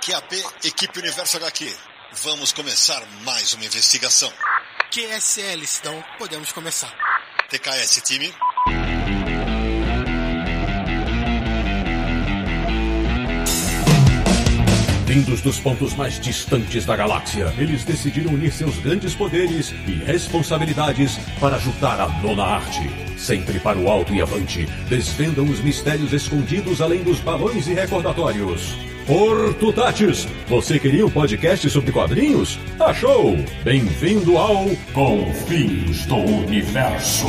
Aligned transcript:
QAP, 0.00 0.32
equipe 0.64 0.98
Universo 0.98 1.36
HQ. 1.36 1.70
Vamos 2.24 2.52
começar 2.52 3.02
mais 3.22 3.52
uma 3.52 3.66
investigação. 3.66 4.32
QSL, 4.90 5.62
então 5.78 6.02
podemos 6.18 6.50
começar. 6.52 6.90
TKS, 7.50 8.00
time. 8.00 8.32
Vindos 15.04 15.42
dos 15.42 15.60
pontos 15.60 15.92
mais 15.94 16.18
distantes 16.18 16.86
da 16.86 16.96
galáxia, 16.96 17.54
eles 17.58 17.84
decidiram 17.84 18.32
unir 18.32 18.52
seus 18.52 18.78
grandes 18.78 19.14
poderes 19.14 19.70
e 19.86 20.02
responsabilidades 20.02 21.18
para 21.38 21.56
ajudar 21.56 22.00
a 22.00 22.08
nona 22.22 22.44
arte. 22.44 22.88
Sempre 23.18 23.60
para 23.60 23.78
o 23.78 23.90
alto 23.90 24.14
e 24.14 24.22
avante, 24.22 24.64
desvendam 24.88 25.44
os 25.44 25.60
mistérios 25.60 26.14
escondidos 26.14 26.80
além 26.80 27.02
dos 27.02 27.20
balões 27.20 27.66
e 27.66 27.74
recordatórios. 27.74 28.89
Portutatis, 29.10 30.28
você 30.46 30.78
queria 30.78 31.04
um 31.04 31.10
podcast 31.10 31.68
sobre 31.68 31.90
quadrinhos? 31.90 32.60
Achou! 32.78 33.36
Bem-vindo 33.64 34.38
ao 34.38 34.66
Confins 34.94 36.06
do 36.06 36.14
Universo. 36.14 37.26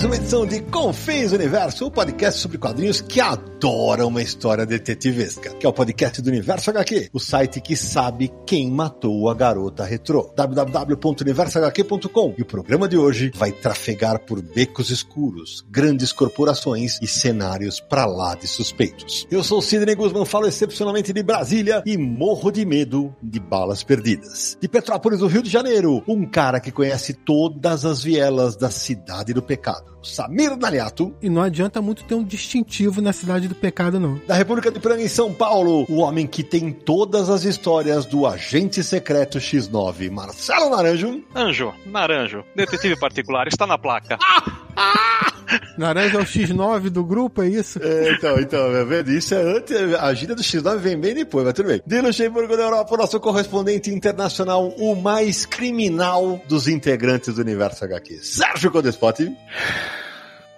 Mais 0.00 0.04
uma 0.04 0.16
edição 0.16 0.46
de 0.46 0.62
Confins 0.62 1.32
Universo, 1.32 1.84
o 1.84 1.90
podcast 1.90 2.40
sobre 2.40 2.56
quadrinhos 2.56 3.02
que 3.02 3.20
adora 3.20 4.06
uma 4.06 4.22
história 4.22 4.64
detetivesca, 4.64 5.50
que 5.50 5.66
é 5.66 5.68
o 5.68 5.74
podcast 5.74 6.22
do 6.22 6.30
Universo 6.30 6.70
HQ, 6.70 7.10
o 7.12 7.20
site 7.20 7.60
que 7.60 7.76
sabe 7.76 8.32
quem 8.46 8.70
matou 8.70 9.28
a 9.28 9.34
garota 9.34 9.84
retrô. 9.84 10.32
www.universohq.com. 10.34 12.34
E 12.38 12.42
o 12.42 12.46
programa 12.46 12.88
de 12.88 12.96
hoje 12.96 13.30
vai 13.34 13.52
trafegar 13.52 14.20
por 14.20 14.40
becos 14.40 14.88
escuros, 14.88 15.66
grandes 15.70 16.12
corporações 16.12 16.98
e 17.02 17.06
cenários 17.06 17.78
pra 17.78 18.06
lá 18.06 18.34
de 18.34 18.46
suspeitos. 18.46 19.26
Eu 19.30 19.44
sou 19.44 19.60
Sidney 19.60 19.96
Guzman, 19.96 20.24
falo 20.24 20.46
excepcionalmente 20.46 21.12
de 21.12 21.22
Brasília 21.22 21.82
e 21.84 21.98
morro 21.98 22.50
de 22.50 22.64
medo 22.64 23.14
de 23.22 23.38
balas 23.38 23.82
perdidas. 23.82 24.56
De 24.58 24.66
Petrópolis, 24.66 25.18
do 25.18 25.26
Rio 25.26 25.42
de 25.42 25.50
Janeiro, 25.50 26.02
um 26.08 26.24
cara 26.24 26.58
que 26.58 26.72
conhece 26.72 27.12
todas 27.12 27.84
as 27.84 28.02
vielas 28.02 28.56
da 28.56 28.70
cidade 28.70 29.34
do 29.34 29.42
pecado. 29.42 29.89
Samir 30.02 30.56
Naliato. 30.56 31.14
E 31.20 31.28
não 31.28 31.42
adianta 31.42 31.80
muito 31.80 32.04
ter 32.04 32.14
um 32.14 32.24
distintivo 32.24 33.00
na 33.00 33.12
cidade 33.12 33.48
do 33.48 33.54
pecado, 33.54 33.98
não. 33.98 34.20
Da 34.26 34.34
República 34.34 34.70
de 34.70 34.80
Pranga 34.80 35.02
em 35.02 35.08
São 35.08 35.32
Paulo, 35.32 35.84
o 35.88 35.98
homem 35.98 36.26
que 36.26 36.42
tem 36.42 36.72
todas 36.72 37.28
as 37.30 37.44
histórias 37.44 38.04
do 38.06 38.26
agente 38.26 38.82
secreto 38.82 39.38
X9, 39.38 40.10
Marcelo 40.10 40.70
Naranjo. 40.70 41.22
Anjo, 41.34 41.72
Naranjo, 41.86 42.44
detetive 42.54 42.98
particular, 42.98 43.46
está 43.48 43.66
na 43.66 43.78
placa. 43.78 44.18
Naranja 45.76 46.18
é 46.18 46.20
o 46.20 46.24
X9 46.24 46.90
do 46.90 47.04
grupo, 47.04 47.42
é 47.42 47.48
isso? 47.48 47.80
É, 47.82 48.12
então, 48.12 48.38
então, 48.38 48.72
tá 48.72 48.84
vendo? 48.84 49.10
Isso 49.10 49.34
é 49.34 49.42
antes, 49.42 49.76
a 49.94 50.12
gíria 50.14 50.34
do 50.34 50.42
X9 50.42 50.78
vem 50.78 50.98
bem 50.98 51.14
depois, 51.14 51.44
mas 51.44 51.54
tudo 51.54 51.66
bem. 51.66 51.82
De 51.86 52.00
Luxemburgo 52.00 52.56
da 52.56 52.64
Europa, 52.64 52.94
o 52.94 52.98
nosso 52.98 53.18
correspondente 53.20 53.90
internacional, 53.90 54.68
o 54.68 54.94
mais 54.94 55.44
criminal 55.46 56.40
dos 56.48 56.68
integrantes 56.68 57.34
do 57.34 57.40
Universo 57.40 57.84
HQ, 57.84 58.18
Sérgio 58.22 58.70
Codespot. 58.70 59.36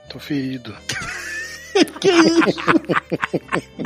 Tô 0.08 0.18
ferido. 0.18 0.74
que 2.00 2.10
isso? 2.10 2.60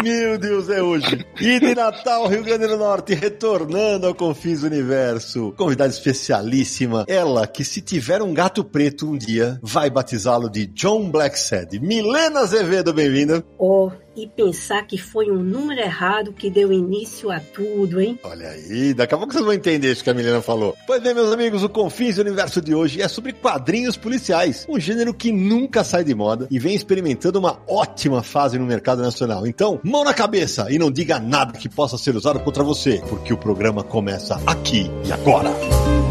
Meu 0.02 0.38
Deus, 0.38 0.68
é 0.68 0.82
hoje. 0.82 1.24
E 1.40 1.60
de 1.60 1.74
Natal, 1.74 2.26
Rio 2.28 2.42
Grande 2.42 2.66
do 2.66 2.76
Norte, 2.76 3.14
retornando 3.14 4.06
ao 4.06 4.14
Confins 4.14 4.62
Universo. 4.62 5.52
Convidada 5.56 5.90
especialíssima, 5.90 7.04
ela 7.08 7.46
que 7.46 7.64
se 7.64 7.80
tiver 7.80 8.22
um 8.22 8.34
gato 8.34 8.64
preto 8.64 9.10
um 9.10 9.16
dia, 9.16 9.58
vai 9.62 9.90
batizá-lo 9.90 10.50
de 10.50 10.66
John 10.66 11.10
Blacksad. 11.10 11.78
Milena 11.80 12.40
Azevedo, 12.40 12.92
bem-vinda. 12.92 13.44
Oh, 13.58 13.90
e 14.16 14.26
pensar 14.26 14.86
que 14.86 14.96
foi 14.96 15.30
um 15.30 15.42
número 15.42 15.80
errado 15.80 16.32
que 16.32 16.50
deu 16.50 16.72
início 16.72 17.30
a 17.30 17.38
tudo, 17.38 18.00
hein? 18.00 18.18
Olha 18.22 18.48
aí, 18.48 18.94
daqui 18.94 19.14
a 19.14 19.18
pouco 19.18 19.32
vocês 19.32 19.44
vão 19.44 19.52
entender 19.54 19.92
isso 19.92 20.02
que 20.02 20.10
a 20.10 20.14
Milena 20.14 20.40
falou. 20.40 20.74
Pois 20.86 21.02
bem, 21.02 21.14
meus 21.14 21.32
amigos, 21.32 21.62
o 21.62 21.68
Confins 21.68 22.18
Universo 22.18 22.60
de 22.60 22.74
hoje 22.74 23.02
é 23.02 23.08
sobre 23.08 23.32
quadrinhos 23.32 23.96
policiais, 23.96 24.66
um 24.68 24.80
gênero 24.80 25.12
que 25.12 25.30
nunca 25.30 25.84
sai 25.84 26.04
de 26.04 26.14
moda 26.14 26.48
e 26.50 26.58
vem 26.58 26.74
experimentando 26.74 27.38
uma 27.38 27.60
ótima 27.68 28.22
fase 28.22 28.58
no 28.58 28.64
mercado 28.64 29.02
nacional. 29.02 29.46
Então, 29.46 29.80
mão 29.82 30.04
na 30.04 30.14
cabeça 30.14 30.66
e 30.70 30.78
não 30.78 30.90
diga 30.90 31.18
nada 31.18 31.58
que 31.58 31.68
possa 31.68 31.98
ser 31.98 32.16
usado 32.16 32.40
contra 32.40 32.64
você, 32.64 33.02
porque 33.08 33.32
o 33.32 33.38
programa 33.38 33.84
começa 33.84 34.40
aqui 34.46 34.90
e 35.04 35.12
agora. 35.12 35.50
Samir 35.50 36.05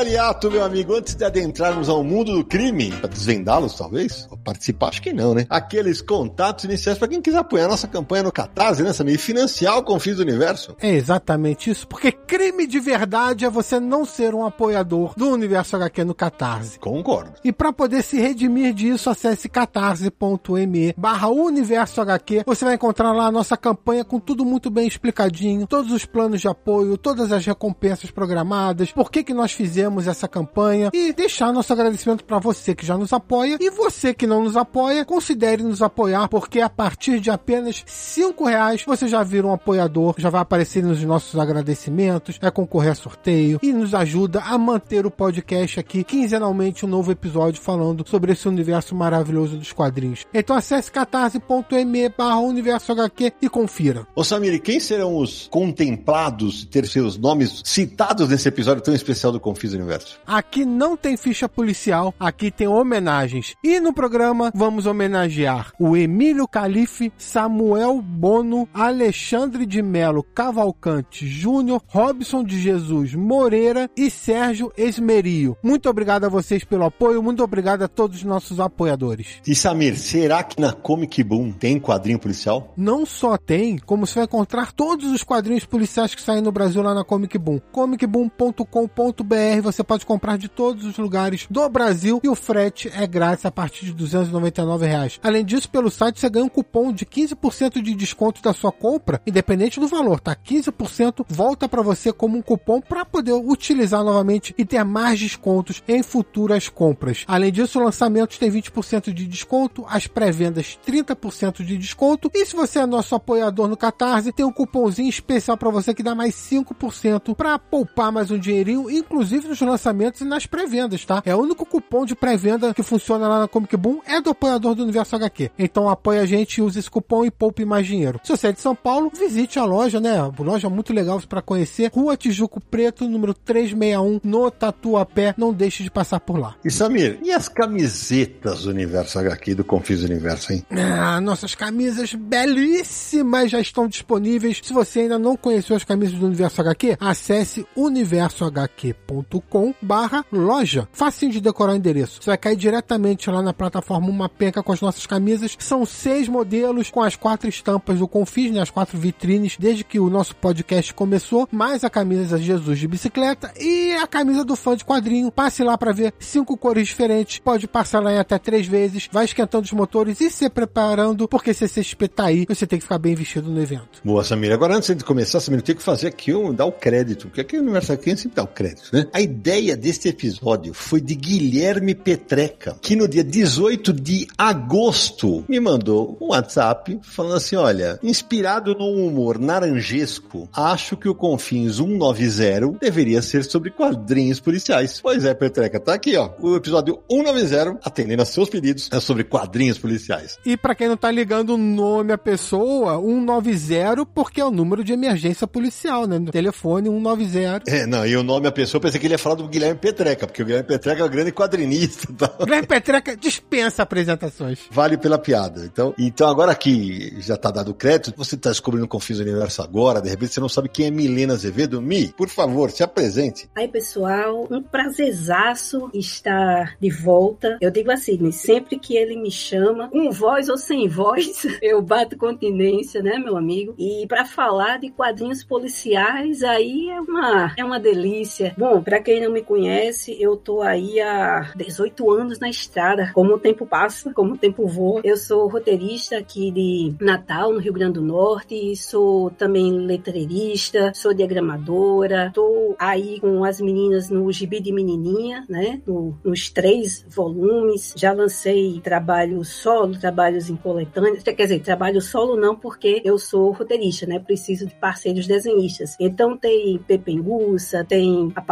Daliato, 0.00 0.50
meu 0.50 0.64
amigo, 0.64 0.94
antes 0.94 1.14
de 1.14 1.22
adentrarmos 1.26 1.90
ao 1.90 2.02
mundo 2.02 2.32
do 2.32 2.42
crime, 2.42 2.90
para 2.90 3.10
desvendá-los, 3.10 3.74
talvez, 3.74 4.26
participar, 4.42 4.88
acho 4.88 5.02
que 5.02 5.12
não, 5.12 5.34
né? 5.34 5.44
Aqueles 5.50 6.00
contatos 6.00 6.64
iniciais 6.64 6.96
para 6.96 7.06
quem 7.06 7.20
quiser 7.20 7.36
apoiar 7.36 7.68
nossa 7.68 7.86
campanha 7.86 8.22
no 8.22 8.32
Catarse, 8.32 8.82
né, 8.82 8.94
Samir? 8.94 9.16
E 9.16 9.18
financiar 9.18 9.76
o 9.76 9.82
Confins 9.82 10.16
do 10.16 10.22
Universo. 10.22 10.74
É 10.80 10.88
exatamente 10.88 11.68
isso, 11.68 11.86
porque 11.86 12.10
crime 12.10 12.66
de 12.66 12.80
verdade 12.80 13.44
é 13.44 13.50
você 13.50 13.78
não 13.78 14.06
ser 14.06 14.34
um 14.34 14.42
apoiador 14.42 15.12
do 15.18 15.28
Universo 15.28 15.76
HQ 15.76 16.02
no 16.04 16.14
Catarse. 16.14 16.78
Concordo. 16.78 17.34
E 17.44 17.52
para 17.52 17.70
poder 17.70 18.02
se 18.02 18.18
redimir 18.18 18.72
disso, 18.72 19.10
acesse 19.10 19.50
catarse.me 19.50 20.94
barra 20.96 21.28
Universo 21.28 22.00
HQ. 22.00 22.44
Você 22.46 22.64
vai 22.64 22.76
encontrar 22.76 23.12
lá 23.12 23.26
a 23.26 23.32
nossa 23.32 23.54
campanha 23.54 24.02
com 24.02 24.18
tudo 24.18 24.46
muito 24.46 24.70
bem 24.70 24.88
explicadinho, 24.88 25.66
todos 25.66 25.92
os 25.92 26.06
planos 26.06 26.40
de 26.40 26.48
apoio, 26.48 26.96
todas 26.96 27.30
as 27.30 27.44
recompensas 27.44 28.10
programadas, 28.10 28.92
por 28.92 29.10
que 29.10 29.22
que 29.22 29.34
nós 29.34 29.52
fizemos 29.52 29.89
essa 30.06 30.28
campanha 30.28 30.90
e 30.92 31.12
deixar 31.12 31.52
nosso 31.52 31.72
agradecimento 31.72 32.24
para 32.24 32.38
você 32.38 32.74
que 32.74 32.86
já 32.86 32.96
nos 32.96 33.12
apoia 33.12 33.56
e 33.60 33.70
você 33.70 34.12
que 34.12 34.26
não 34.26 34.44
nos 34.44 34.56
apoia, 34.56 35.04
considere 35.04 35.62
nos 35.62 35.82
apoiar, 35.82 36.28
porque 36.28 36.60
a 36.60 36.68
partir 36.68 37.20
de 37.20 37.30
apenas 37.30 37.82
cinco 37.86 38.44
reais 38.44 38.84
você 38.86 39.08
já 39.08 39.22
vira 39.22 39.46
um 39.46 39.52
apoiador, 39.52 40.14
já 40.18 40.30
vai 40.30 40.40
aparecer 40.40 40.82
nos 40.82 41.02
nossos 41.02 41.38
agradecimentos, 41.38 42.38
vai 42.40 42.50
concorrer 42.50 42.92
a 42.92 42.94
sorteio 42.94 43.58
e 43.62 43.72
nos 43.72 43.94
ajuda 43.94 44.40
a 44.40 44.56
manter 44.58 45.06
o 45.06 45.10
podcast 45.10 45.80
aqui 45.80 46.04
quinzenalmente 46.04 46.84
um 46.84 46.88
novo 46.88 47.10
episódio 47.10 47.60
falando 47.60 48.06
sobre 48.06 48.32
esse 48.32 48.48
universo 48.48 48.94
maravilhoso 48.94 49.56
dos 49.56 49.72
quadrinhos. 49.72 50.26
Então 50.32 50.56
acesse 50.56 50.90
catarse.me 50.90 52.08
barra 52.10 52.40
universo 52.40 52.92
HQ 52.92 53.32
e 53.40 53.48
confira. 53.48 54.06
Ô 54.14 54.22
Samir, 54.24 54.60
quem 54.60 54.78
serão 54.78 55.16
os 55.16 55.48
contemplados 55.48 56.64
ter 56.64 56.86
seus 56.86 57.16
nomes 57.16 57.62
citados 57.64 58.28
nesse 58.28 58.48
episódio 58.48 58.82
tão 58.82 58.94
especial 58.94 59.32
do 59.32 59.40
Confis 59.40 59.74
Universo? 59.80 60.18
Aqui 60.26 60.64
não 60.64 60.96
tem 60.96 61.16
ficha 61.16 61.48
policial, 61.48 62.14
aqui 62.18 62.50
tem 62.50 62.66
homenagens. 62.66 63.54
E 63.62 63.80
no 63.80 63.92
programa 63.92 64.50
vamos 64.54 64.86
homenagear 64.86 65.72
o 65.78 65.96
Emílio 65.96 66.46
Calife, 66.46 67.12
Samuel 67.16 68.00
Bono, 68.02 68.68
Alexandre 68.72 69.66
de 69.66 69.82
Melo 69.82 70.22
Cavalcante 70.22 71.26
Júnior, 71.26 71.82
Robson 71.86 72.42
de 72.44 72.60
Jesus 72.60 73.14
Moreira 73.14 73.90
e 73.96 74.10
Sérgio 74.10 74.72
Esmerio. 74.76 75.56
Muito 75.62 75.88
obrigado 75.88 76.24
a 76.24 76.28
vocês 76.28 76.64
pelo 76.64 76.84
apoio, 76.84 77.22
muito 77.22 77.42
obrigado 77.42 77.82
a 77.82 77.88
todos 77.88 78.18
os 78.18 78.24
nossos 78.24 78.60
apoiadores. 78.60 79.40
E 79.46 79.54
Samir, 79.54 79.98
será 79.98 80.42
que 80.42 80.60
na 80.60 80.72
Comic 80.72 81.22
Boom 81.22 81.52
tem 81.52 81.78
quadrinho 81.78 82.18
policial? 82.18 82.72
Não 82.76 83.06
só 83.06 83.36
tem, 83.36 83.78
como 83.78 84.06
você 84.06 84.16
vai 84.16 84.24
encontrar 84.24 84.72
todos 84.72 85.10
os 85.10 85.22
quadrinhos 85.22 85.64
policiais 85.64 86.14
que 86.14 86.22
saem 86.22 86.42
no 86.42 86.52
Brasil 86.52 86.82
lá 86.82 86.94
na 86.94 87.04
Comic 87.04 87.38
Boom. 87.38 87.60
comicboom.com.br 87.72 89.69
você 89.72 89.84
pode 89.84 90.04
comprar 90.04 90.36
de 90.36 90.48
todos 90.48 90.84
os 90.84 90.96
lugares 90.98 91.46
do 91.50 91.68
Brasil 91.68 92.20
e 92.22 92.28
o 92.28 92.34
frete 92.34 92.90
é 92.94 93.06
grátis 93.06 93.44
a 93.44 93.50
partir 93.50 93.86
de 93.86 93.92
299 93.92 94.86
reais. 94.86 95.20
Além 95.22 95.44
disso, 95.44 95.70
pelo 95.70 95.90
site 95.90 96.20
você 96.20 96.28
ganha 96.28 96.44
um 96.44 96.48
cupom 96.48 96.92
de 96.92 97.06
15% 97.06 97.80
de 97.80 97.94
desconto 97.94 98.42
da 98.42 98.52
sua 98.52 98.72
compra, 98.72 99.20
independente 99.26 99.78
do 99.78 99.86
valor, 99.86 100.20
tá? 100.20 100.34
15% 100.34 101.24
volta 101.28 101.68
para 101.68 101.82
você 101.82 102.12
como 102.12 102.36
um 102.36 102.42
cupom 102.42 102.80
para 102.80 103.04
poder 103.04 103.32
utilizar 103.32 104.02
novamente 104.02 104.54
e 104.58 104.64
ter 104.64 104.84
mais 104.84 105.18
descontos 105.18 105.82
em 105.86 106.02
futuras 106.02 106.68
compras. 106.68 107.24
Além 107.26 107.52
disso, 107.52 107.78
o 107.78 107.84
lançamento 107.84 108.38
tem 108.38 108.50
20% 108.50 109.12
de 109.12 109.26
desconto, 109.26 109.84
as 109.88 110.06
pré-vendas 110.06 110.78
30% 110.86 111.64
de 111.64 111.76
desconto 111.76 112.30
e 112.34 112.46
se 112.46 112.56
você 112.56 112.80
é 112.80 112.86
nosso 112.86 113.14
apoiador 113.14 113.68
no 113.68 113.76
Catarse, 113.76 114.32
tem 114.32 114.44
um 114.44 114.52
cupomzinho 114.52 115.08
especial 115.08 115.56
para 115.56 115.70
você 115.70 115.94
que 115.94 116.02
dá 116.02 116.14
mais 116.14 116.34
5% 116.34 117.34
para 117.34 117.58
poupar 117.58 118.10
mais 118.12 118.30
um 118.30 118.38
dinheirinho 118.38 118.90
inclusive 118.90 119.48
nos 119.48 119.59
lançamentos 119.64 120.20
e 120.20 120.24
nas 120.24 120.46
pré-vendas, 120.46 121.04
tá? 121.04 121.22
É 121.24 121.34
o 121.34 121.40
único 121.40 121.64
cupom 121.66 122.04
de 122.04 122.14
pré-venda 122.14 122.74
que 122.74 122.82
funciona 122.82 123.28
lá 123.28 123.40
na 123.40 123.48
Comic 123.48 123.76
Boom 123.76 124.00
é 124.06 124.20
do 124.20 124.30
apoiador 124.30 124.74
do 124.74 124.82
Universo 124.82 125.16
HQ. 125.16 125.50
Então 125.58 125.88
apoia 125.88 126.22
a 126.22 126.26
gente 126.26 126.56
e 126.56 126.62
usa 126.62 126.78
esse 126.78 126.90
cupom 126.90 127.24
e 127.24 127.30
poupe 127.30 127.64
mais 127.64 127.86
dinheiro. 127.86 128.20
Se 128.24 128.30
você 128.30 128.48
é 128.48 128.52
de 128.52 128.60
São 128.60 128.74
Paulo, 128.74 129.10
visite 129.16 129.58
a 129.58 129.64
loja, 129.64 130.00
né? 130.00 130.16
Loja 130.38 130.68
muito 130.68 130.92
legal 130.92 131.20
para 131.28 131.42
conhecer. 131.42 131.90
Rua 131.92 132.16
Tijuco 132.16 132.60
Preto, 132.60 133.08
número 133.08 133.34
361, 133.34 134.20
no 134.24 134.50
Tatuapé. 134.50 135.34
Não 135.36 135.52
deixe 135.52 135.82
de 135.82 135.90
passar 135.90 136.20
por 136.20 136.38
lá. 136.38 136.54
E 136.64 136.70
Samir, 136.70 137.18
e 137.22 137.30
as 137.32 137.48
camisetas 137.48 138.62
do 138.62 138.70
Universo 138.70 139.18
HQ, 139.18 139.54
do 139.54 139.64
Confis 139.64 140.02
Universo, 140.02 140.52
hein? 140.52 140.64
Ah, 140.70 141.20
nossas 141.20 141.54
camisas 141.54 142.14
belíssimas 142.14 143.50
já 143.50 143.60
estão 143.60 143.86
disponíveis. 143.86 144.60
Se 144.62 144.72
você 144.72 145.00
ainda 145.00 145.18
não 145.18 145.36
conheceu 145.36 145.76
as 145.76 145.84
camisas 145.84 146.18
do 146.18 146.26
Universo 146.26 146.60
HQ, 146.60 146.96
acesse 147.00 147.66
universohq.com 147.76 149.49
barra 149.80 150.24
loja. 150.32 150.88
Facinho 150.92 151.32
de 151.32 151.40
decorar 151.40 151.72
o 151.72 151.76
endereço. 151.76 152.22
Você 152.22 152.30
vai 152.30 152.38
cair 152.38 152.56
diretamente 152.56 153.30
lá 153.30 153.42
na 153.42 153.52
plataforma 153.52 154.08
Uma 154.08 154.28
Penca 154.28 154.62
com 154.62 154.72
as 154.72 154.80
nossas 154.80 155.06
camisas. 155.06 155.56
São 155.58 155.84
seis 155.84 156.28
modelos 156.28 156.90
com 156.90 157.02
as 157.02 157.16
quatro 157.16 157.48
estampas 157.48 157.98
do 157.98 158.08
Confis, 158.08 158.52
né? 158.52 158.60
As 158.60 158.70
quatro 158.70 158.98
vitrines, 158.98 159.56
desde 159.58 159.84
que 159.84 159.98
o 159.98 160.10
nosso 160.10 160.36
podcast 160.36 160.94
começou, 160.94 161.48
mais 161.50 161.84
a 161.84 161.90
camisa 161.90 162.38
de 162.38 162.44
Jesus 162.44 162.78
de 162.78 162.88
bicicleta 162.88 163.52
e 163.58 163.94
a 163.94 164.06
camisa 164.06 164.44
do 164.44 164.56
fã 164.56 164.76
de 164.76 164.84
quadrinho. 164.84 165.30
Passe 165.30 165.62
lá 165.62 165.76
para 165.76 165.92
ver 165.92 166.14
cinco 166.18 166.56
cores 166.56 166.88
diferentes. 166.88 167.38
Pode 167.38 167.66
passar 167.66 168.00
lá 168.00 168.12
em 168.12 168.18
até 168.18 168.38
três 168.38 168.66
vezes. 168.66 169.08
Vai 169.10 169.24
esquentando 169.24 169.64
os 169.64 169.72
motores 169.72 170.20
e 170.20 170.30
se 170.30 170.48
preparando, 170.48 171.26
porque 171.28 171.54
se 171.54 171.66
você 171.66 171.80
espetar 171.80 172.26
aí, 172.26 172.44
você 172.48 172.66
tem 172.66 172.78
que 172.78 172.84
ficar 172.84 172.98
bem 172.98 173.14
vestido 173.14 173.50
no 173.50 173.60
evento. 173.60 174.00
Boa, 174.04 174.24
Samir. 174.24 174.52
Agora, 174.52 174.76
antes 174.76 174.94
de 174.94 175.04
começar, 175.04 175.40
Samir, 175.40 175.62
tem 175.62 175.74
que 175.74 175.82
fazer 175.82 176.08
aqui 176.08 176.34
um, 176.34 176.52
dar 176.52 176.66
o 176.66 176.72
crédito, 176.72 177.28
porque 177.28 177.40
aqui 177.40 177.56
no 177.56 177.62
Universo 177.62 177.92
HQ 177.92 178.16
sempre 178.16 178.36
dá 178.36 178.42
o 178.42 178.46
crédito, 178.46 178.90
né? 178.92 179.06
Ideia 179.30 179.76
deste 179.76 180.08
episódio 180.08 180.74
foi 180.74 181.00
de 181.00 181.14
Guilherme 181.14 181.94
Petreca, 181.94 182.76
que 182.82 182.96
no 182.96 183.06
dia 183.06 183.22
18 183.22 183.92
de 183.92 184.26
agosto 184.36 185.44
me 185.48 185.60
mandou 185.60 186.18
um 186.20 186.30
WhatsApp 186.30 186.98
falando 187.02 187.36
assim: 187.36 187.54
olha, 187.54 187.98
inspirado 188.02 188.74
num 188.74 189.06
humor 189.06 189.38
naranjesco, 189.38 190.48
acho 190.52 190.96
que 190.96 191.08
o 191.08 191.14
Confins 191.14 191.76
190 191.76 192.78
deveria 192.80 193.22
ser 193.22 193.44
sobre 193.44 193.70
quadrinhos 193.70 194.40
policiais. 194.40 195.00
Pois 195.00 195.24
é, 195.24 195.32
Petreca, 195.32 195.78
tá 195.78 195.94
aqui, 195.94 196.16
ó. 196.16 196.30
O 196.40 196.56
episódio 196.56 196.98
190, 197.10 197.78
atendendo 197.84 198.22
a 198.22 198.24
seus 198.26 198.48
pedidos, 198.48 198.88
é 198.92 198.98
sobre 198.98 199.22
quadrinhos 199.22 199.78
policiais. 199.78 200.38
E 200.44 200.56
para 200.56 200.74
quem 200.74 200.88
não 200.88 200.96
tá 200.96 201.10
ligando 201.10 201.54
o 201.54 201.58
nome 201.58 202.12
à 202.12 202.18
pessoa, 202.18 203.00
190, 203.00 204.06
porque 204.06 204.40
é 204.40 204.44
o 204.44 204.50
número 204.50 204.82
de 204.82 204.92
emergência 204.92 205.46
policial, 205.46 206.06
né? 206.06 206.18
No 206.18 206.32
telefone 206.32 206.88
190. 206.88 207.70
É, 207.70 207.86
não, 207.86 208.04
e 208.04 208.16
o 208.16 208.22
nome 208.22 208.42
da 208.42 208.52
pessoa, 208.52 208.78
eu 208.78 208.82
pensei 208.82 208.98
que 208.98 209.06
ele 209.06 209.14
ia 209.14 209.18
falar 209.22 209.36
do 209.36 209.48
Guilherme 209.48 209.78
Petreca, 209.78 210.26
porque 210.26 210.42
o 210.42 210.46
Guilherme 210.46 210.66
Petreca 210.66 211.02
é 211.02 211.04
um 211.04 211.08
grande 211.08 211.32
quadrinista. 211.32 212.08
Tá? 212.12 212.44
Guilherme 212.44 212.66
Petreca 212.66 213.16
dispensa 213.16 213.82
apresentações. 213.82 214.60
Vale 214.70 214.96
pela 214.96 215.18
piada. 215.18 215.64
Então, 215.64 215.94
então 215.98 216.28
agora 216.28 216.54
que 216.54 217.20
já 217.20 217.36
tá 217.36 217.50
dado 217.50 217.74
crédito, 217.74 218.14
você 218.16 218.36
tá 218.36 218.50
descobrindo 218.50 218.86
o 218.86 218.88
Confis 218.88 219.18
Universo 219.18 219.62
agora, 219.62 220.00
de 220.00 220.08
repente 220.08 220.34
você 220.34 220.40
não 220.40 220.48
sabe 220.48 220.68
quem 220.68 220.86
é 220.86 220.90
Milena 220.90 221.34
Azevedo. 221.34 221.80
Mi, 221.80 222.12
por 222.16 222.28
favor, 222.28 222.70
se 222.70 222.82
apresente. 222.82 223.48
Aí, 223.54 223.68
pessoal, 223.68 224.46
um 224.50 224.62
prazerzaço 224.62 225.90
estar 225.94 226.76
de 226.80 226.90
volta. 226.90 227.58
Eu 227.60 227.70
digo 227.70 227.90
assim, 227.90 228.30
sempre 228.32 228.78
que 228.78 228.96
ele 228.96 229.16
me 229.16 229.30
chama, 229.30 229.88
com 229.88 230.10
voz 230.10 230.48
ou 230.48 230.56
sem 230.56 230.88
voz, 230.88 231.46
eu 231.62 231.80
bato 231.82 232.16
continência, 232.16 233.02
né, 233.02 233.18
meu 233.18 233.36
amigo? 233.36 233.74
E 233.78 234.06
para 234.06 234.24
falar 234.24 234.78
de 234.78 234.90
quadrinhos 234.90 235.44
policiais, 235.44 236.42
aí 236.42 236.88
é 236.90 237.00
uma, 237.00 237.54
é 237.56 237.64
uma 237.64 237.80
delícia. 237.80 238.54
Bom, 238.56 238.82
para 238.82 239.00
quem 239.00 239.09
não 239.18 239.32
me 239.32 239.42
conhece, 239.42 240.14
eu 240.20 240.36
tô 240.36 240.60
aí 240.60 241.00
há 241.00 241.52
18 241.56 242.10
anos 242.10 242.38
na 242.38 242.50
estrada. 242.50 243.10
Como 243.14 243.34
o 243.34 243.38
tempo 243.38 243.66
passa, 243.66 244.12
como 244.12 244.34
o 244.34 244.38
tempo 244.38 244.66
voa. 244.66 245.00
Eu 245.02 245.16
sou 245.16 245.48
roteirista 245.48 246.18
aqui 246.18 246.50
de 246.50 246.94
Natal, 247.00 247.52
no 247.52 247.58
Rio 247.58 247.72
Grande 247.72 247.94
do 247.94 248.02
Norte, 248.02 248.76
sou 248.76 249.30
também 249.30 249.72
letreirista, 249.72 250.92
sou 250.94 251.14
diagramadora, 251.14 252.30
tô 252.34 252.74
aí 252.78 253.18
com 253.20 253.42
as 253.44 253.60
meninas 253.60 254.10
no 254.10 254.30
Gibi 254.30 254.60
de 254.60 254.72
Menininha, 254.72 255.44
né? 255.48 255.80
No, 255.86 256.14
nos 256.22 256.50
três 256.50 257.04
volumes. 257.08 257.94
Já 257.96 258.12
lancei 258.12 258.80
trabalho 258.84 259.42
solo, 259.44 259.98
trabalhos 259.98 260.50
em 260.50 260.56
coletâneas. 260.56 261.22
Quer 261.22 261.34
dizer, 261.34 261.60
trabalho 261.60 262.00
solo 262.00 262.36
não, 262.36 262.54
porque 262.54 263.00
eu 263.04 263.18
sou 263.18 263.52
roteirista, 263.52 264.06
né? 264.06 264.18
Preciso 264.18 264.66
de 264.66 264.74
parceiros 264.74 265.26
desenhistas. 265.26 265.96
Então 265.98 266.36
tem 266.36 266.78
Pepenguça, 266.86 267.84
tem 267.84 268.32
A 268.34 268.42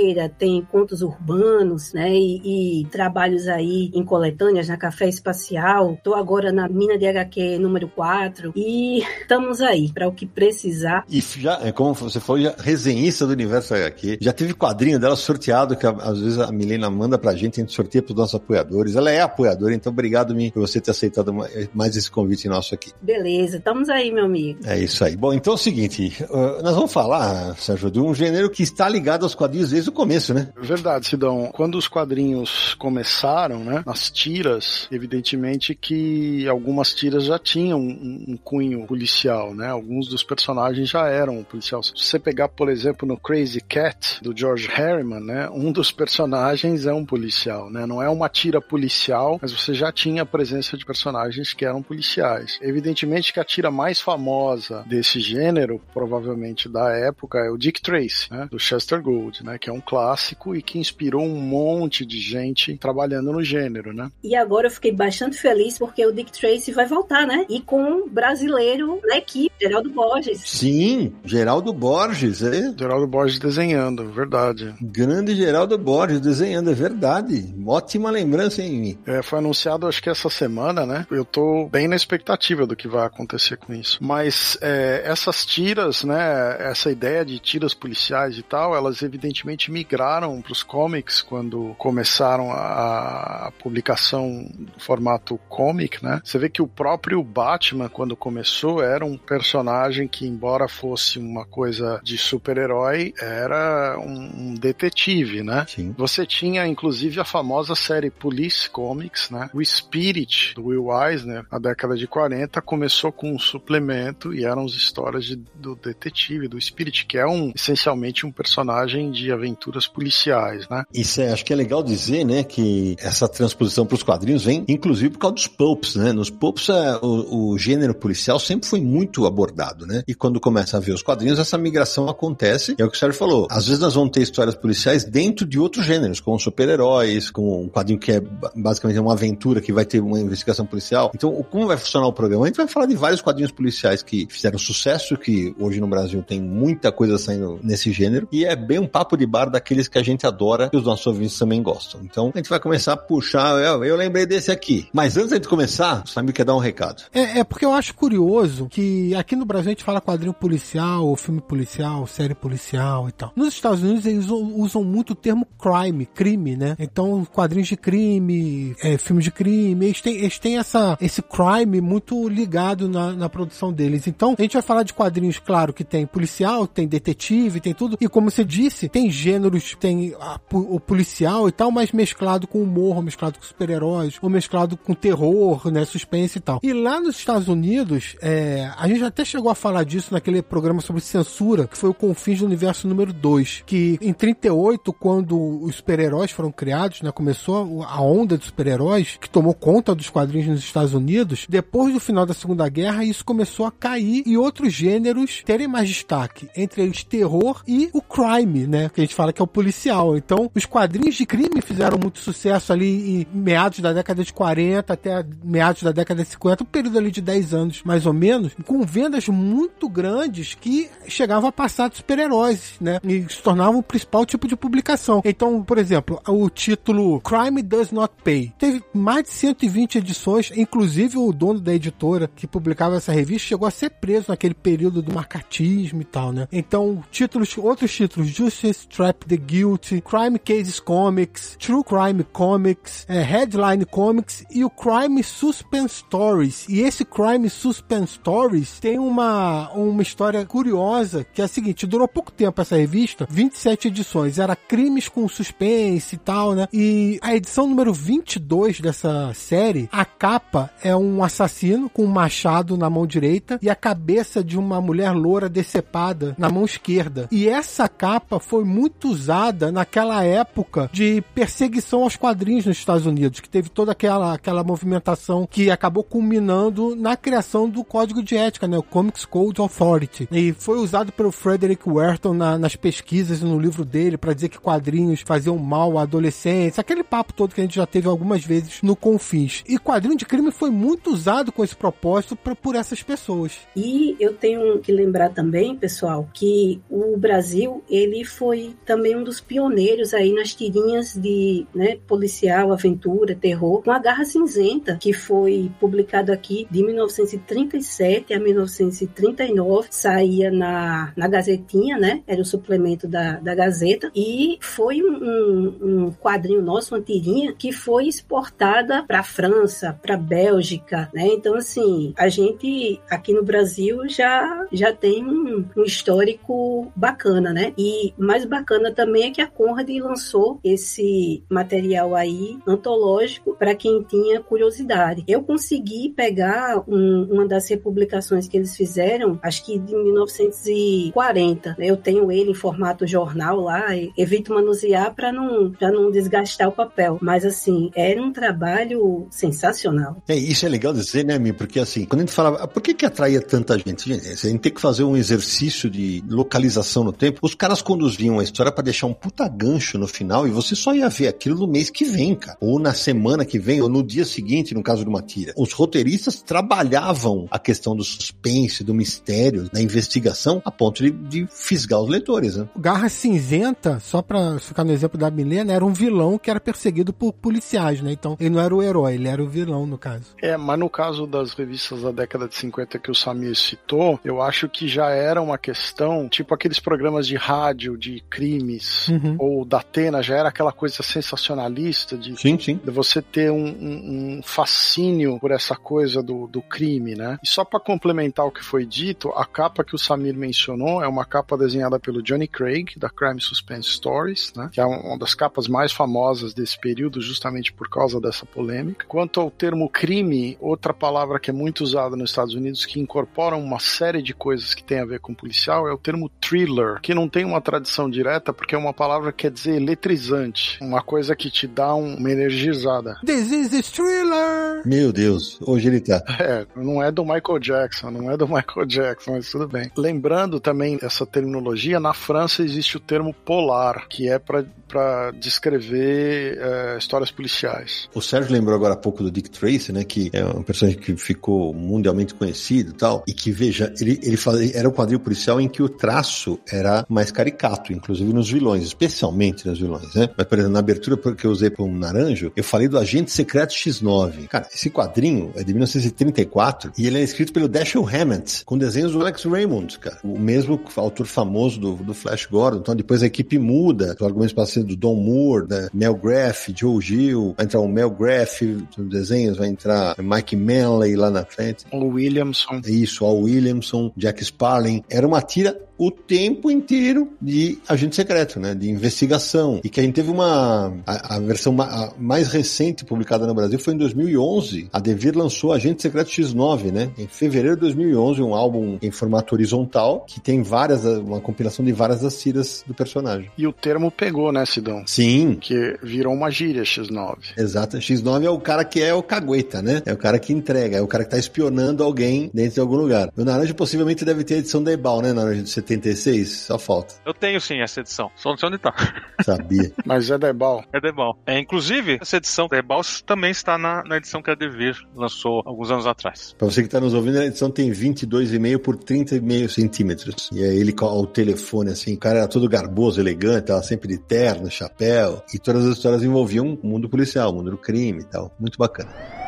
Parteira, 0.00 0.28
tem 0.30 0.62
Contos 0.62 1.02
Urbanos, 1.02 1.92
né? 1.92 2.10
E, 2.10 2.80
e 2.80 2.84
trabalhos 2.86 3.46
aí 3.46 3.90
em 3.92 4.02
coletâneas 4.02 4.68
na 4.68 4.76
Café 4.76 5.08
Espacial. 5.08 5.98
Tô 6.02 6.14
agora 6.14 6.50
na 6.50 6.68
Mina 6.68 6.96
de 6.96 7.06
HQ 7.06 7.58
número 7.58 7.86
4 7.88 8.52
e 8.56 9.02
estamos 9.20 9.60
aí 9.60 9.92
para 9.92 10.08
o 10.08 10.12
que 10.12 10.24
precisar. 10.24 11.04
E 11.08 11.20
já, 11.20 11.60
é 11.62 11.70
como 11.70 11.92
você 11.92 12.18
falou, 12.18 12.40
já 12.40 12.54
resenhista 12.58 13.26
do 13.26 13.32
Universo 13.32 13.74
HQ. 13.74 14.18
Já 14.22 14.32
teve 14.32 14.54
quadrinho 14.54 14.98
dela 14.98 15.16
sorteado, 15.16 15.76
que 15.76 15.86
às 15.86 16.18
vezes 16.18 16.38
a 16.38 16.50
Milena 16.50 16.88
manda 16.88 17.18
pra 17.18 17.34
gente, 17.34 17.60
a 17.60 17.62
gente 17.62 17.74
sorteia 17.74 18.02
pros 18.02 18.16
nossos 18.16 18.36
apoiadores. 18.36 18.96
Ela 18.96 19.10
é 19.10 19.20
apoiadora, 19.20 19.74
então 19.74 19.92
obrigado, 19.92 20.34
Mi, 20.34 20.50
por 20.50 20.60
você 20.60 20.80
ter 20.80 20.92
aceitado 20.92 21.34
mais 21.74 21.94
esse 21.94 22.10
convite 22.10 22.48
nosso 22.48 22.74
aqui. 22.74 22.90
Beleza, 23.02 23.58
estamos 23.58 23.90
aí, 23.90 24.10
meu 24.10 24.24
amigo. 24.24 24.60
É 24.64 24.78
isso 24.78 25.04
aí. 25.04 25.14
Bom, 25.14 25.34
então 25.34 25.52
é 25.52 25.56
o 25.56 25.58
seguinte, 25.58 26.24
uh, 26.30 26.62
nós 26.62 26.74
vamos 26.74 26.92
falar, 26.92 27.54
Sérgio, 27.58 27.90
de 27.90 28.00
um 28.00 28.14
gênero 28.14 28.48
que 28.48 28.62
está 28.62 28.88
ligado 28.88 29.24
aos 29.24 29.34
quadrinhos 29.34 29.70
desde 29.70 29.89
o 29.90 29.92
começo, 29.92 30.32
né? 30.32 30.48
Verdade, 30.56 31.06
Sidão. 31.06 31.50
Quando 31.52 31.76
os 31.76 31.88
quadrinhos 31.88 32.74
começaram, 32.74 33.60
né, 33.60 33.82
nas 33.86 34.10
tiras, 34.10 34.88
evidentemente 34.90 35.74
que 35.74 36.48
algumas 36.48 36.94
tiras 36.94 37.24
já 37.24 37.38
tinham 37.38 37.78
um, 37.78 38.24
um 38.28 38.36
cunho 38.36 38.86
policial, 38.86 39.54
né? 39.54 39.68
Alguns 39.68 40.08
dos 40.08 40.22
personagens 40.22 40.88
já 40.88 41.08
eram 41.08 41.42
policial. 41.44 41.82
Se 41.82 41.92
você 41.96 42.18
pegar, 42.18 42.48
por 42.48 42.68
exemplo, 42.68 43.06
no 43.06 43.18
Crazy 43.18 43.60
Cat, 43.60 44.20
do 44.22 44.36
George 44.36 44.68
Harriman, 44.68 45.20
né, 45.20 45.48
um 45.50 45.72
dos 45.72 45.90
personagens 45.90 46.86
é 46.86 46.92
um 46.92 47.04
policial, 47.04 47.70
né? 47.70 47.86
Não 47.86 48.02
é 48.02 48.08
uma 48.08 48.28
tira 48.28 48.60
policial, 48.60 49.38
mas 49.40 49.52
você 49.52 49.74
já 49.74 49.92
tinha 49.92 50.22
a 50.22 50.26
presença 50.26 50.76
de 50.76 50.84
personagens 50.84 51.52
que 51.52 51.64
eram 51.64 51.82
policiais. 51.82 52.58
Evidentemente 52.62 53.32
que 53.32 53.40
a 53.40 53.44
tira 53.44 53.70
mais 53.70 54.00
famosa 54.00 54.84
desse 54.86 55.20
gênero, 55.20 55.80
provavelmente 55.92 56.68
da 56.68 56.90
época, 56.90 57.38
é 57.38 57.50
o 57.50 57.58
Dick 57.58 57.82
Tracy, 57.82 58.30
né, 58.30 58.48
do 58.50 58.58
Chester 58.58 59.02
Gould, 59.02 59.44
né, 59.44 59.58
que 59.58 59.68
é 59.68 59.72
um 59.72 59.79
clássico 59.80 60.54
e 60.54 60.62
que 60.62 60.78
inspirou 60.78 61.22
um 61.22 61.40
monte 61.40 62.04
de 62.04 62.18
gente 62.18 62.76
trabalhando 62.76 63.32
no 63.32 63.42
gênero, 63.42 63.92
né? 63.92 64.10
E 64.22 64.34
agora 64.36 64.66
eu 64.66 64.70
fiquei 64.70 64.92
bastante 64.92 65.36
feliz 65.36 65.78
porque 65.78 66.04
o 66.06 66.12
Dick 66.12 66.32
Tracy 66.32 66.72
vai 66.72 66.86
voltar, 66.86 67.26
né? 67.26 67.44
E 67.48 67.60
com 67.60 67.82
um 67.82 68.08
brasileiro 68.08 69.00
na 69.04 69.16
equipe, 69.16 69.52
Geraldo 69.60 69.90
Borges. 69.90 70.42
Sim, 70.44 71.12
Geraldo 71.24 71.72
Borges, 71.72 72.42
é? 72.42 72.72
Geraldo 72.76 73.06
Borges 73.06 73.38
desenhando, 73.38 74.10
verdade. 74.10 74.74
Grande 74.80 75.34
Geraldo 75.34 75.76
Borges 75.78 76.20
desenhando, 76.20 76.70
é 76.70 76.74
verdade. 76.74 77.54
Ótima 77.66 78.10
lembrança, 78.10 78.62
hein? 78.62 78.98
É, 79.06 79.22
foi 79.22 79.38
anunciado 79.38 79.86
acho 79.86 80.02
que 80.02 80.10
essa 80.10 80.30
semana, 80.30 80.86
né? 80.86 81.06
Eu 81.10 81.24
tô 81.24 81.68
bem 81.70 81.88
na 81.88 81.96
expectativa 81.96 82.66
do 82.66 82.76
que 82.76 82.88
vai 82.88 83.06
acontecer 83.06 83.56
com 83.56 83.74
isso. 83.74 83.98
Mas 84.00 84.58
é, 84.60 85.02
essas 85.04 85.44
tiras, 85.44 86.04
né? 86.04 86.56
Essa 86.60 86.90
ideia 86.90 87.24
de 87.24 87.38
tiras 87.38 87.74
policiais 87.74 88.38
e 88.38 88.42
tal, 88.42 88.74
elas 88.74 89.02
evidentemente 89.02 89.69
migraram 89.70 90.40
para 90.42 90.52
os 90.52 90.62
comics 90.62 91.22
quando 91.22 91.74
começaram 91.78 92.50
a, 92.50 93.46
a 93.46 93.52
publicação 93.52 94.46
do 94.58 94.80
formato 94.80 95.38
comic, 95.48 96.02
né? 96.04 96.20
Você 96.24 96.38
vê 96.38 96.48
que 96.48 96.62
o 96.62 96.66
próprio 96.68 97.22
Batman, 97.22 97.88
quando 97.88 98.16
começou, 98.16 98.82
era 98.82 99.04
um 99.04 99.16
personagem 99.16 100.08
que, 100.08 100.26
embora 100.26 100.68
fosse 100.68 101.18
uma 101.18 101.44
coisa 101.44 102.00
de 102.02 102.18
super-herói, 102.18 103.14
era 103.20 103.98
um, 103.98 104.50
um, 104.50 104.54
detetive, 104.54 105.42
né? 105.42 105.64
Sim. 105.68 105.94
Você 105.96 106.26
tinha, 106.26 106.66
inclusive, 106.66 107.20
a 107.20 107.24
famosa 107.24 107.74
série 107.74 108.10
Police 108.10 108.68
Comics, 108.68 109.30
né? 109.30 109.48
O 109.52 109.64
Spirit, 109.64 110.54
do 110.54 110.66
Will 110.66 110.88
Eisner, 110.90 111.44
na 111.50 111.58
década 111.58 111.96
de 111.96 112.06
40, 112.06 112.60
começou 112.62 113.12
com 113.12 113.32
um 113.32 113.38
suplemento 113.38 114.34
e 114.34 114.44
eram 114.44 114.64
as 114.64 114.72
histórias 114.72 115.24
de, 115.24 115.36
do 115.36 115.74
detetive, 115.74 116.48
do 116.48 116.60
Spirit, 116.60 117.06
que 117.06 117.18
é 117.18 117.26
um, 117.26 117.52
essencialmente 117.54 118.26
um 118.26 118.32
personagem 118.32 119.10
de 119.10 119.30
aventuras 119.60 119.86
policiais, 119.86 120.66
né? 120.68 120.84
Isso 120.92 121.20
é, 121.20 121.30
acho 121.30 121.44
que 121.44 121.52
é 121.52 121.56
legal 121.56 121.82
dizer, 121.82 122.24
né, 122.24 122.42
que 122.42 122.96
essa 122.98 123.28
transposição 123.28 123.84
para 123.84 123.94
os 123.94 124.02
quadrinhos 124.02 124.44
vem, 124.44 124.64
inclusive, 124.66 125.10
por 125.10 125.18
causa 125.18 125.34
dos 125.34 125.46
pulps, 125.46 125.96
né? 125.96 126.12
Nos 126.12 126.30
pulps, 126.30 126.68
é, 126.70 126.96
o, 127.02 127.52
o, 127.52 127.58
gênero 127.58 127.94
policial 127.94 128.38
sempre 128.38 128.66
foi 128.68 128.80
muito 128.80 129.26
abordado, 129.26 129.86
né? 129.86 130.02
E 130.08 130.14
quando 130.14 130.40
começa 130.40 130.78
a 130.78 130.80
ver 130.80 130.92
os 130.92 131.02
quadrinhos, 131.02 131.38
essa 131.38 131.58
migração 131.58 132.08
acontece. 132.08 132.74
É 132.78 132.84
o 132.84 132.90
que 132.90 132.96
o 132.96 132.98
Sérgio 132.98 133.18
falou. 133.18 133.46
Às 133.50 133.66
vezes 133.66 133.80
nós 133.80 133.94
vamos 133.94 134.10
ter 134.10 134.22
histórias 134.22 134.54
policiais 134.54 135.04
dentro 135.04 135.46
de 135.46 135.58
outros 135.58 135.84
gêneros, 135.84 136.20
como 136.20 136.38
super-heróis, 136.38 137.30
com 137.30 137.64
um 137.64 137.68
quadrinho 137.68 137.98
que 137.98 138.12
é 138.12 138.22
basicamente 138.56 138.98
uma 138.98 139.12
aventura 139.12 139.60
que 139.60 139.72
vai 139.72 139.84
ter 139.84 140.00
uma 140.00 140.18
investigação 140.18 140.64
policial. 140.64 141.10
Então, 141.14 141.30
como 141.50 141.66
vai 141.66 141.76
funcionar 141.76 142.06
o 142.06 142.12
programa? 142.12 142.44
A 142.44 142.48
gente 142.48 142.56
vai 142.56 142.68
falar 142.68 142.86
de 142.86 142.96
vários 142.96 143.20
quadrinhos 143.20 143.52
policiais 143.52 144.02
que 144.02 144.26
fizeram 144.30 144.58
sucesso, 144.58 145.16
que 145.16 145.54
hoje 145.58 145.80
no 145.80 145.86
Brasil 145.86 146.22
tem 146.22 146.40
muita 146.40 146.90
coisa 146.90 147.18
saindo 147.18 147.60
nesse 147.62 147.92
gênero. 147.92 148.26
E 148.32 148.44
é 148.44 148.56
bem 148.56 148.78
um 148.78 148.86
papo 148.86 149.16
de 149.16 149.26
bar 149.26 149.39
daqueles 149.48 149.88
que 149.88 149.98
a 149.98 150.02
gente 150.02 150.26
adora 150.26 150.68
e 150.72 150.76
os 150.76 150.84
nossos 150.84 151.06
ouvintes 151.06 151.38
também 151.38 151.62
gostam. 151.62 152.00
Então 152.04 152.30
a 152.34 152.38
gente 152.38 152.50
vai 152.50 152.60
começar 152.60 152.92
a 152.92 152.96
puxar. 152.96 153.56
Eu, 153.62 153.84
eu 153.84 153.96
lembrei 153.96 154.26
desse 154.26 154.50
aqui. 154.50 154.88
Mas 154.92 155.16
antes 155.16 155.40
de 155.40 155.48
começar, 155.48 156.02
o 156.04 156.08
Samir 156.08 156.34
quer 156.34 156.44
dar 156.44 156.54
um 156.54 156.58
recado. 156.58 157.04
É, 157.14 157.40
é 157.40 157.44
porque 157.44 157.64
eu 157.64 157.72
acho 157.72 157.94
curioso 157.94 158.66
que 158.68 159.14
aqui 159.14 159.36
no 159.36 159.44
Brasil 159.44 159.68
a 159.68 159.72
gente 159.72 159.84
fala 159.84 160.00
quadrinho 160.00 160.34
policial, 160.34 161.14
filme 161.16 161.40
policial, 161.40 162.06
série 162.06 162.34
policial 162.34 163.08
e 163.08 163.12
tal. 163.12 163.32
Nos 163.36 163.54
Estados 163.54 163.82
Unidos 163.82 164.06
eles 164.06 164.26
usam, 164.28 164.82
muito 164.84 165.10
o 165.10 165.14
termo 165.14 165.46
crime, 165.58 166.06
crime, 166.06 166.56
né? 166.56 166.76
Então, 166.78 167.24
quadrinhos 167.24 167.68
de 167.68 167.76
crime, 167.76 168.74
é, 168.82 168.98
filmes 168.98 169.24
de 169.24 169.30
crime, 169.30 169.86
eles 169.86 170.00
têm, 170.00 170.16
eles 170.16 170.38
têm 170.38 170.58
essa, 170.58 170.96
esse 171.00 171.22
crime 171.22 171.80
muito 171.80 172.28
ligado 172.28 172.88
na, 172.88 173.12
na 173.12 173.28
produção 173.28 173.72
deles. 173.72 174.06
Então, 174.06 174.34
a 174.38 174.42
gente 174.42 174.54
vai 174.54 174.62
falar 174.62 174.82
de 174.82 174.92
quadrinhos, 174.92 175.38
claro, 175.38 175.72
que 175.72 175.84
tem 175.84 176.06
policial, 176.06 176.66
tem 176.66 176.88
detetive, 176.88 177.60
tem 177.60 177.74
tudo. 177.74 177.96
E 178.00 178.08
como 178.08 178.30
você 178.30 178.44
disse, 178.44 178.88
tem 178.88 179.10
gêneros, 179.30 179.76
tem 179.78 180.14
a, 180.20 180.40
o 180.52 180.80
policial 180.80 181.48
e 181.48 181.52
tal, 181.52 181.70
mas 181.70 181.92
mesclado 181.92 182.46
com 182.46 182.62
humor, 182.62 182.96
ou 182.96 183.02
mesclado 183.02 183.38
com 183.38 183.44
super-heróis, 183.44 184.16
ou 184.20 184.28
mesclado 184.28 184.76
com 184.76 184.94
terror, 184.94 185.70
né? 185.70 185.84
Suspense 185.84 186.38
e 186.38 186.40
tal. 186.40 186.60
E 186.62 186.72
lá 186.72 187.00
nos 187.00 187.16
Estados 187.16 187.48
Unidos, 187.48 188.16
é, 188.20 188.70
a 188.76 188.88
gente 188.88 189.04
até 189.04 189.24
chegou 189.24 189.50
a 189.50 189.54
falar 189.54 189.84
disso 189.84 190.12
naquele 190.12 190.42
programa 190.42 190.80
sobre 190.80 191.00
censura, 191.00 191.66
que 191.66 191.78
foi 191.78 191.90
o 191.90 191.94
Confins 191.94 192.40
do 192.40 192.46
Universo 192.46 192.88
número 192.88 193.12
2, 193.12 193.62
que 193.66 193.98
em 194.00 194.12
38, 194.12 194.92
quando 194.92 195.62
os 195.62 195.76
super-heróis 195.76 196.30
foram 196.30 196.50
criados, 196.50 197.02
né? 197.02 197.12
Começou 197.12 197.84
a 197.84 198.02
onda 198.02 198.36
de 198.36 198.44
super-heróis 198.44 199.16
que 199.20 199.30
tomou 199.30 199.54
conta 199.54 199.94
dos 199.94 200.10
quadrinhos 200.10 200.48
nos 200.48 200.60
Estados 200.60 200.94
Unidos, 200.94 201.46
depois 201.48 201.92
do 201.92 202.00
final 202.00 202.26
da 202.26 202.34
Segunda 202.34 202.68
Guerra, 202.68 203.04
isso 203.04 203.24
começou 203.24 203.66
a 203.66 203.72
cair 203.72 204.22
e 204.26 204.36
outros 204.36 204.72
gêneros 204.72 205.42
terem 205.44 205.68
mais 205.68 205.88
destaque, 205.88 206.48
entre 206.56 206.82
eles 206.82 207.04
terror 207.04 207.62
e 207.66 207.90
o 207.92 208.00
crime, 208.00 208.66
né? 208.66 208.90
Que 208.92 209.00
a 209.00 209.04
gente 209.04 209.14
fala 209.20 209.34
que 209.34 209.42
é 209.42 209.44
o 209.44 209.46
policial. 209.46 210.16
Então, 210.16 210.50
os 210.54 210.64
quadrinhos 210.64 211.14
de 211.14 211.26
crime 211.26 211.60
fizeram 211.60 211.98
muito 211.98 212.20
sucesso 212.20 212.72
ali 212.72 213.20
em 213.20 213.26
meados 213.34 213.80
da 213.80 213.92
década 213.92 214.24
de 214.24 214.32
40 214.32 214.90
até 214.90 215.22
meados 215.44 215.82
da 215.82 215.92
década 215.92 216.22
de 216.22 216.30
50, 216.30 216.64
um 216.64 216.66
período 216.66 216.96
ali 216.96 217.10
de 217.10 217.20
10 217.20 217.52
anos, 217.52 217.82
mais 217.84 218.06
ou 218.06 218.14
menos, 218.14 218.54
com 218.64 218.80
vendas 218.80 219.28
muito 219.28 219.90
grandes 219.90 220.54
que 220.54 220.88
chegavam 221.06 221.50
a 221.50 221.52
passar 221.52 221.90
de 221.90 221.98
super-heróis, 221.98 222.76
né? 222.80 222.98
E 223.04 223.26
se 223.28 223.42
tornavam 223.42 223.80
o 223.80 223.82
principal 223.82 224.24
tipo 224.24 224.48
de 224.48 224.56
publicação. 224.56 225.20
Então, 225.22 225.62
por 225.62 225.76
exemplo, 225.76 226.18
o 226.26 226.48
título 226.48 227.20
Crime 227.20 227.60
Does 227.60 227.92
Not 227.92 228.14
Pay 228.24 228.54
teve 228.58 228.82
mais 228.94 229.24
de 229.24 229.30
120 229.30 229.98
edições, 229.98 230.50
inclusive 230.56 231.18
o 231.18 231.30
dono 231.30 231.60
da 231.60 231.74
editora 231.74 232.30
que 232.34 232.46
publicava 232.46 232.96
essa 232.96 233.12
revista 233.12 233.48
chegou 233.48 233.68
a 233.68 233.70
ser 233.70 233.90
preso 233.90 234.26
naquele 234.28 234.54
período 234.54 235.02
do 235.02 235.12
marcatismo 235.12 236.00
e 236.00 236.04
tal, 236.06 236.32
né? 236.32 236.48
Então, 236.50 237.04
títulos, 237.10 237.58
outros 237.58 237.94
títulos, 237.94 238.28
Justice 238.28 238.88
The 239.12 239.36
Guilty, 239.36 240.00
Crime 240.00 240.38
Cases 240.38 240.80
Comics, 240.80 241.56
True 241.58 241.82
Crime 241.84 242.24
Comics, 242.32 243.06
é, 243.08 243.22
Headline 243.22 243.84
Comics 243.84 244.44
e 244.50 244.64
o 244.64 244.70
Crime 244.70 245.22
Suspense 245.22 245.96
Stories. 245.96 246.66
E 246.68 246.80
esse 246.80 247.04
Crime 247.04 247.48
Suspense 247.48 248.14
Stories 248.14 248.80
tem 248.80 248.98
uma, 248.98 249.70
uma 249.72 250.02
história 250.02 250.44
curiosa, 250.44 251.24
que 251.32 251.40
é 251.40 251.44
a 251.44 251.48
seguinte, 251.48 251.86
durou 251.86 252.08
pouco 252.08 252.32
tempo 252.32 252.60
essa 252.60 252.76
revista, 252.76 253.26
27 253.30 253.88
edições, 253.88 254.38
era 254.38 254.56
crimes 254.56 255.08
com 255.08 255.28
suspense 255.28 256.14
e 256.14 256.18
tal, 256.18 256.54
né? 256.54 256.68
E 256.72 257.18
a 257.22 257.34
edição 257.34 257.66
número 257.66 257.92
22 257.92 258.80
dessa 258.80 259.32
série, 259.34 259.88
a 259.92 260.04
capa 260.04 260.70
é 260.82 260.94
um 260.94 261.22
assassino 261.22 261.88
com 261.88 262.04
um 262.04 262.08
machado 262.08 262.76
na 262.76 262.90
mão 262.90 263.06
direita 263.06 263.58
e 263.62 263.70
a 263.70 263.74
cabeça 263.74 264.42
de 264.42 264.58
uma 264.58 264.80
mulher 264.80 265.12
loura 265.12 265.48
decepada 265.48 266.34
na 266.38 266.48
mão 266.48 266.64
esquerda. 266.64 267.28
E 267.30 267.48
essa 267.48 267.88
capa 267.88 268.38
foi 268.38 268.64
muito 268.64 268.99
usada 269.08 269.70
naquela 269.70 270.24
época 270.24 270.88
de 270.92 271.22
perseguição 271.34 272.02
aos 272.02 272.16
quadrinhos 272.16 272.66
nos 272.66 272.78
Estados 272.78 273.06
Unidos, 273.06 273.40
que 273.40 273.48
teve 273.48 273.68
toda 273.68 273.92
aquela, 273.92 274.34
aquela 274.34 274.64
movimentação 274.64 275.46
que 275.46 275.70
acabou 275.70 276.02
culminando 276.02 276.94
na 276.96 277.16
criação 277.16 277.68
do 277.68 277.84
código 277.84 278.22
de 278.22 278.36
ética, 278.36 278.66
né? 278.66 278.78
O 278.78 278.82
Comics 278.82 279.24
Code 279.24 279.60
Authority. 279.60 280.28
E 280.30 280.52
foi 280.52 280.78
usado 280.78 281.12
pelo 281.12 281.32
Frederick 281.32 281.88
Werton 281.88 282.34
na, 282.34 282.58
nas 282.58 282.76
pesquisas 282.76 283.40
e 283.40 283.44
no 283.44 283.58
livro 283.58 283.84
dele 283.84 284.16
para 284.16 284.32
dizer 284.32 284.48
que 284.48 284.58
quadrinhos 284.58 285.22
faziam 285.22 285.56
mal 285.58 285.98
à 285.98 286.02
adolescência, 286.02 286.80
aquele 286.80 287.04
papo 287.04 287.32
todo 287.32 287.54
que 287.54 287.60
a 287.60 287.64
gente 287.64 287.76
já 287.76 287.86
teve 287.86 288.08
algumas 288.08 288.44
vezes 288.44 288.80
no 288.82 288.96
Confins. 288.96 289.62
E 289.68 289.78
quadrinho 289.78 290.16
de 290.16 290.24
crime 290.24 290.52
foi 290.52 290.70
muito 290.70 291.10
usado 291.10 291.50
com 291.50 291.64
esse 291.64 291.74
propósito 291.74 292.36
pra, 292.36 292.54
por 292.54 292.74
essas 292.74 293.02
pessoas. 293.02 293.58
E 293.74 294.16
eu 294.20 294.34
tenho 294.34 294.78
que 294.78 294.92
lembrar 294.92 295.30
também, 295.30 295.74
pessoal, 295.74 296.28
que 296.32 296.80
o 296.88 297.16
Brasil, 297.16 297.82
ele 297.88 298.24
foi 298.24 298.76
também 298.90 299.14
um 299.14 299.22
dos 299.22 299.40
pioneiros 299.40 300.12
aí 300.12 300.32
nas 300.32 300.52
tirinhas 300.52 301.14
de 301.14 301.64
né, 301.72 301.98
policial, 302.08 302.72
aventura, 302.72 303.36
terror, 303.36 303.80
com 303.84 303.92
a 303.92 304.00
Garra 304.00 304.24
Cinzenta, 304.24 304.96
que 305.00 305.12
foi 305.12 305.70
publicado 305.78 306.32
aqui 306.32 306.66
de 306.68 306.82
1937 306.82 308.34
a 308.34 308.40
1939, 308.40 309.86
saía 309.92 310.50
na, 310.50 311.12
na 311.16 311.28
Gazetinha, 311.28 311.98
né? 311.98 312.24
Era 312.26 312.42
o 312.42 312.44
suplemento 312.44 313.06
da, 313.06 313.34
da 313.34 313.54
Gazeta, 313.54 314.10
e 314.12 314.58
foi 314.60 315.00
um, 315.00 315.68
um, 315.80 316.10
quadrinho 316.10 316.60
nosso, 316.60 316.92
uma 316.92 317.00
tirinha, 317.00 317.52
que 317.52 317.70
foi 317.70 318.08
exportada 318.08 319.04
para 319.04 319.20
a 319.20 319.22
França, 319.22 319.96
para 320.02 320.14
a 320.14 320.18
Bélgica, 320.18 321.08
né? 321.14 321.28
Então, 321.28 321.54
assim, 321.54 322.12
a 322.18 322.28
gente 322.28 323.00
aqui 323.08 323.32
no 323.32 323.44
Brasil 323.44 324.08
já, 324.08 324.66
já 324.72 324.92
tem 324.92 325.24
um, 325.24 325.64
um 325.76 325.84
histórico 325.84 326.90
bacana, 326.96 327.52
né? 327.52 327.72
E 327.78 328.12
mais 328.18 328.44
bacana 328.44 328.79
também 328.94 329.24
é 329.24 329.30
que 329.30 329.40
a 329.40 329.46
Conrad 329.46 329.88
lançou 329.98 330.60
esse 330.64 331.42
material 331.48 332.14
aí 332.14 332.58
antológico 332.66 333.54
para 333.58 333.74
quem 333.74 334.02
tinha 334.02 334.40
curiosidade. 334.40 335.24
Eu 335.26 335.42
consegui 335.42 336.12
pegar 336.16 336.82
um, 336.88 337.28
uma 337.30 337.46
das 337.46 337.68
republicações 337.68 338.48
que 338.48 338.56
eles 338.56 338.76
fizeram, 338.76 339.38
acho 339.42 339.64
que 339.64 339.78
de 339.78 339.94
1940. 339.94 341.76
Eu 341.78 341.96
tenho 341.96 342.30
ele 342.30 342.50
em 342.50 342.54
formato 342.54 343.06
jornal 343.06 343.60
lá, 343.60 343.86
evito 344.16 344.54
manusear 344.54 345.14
para 345.14 345.32
não, 345.32 345.72
não 345.80 346.10
desgastar 346.10 346.68
o 346.68 346.72
papel. 346.72 347.18
Mas 347.20 347.44
assim, 347.44 347.90
era 347.94 348.20
um 348.20 348.32
trabalho 348.32 349.26
sensacional. 349.30 350.22
É, 350.28 350.36
isso 350.36 350.66
é 350.66 350.68
legal 350.68 350.92
dizer, 350.92 351.24
né, 351.24 351.38
Mi? 351.38 351.52
Porque 351.52 351.80
assim, 351.80 352.04
quando 352.04 352.20
a 352.20 352.24
gente 352.24 352.34
falava, 352.34 352.66
por 352.68 352.82
que 352.82 352.94
que 352.94 353.06
atraía 353.06 353.40
tanta 353.40 353.78
gente? 353.78 354.08
Gente, 354.08 354.28
a 354.28 354.50
gente 354.50 354.60
tem 354.60 354.72
que 354.72 354.80
fazer 354.80 355.04
um 355.04 355.16
exercício 355.16 355.90
de 355.90 356.22
localização 356.28 357.04
no 357.04 357.12
tempo. 357.12 357.40
Os 357.42 357.54
caras 357.54 357.82
conduziam 357.82 358.38
a 358.38 358.42
história 358.42 358.69
para 358.72 358.84
deixar 358.84 359.06
um 359.06 359.14
puta 359.14 359.48
gancho 359.48 359.98
no 359.98 360.06
final 360.06 360.46
e 360.46 360.50
você 360.50 360.74
só 360.74 360.94
ia 360.94 361.08
ver 361.08 361.28
aquilo 361.28 361.58
no 361.58 361.66
mês 361.66 361.90
que 361.90 362.04
vem, 362.04 362.34
cara. 362.34 362.56
Ou 362.60 362.78
na 362.78 362.94
semana 362.94 363.44
que 363.44 363.58
vem, 363.58 363.80
ou 363.80 363.88
no 363.88 364.02
dia 364.02 364.24
seguinte, 364.24 364.74
no 364.74 364.82
caso 364.82 365.04
de 365.04 365.08
uma 365.08 365.22
tira. 365.22 365.52
Os 365.56 365.72
roteiristas 365.72 366.42
trabalhavam 366.42 367.46
a 367.50 367.58
questão 367.58 367.94
do 367.94 368.04
suspense, 368.04 368.84
do 368.84 368.94
mistério, 368.94 369.68
da 369.70 369.80
investigação, 369.80 370.60
a 370.64 370.70
ponto 370.70 371.02
de, 371.02 371.10
de 371.10 371.46
fisgar 371.50 372.00
os 372.00 372.08
leitores, 372.08 372.56
né? 372.56 372.68
Garra 372.76 373.08
Cinzenta, 373.08 374.00
só 374.00 374.22
pra 374.22 374.58
ficar 374.58 374.84
no 374.84 374.92
exemplo 374.92 375.18
da 375.18 375.30
Milena, 375.30 375.72
era 375.72 375.84
um 375.84 375.92
vilão 375.92 376.38
que 376.38 376.50
era 376.50 376.60
perseguido 376.60 377.12
por 377.12 377.32
policiais, 377.32 378.00
né? 378.00 378.12
Então 378.12 378.36
ele 378.40 378.50
não 378.50 378.60
era 378.60 378.74
o 378.74 378.82
herói, 378.82 379.14
ele 379.14 379.28
era 379.28 379.42
o 379.42 379.48
vilão, 379.48 379.86
no 379.86 379.98
caso. 379.98 380.34
É, 380.40 380.56
mas 380.56 380.78
no 380.78 380.88
caso 380.88 381.26
das 381.26 381.52
revistas 381.52 382.02
da 382.02 382.10
década 382.10 382.48
de 382.48 382.54
50 382.54 382.98
que 382.98 383.10
o 383.10 383.14
Samir 383.14 383.56
citou, 383.56 384.18
eu 384.24 384.40
acho 384.40 384.68
que 384.68 384.88
já 384.88 385.10
era 385.10 385.40
uma 385.40 385.58
questão, 385.58 386.28
tipo 386.28 386.54
aqueles 386.54 386.80
programas 386.80 387.26
de 387.26 387.36
rádio 387.36 387.96
de 387.96 388.22
crimes, 388.50 389.08
Uhum. 389.08 389.36
ou 389.38 389.64
da 389.64 389.78
Atena, 389.78 390.22
já 390.22 390.36
era 390.36 390.48
aquela 390.48 390.72
coisa 390.72 391.02
sensacionalista 391.02 392.16
de, 392.16 392.38
Sim, 392.40 392.58
sim. 392.58 392.80
de 392.82 392.90
você 392.90 393.22
ter 393.22 393.50
um, 393.50 393.64
um- 393.66 394.38
um 394.38 394.42
fascínio 394.42 395.38
por 395.40 395.50
essa 395.50 395.76
coisa 395.76 396.22
do, 396.22 396.46
do 396.46 396.60
crime, 396.62 397.14
né? 397.14 397.38
E 397.42 397.48
só 397.48 397.64
pra 397.64 397.80
complementar 397.80 398.46
o 398.46 398.50
que 398.50 398.62
foi 398.64 398.84
dito, 398.84 399.30
a 399.30 399.44
capa 399.44 399.84
que 399.84 399.94
o 399.94 399.98
Samir 399.98 400.36
mencionou 400.36 401.02
é 401.02 401.08
uma 401.08 401.24
capa 401.24 401.56
desenhada 401.56 401.98
pelo 401.98 402.22
Johnny 402.22 402.46
Craig, 402.48 402.92
da 402.98 403.08
Crime 403.08 403.40
Suspense 403.40 403.88
Stories, 403.88 404.52
né? 404.56 404.68
Que 404.72 404.80
é 404.80 404.84
uma 404.84 405.18
das 405.18 405.34
capas 405.34 405.66
mais 405.68 405.92
famosas 405.92 406.52
desse 406.54 406.78
período, 406.78 407.20
justamente 407.20 407.72
por 407.72 407.88
causa 407.88 408.20
dessa 408.20 408.44
polêmica. 408.44 409.06
Quanto 409.08 409.40
ao 409.40 409.50
termo 409.50 409.88
crime, 409.88 410.56
outra 410.60 410.92
palavra 410.92 411.38
que 411.38 411.50
é 411.50 411.52
muito 411.52 411.82
usada 411.82 412.16
nos 412.16 412.30
Estados 412.30 412.54
Unidos, 412.54 412.84
que 412.84 413.00
incorpora 413.00 413.56
uma 413.56 413.78
série 413.78 414.22
de 414.22 414.34
coisas 414.34 414.74
que 414.74 414.82
tem 414.84 415.00
a 415.00 415.04
ver 415.04 415.20
com 415.20 415.34
policial, 415.34 415.88
é 415.88 415.92
o 415.92 415.98
termo 415.98 416.30
thriller, 416.40 417.00
que 417.00 417.14
não 417.14 417.28
tem 417.28 417.44
uma 417.44 417.60
tradição 417.60 418.08
direta, 418.10 418.39
porque 418.52 418.74
é 418.74 418.78
uma 418.78 418.92
palavra 418.94 419.30
que 419.32 419.42
quer 419.42 419.50
dizer 419.50 419.76
eletrizante, 419.76 420.78
uma 420.80 421.02
coisa 421.02 421.34
que 421.36 421.50
te 421.50 421.66
dá 421.66 421.94
um- 421.94 422.16
uma 422.16 422.30
energizada. 422.30 423.18
This 423.24 423.50
is 423.50 423.90
thriller! 423.90 424.69
Meu 424.84 425.12
Deus, 425.12 425.58
hoje 425.60 425.88
ele 425.88 426.00
tá. 426.00 426.22
É, 426.40 426.66
não 426.74 427.02
é 427.02 427.12
do 427.12 427.22
Michael 427.22 427.58
Jackson, 427.58 428.10
não 428.10 428.30
é 428.30 428.36
do 428.36 428.46
Michael 428.46 428.86
Jackson, 428.86 429.32
mas 429.32 429.50
tudo 429.50 429.68
bem. 429.68 429.90
Lembrando 429.96 430.58
também 430.58 430.98
essa 431.02 431.26
terminologia, 431.26 432.00
na 432.00 432.14
França 432.14 432.62
existe 432.62 432.96
o 432.96 433.00
termo 433.00 433.34
polar, 433.34 434.08
que 434.08 434.28
é 434.28 434.38
para 434.38 435.30
descrever 435.38 436.58
é, 436.58 436.98
histórias 436.98 437.30
policiais. 437.30 438.08
O 438.14 438.22
Sérgio 438.22 438.52
lembrou 438.52 438.74
agora 438.74 438.94
há 438.94 438.96
pouco 438.96 439.22
do 439.22 439.30
Dick 439.30 439.50
Tracy, 439.50 439.92
né, 439.92 440.02
que 440.02 440.30
é 440.32 440.44
um 440.44 440.62
personagem 440.62 440.98
que 440.98 441.14
ficou 441.16 441.74
mundialmente 441.74 442.34
conhecido 442.34 442.90
e 442.90 442.94
tal, 442.94 443.22
e 443.28 443.34
que, 443.34 443.52
veja, 443.52 443.92
ele, 444.00 444.18
ele 444.22 444.36
fazia, 444.36 444.76
era 444.76 444.88
um 444.88 444.92
quadril 444.92 445.20
policial 445.20 445.60
em 445.60 445.68
que 445.68 445.82
o 445.82 445.88
traço 445.88 446.58
era 446.70 447.04
mais 447.08 447.30
caricato, 447.30 447.92
inclusive 447.92 448.32
nos 448.32 448.50
vilões, 448.50 448.82
especialmente 448.84 449.68
nos 449.68 449.78
vilões, 449.78 450.14
né? 450.14 450.30
Mas, 450.36 450.46
por 450.46 450.58
exemplo, 450.58 450.72
na 450.72 450.80
abertura 450.80 451.16
que 451.34 451.44
eu 451.44 451.50
usei 451.50 451.70
para 451.70 451.84
um 451.84 451.94
naranjo, 451.96 452.52
eu 452.56 452.64
falei 452.64 452.88
do 452.88 452.98
Agente 452.98 453.30
Secreto 453.30 453.74
X9. 453.74 454.48
Cara, 454.48 454.68
esse 454.74 454.88
quadrinho 454.88 455.52
é 455.56 455.64
de 455.64 455.72
1934 455.72 456.92
e 456.96 457.06
ele 457.06 457.18
é 457.18 457.22
escrito 457.22 457.52
pelo 457.52 457.68
Dashiell 457.68 458.06
Hammett, 458.06 458.64
com 458.64 458.78
desenhos 458.78 459.12
do 459.12 459.20
Alex 459.20 459.44
Raymond, 459.44 459.98
cara. 459.98 460.18
O 460.22 460.38
mesmo 460.38 460.80
autor 460.96 461.26
famoso 461.26 461.80
do, 461.80 461.94
do 461.96 462.14
Flash 462.14 462.46
Gordon. 462.46 462.78
Então 462.78 462.94
depois 462.94 463.22
a 463.22 463.26
equipe 463.26 463.58
muda, 463.58 464.14
os 464.18 464.26
argumentos 464.26 464.52
passam 464.52 464.84
do 464.84 464.96
Don 464.96 465.16
Moore, 465.16 465.66
né? 465.68 465.88
Mel 465.92 466.14
Graff, 466.14 466.72
Joe 466.76 467.00
Gill, 467.00 467.54
vai 467.56 467.66
entrar 467.66 467.80
o 467.80 467.88
Mel 467.88 468.10
Graff 468.10 468.64
nos 468.96 469.08
desenhos, 469.08 469.58
vai 469.58 469.68
entrar 469.68 470.14
Mike 470.18 470.56
Manley 470.56 471.16
lá 471.16 471.30
na 471.30 471.44
frente. 471.44 471.84
O 471.90 472.06
Williamson. 472.06 472.80
Isso, 472.86 473.24
o 473.24 473.42
Williamson, 473.42 474.12
Jack 474.16 474.44
Sparling. 474.44 475.02
Era 475.08 475.26
uma 475.26 475.42
tira 475.42 475.76
o 476.00 476.10
tempo 476.10 476.70
inteiro 476.70 477.28
de 477.42 477.78
agente 477.86 478.16
secreto, 478.16 478.58
né? 478.58 478.74
De 478.74 478.88
investigação. 478.88 479.82
E 479.84 479.90
que 479.90 480.00
a 480.00 480.02
gente 480.02 480.14
teve 480.14 480.30
uma. 480.30 480.94
A, 481.06 481.36
a 481.36 481.40
versão 481.40 481.74
ma, 481.74 481.84
a 481.84 482.12
mais 482.18 482.48
recente 482.48 483.04
publicada 483.04 483.46
no 483.46 483.54
Brasil 483.54 483.78
foi 483.78 483.92
em 483.92 483.98
2011. 483.98 484.88
A 484.90 484.98
Devir 484.98 485.36
lançou 485.36 485.74
Agente 485.74 486.00
Secreto 486.00 486.30
X9, 486.30 486.90
né? 486.90 487.10
Em 487.18 487.26
fevereiro 487.26 487.76
de 487.76 487.82
2011, 487.82 488.40
um 488.40 488.54
álbum 488.54 488.98
em 489.02 489.10
formato 489.10 489.54
horizontal 489.54 490.24
que 490.26 490.40
tem 490.40 490.62
várias. 490.62 491.04
Uma 491.04 491.38
compilação 491.38 491.84
de 491.84 491.92
várias 491.92 492.22
das 492.22 492.40
tiras 492.40 492.82
do 492.86 492.94
personagem. 492.94 493.50
E 493.58 493.66
o 493.66 493.72
termo 493.72 494.10
pegou, 494.10 494.50
né, 494.50 494.64
Sidão? 494.64 495.02
Sim. 495.06 495.58
Que 495.60 495.98
virou 496.02 496.32
uma 496.32 496.50
gíria 496.50 496.82
X9. 496.82 497.36
Exato. 497.58 497.98
X9 497.98 498.44
é 498.44 498.50
o 498.50 498.58
cara 498.58 498.86
que 498.86 499.02
é 499.02 499.12
o 499.12 499.22
cagueta, 499.22 499.82
né? 499.82 500.00
É 500.06 500.14
o 500.14 500.16
cara 500.16 500.38
que 500.38 500.50
entrega, 500.50 500.96
é 500.96 501.02
o 501.02 501.06
cara 501.06 501.24
que 501.24 501.30
tá 501.30 501.38
espionando 501.38 502.02
alguém 502.02 502.50
dentro 502.54 502.74
de 502.74 502.80
algum 502.80 502.96
lugar. 502.96 503.30
O 503.36 503.44
Naranja 503.44 503.74
possivelmente 503.74 504.24
deve 504.24 504.44
ter 504.44 504.54
a 504.54 504.58
edição 504.58 504.82
da 504.82 504.92
Ebal, 504.92 505.20
né, 505.20 505.34
Naranja? 505.34 505.62
De 505.62 505.68
86, 505.94 506.48
só 506.48 506.78
falta. 506.78 507.14
Eu 507.24 507.34
tenho 507.34 507.60
sim 507.60 507.80
essa 507.80 508.00
edição, 508.00 508.30
só 508.36 508.50
não 508.50 508.56
sei 508.56 508.68
onde 508.68 508.78
tá. 508.78 508.94
Sabia. 509.42 509.92
Mas 510.04 510.30
é 510.30 510.38
da 510.38 510.48
Ebal. 510.48 510.84
É 510.92 511.00
da 511.00 511.08
Ebal. 511.08 511.38
É, 511.46 511.58
inclusive, 511.58 512.18
essa 512.20 512.36
edição 512.36 512.68
da 512.68 512.76
Ebal 512.76 513.00
também 513.26 513.50
está 513.50 513.78
na, 513.78 514.02
na 514.04 514.16
edição 514.16 514.42
que 514.42 514.50
a 514.50 514.54
Devir 514.54 514.96
lançou 515.14 515.62
alguns 515.64 515.90
anos 515.90 516.06
atrás. 516.06 516.54
Pra 516.58 516.68
você 516.68 516.82
que 516.82 516.88
tá 516.88 517.00
nos 517.00 517.14
ouvindo, 517.14 517.38
a 517.38 517.46
edição 517.46 517.70
tem 517.70 517.90
22,5 517.90 518.78
por 518.78 518.96
30,5 518.96 519.68
centímetros. 519.68 520.50
E 520.52 520.62
aí 520.62 520.78
ele 520.78 520.92
com 520.92 521.06
o 521.06 521.26
telefone, 521.26 521.90
assim, 521.90 522.14
o 522.14 522.18
cara 522.18 522.40
era 522.40 522.48
todo 522.48 522.68
garboso, 522.68 523.20
elegante, 523.20 523.66
tava 523.66 523.82
sempre 523.82 524.08
de 524.08 524.18
terno, 524.18 524.70
chapéu. 524.70 525.42
E 525.54 525.58
todas 525.58 525.86
as 525.86 525.96
histórias 525.96 526.22
envolviam 526.22 526.78
o 526.82 526.86
mundo 526.86 527.08
policial, 527.08 527.50
o 527.50 527.54
mundo 527.54 527.70
do 527.70 527.78
crime 527.78 528.20
e 528.20 528.24
tal. 528.24 528.54
Muito 528.58 528.78
bacana. 528.78 529.39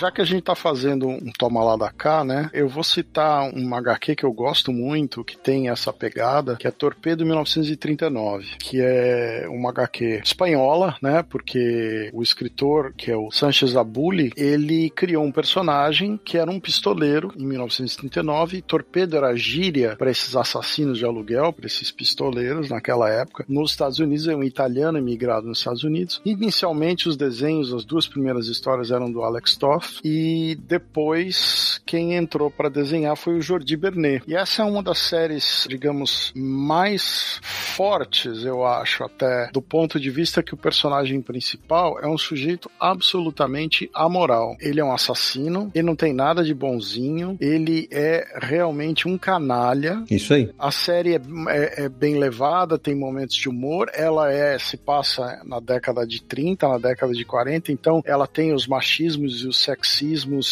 Já 0.00 0.10
que 0.10 0.22
a 0.22 0.24
gente 0.24 0.44
tá 0.44 0.54
fazendo 0.54 1.06
um 1.06 1.30
toma 1.38 1.62
lá 1.62 1.76
da 1.76 1.90
cá, 1.90 2.24
né? 2.24 2.48
Eu 2.54 2.70
vou 2.70 2.82
citar 2.82 3.52
um 3.54 3.74
HQ 3.74 4.16
que 4.16 4.24
eu 4.24 4.32
gosto 4.32 4.72
muito, 4.72 5.22
que 5.22 5.36
tem 5.36 5.68
essa 5.68 5.92
pegada, 5.92 6.56
que 6.56 6.66
é 6.66 6.70
Torpedo 6.70 7.26
1939, 7.26 8.56
que 8.58 8.80
é 8.80 9.46
uma 9.50 9.68
HQ 9.68 10.22
espanhola, 10.24 10.96
né? 11.02 11.22
Porque 11.22 12.08
o 12.14 12.22
escritor, 12.22 12.94
que 12.96 13.10
é 13.10 13.16
o 13.16 13.30
Sanchez 13.30 13.76
Abuli, 13.76 14.32
ele 14.38 14.88
criou 14.88 15.22
um 15.22 15.30
personagem 15.30 16.18
que 16.24 16.38
era 16.38 16.50
um 16.50 16.58
pistoleiro 16.58 17.30
em 17.36 17.44
1939. 17.44 18.56
E 18.56 18.62
Torpedo 18.62 19.18
era 19.18 19.36
gíria 19.36 19.96
para 19.96 20.10
esses 20.10 20.34
assassinos 20.34 20.96
de 20.96 21.04
aluguel, 21.04 21.52
para 21.52 21.66
esses 21.66 21.90
pistoleiros 21.90 22.70
naquela 22.70 23.10
época. 23.10 23.44
Nos 23.46 23.72
Estados 23.72 23.98
Unidos, 23.98 24.26
é 24.26 24.34
um 24.34 24.42
italiano 24.42 24.96
imigrado 24.96 25.46
nos 25.46 25.58
Estados 25.58 25.84
Unidos. 25.84 26.22
Inicialmente, 26.24 27.06
os 27.06 27.18
desenhos, 27.18 27.74
as 27.74 27.84
duas 27.84 28.08
primeiras 28.08 28.46
histórias 28.46 28.90
eram 28.90 29.12
do 29.12 29.22
Alex 29.22 29.58
Toff 29.58 29.89
e 30.04 30.56
depois 30.66 31.80
quem 31.84 32.14
entrou 32.14 32.50
para 32.50 32.68
desenhar 32.68 33.16
foi 33.16 33.36
o 33.36 33.42
Jordi 33.42 33.76
Bernet. 33.76 34.22
E 34.26 34.34
essa 34.34 34.62
é 34.62 34.64
uma 34.64 34.82
das 34.82 34.98
séries, 34.98 35.66
digamos, 35.68 36.32
mais 36.34 37.40
fortes, 37.42 38.44
eu 38.44 38.64
acho, 38.64 39.04
até 39.04 39.50
do 39.52 39.60
ponto 39.60 39.98
de 39.98 40.10
vista 40.10 40.42
que 40.42 40.54
o 40.54 40.56
personagem 40.56 41.20
principal 41.20 41.98
é 42.00 42.06
um 42.06 42.18
sujeito 42.18 42.70
absolutamente 42.78 43.90
amoral. 43.94 44.56
Ele 44.60 44.80
é 44.80 44.84
um 44.84 44.92
assassino, 44.92 45.70
ele 45.74 45.86
não 45.86 45.96
tem 45.96 46.12
nada 46.12 46.44
de 46.44 46.54
bonzinho, 46.54 47.36
ele 47.40 47.88
é 47.90 48.26
realmente 48.40 49.08
um 49.08 49.18
canalha. 49.18 50.02
Isso 50.10 50.34
aí. 50.34 50.50
A 50.58 50.70
série 50.70 51.14
é, 51.14 51.20
é, 51.48 51.84
é 51.84 51.88
bem 51.88 52.18
levada, 52.18 52.78
tem 52.78 52.94
momentos 52.94 53.36
de 53.36 53.48
humor, 53.48 53.90
ela 53.94 54.32
é 54.32 54.58
se 54.58 54.76
passa 54.76 55.40
na 55.44 55.60
década 55.60 56.06
de 56.06 56.22
30, 56.22 56.68
na 56.68 56.78
década 56.78 57.12
de 57.12 57.24
40, 57.24 57.72
então 57.72 58.02
ela 58.04 58.26
tem 58.26 58.52
os 58.52 58.66
machismos 58.66 59.42
e 59.42 59.48
os 59.48 59.58
sexismos 59.58 59.79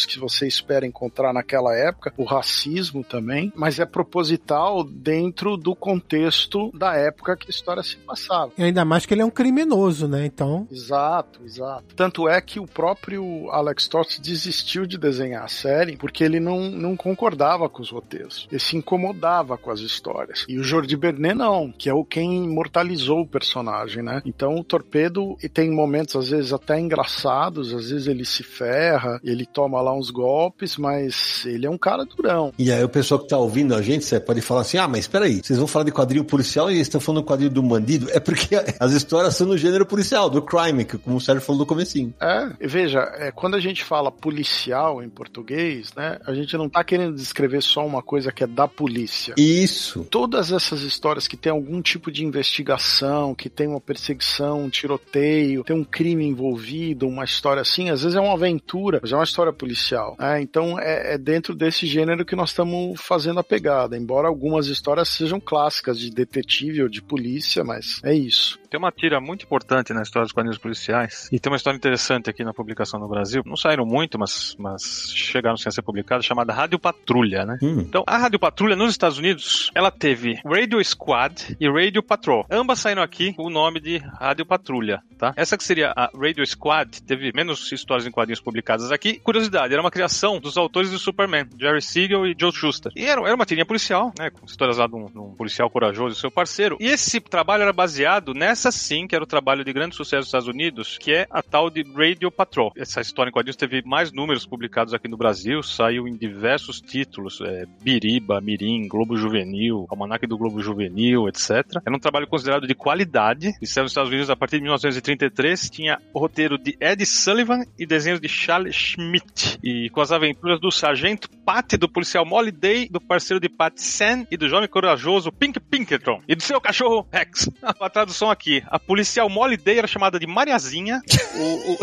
que 0.05 0.19
você 0.19 0.47
espera 0.47 0.85
encontrar 0.85 1.33
naquela 1.33 1.75
época, 1.75 2.13
o 2.17 2.23
racismo 2.23 3.03
também, 3.03 3.51
mas 3.55 3.79
é 3.79 3.85
proposital 3.85 4.83
dentro 4.83 5.57
do 5.57 5.75
contexto 5.75 6.71
da 6.73 6.95
época 6.95 7.35
que 7.35 7.47
a 7.47 7.49
história 7.49 7.83
se 7.83 7.97
passava. 7.97 8.51
E 8.57 8.63
ainda 8.63 8.85
mais 8.85 9.05
que 9.05 9.13
ele 9.13 9.21
é 9.21 9.25
um 9.25 9.29
criminoso, 9.29 10.07
né? 10.07 10.25
Então. 10.25 10.67
Exato, 10.71 11.41
exato. 11.43 11.95
Tanto 11.95 12.27
é 12.27 12.39
que 12.41 12.59
o 12.59 12.65
próprio 12.65 13.49
Alex 13.51 13.87
Toth 13.87 14.19
desistiu 14.21 14.85
de 14.85 14.97
desenhar 14.97 15.43
a 15.43 15.47
série 15.47 15.97
porque 15.97 16.23
ele 16.23 16.39
não, 16.39 16.69
não 16.69 16.95
concordava 16.95 17.69
com 17.69 17.81
os 17.81 17.89
roteiros. 17.89 18.47
Ele 18.51 18.59
se 18.59 18.77
incomodava 18.77 19.57
com 19.57 19.71
as 19.71 19.79
histórias. 19.79 20.45
E 20.47 20.57
o 20.57 20.63
Jordi 20.63 20.95
Bernet 20.95 21.35
não, 21.35 21.71
que 21.71 21.89
é 21.89 21.93
o 21.93 22.05
quem 22.05 22.45
imortalizou 22.45 23.21
o 23.21 23.27
personagem, 23.27 24.03
né? 24.03 24.21
Então 24.25 24.55
o 24.55 24.63
Torpedo 24.63 25.37
tem 25.53 25.71
momentos 25.71 26.15
às 26.15 26.29
vezes 26.29 26.53
até 26.53 26.79
engraçados, 26.79 27.73
às 27.73 27.89
vezes 27.89 28.07
ele 28.07 28.25
se 28.25 28.43
ferra, 28.43 29.18
ele 29.23 29.45
toma 29.45 29.81
lá 29.81 29.93
uns 29.93 30.09
golpes, 30.09 30.77
mas 30.77 31.45
ele 31.45 31.65
é 31.65 31.69
um 31.69 31.77
cara 31.77 32.05
durão. 32.05 32.53
E 32.57 32.71
aí 32.71 32.83
o 32.83 32.89
pessoal 32.89 33.19
que 33.19 33.27
tá 33.27 33.37
ouvindo 33.37 33.75
a 33.75 33.81
gente, 33.81 34.05
você 34.05 34.19
pode 34.19 34.41
falar 34.41 34.61
assim, 34.61 34.77
ah, 34.77 34.87
mas 34.87 35.01
espera 35.01 35.25
aí, 35.25 35.41
vocês 35.43 35.57
vão 35.57 35.67
falar 35.67 35.85
de 35.85 35.91
quadrinho 35.91 36.23
policial 36.23 36.69
e 36.69 36.75
eles 36.75 36.87
estão 36.87 37.01
falando 37.01 37.21
do 37.21 37.27
quadrinho 37.27 37.51
do 37.51 37.61
bandido? 37.61 38.09
É 38.11 38.19
porque 38.19 38.55
as 38.79 38.91
histórias 38.91 39.35
são 39.35 39.47
no 39.47 39.57
gênero 39.57 39.85
policial, 39.85 40.29
do 40.29 40.41
crime, 40.41 40.85
que 40.85 40.97
como 40.97 41.17
o 41.17 41.21
Sérgio 41.21 41.43
falou 41.43 41.59
no 41.59 41.65
comecinho. 41.65 42.13
É, 42.19 42.49
veja, 42.67 42.99
é, 43.17 43.31
quando 43.31 43.55
a 43.55 43.59
gente 43.59 43.83
fala 43.83 44.11
policial 44.11 45.03
em 45.03 45.09
português, 45.09 45.93
né, 45.95 46.19
a 46.25 46.33
gente 46.33 46.55
não 46.57 46.69
tá 46.69 46.83
querendo 46.83 47.15
descrever 47.15 47.61
só 47.61 47.85
uma 47.85 48.01
coisa 48.01 48.31
que 48.31 48.43
é 48.43 48.47
da 48.47 48.67
polícia. 48.67 49.33
Isso. 49.37 50.05
Todas 50.09 50.51
essas 50.51 50.81
histórias 50.81 51.27
que 51.27 51.37
tem 51.37 51.51
algum 51.51 51.81
tipo 51.81 52.11
de 52.11 52.25
investigação, 52.25 53.35
que 53.35 53.49
tem 53.49 53.67
uma 53.67 53.81
perseguição, 53.81 54.63
um 54.63 54.69
tiroteio, 54.69 55.63
tem 55.63 55.75
um 55.75 55.83
crime 55.83 56.25
envolvido, 56.25 57.07
uma 57.07 57.23
história 57.23 57.61
assim, 57.61 57.89
às 57.89 58.03
vezes 58.03 58.15
é 58.15 58.21
uma 58.21 58.33
aventura, 58.33 58.99
é 59.11 59.15
uma 59.15 59.23
história 59.23 59.53
policial. 59.53 60.15
É, 60.19 60.41
então 60.41 60.79
é, 60.79 61.13
é, 61.13 61.17
dentro 61.17 61.55
desse 61.55 61.87
gênero 61.87 62.25
que 62.25 62.35
nós 62.35 62.49
estamos 62.49 62.99
fazendo 63.01 63.39
a 63.39 63.43
pegada, 63.43 63.97
embora 63.97 64.27
algumas 64.27 64.67
histórias 64.67 65.09
sejam 65.09 65.39
clássicas 65.39 65.99
de 65.99 66.09
detetive 66.11 66.83
ou 66.83 66.89
de 66.89 67.01
polícia, 67.01 67.63
mas 67.63 68.01
é 68.03 68.13
isso. 68.13 68.58
Tem 68.69 68.77
uma 68.77 68.91
tira 68.91 69.19
muito 69.19 69.45
importante 69.45 69.93
na 69.93 70.03
história 70.03 70.25
dos 70.25 70.31
quadrinhos 70.31 70.59
policiais 70.59 71.27
e 71.31 71.39
tem 71.39 71.51
uma 71.51 71.57
história 71.57 71.75
interessante 71.75 72.29
aqui 72.29 72.43
na 72.43 72.53
publicação 72.53 72.99
no 72.99 73.07
Brasil. 73.07 73.41
Não 73.43 73.55
saíram 73.55 73.83
muito, 73.83 74.19
mas, 74.19 74.55
mas 74.59 75.11
chegaram 75.15 75.55
a 75.55 75.71
ser 75.71 75.81
publicadas, 75.81 76.23
chamada 76.23 76.53
Rádio 76.53 76.77
Patrulha, 76.77 77.45
né? 77.45 77.57
Hum. 77.63 77.79
Então, 77.79 78.03
a 78.05 78.17
Rádio 78.17 78.37
Patrulha 78.37 78.75
nos 78.75 78.91
Estados 78.91 79.17
Unidos, 79.17 79.71
ela 79.73 79.89
teve 79.89 80.39
Radio 80.45 80.83
Squad 80.83 81.57
e 81.59 81.67
Radio 81.67 82.03
Patrol. 82.03 82.45
Ambas 82.47 82.79
saíram 82.79 83.01
aqui 83.01 83.33
com 83.33 83.45
o 83.45 83.49
nome 83.49 83.79
de 83.79 83.97
Rádio 83.97 84.45
Patrulha, 84.45 85.01
tá? 85.17 85.33
Essa 85.35 85.57
que 85.57 85.63
seria 85.63 85.91
a 85.95 86.11
Radio 86.15 86.45
Squad, 86.45 87.01
teve 87.01 87.31
menos 87.33 87.71
histórias 87.71 88.05
em 88.05 88.11
quadrinhos 88.11 88.39
publicadas 88.39 88.91
aqui. 88.91 89.19
Curiosidade, 89.19 89.73
era 89.73 89.81
uma 89.81 89.89
criação 89.89 90.39
dos 90.39 90.57
autores 90.57 90.91
do 90.91 90.99
Superman, 90.99 91.47
Jerry 91.59 91.81
Siegel 91.81 92.27
e 92.27 92.35
Joe 92.39 92.51
Shuster. 92.51 92.91
E 92.95 93.05
era, 93.05 93.19
era 93.21 93.33
uma 93.33 93.47
tirinha 93.47 93.65
policial, 93.65 94.13
né? 94.19 94.29
Com 94.29 94.45
histórias 94.45 94.77
lá 94.77 94.85
de 94.85 94.95
um, 94.95 95.05
de 95.07 95.17
um 95.17 95.33
policial 95.33 95.71
corajoso 95.71 96.15
e 96.15 96.19
seu 96.19 96.29
parceiro. 96.29 96.77
E 96.79 96.85
esse 96.85 97.19
trabalho 97.19 97.63
era 97.63 97.73
baseado 97.73 98.35
nessa 98.35 98.58
sim, 98.71 99.07
que 99.07 99.15
era 99.15 99.23
o 99.23 99.27
trabalho 99.27 99.63
de 99.63 99.71
grande 99.71 99.95
sucesso 99.95 100.21
dos 100.21 100.27
Estados 100.27 100.47
Unidos, 100.47 100.97
que 100.97 101.13
é 101.13 101.27
a 101.29 101.41
tal 101.41 101.69
de 101.69 101.83
Radio 101.95 102.29
Patrol. 102.29 102.73
Essa 102.75 102.99
história 102.99 103.29
em 103.29 103.33
quadrinhos 103.33 103.55
teve 103.55 103.81
mais 103.85 104.11
números 104.11 104.45
publicados 104.45 104.93
aqui 104.93 105.07
no 105.07 105.15
Brasil, 105.15 105.63
saiu 105.63 106.07
em 106.07 106.15
diversos 106.15 106.81
títulos, 106.81 107.39
é, 107.41 107.65
Biriba, 107.81 108.41
Mirim, 108.41 108.87
Globo 108.87 109.15
Juvenil, 109.15 109.87
Almanac 109.89 110.27
do 110.27 110.37
Globo 110.37 110.61
Juvenil, 110.61 111.29
etc. 111.29 111.81
Era 111.85 111.95
um 111.95 111.99
trabalho 111.99 112.27
considerado 112.27 112.67
de 112.67 112.75
qualidade, 112.75 113.53
e 113.61 113.65
saiu 113.65 113.83
nos 113.83 113.91
Estados 113.91 114.09
Unidos 114.09 114.29
a 114.29 114.35
partir 114.35 114.57
de 114.57 114.63
1933, 114.63 115.69
tinha 115.69 115.97
o 116.13 116.19
roteiro 116.19 116.57
de 116.57 116.75
Ed 116.81 117.05
Sullivan 117.05 117.63
e 117.77 117.85
desenhos 117.85 118.19
de 118.19 118.27
Charlie, 118.27 118.73
Schmidt. 118.73 119.57
E 119.63 119.89
com 119.89 120.01
as 120.01 120.11
aventuras 120.11 120.59
do 120.59 120.71
sargento 120.71 121.29
Pat, 121.45 121.77
do 121.77 121.89
policial 121.89 122.25
Molly 122.25 122.51
Day, 122.51 122.89
do 122.89 122.99
parceiro 122.99 123.39
de 123.39 123.49
Pat 123.49 123.77
Sen 123.77 124.27
e 124.29 124.37
do 124.37 124.47
jovem 124.49 124.67
corajoso 124.67 125.31
Pink 125.31 125.59
Pinkerton. 125.59 126.21
E 126.27 126.35
do 126.35 126.43
seu 126.43 126.59
cachorro 126.59 127.07
Rex. 127.11 127.49
A 127.61 127.89
tradução 127.89 128.29
aqui. 128.29 128.48
A 128.67 128.79
policial 128.79 129.29
Molly 129.29 129.57
Day 129.57 129.77
era 129.77 129.87
chamada 129.87 130.19
de 130.19 130.27
Mariazinha. 130.27 131.01
O, 131.35 131.73
o, 131.73 131.77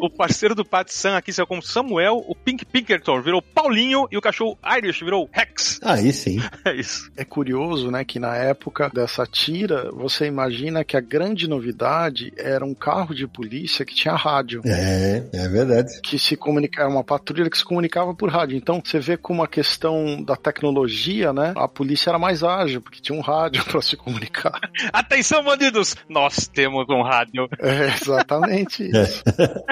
o 0.06 0.10
parceiro 0.10 0.54
do 0.54 0.64
Pat 0.64 0.88
San 0.88 1.16
aqui 1.16 1.32
saiu 1.32 1.46
como 1.46 1.62
Samuel. 1.62 2.24
O 2.26 2.34
Pink 2.34 2.64
Pinkerton 2.64 3.20
virou 3.20 3.42
Paulinho. 3.42 4.06
E 4.10 4.16
o 4.16 4.20
cachorro 4.20 4.58
Irish 4.78 5.00
virou 5.00 5.28
Rex. 5.32 5.80
Aí 5.82 6.12
sim. 6.12 6.40
É 6.64 6.74
isso. 6.74 7.10
É 7.16 7.24
curioso, 7.24 7.90
né, 7.90 8.04
que 8.04 8.18
na 8.18 8.36
época 8.36 8.88
dessa 8.94 9.26
tira, 9.26 9.90
você 9.90 10.26
imagina 10.26 10.84
que 10.84 10.96
a 10.96 11.00
grande 11.00 11.48
novidade 11.48 12.32
era 12.36 12.64
um 12.64 12.74
carro 12.74 13.14
de 13.14 13.26
polícia 13.26 13.84
que 13.84 13.94
tinha 13.94 14.14
rádio. 14.14 14.62
É, 14.64 15.24
é 15.32 15.48
verdade. 15.48 16.00
Que 16.02 16.18
se 16.18 16.36
comunicava, 16.36 16.88
uma 16.88 17.02
patrulha 17.02 17.50
que 17.50 17.58
se 17.58 17.64
comunicava 17.64 18.14
por 18.14 18.30
rádio. 18.30 18.56
Então 18.56 18.80
você 18.84 19.00
vê 19.00 19.16
como 19.16 19.42
a 19.42 19.48
questão 19.48 20.22
da 20.22 20.36
tecnologia, 20.36 21.32
né? 21.32 21.52
A 21.56 21.66
polícia 21.66 22.10
era 22.10 22.18
mais 22.18 22.44
ágil, 22.44 22.80
porque 22.80 23.00
tinha 23.00 23.16
um 23.18 23.22
rádio 23.22 23.64
para 23.66 23.82
se 23.82 23.96
comunicar. 23.96 24.58
Atenção, 24.92 25.42
bandidos! 25.42 25.96
Nós 26.08 26.46
temos 26.48 26.86
um 26.88 27.02
rádio. 27.02 27.48
É 27.58 27.86
exatamente 28.00 28.84
isso. 28.90 29.22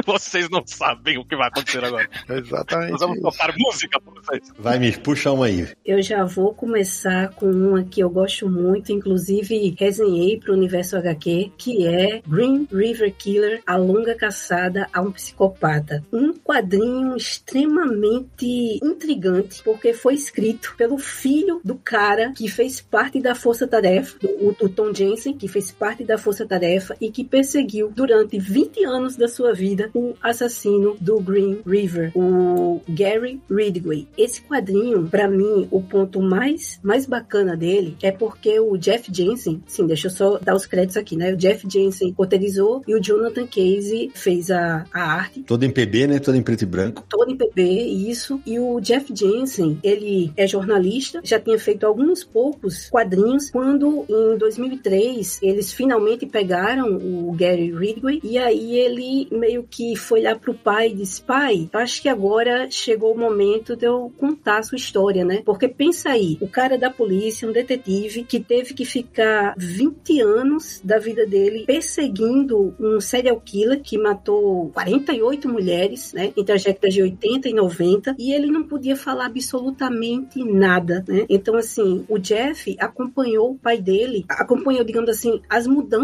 Vocês 0.07 0.49
não 0.51 0.63
sabem 0.67 1.19
o 1.19 1.25
que 1.25 1.37
vai 1.37 1.49
acontecer 1.49 1.85
agora. 1.85 2.09
É 2.29 2.39
exatamente 2.39 2.93
Nós 2.93 3.01
vamos 3.01 3.17
isso. 3.17 3.31
tocar 3.31 3.55
música 3.59 4.01
pra 4.01 4.13
vocês. 4.15 4.53
Vai, 4.59 4.79
me 4.79 4.93
puxa 4.97 5.31
uma 5.33 5.47
aí. 5.47 5.69
Eu 5.85 6.03
já 6.03 6.25
vou 6.25 6.55
começar 6.55 7.31
com 7.31 7.51
uma 7.51 7.83
que 7.85 8.01
eu 8.01 8.11
gosto 8.11 8.49
muito, 8.49 8.93
inclusive 8.93 9.75
resenhei 9.79 10.39
para 10.39 10.53
o 10.53 10.55
Universo 10.57 10.97
HQ, 10.97 11.53
que 11.57 11.87
é 11.87 12.23
Green 12.27 12.67
River 12.73 13.15
Killer, 13.17 13.63
A 13.67 13.77
Longa 13.77 14.15
Caçada 14.15 14.87
a 14.93 15.01
um 15.01 15.11
Psicopata. 15.13 16.05
Um 16.13 16.33
quadrinho 16.35 17.17
extremamente 17.17 18.79
intrigante, 18.83 19.63
porque 19.63 19.93
foi 19.93 20.15
escrito 20.15 20.75
pelo 20.77 20.99
filho 20.99 21.61
do 21.65 21.75
cara 21.77 22.33
que 22.33 22.49
fez 22.49 22.81
parte 22.81 23.21
da 23.21 23.35
Força 23.35 23.67
Tarefa, 23.67 24.17
o, 24.23 24.55
o 24.61 24.69
Tom 24.69 24.93
Jensen, 24.95 25.37
que 25.37 25.49
fez 25.49 25.71
parte 25.71 26.05
da 26.05 26.19
Força 26.21 26.47
Tarefa 26.47 26.97
e 27.01 27.11
que 27.11 27.25
perseguiu 27.25 27.91
durante 27.95 28.39
20 28.39 28.85
anos 28.85 29.17
da 29.17 29.27
sua 29.27 29.53
vida 29.53 29.91
o 29.95 30.15
assassino 30.23 30.97
do 31.01 31.21
Green 31.21 31.59
River, 31.67 32.13
o 32.15 32.81
Gary 32.89 33.41
Ridgway. 33.51 34.07
Esse 34.17 34.41
quadrinho, 34.43 35.09
para 35.09 35.29
mim, 35.29 35.67
o 35.71 35.83
ponto 35.83 36.21
mais, 36.21 36.79
mais 36.83 37.07
bacana 37.07 37.57
dele 37.57 37.97
é 38.03 38.13
porque 38.13 38.61
o 38.61 38.77
Jeff 38.77 39.11
Jensen, 39.13 39.63
sim, 39.67 39.87
deixa 39.87 40.07
eu 40.07 40.11
só 40.11 40.39
dar 40.39 40.55
os 40.55 40.67
créditos 40.67 40.97
aqui, 40.97 41.17
né? 41.17 41.33
O 41.33 41.37
Jeff 41.37 41.67
Jensen 41.69 42.15
roteirizou 42.17 42.83
e 42.87 42.95
o 42.95 43.01
Jonathan 43.01 43.47
Casey 43.47 44.11
fez 44.15 44.51
a, 44.51 44.85
a 44.93 45.03
arte 45.03 45.43
Todo 45.43 45.65
em 45.65 45.71
PB, 45.71 46.07
né? 46.07 46.19
Todo 46.19 46.37
em 46.37 46.43
preto 46.43 46.63
e 46.63 46.67
branco. 46.67 47.05
todo 47.09 47.31
em 47.31 47.37
PB, 47.37 47.63
isso. 47.63 48.41
E 48.47 48.59
o 48.59 48.81
Jeff 48.81 49.13
Jensen, 49.15 49.79
ele 49.83 50.33
é 50.37 50.47
jornalista, 50.47 51.21
já 51.25 51.41
tinha 51.41 51.59
feito 51.59 51.87
alguns 51.87 52.25
poucos 52.25 52.89
quadrinhos, 52.89 53.51
quando 53.51 54.05
em 54.09 54.39
2003 54.39 55.39
eles 55.43 55.73
finalmente 55.73 56.10
pegaram 56.19 56.97
o 56.97 57.33
Gary 57.33 57.73
Ridgway, 57.73 58.21
e 58.23 58.39
aí 58.39 58.77
ele 58.77 59.29
meio 59.31 59.63
que 59.69 59.97
foi 59.97 60.23
lá 60.23 60.35
pro 60.35 60.55
pai 60.55 60.89
e 60.89 60.95
disse, 60.95 61.23
pai, 61.23 61.69
acho 61.73 62.03
que 62.03 62.09
agora 62.09 62.71
chegou 62.71 63.15
o 63.15 63.19
momento 63.19 63.77
de 63.77 63.87
eu 63.87 64.13
contar 64.19 64.59
a 64.59 64.63
sua 64.63 64.77
história, 64.77 65.25
né? 65.25 65.43
Porque 65.45 65.69
pensa 65.69 66.11
aí, 66.11 66.37
o 66.41 66.49
cara 66.49 66.77
da 66.79 66.91
polícia, 66.91 67.49
um 67.49 67.53
detetive, 67.53 68.25
que 68.25 68.41
teve 68.41 68.75
que 68.75 68.85
ficar 68.85 69.55
20 69.57 70.21
anos 70.21 70.81
da 70.83 70.99
vida 70.99 71.27
dele 71.27 71.65
perseguindo 71.67 72.75
um 72.79 73.01
serial 73.01 73.41
killer 73.41 73.81
que 73.83 73.99
matou 73.99 74.71
48 74.71 75.49
mulheres, 75.49 76.13
né? 76.13 76.33
Entre 76.37 76.55
as 76.55 76.63
décadas 76.63 76.95
de 76.95 77.03
80 77.03 77.49
e 77.49 77.53
90, 77.53 78.17
e 78.19 78.33
ele 78.33 78.51
não 78.51 78.65
podia 78.65 78.97
falar 78.97 79.27
absolutamente 79.27 80.43
nada, 80.45 81.05
né? 81.07 81.27
Então, 81.29 81.57
assim, 81.57 82.05
o 82.09 82.19
Jeff 82.19 82.77
acompanhou 82.79 83.53
o 83.53 83.59
pai 83.59 83.81
dele, 83.81 84.25
acompanhou, 84.29 84.85
digamos 84.85 85.11
assim, 85.11 85.41
as 85.49 85.67
mudanças 85.67 86.00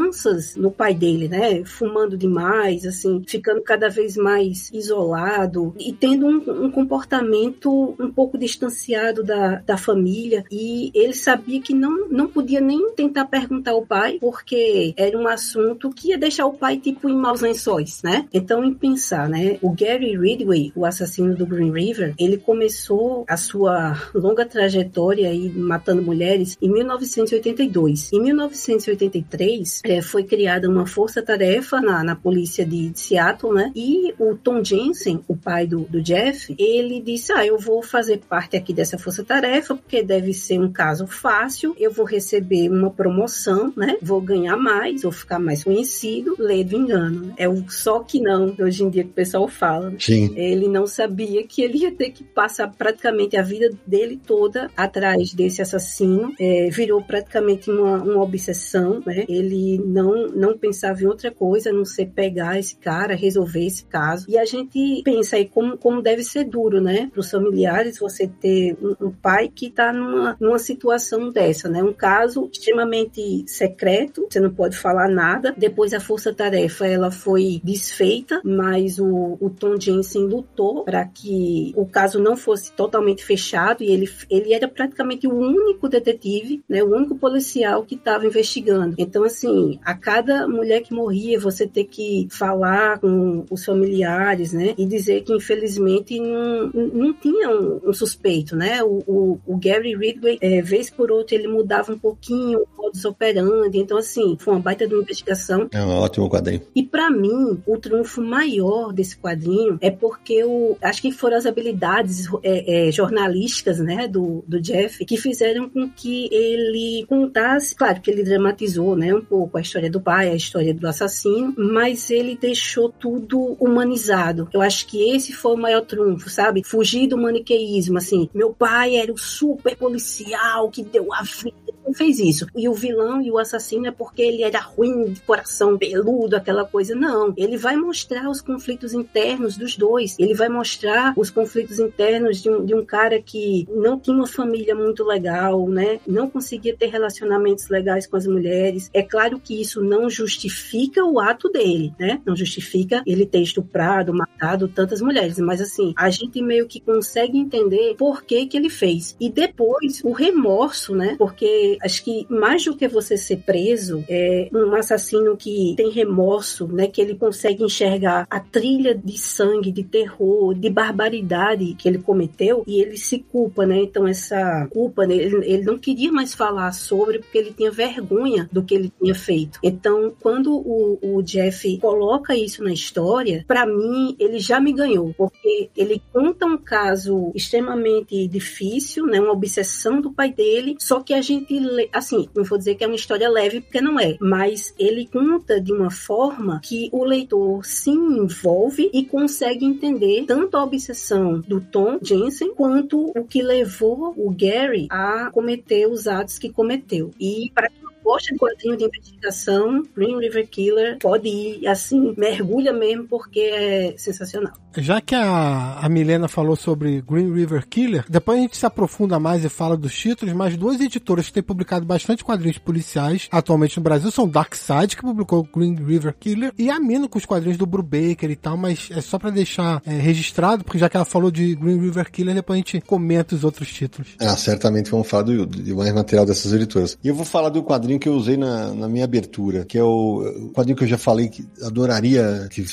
no 0.57 0.71
pai 0.71 0.95
dele, 0.95 1.29
né? 1.29 1.65
Fumando 1.65 2.17
demais, 2.17 2.85
assim, 2.85 3.23
ficando 3.27 3.63
cada 3.63 3.89
vez 3.89 4.17
mais 4.17 4.71
isolado 4.73 5.75
e 5.79 5.93
tendo 5.93 6.27
um, 6.27 6.65
um 6.65 6.71
comportamento 6.71 7.95
um 7.99 8.11
pouco 8.11 8.39
distanciado 8.39 9.23
da, 9.23 9.57
da 9.57 9.77
família. 9.77 10.45
E 10.51 10.91
ele 10.95 11.15
sabia 11.15 11.61
que 11.61 11.75
não, 11.75 12.09
não 12.09 12.29
podia 12.29 12.61
nem 12.61 12.91
tentar 12.93 13.27
perguntar 13.27 13.73
ao 13.73 13.87
pai, 13.87 14.19
porque 14.21 14.95
era 14.97 15.17
um 15.19 15.27
assunto 15.27 15.91
que 15.91 16.09
ia 16.09 16.19
deixar 16.19 16.47
o 16.47 16.55
pai, 16.55 16.77
tipo, 16.79 17.09
em 17.09 17.17
maus 17.17 17.41
lençóis, 17.41 18.03
né? 18.03 18.27
Então, 18.33 18.65
em 18.65 18.75
pensar, 18.75 19.29
né? 19.29 19.59
O 19.63 19.71
Gary 19.71 20.17
Ridgway, 20.17 20.73
o 20.75 20.85
assassino 20.85 21.35
do 21.35 21.47
Green 21.47 21.73
River, 21.73 22.15
ele 22.19 22.37
começou 22.37 23.25
a 23.29 23.37
sua 23.37 24.01
longa 24.15 24.45
trajetória 24.45 25.29
aí 25.29 25.51
matando 25.51 26.03
mulheres 26.03 26.57
em 26.61 26.71
1982. 26.71 28.13
Em 28.13 28.21
1983, 28.21 29.76
eh, 29.85 30.03
foi 30.03 30.25
criada 30.25 30.69
uma 30.69 30.87
força-tarefa 30.87 31.81
na, 31.81 32.03
na 32.05 32.17
polícia 32.17 32.65
de 32.65 32.91
Seattle, 32.95 33.53
né? 33.55 33.73
E 33.75 34.15
o 34.19 34.35
Tom 34.37 34.63
Jensen, 34.63 35.21
o 35.29 35.37
pai 35.37 35.67
do, 35.67 35.81
do 35.81 36.03
Jeff, 36.03 36.55
ele 36.59 37.01
disse: 37.01 37.33
Ah, 37.33 37.47
eu 37.47 37.59
vou 37.59 37.83
fazer 37.83 38.19
parte 38.29 38.57
aqui 38.57 38.73
dessa 38.73 38.99
força-tarefa, 38.99 39.75
porque 39.75 40.03
deve 40.03 40.33
ser 40.33 40.59
um 40.61 40.71
caso 40.71 41.07
fácil, 41.07 41.75
eu 41.79 41.91
vou 41.93 42.07
receber 42.07 42.69
uma 42.71 42.91
promoção, 42.91 43.73
né? 43.77 43.97
Vou 44.03 44.21
ganhar 44.21 44.57
mais, 44.57 45.03
vou 45.03 45.13
ficar 45.13 45.39
mais 45.39 45.65
conhecido, 45.65 46.37
ledo 46.39 46.77
engano. 46.77 47.27
né? 47.27 47.35
É 47.37 47.49
o 47.49 47.65
só 47.69 48.01
que 48.01 48.21
não, 48.21 48.55
hoje 48.59 48.85
em 48.85 48.91
dia 48.91 49.05
que 49.05 49.11
o 49.11 49.15
pessoal 49.15 49.49
fala. 49.49 49.91
né? 49.91 49.97
Sim. 49.99 50.33
Ele 50.37 50.69
não 50.69 50.87
sabia 50.87 51.43
que 51.47 51.63
ele 51.63 51.79
ia 51.79 51.93
ter 51.93 52.11
que 52.11 52.25
passar 52.25 52.69
praticamente 52.69 53.37
a 53.37 53.43
vida 53.43 53.71
dele 53.87 54.21
toda 54.27 54.71
atrás 54.77 55.33
desse 55.33 55.63
assassino. 55.63 56.33
É, 56.39 56.69
virou 56.71 57.03
praticamente 57.03 57.71
uma, 57.71 58.03
uma 58.03 58.23
obsessão, 58.23 59.03
né? 59.05 59.25
Ele 59.29 59.66
não, 59.85 60.29
não 60.29 60.59
pensava 60.59 61.03
em 61.03 61.07
outra 61.07 61.31
coisa 61.31 61.71
a 61.71 61.73
não 61.73 61.85
ser 61.85 62.07
pegar 62.07 62.59
esse 62.59 62.77
cara, 62.77 63.15
resolver 63.15 63.65
esse 63.67 63.85
caso. 63.85 64.27
E 64.29 64.39
a 64.39 64.45
gente 64.45 65.03
pensa 65.05 65.37
aí 65.37 65.47
como, 65.47 65.77
como 65.77 66.03
deve 66.03 66.23
ser 66.23 66.45
duro, 66.45 66.81
né? 66.81 67.09
Para 67.13 67.21
os 67.21 67.31
familiares, 67.31 67.99
você 67.99 68.27
ter 68.27 68.77
um, 68.81 69.07
um 69.07 69.11
pai 69.11 69.51
que 69.53 69.67
está 69.67 69.93
numa, 69.93 70.37
numa 70.41 70.59
situação 70.59 71.31
dessa, 71.31 71.69
né? 71.69 71.83
Um 71.83 71.93
caso 71.93 72.49
extremamente 72.53 73.45
secreto, 73.47 74.27
você 74.31 74.41
não 74.41 74.53
pode 74.53 74.77
falar 74.77 75.09
nada. 75.09 75.55
Depois 75.57 75.93
a 75.93 76.01
força-tarefa 76.01 76.87
ela 76.87 77.11
foi 77.11 77.61
desfeita, 77.63 78.41
mas 78.45 78.99
o, 78.99 79.37
o 79.41 79.51
Tom 79.51 79.79
Jensen 79.79 80.27
lutou 80.27 80.85
para 80.85 81.05
que 81.05 81.73
o 81.77 81.87
caso 81.87 82.19
não 82.19 82.37
fosse 82.37 82.73
totalmente 82.73 83.25
fechado 83.25 83.83
e 83.83 83.91
ele, 83.91 84.09
ele 84.31 84.53
era 84.53 84.69
praticamente 84.69 85.27
o 85.27 85.35
único 85.35 85.89
detetive, 85.89 86.63
né? 86.69 86.83
O 86.83 86.95
único 86.95 87.17
policial 87.17 87.85
que 87.85 87.95
estava 87.95 88.27
investigando. 88.27 88.95
Então, 88.99 89.25
assim, 89.25 89.56
a 89.85 89.95
cada 89.95 90.47
mulher 90.49 90.83
que 90.83 90.95
morria, 90.95 91.39
você 91.39 91.67
ter 91.67 91.85
que 91.85 92.29
falar 92.31 92.99
com 92.99 93.45
os 93.51 93.65
familiares, 93.65 94.53
né? 94.53 94.75
E 94.77 94.87
dizer 94.87 95.23
que 95.23 95.35
infelizmente 95.35 96.19
não, 96.21 96.71
não 96.73 97.13
tinha 97.15 97.51
um, 97.51 97.81
um 97.85 97.93
suspeito, 97.93 98.57
né? 98.57 98.83
O, 98.83 99.03
o, 99.07 99.41
o 99.47 99.57
Gary 99.57 99.95
Ridgway, 99.95 100.39
é, 100.41 100.63
vez 100.63 100.91
por 100.91 101.11
outra, 101.11 101.35
ele 101.35 101.49
mudava 101.49 101.93
um 101.93 101.99
pouquinho 101.99 102.61
o 102.61 102.83
modus 102.83 103.05
operandi. 103.05 103.79
Então, 103.79 103.99
assim, 103.99 104.37
foi 104.39 104.55
uma 104.55 104.61
baita 104.61 104.87
de 104.87 104.95
uma 104.95 105.03
investigação. 105.03 105.69
É 105.73 105.83
um 105.83 105.91
ótimo 105.91 106.29
quadrinho. 106.29 106.63
E 106.75 106.83
pra 106.83 107.11
mim, 107.11 107.61
o 107.67 107.79
triunfo 107.79 108.23
maior 108.23 108.93
desse 108.93 109.17
quadrinho 109.17 109.79
é 109.81 109.91
porque 109.91 110.35
eu 110.35 110.77
acho 110.81 111.03
que 111.03 111.13
foram 111.13 111.37
as 111.37 111.47
habilidades 111.47 112.29
é, 112.43 112.89
é, 112.89 112.93
jornalísticas, 112.93 113.79
né, 113.79 114.09
do, 114.09 114.45
do 114.47 114.61
Jeff, 114.61 115.05
que 115.05 115.17
fizeram 115.17 115.69
com 115.69 115.89
que 115.89 116.29
ele 116.33 117.05
contasse, 117.09 117.75
claro 117.75 118.01
que 118.01 118.11
ele 118.11 118.23
dramatizou, 118.23 118.97
né, 118.97 119.15
um 119.15 119.23
pouco 119.23 119.46
a 119.55 119.61
história 119.61 119.91
do 119.91 120.01
pai, 120.01 120.31
a 120.31 120.35
história 120.35 120.75
do 120.75 120.87
assassino, 120.87 121.55
mas 121.57 122.11
ele 122.11 122.37
deixou 122.37 122.89
tudo 122.89 123.57
humanizado. 123.61 124.49
Eu 124.53 124.63
acho 124.63 124.87
que 124.87 125.15
esse 125.15 125.33
foi 125.33 125.55
o 125.55 125.59
maior 125.59 125.83
trunfo, 125.83 126.29
sabe? 126.29 126.63
Fugir 126.65 127.07
do 127.07 127.19
maniqueísmo, 127.19 127.99
assim, 127.99 128.29
meu 128.35 128.53
pai 128.53 128.97
era 128.97 129.13
o 129.13 129.19
super 129.19 129.77
policial 129.77 130.71
que 130.71 130.83
deu 130.83 131.13
a 131.13 131.23
vida 131.23 131.77
fez 131.97 132.19
isso. 132.19 132.47
E 132.55 132.69
o 132.69 132.75
vilão 132.75 133.21
e 133.21 133.31
o 133.31 133.39
assassino 133.39 133.87
é 133.87 133.91
porque 133.91 134.23
ele 134.23 134.43
era 134.43 134.61
ruim, 134.61 135.13
de 135.13 135.21
coração 135.23 135.77
peludo, 135.79 136.37
aquela 136.37 136.65
coisa. 136.65 136.95
Não. 136.95 137.33
Ele 137.37 137.57
vai 137.57 137.77
mostrar 137.77 138.29
os 138.29 138.41
conflitos 138.41 138.93
internos 138.93 139.57
dos 139.57 139.77
dois. 139.77 140.17
Ele 140.19 140.35
vai 140.35 140.49
mostrar 140.49 141.15
os 141.17 141.31
conflitos 141.31 141.81
internos 141.81 142.43
de 142.43 142.51
um, 142.51 142.65
de 142.65 142.75
um 142.75 142.85
cara 142.85 143.21
que 143.21 143.67
não 143.71 143.99
tinha 143.99 144.15
uma 144.15 144.27
família 144.27 144.75
muito 144.75 145.03
legal, 145.03 145.67
né? 145.69 145.99
Não 146.07 146.29
conseguia 146.29 146.77
ter 146.77 146.87
relacionamentos 146.87 147.69
legais 147.69 148.07
com 148.07 148.17
as 148.17 148.27
mulheres. 148.27 148.91
É 148.93 149.03
claro 149.03 149.36
que 149.39 149.61
isso 149.61 149.81
não 149.81 150.09
justifica 150.09 151.05
o 151.05 151.19
ato 151.19 151.49
dele, 151.49 151.93
né? 151.99 152.21
Não 152.25 152.37
justifica 152.37 153.03
ele 153.07 153.27
ter 153.27 153.41
estuprado, 153.41 154.15
matado 154.15 154.69
tantas 154.69 155.01
mulheres. 155.01 155.39
Mas 155.39 155.61
assim, 155.61 155.93
a 155.97 156.11
gente 156.11 156.41
meio 156.43 156.67
que 156.67 156.81
consegue 156.81 157.39
entender 157.39 157.95
por 157.97 158.23
que 158.23 158.47
que 158.47 158.57
ele 158.57 158.71
fez. 158.71 159.17
E 159.21 159.31
depois, 159.31 160.03
o 160.05 160.13
remorso, 160.13 160.95
né? 160.95 161.17
Porque 161.19 161.79
acho 161.83 162.05
que 162.05 162.27
mais 162.29 162.65
do 162.65 162.77
que 162.77 162.89
você 162.89 163.17
ser 163.17 163.39
preso, 163.39 164.05
é 164.09 164.49
um 164.53 164.75
assassino 164.75 165.37
que 165.37 165.75
tem 165.77 165.91
remorso, 165.91 166.67
né? 166.67 166.87
Que 166.87 167.01
ele 167.01 167.15
consegue 167.15 167.65
enxergar 167.65 168.27
a 168.31 168.41
trilha 168.41 168.95
de 168.95 169.19
sangue 169.19 169.47
sangue, 169.47 169.73
de 169.73 169.83
terror, 169.83 170.55
de 170.55 170.71
barbaridade 170.71 171.75
que 171.75 171.89
ele 171.89 171.99
cometeu 171.99 172.65
e 172.67 172.81
ele 172.81 172.97
se 172.97 173.19
culpa, 173.19 173.67
né? 173.67 173.79
Então 173.79 174.07
essa 174.07 174.67
culpa, 174.71 175.07
né, 175.07 175.15
ele, 175.15 175.37
ele 175.45 175.63
não 175.65 175.79
queria 175.79 176.13
mais 176.13 176.35
falar 176.35 176.73
sobre 176.73 177.19
porque 177.19 177.39
ele 177.39 177.53
tinha 177.53 177.71
vergonha 177.71 178.49
do 178.53 178.63
que 178.63 178.75
ele 178.75 178.93
tinha 179.01 179.15
feito. 179.15 179.26
Então, 179.63 180.13
quando 180.21 180.55
o, 180.55 180.99
o 181.03 181.23
Jeff 181.23 181.79
coloca 181.79 182.37
isso 182.37 182.63
na 182.63 182.73
história, 182.73 183.45
para 183.47 183.67
mim 183.67 184.17
ele 184.19 184.39
já 184.39 184.61
me 184.61 184.73
ganhou, 184.73 185.15
porque 185.17 185.71
ele 185.77 186.03
conta 186.13 186.47
um 186.47 186.57
caso 186.57 187.33
extremamente 187.35 188.27
difícil, 188.29 189.07
né? 189.07 189.21
Uma 189.21 189.33
obsessão 189.33 190.01
do 190.01 190.13
pai 190.13 190.33
dele, 190.33 190.77
só 190.79 191.01
que 191.01 191.15
a 191.15 191.21
gente, 191.21 191.57
assim, 191.93 192.29
não 192.35 192.45
vou 192.45 192.59
dizer 192.59 192.75
que 192.75 192.85
é 192.85 192.87
uma 192.87 192.97
história 192.97 193.29
leve 193.29 193.61
porque 193.61 193.81
não 193.81 193.99
é, 193.99 194.17
mas 194.21 194.75
ele 194.79 195.07
conta 195.07 195.61
de 195.61 195.73
uma 195.73 195.91
forma 195.91 196.61
que 196.63 196.89
o 196.93 197.05
leitor 197.05 197.65
se 197.65 197.91
envolve 197.91 198.91
e 198.93 199.05
consegue 199.05 199.65
entender 199.65 200.25
tanto 200.27 200.57
a 200.57 200.65
obsessão 200.65 201.41
do 201.41 201.61
Tom 201.61 201.99
Jensen 202.03 202.55
quanto 202.55 203.13
o 203.17 203.25
que 203.25 203.43
levou 203.43 204.15
o 204.17 204.31
Gary 204.31 204.87
a 204.91 205.31
cometer 205.31 205.87
os 205.87 206.07
atos 206.07 206.39
que 206.39 206.51
cometeu. 206.51 207.11
E 207.21 207.51
para 207.55 207.71
gosta 208.07 208.33
de 208.33 208.39
quadrinho 208.39 208.77
de 208.77 208.85
investigação, 208.85 209.83
Green 209.97 210.17
River 210.21 210.49
Killer 210.49 210.99
pode 211.01 211.29
ir 211.29 211.67
assim, 211.67 212.15
mergulha 212.17 212.73
mesmo 212.73 213.09
porque 213.09 213.41
é 213.41 213.95
sensacional. 213.99 214.53
Já 214.77 215.01
que 215.01 215.15
a, 215.15 215.81
a 215.81 215.89
Milena 215.89 216.29
falou 216.29 216.55
sobre 216.55 217.03
Green 217.03 217.33
River 217.33 217.67
Killer, 217.67 218.05
depois 218.09 218.39
a 218.39 218.43
gente 218.43 218.57
se 218.57 218.65
aprofunda 218.65 219.19
mais 219.19 219.45
e 219.45 219.49
fala 219.49 219.77
dos 219.77 219.93
títulos, 219.97 220.33
mas 220.35 220.57
duas 220.57 220.81
editoras 220.81 221.27
que 221.27 221.33
têm 221.33 221.43
publicado 221.43 221.85
bastante 221.85 222.23
quadrinhos 222.23 222.59
policiais 222.59 223.29
atualmente 223.33 223.77
no 223.77 223.83
Brasil 223.83 224.11
são 224.13 224.29
Dark 224.29 224.55
Side, 224.55 224.97
que 224.97 225.03
publicou 225.03 225.43
Green 225.43 225.75
River 225.75 226.15
Killer, 226.19 226.53
e 226.57 226.71
a 226.71 226.79
Mino 226.79 227.09
com 227.09 227.19
os 227.19 227.27
quadrinhos 227.27 227.59
do 227.59 227.67
Brubaker 227.67 228.31
e 228.31 228.37
tal, 228.37 228.57
mas 228.57 228.89
é 228.93 229.01
só 229.01 229.19
para 229.19 229.31
deixar 229.31 229.83
é, 229.85 229.91
registrado, 229.91 230.63
porque 230.63 230.79
já 230.79 230.89
que 230.89 230.97
ela 230.97 231.05
falou 231.05 231.31
de 231.31 231.57
Green 231.57 231.81
River 231.81 232.11
Killer, 232.13 232.35
depois 232.35 232.57
a 232.57 232.59
gente 232.59 232.81
comenta 232.83 233.35
os 233.35 233.43
outros 233.43 233.69
títulos. 233.69 234.11
Ah, 234.21 234.37
certamente 234.37 234.91
vamos 234.93 235.09
falar 235.09 235.25
do, 235.25 235.47
de 235.47 235.75
mais 235.75 235.93
material 235.93 236.25
dessas 236.25 236.53
editoras. 236.53 236.97
E 237.03 237.09
eu 237.09 237.15
vou 237.15 237.25
falar 237.25 237.49
do 237.49 237.63
quadrinho 237.65 237.96
que 237.99 238.09
eu 238.09 238.15
usei 238.15 238.37
na, 238.37 238.73
na 238.73 238.89
minha 238.89 239.05
abertura, 239.05 239.65
que 239.65 239.79
é 239.79 239.83
o, 239.83 240.49
o 240.49 240.53
quadrinho 240.53 240.77
que 240.77 240.85
eu 240.85 240.89
já 240.89 240.99
falei 240.99 241.29
que 241.29 241.47
adoraria 241.63 242.49
que 242.51 242.65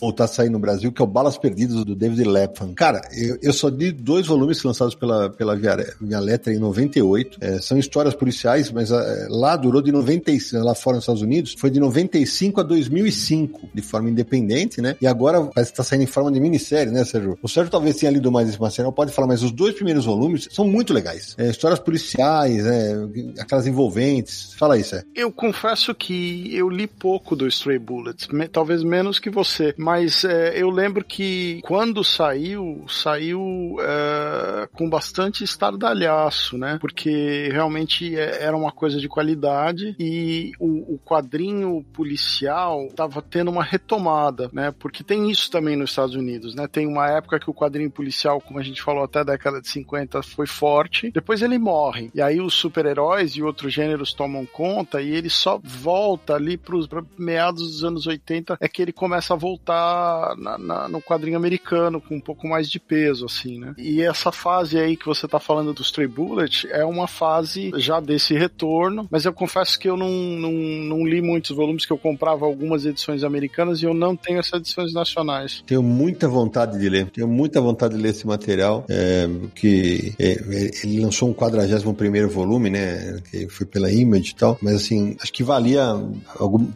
voltasse 0.00 0.34
a 0.34 0.36
sair 0.36 0.50
no 0.50 0.58
Brasil, 0.58 0.92
que 0.92 1.00
é 1.00 1.04
o 1.04 1.08
Balas 1.08 1.38
Perdidas 1.38 1.84
do 1.84 1.94
David 1.94 2.24
Lapham. 2.24 2.74
Cara, 2.74 3.00
eu, 3.12 3.38
eu 3.42 3.52
só 3.52 3.68
li 3.68 3.92
dois 3.92 4.26
volumes 4.26 4.62
lançados 4.62 4.94
pela, 4.94 5.30
pela 5.30 5.56
Via, 5.56 5.94
Via 6.00 6.20
Letra 6.20 6.52
em 6.52 6.58
98. 6.58 7.38
É, 7.40 7.60
são 7.60 7.78
histórias 7.78 8.14
policiais, 8.14 8.70
mas 8.70 8.90
é, 8.90 9.26
lá 9.28 9.56
durou 9.56 9.82
de 9.82 9.92
95, 9.92 10.64
lá 10.64 10.74
fora 10.74 10.96
nos 10.96 11.04
Estados 11.04 11.22
Unidos, 11.22 11.54
foi 11.58 11.70
de 11.70 11.80
95 11.80 12.60
a 12.60 12.62
2005, 12.62 13.68
de 13.74 13.82
forma 13.82 14.10
independente, 14.10 14.80
né? 14.80 14.96
E 15.00 15.06
agora 15.06 15.42
parece 15.54 15.72
que 15.72 15.76
tá 15.76 15.84
saindo 15.84 16.02
em 16.02 16.06
forma 16.06 16.30
de 16.30 16.40
minissérie, 16.40 16.92
né, 16.92 17.04
Sérgio? 17.04 17.38
O 17.42 17.48
Sérgio 17.48 17.70
talvez 17.70 17.96
tenha 17.96 18.10
lido 18.10 18.30
mais 18.30 18.48
esse 18.48 18.60
material, 18.60 18.92
pode 18.92 19.12
falar, 19.12 19.28
mas 19.28 19.42
os 19.42 19.52
dois 19.52 19.74
primeiros 19.74 20.04
volumes 20.04 20.48
são 20.50 20.66
muito 20.66 20.92
legais. 20.92 21.34
É, 21.38 21.50
histórias 21.50 21.78
policiais, 21.78 22.64
é, 22.64 22.94
aquelas 23.38 23.66
envolventes. 23.66 24.49
Fala 24.54 24.74
aí, 24.74 24.84
Sérgio. 24.84 25.08
Eu 25.14 25.32
confesso 25.32 25.94
que 25.94 26.54
eu 26.54 26.68
li 26.68 26.86
pouco 26.86 27.34
do 27.34 27.46
Stray 27.46 27.78
Bullets, 27.78 28.28
me, 28.28 28.48
talvez 28.48 28.82
menos 28.82 29.18
que 29.18 29.30
você, 29.30 29.74
mas 29.76 30.24
é, 30.24 30.60
eu 30.60 30.70
lembro 30.70 31.04
que 31.04 31.60
quando 31.62 32.04
saiu, 32.04 32.84
saiu 32.88 33.76
é, 33.80 34.68
com 34.72 34.88
bastante 34.88 35.44
estardalhaço, 35.44 36.56
né? 36.58 36.78
Porque 36.80 37.48
realmente 37.52 38.16
é, 38.16 38.42
era 38.42 38.56
uma 38.56 38.72
coisa 38.72 38.98
de 38.98 39.08
qualidade 39.08 39.94
e 39.98 40.52
o, 40.58 40.94
o 40.94 40.98
quadrinho 40.98 41.84
policial 41.92 42.86
estava 42.86 43.22
tendo 43.22 43.50
uma 43.50 43.62
retomada, 43.62 44.50
né? 44.52 44.72
Porque 44.78 45.02
tem 45.02 45.30
isso 45.30 45.50
também 45.50 45.76
nos 45.76 45.90
Estados 45.90 46.14
Unidos, 46.14 46.54
né? 46.54 46.66
Tem 46.66 46.86
uma 46.86 47.08
época 47.08 47.40
que 47.40 47.50
o 47.50 47.54
quadrinho 47.54 47.90
policial, 47.90 48.40
como 48.40 48.58
a 48.58 48.62
gente 48.62 48.82
falou 48.82 49.04
até 49.04 49.20
a 49.20 49.24
década 49.24 49.60
de 49.60 49.68
50, 49.68 50.22
foi 50.22 50.46
forte, 50.46 51.10
depois 51.10 51.42
ele 51.42 51.58
morre. 51.58 52.10
E 52.14 52.20
aí 52.20 52.40
os 52.40 52.54
super-heróis 52.54 53.32
e 53.32 53.42
outros 53.42 53.72
gêneros 53.72 54.12
tomam 54.12 54.39
conta 54.46 55.00
e 55.00 55.10
ele 55.10 55.30
só 55.30 55.60
volta 55.62 56.34
ali 56.34 56.56
para 56.56 57.02
meados 57.18 57.70
dos 57.70 57.84
anos 57.84 58.06
80 58.06 58.58
é 58.60 58.68
que 58.68 58.82
ele 58.82 58.92
começa 58.92 59.34
a 59.34 59.36
voltar 59.36 60.36
na, 60.36 60.58
na, 60.58 60.88
no 60.88 61.00
quadrinho 61.00 61.36
americano 61.36 62.00
com 62.00 62.16
um 62.16 62.20
pouco 62.20 62.46
mais 62.46 62.70
de 62.70 62.78
peso, 62.78 63.26
assim, 63.26 63.58
né? 63.58 63.74
E 63.78 64.02
essa 64.02 64.32
fase 64.32 64.78
aí 64.78 64.96
que 64.96 65.06
você 65.06 65.26
tá 65.26 65.38
falando 65.38 65.72
do 65.72 65.82
Stray 65.82 66.06
Bullet 66.06 66.68
é 66.70 66.84
uma 66.84 67.06
fase 67.06 67.70
já 67.76 68.00
desse 68.00 68.34
retorno, 68.34 69.06
mas 69.10 69.24
eu 69.24 69.32
confesso 69.32 69.78
que 69.78 69.88
eu 69.88 69.96
não, 69.96 70.10
não, 70.10 70.52
não 70.52 71.06
li 71.06 71.20
muitos 71.20 71.54
volumes, 71.54 71.86
que 71.86 71.92
eu 71.92 71.98
comprava 71.98 72.44
algumas 72.44 72.84
edições 72.84 73.24
americanas 73.24 73.82
e 73.82 73.84
eu 73.84 73.94
não 73.94 74.16
tenho 74.16 74.38
essas 74.38 74.60
edições 74.60 74.92
nacionais. 74.92 75.62
Tenho 75.66 75.82
muita 75.82 76.28
vontade 76.28 76.78
de 76.78 76.88
ler, 76.88 77.10
tenho 77.10 77.28
muita 77.28 77.60
vontade 77.60 77.94
de 77.94 78.02
ler 78.02 78.10
esse 78.10 78.26
material, 78.26 78.84
é, 78.88 79.28
que 79.54 80.14
é, 80.18 80.40
ele 80.84 81.00
lançou 81.00 81.28
um 81.28 81.32
41 81.32 81.94
primeiro 81.94 82.28
volume, 82.28 82.70
né, 82.70 83.20
que 83.30 83.48
foi 83.48 83.66
pela 83.66 83.90
Image 83.90 84.29
e 84.30 84.34
tal, 84.34 84.58
mas 84.60 84.76
assim, 84.76 85.16
acho 85.20 85.32
que 85.32 85.42
valia 85.42 85.82
algum, 86.38 86.66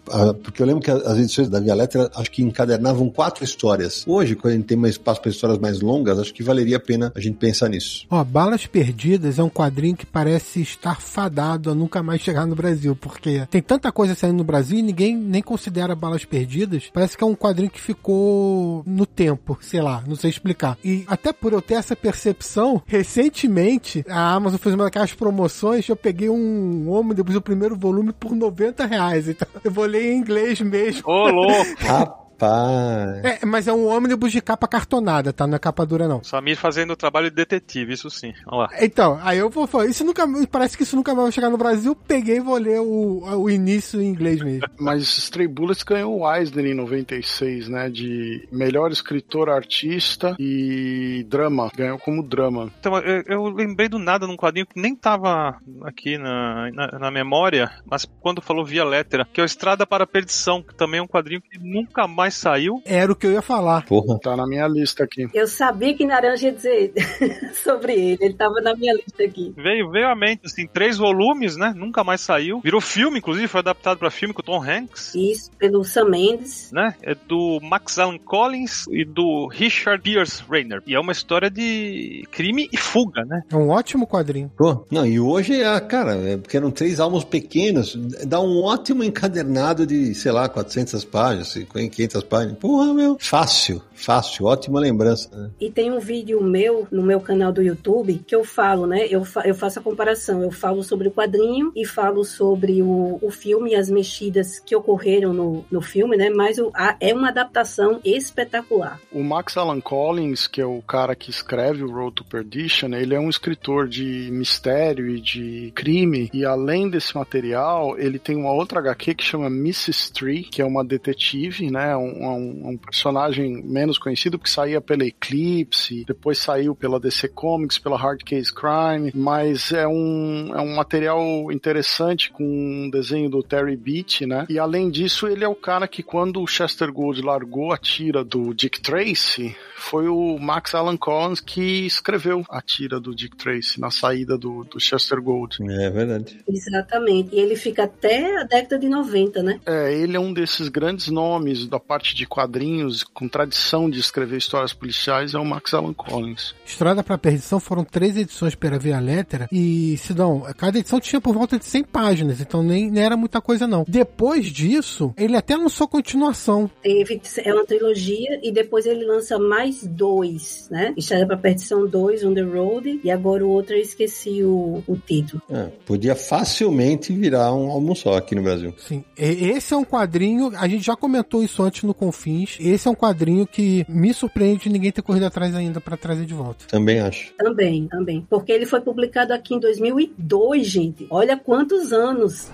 porque 0.42 0.62
eu 0.62 0.66
lembro 0.66 0.82
que 0.82 0.90
as 0.90 1.18
edições 1.18 1.48
da 1.48 1.60
Via 1.60 1.74
Letra, 1.74 2.10
acho 2.14 2.30
que 2.30 2.42
encadernavam 2.42 3.08
quatro 3.08 3.44
histórias. 3.44 4.04
Hoje, 4.06 4.34
quando 4.34 4.54
a 4.54 4.56
gente 4.56 4.66
tem 4.66 4.76
mais 4.76 4.94
espaço 4.94 5.20
para 5.20 5.30
histórias 5.30 5.58
mais 5.58 5.80
longas, 5.80 6.18
acho 6.18 6.34
que 6.34 6.42
valeria 6.42 6.76
a 6.76 6.80
pena 6.80 7.12
a 7.14 7.20
gente 7.20 7.36
pensar 7.36 7.68
nisso. 7.68 8.06
Ó, 8.10 8.22
Balas 8.24 8.66
Perdidas 8.66 9.38
é 9.38 9.42
um 9.42 9.48
quadrinho 9.48 9.96
que 9.96 10.06
parece 10.06 10.60
estar 10.60 11.00
fadado 11.00 11.70
a 11.70 11.74
nunca 11.74 12.02
mais 12.02 12.20
chegar 12.20 12.46
no 12.46 12.54
Brasil, 12.54 12.96
porque 12.96 13.46
tem 13.50 13.62
tanta 13.62 13.90
coisa 13.92 14.14
saindo 14.14 14.38
no 14.38 14.44
Brasil 14.44 14.78
e 14.78 14.82
ninguém 14.82 15.16
nem 15.16 15.42
considera 15.42 15.94
Balas 15.94 16.24
Perdidas. 16.24 16.90
Parece 16.92 17.16
que 17.16 17.24
é 17.24 17.26
um 17.26 17.34
quadrinho 17.34 17.70
que 17.70 17.80
ficou 17.80 18.82
no 18.86 19.06
tempo, 19.06 19.58
sei 19.60 19.80
lá, 19.80 20.02
não 20.06 20.16
sei 20.16 20.30
explicar. 20.30 20.78
E 20.84 21.04
até 21.06 21.32
por 21.32 21.52
eu 21.52 21.62
ter 21.62 21.74
essa 21.74 21.94
percepção, 21.94 22.82
recentemente 22.86 24.04
a 24.08 24.34
Amazon 24.34 24.58
fez 24.58 24.74
uma 24.74 24.84
daquelas 24.84 25.12
promoções, 25.12 25.88
eu 25.88 25.96
peguei 25.96 26.28
um 26.28 26.90
ônibus, 26.90 27.36
primeiro 27.44 27.76
volume, 27.76 28.12
por 28.12 28.34
90 28.34 28.86
reais. 28.86 29.28
Então 29.28 29.46
eu 29.62 29.70
vou 29.70 29.84
ler 29.84 30.12
em 30.12 30.18
inglês 30.18 30.60
mesmo. 30.60 31.08
Ô, 31.08 31.28
louco! 31.28 32.23
Rapaz. 32.34 33.24
É, 33.24 33.46
mas 33.46 33.68
é 33.68 33.72
um 33.72 33.86
ônibus 33.86 34.32
de 34.32 34.40
capa 34.40 34.66
cartonada, 34.66 35.32
tá? 35.32 35.46
Não 35.46 35.54
é 35.54 35.58
capa 35.58 35.86
dura, 35.86 36.08
não. 36.08 36.22
Samir 36.24 36.56
fazendo 36.56 36.92
o 36.92 36.96
trabalho 36.96 37.30
de 37.30 37.36
detetive, 37.36 37.94
isso 37.94 38.10
sim. 38.10 38.32
Vamos 38.44 38.66
lá. 38.66 38.70
Então, 38.80 39.18
aí 39.22 39.38
eu 39.38 39.48
vou 39.48 39.66
falar, 39.66 39.86
isso 39.86 40.04
nunca, 40.04 40.24
parece 40.50 40.76
que 40.76 40.82
isso 40.82 40.96
nunca 40.96 41.14
vai 41.14 41.30
chegar 41.30 41.50
no 41.50 41.56
Brasil, 41.56 41.94
peguei 41.94 42.36
e 42.36 42.40
vou 42.40 42.56
ler 42.56 42.80
o, 42.80 43.22
o 43.42 43.50
início 43.50 44.00
em 44.00 44.06
inglês 44.06 44.42
mesmo. 44.42 44.66
Mas 44.78 45.02
Stray 45.18 45.46
Bullets 45.46 45.82
ganhou 45.84 46.20
o 46.20 46.34
Eisner 46.34 46.66
em 46.66 46.74
96, 46.74 47.68
né? 47.68 47.88
De 47.88 48.48
melhor 48.50 48.90
escritor, 48.90 49.48
artista 49.48 50.36
e 50.38 51.24
drama. 51.28 51.70
Ganhou 51.74 51.98
como 51.98 52.22
drama. 52.22 52.70
Então, 52.80 52.98
eu, 52.98 53.22
eu 53.26 53.44
lembrei 53.48 53.88
do 53.88 53.98
nada 53.98 54.26
num 54.26 54.36
quadrinho 54.36 54.66
que 54.66 54.80
nem 54.80 54.96
tava 54.96 55.56
aqui 55.82 56.18
na, 56.18 56.70
na, 56.72 56.98
na 56.98 57.10
memória, 57.10 57.70
mas 57.84 58.04
quando 58.20 58.42
falou 58.42 58.64
via 58.64 58.84
letra, 58.84 59.26
que 59.32 59.40
é 59.40 59.44
o 59.44 59.46
Estrada 59.46 59.86
para 59.86 60.04
a 60.04 60.06
Perdição, 60.06 60.62
que 60.62 60.74
também 60.74 60.98
é 60.98 61.02
um 61.02 61.06
quadrinho 61.06 61.40
que 61.40 61.58
nunca 61.58 62.08
mais 62.08 62.23
saiu. 62.30 62.80
Era 62.84 63.12
o 63.12 63.16
que 63.16 63.26
eu 63.26 63.32
ia 63.32 63.42
falar. 63.42 63.84
Porra. 63.84 64.18
Tá 64.18 64.36
na 64.36 64.46
minha 64.46 64.66
lista 64.66 65.04
aqui. 65.04 65.26
Eu 65.34 65.46
sabia 65.46 65.94
que 65.94 66.06
Naranja 66.06 66.46
ia 66.46 66.52
dizer 66.52 66.92
sobre 67.62 67.92
ele. 67.92 68.18
Ele 68.20 68.34
tava 68.34 68.60
na 68.62 68.74
minha 68.74 68.94
lista 68.94 69.24
aqui. 69.24 69.52
Veio, 69.56 69.90
veio 69.90 70.08
à 70.08 70.14
mente, 70.14 70.42
assim, 70.46 70.66
três 70.66 70.96
volumes, 70.96 71.56
né? 71.56 71.74
Nunca 71.76 72.02
mais 72.02 72.20
saiu. 72.20 72.60
Virou 72.60 72.80
filme, 72.80 73.18
inclusive, 73.18 73.48
foi 73.48 73.60
adaptado 73.60 73.98
para 73.98 74.10
filme 74.10 74.32
com 74.32 74.40
o 74.40 74.44
Tom 74.44 74.62
Hanks. 74.62 75.14
Isso, 75.14 75.50
pelo 75.58 75.84
Sam 75.84 76.06
Mendes. 76.06 76.70
Né? 76.72 76.94
É 77.02 77.14
do 77.14 77.60
Max 77.62 77.98
Allan 77.98 78.18
Collins 78.18 78.86
e 78.88 79.04
do 79.04 79.48
Richard 79.48 80.02
Pierce 80.02 80.42
Rainer. 80.48 80.82
E 80.86 80.94
é 80.94 81.00
uma 81.00 81.12
história 81.12 81.50
de 81.50 82.26
crime 82.30 82.68
e 82.72 82.76
fuga, 82.76 83.24
né? 83.24 83.42
É 83.50 83.56
um 83.56 83.70
ótimo 83.70 84.06
quadrinho. 84.06 84.50
Pô, 84.56 84.84
não, 84.90 85.04
e 85.06 85.18
hoje, 85.18 85.60
é, 85.60 85.80
cara, 85.80 86.14
é 86.14 86.36
porque 86.36 86.56
eram 86.56 86.70
três 86.70 87.00
álbuns 87.00 87.24
pequenos, 87.24 87.96
dá 88.26 88.40
um 88.40 88.62
ótimo 88.62 89.02
encadernado 89.02 89.86
de, 89.86 90.14
sei 90.14 90.32
lá, 90.32 90.48
400 90.48 91.04
páginas, 91.04 91.54
500 91.72 92.13
páginas. 92.22 92.58
Porra, 92.58 92.92
meu, 92.94 93.16
fácil, 93.18 93.82
fácil, 93.94 94.46
ótima 94.46 94.78
lembrança. 94.78 95.28
Né? 95.36 95.50
E 95.60 95.70
tem 95.70 95.90
um 95.90 95.98
vídeo 95.98 96.42
meu 96.42 96.86
no 96.90 97.02
meu 97.02 97.20
canal 97.20 97.52
do 97.52 97.62
YouTube 97.62 98.22
que 98.26 98.34
eu 98.34 98.44
falo, 98.44 98.86
né? 98.86 99.06
Eu, 99.08 99.24
fa 99.24 99.42
eu 99.46 99.54
faço 99.54 99.78
a 99.78 99.82
comparação. 99.82 100.42
Eu 100.42 100.50
falo 100.50 100.82
sobre 100.82 101.08
o 101.08 101.10
quadrinho 101.10 101.72
e 101.74 101.84
falo 101.84 102.24
sobre 102.24 102.82
o, 102.82 103.18
o 103.20 103.30
filme 103.30 103.70
e 103.70 103.74
as 103.74 103.90
mexidas 103.90 104.58
que 104.58 104.76
ocorreram 104.76 105.32
no, 105.32 105.64
no 105.70 105.80
filme, 105.80 106.16
né? 106.16 106.30
Mas 106.30 106.58
o, 106.58 106.70
a, 106.74 106.96
é 107.00 107.14
uma 107.14 107.28
adaptação 107.28 108.00
espetacular. 108.04 109.00
O 109.10 109.22
Max 109.22 109.56
Allan 109.56 109.80
Collins, 109.80 110.46
que 110.46 110.60
é 110.60 110.66
o 110.66 110.82
cara 110.82 111.14
que 111.14 111.30
escreve 111.30 111.82
o 111.82 111.90
Road 111.90 112.16
to 112.16 112.24
Perdition, 112.24 112.94
ele 112.94 113.14
é 113.14 113.20
um 113.20 113.30
escritor 113.30 113.88
de 113.88 114.28
mistério 114.30 115.08
e 115.08 115.20
de 115.20 115.72
crime. 115.74 116.30
E 116.32 116.44
além 116.44 116.88
desse 116.88 117.16
material, 117.16 117.98
ele 117.98 118.18
tem 118.18 118.36
uma 118.36 118.52
outra 118.52 118.80
HQ 118.80 119.14
que 119.14 119.24
chama 119.24 119.46
Mrs. 119.46 120.12
Tree, 120.12 120.42
que 120.42 120.60
é 120.60 120.64
uma 120.64 120.84
detetive, 120.84 121.70
né? 121.70 121.96
Um, 122.04 122.26
um, 122.26 122.68
um 122.70 122.76
personagem 122.76 123.62
menos 123.62 123.98
conhecido, 123.98 124.38
que 124.38 124.48
saía 124.48 124.80
pela 124.80 125.04
Eclipse, 125.04 126.04
depois 126.06 126.38
saiu 126.38 126.74
pela 126.74 127.00
DC 127.00 127.28
Comics, 127.28 127.78
pela 127.78 127.98
Hard 127.98 128.22
Case 128.22 128.52
Crime, 128.52 129.12
mas 129.14 129.72
é 129.72 129.86
um, 129.86 130.52
é 130.54 130.60
um 130.60 130.74
material 130.74 131.50
interessante 131.50 132.30
com 132.30 132.44
um 132.44 132.90
desenho 132.90 133.28
do 133.28 133.42
Terry 133.42 133.76
Beach, 133.76 134.26
né? 134.26 134.46
E 134.48 134.58
além 134.58 134.90
disso, 134.90 135.26
ele 135.26 135.44
é 135.44 135.48
o 135.48 135.54
cara 135.54 135.88
que 135.88 136.02
quando 136.02 136.42
o 136.42 136.46
Chester 136.46 136.92
Gould 136.92 137.22
largou 137.22 137.72
a 137.72 137.78
tira 137.78 138.24
do 138.24 138.54
Dick 138.54 138.80
Tracy, 138.80 139.56
foi 139.76 140.08
o 140.08 140.38
Max 140.38 140.74
Allan 140.74 140.96
Collins 140.96 141.40
que 141.40 141.86
escreveu 141.86 142.44
a 142.48 142.60
tira 142.60 142.98
do 142.98 143.14
Dick 143.14 143.36
Tracy 143.36 143.80
na 143.80 143.90
saída 143.90 144.36
do, 144.38 144.64
do 144.64 144.80
Chester 144.80 145.20
Gould. 145.20 145.58
É 145.68 145.90
verdade. 145.90 146.40
Exatamente. 146.48 147.34
E 147.34 147.40
ele 147.40 147.56
fica 147.56 147.84
até 147.84 148.40
a 148.40 148.44
década 148.44 148.78
de 148.78 148.88
90, 148.88 149.42
né? 149.42 149.60
É, 149.66 149.92
ele 149.92 150.16
é 150.16 150.20
um 150.20 150.32
desses 150.32 150.68
grandes 150.68 151.08
nomes 151.08 151.66
da 151.66 151.78
parte 151.78 151.93
de 152.02 152.26
quadrinhos 152.26 153.02
com 153.04 153.28
tradição 153.28 153.88
de 153.88 154.00
escrever 154.00 154.36
histórias 154.38 154.72
policiais, 154.72 155.34
é 155.34 155.38
o 155.38 155.44
Max 155.44 155.72
Allan 155.74 155.92
Collins. 155.92 156.54
Estrada 156.66 157.02
para 157.02 157.18
Perdição 157.18 157.60
foram 157.60 157.84
três 157.84 158.16
edições 158.16 158.54
pela 158.54 158.78
Via 158.78 158.98
Lettera 158.98 159.48
e, 159.52 159.96
Sidão, 159.98 160.42
cada 160.56 160.78
edição 160.78 161.00
tinha 161.00 161.20
por 161.20 161.34
volta 161.34 161.58
de 161.58 161.64
100 161.64 161.84
páginas, 161.84 162.40
então 162.40 162.62
nem, 162.62 162.90
nem 162.90 163.04
era 163.04 163.16
muita 163.16 163.40
coisa 163.40 163.66
não. 163.66 163.84
Depois 163.88 164.46
disso, 164.46 165.12
ele 165.16 165.36
até 165.36 165.56
lançou 165.56 165.86
continuação. 165.86 166.70
Teve, 166.82 167.20
é 167.44 167.52
uma 167.54 167.64
trilogia 167.64 168.40
e 168.42 168.50
depois 168.52 168.86
ele 168.86 169.04
lança 169.04 169.38
mais 169.38 169.84
dois, 169.86 170.68
né? 170.70 170.92
Estrada 170.96 171.26
para 171.26 171.36
Perdição 171.36 171.86
2, 171.86 172.24
On 172.24 172.34
the 172.34 172.42
Road, 172.42 173.00
e 173.02 173.10
agora 173.10 173.44
o 173.44 173.50
outro 173.50 173.74
eu 173.74 173.80
esqueci 173.80 174.42
o, 174.42 174.82
o 174.86 174.96
título. 174.96 175.42
É, 175.50 175.64
podia 175.86 176.14
facilmente 176.14 177.12
virar 177.12 177.52
um 177.54 177.70
álbum 177.70 177.94
só 177.94 178.16
aqui 178.16 178.34
no 178.34 178.42
Brasil. 178.42 178.74
Sim. 178.78 179.04
E- 179.16 179.44
Esse 179.54 179.74
é 179.74 179.76
um 179.76 179.84
quadrinho, 179.84 180.52
a 180.56 180.66
gente 180.68 180.84
já 180.84 180.96
comentou 180.96 181.42
isso 181.42 181.62
antes 181.62 181.82
no 181.86 181.94
Confins. 181.94 182.56
Esse 182.60 182.88
é 182.88 182.90
um 182.90 182.94
quadrinho 182.94 183.46
que 183.46 183.84
me 183.88 184.12
surpreende 184.12 184.68
ninguém 184.68 184.92
ter 184.92 185.02
corrido 185.02 185.26
atrás 185.26 185.54
ainda 185.54 185.80
para 185.80 185.96
trazer 185.96 186.24
de 186.24 186.34
volta. 186.34 186.66
Também 186.66 187.00
acho. 187.00 187.32
Também, 187.36 187.86
também. 187.88 188.26
Porque 188.28 188.52
ele 188.52 188.66
foi 188.66 188.80
publicado 188.80 189.32
aqui 189.32 189.54
em 189.54 189.60
2002, 189.60 190.66
gente. 190.66 191.06
Olha 191.10 191.36
quantos 191.36 191.92
anos. 191.92 192.50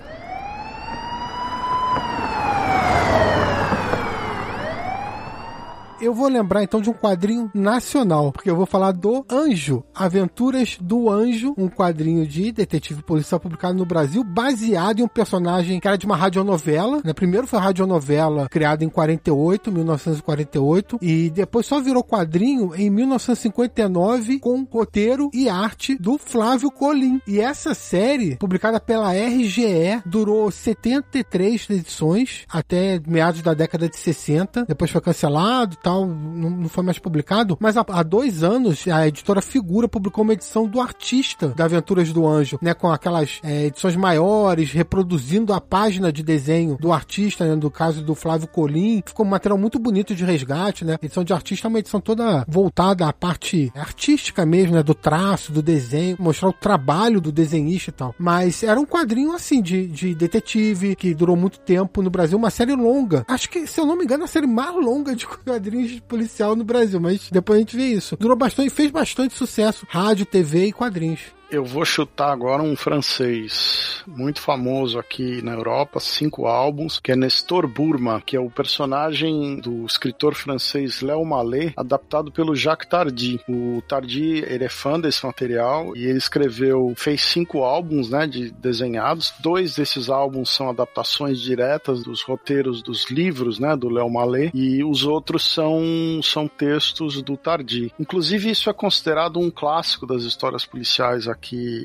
Eu 6.01 6.15
vou 6.15 6.27
lembrar 6.27 6.63
então 6.63 6.81
de 6.81 6.89
um 6.89 6.93
quadrinho 6.93 7.51
nacional, 7.53 8.31
porque 8.31 8.49
eu 8.49 8.55
vou 8.55 8.65
falar 8.65 8.91
do 8.91 9.23
Anjo, 9.29 9.83
Aventuras 9.93 10.75
do 10.81 11.11
Anjo, 11.11 11.53
um 11.55 11.69
quadrinho 11.69 12.25
de 12.25 12.51
detetive 12.51 13.03
policial 13.03 13.39
publicado 13.39 13.77
no 13.77 13.85
Brasil, 13.85 14.23
baseado 14.23 14.99
em 14.99 15.03
um 15.03 15.07
personagem 15.07 15.79
que 15.79 15.87
era 15.87 15.99
de 15.99 16.07
uma 16.07 16.15
radionovela, 16.15 17.01
né? 17.05 17.13
Primeiro 17.13 17.45
foi 17.45 17.59
a 17.59 17.61
radionovela 17.61 18.49
criada 18.49 18.83
em 18.83 18.89
48, 18.89 19.71
1948, 19.71 20.97
e 21.03 21.29
depois 21.29 21.67
só 21.67 21.79
virou 21.79 22.03
quadrinho 22.03 22.73
em 22.75 22.89
1959 22.89 24.39
com 24.39 24.63
roteiro 24.63 25.29
e 25.31 25.47
arte 25.47 25.95
do 25.95 26.17
Flávio 26.17 26.71
Colim. 26.71 27.21
E 27.27 27.39
essa 27.39 27.75
série, 27.75 28.37
publicada 28.37 28.79
pela 28.79 29.13
RGE, 29.13 30.01
durou 30.03 30.49
73 30.49 31.69
edições 31.69 32.45
até 32.49 32.99
meados 33.05 33.43
da 33.43 33.53
década 33.53 33.87
de 33.87 33.97
60, 33.97 34.65
depois 34.65 34.89
foi 34.89 34.99
cancelado, 35.01 35.75
tal, 35.75 35.90
não, 35.99 36.49
não 36.49 36.69
foi 36.69 36.83
mais 36.83 36.99
publicado, 36.99 37.57
mas 37.59 37.77
há, 37.77 37.85
há 37.87 38.03
dois 38.03 38.43
anos 38.43 38.87
a 38.87 39.07
editora 39.07 39.41
Figura 39.41 39.87
publicou 39.87 40.23
uma 40.23 40.33
edição 40.33 40.67
do 40.67 40.79
artista 40.79 41.49
da 41.49 41.65
Aventuras 41.65 42.11
do 42.11 42.27
Anjo, 42.27 42.57
né, 42.61 42.73
com 42.73 42.91
aquelas 42.91 43.39
é, 43.43 43.65
edições 43.65 43.95
maiores, 43.95 44.71
reproduzindo 44.71 45.53
a 45.53 45.61
página 45.61 46.11
de 46.11 46.23
desenho 46.23 46.77
do 46.77 46.91
artista, 46.91 47.45
né, 47.45 47.55
no 47.55 47.71
caso 47.71 48.03
do 48.03 48.15
Flávio 48.15 48.47
Colim, 48.47 49.03
ficou 49.05 49.25
um 49.25 49.29
material 49.29 49.57
muito 49.57 49.79
bonito 49.79 50.15
de 50.15 50.23
resgate, 50.23 50.85
né, 50.85 50.97
edição 51.01 51.23
de 51.23 51.33
artista 51.33 51.67
é 51.67 51.69
uma 51.69 51.79
edição 51.79 51.99
toda 51.99 52.45
voltada 52.47 53.07
à 53.07 53.13
parte 53.13 53.71
artística 53.75 54.45
mesmo, 54.45 54.75
né, 54.75 54.83
do 54.83 54.93
traço, 54.93 55.51
do 55.51 55.61
desenho, 55.61 56.17
mostrar 56.19 56.49
o 56.49 56.53
trabalho 56.53 57.21
do 57.21 57.31
desenhista 57.31 57.89
e 57.89 57.93
tal, 57.93 58.15
mas 58.17 58.63
era 58.63 58.79
um 58.79 58.85
quadrinho 58.85 59.33
assim, 59.33 59.61
de, 59.61 59.87
de 59.87 60.15
detetive, 60.15 60.95
que 60.95 61.13
durou 61.13 61.35
muito 61.35 61.59
tempo 61.59 62.01
no 62.01 62.09
Brasil, 62.09 62.37
uma 62.37 62.49
série 62.49 62.75
longa, 62.75 63.25
acho 63.27 63.49
que, 63.49 63.65
se 63.67 63.79
eu 63.79 63.85
não 63.85 63.97
me 63.97 64.03
engano, 64.03 64.23
a 64.23 64.27
série 64.27 64.47
mais 64.47 64.75
longa 64.75 65.15
de 65.15 65.25
quadrinhos 65.27 65.80
policial 66.07 66.55
no 66.55 66.63
Brasil, 66.63 66.99
mas 66.99 67.29
depois 67.31 67.57
a 67.57 67.59
gente 67.59 67.75
vê 67.75 67.85
isso. 67.87 68.15
Durou 68.19 68.37
bastante, 68.37 68.69
fez 68.69 68.91
bastante 68.91 69.33
sucesso, 69.33 69.85
rádio, 69.89 70.25
TV 70.25 70.67
e 70.67 70.73
quadrinhos. 70.73 71.21
Eu 71.51 71.65
vou 71.65 71.83
chutar 71.83 72.31
agora 72.31 72.63
um 72.63 72.77
francês 72.77 74.05
muito 74.07 74.39
famoso 74.39 74.97
aqui 74.97 75.41
na 75.41 75.51
Europa, 75.51 75.99
cinco 75.99 76.47
álbuns, 76.47 76.97
que 76.97 77.11
é 77.11 77.15
Nestor 77.15 77.67
Burma, 77.67 78.21
que 78.25 78.37
é 78.37 78.39
o 78.39 78.49
personagem 78.49 79.59
do 79.59 79.85
escritor 79.85 80.33
francês 80.33 81.01
Léo 81.01 81.25
Mallet, 81.25 81.73
adaptado 81.75 82.31
pelo 82.31 82.55
Jacques 82.55 82.87
Tardy. 82.87 83.41
O 83.49 83.83
Tardy, 83.85 84.45
ele 84.47 84.63
é 84.63 84.69
fã 84.69 84.97
desse 84.97 85.25
material 85.25 85.93
e 85.93 86.05
ele 86.05 86.17
escreveu, 86.17 86.93
fez 86.95 87.21
cinco 87.21 87.65
álbuns, 87.65 88.09
né, 88.09 88.25
de 88.25 88.49
desenhados. 88.51 89.33
Dois 89.41 89.75
desses 89.75 90.09
álbuns 90.09 90.51
são 90.51 90.69
adaptações 90.69 91.41
diretas 91.41 92.01
dos 92.01 92.21
roteiros 92.21 92.81
dos 92.81 93.11
livros, 93.11 93.59
né, 93.59 93.75
do 93.75 93.89
Léo 93.89 94.09
Mallet, 94.09 94.51
e 94.55 94.85
os 94.85 95.03
outros 95.03 95.43
são, 95.43 95.81
são 96.23 96.47
textos 96.47 97.21
do 97.21 97.35
Tardy. 97.35 97.91
Inclusive, 97.99 98.51
isso 98.51 98.69
é 98.69 98.73
considerado 98.73 99.37
um 99.37 99.51
clássico 99.51 100.07
das 100.07 100.23
histórias 100.23 100.65
policiais 100.65 101.27
aqui 101.27 101.40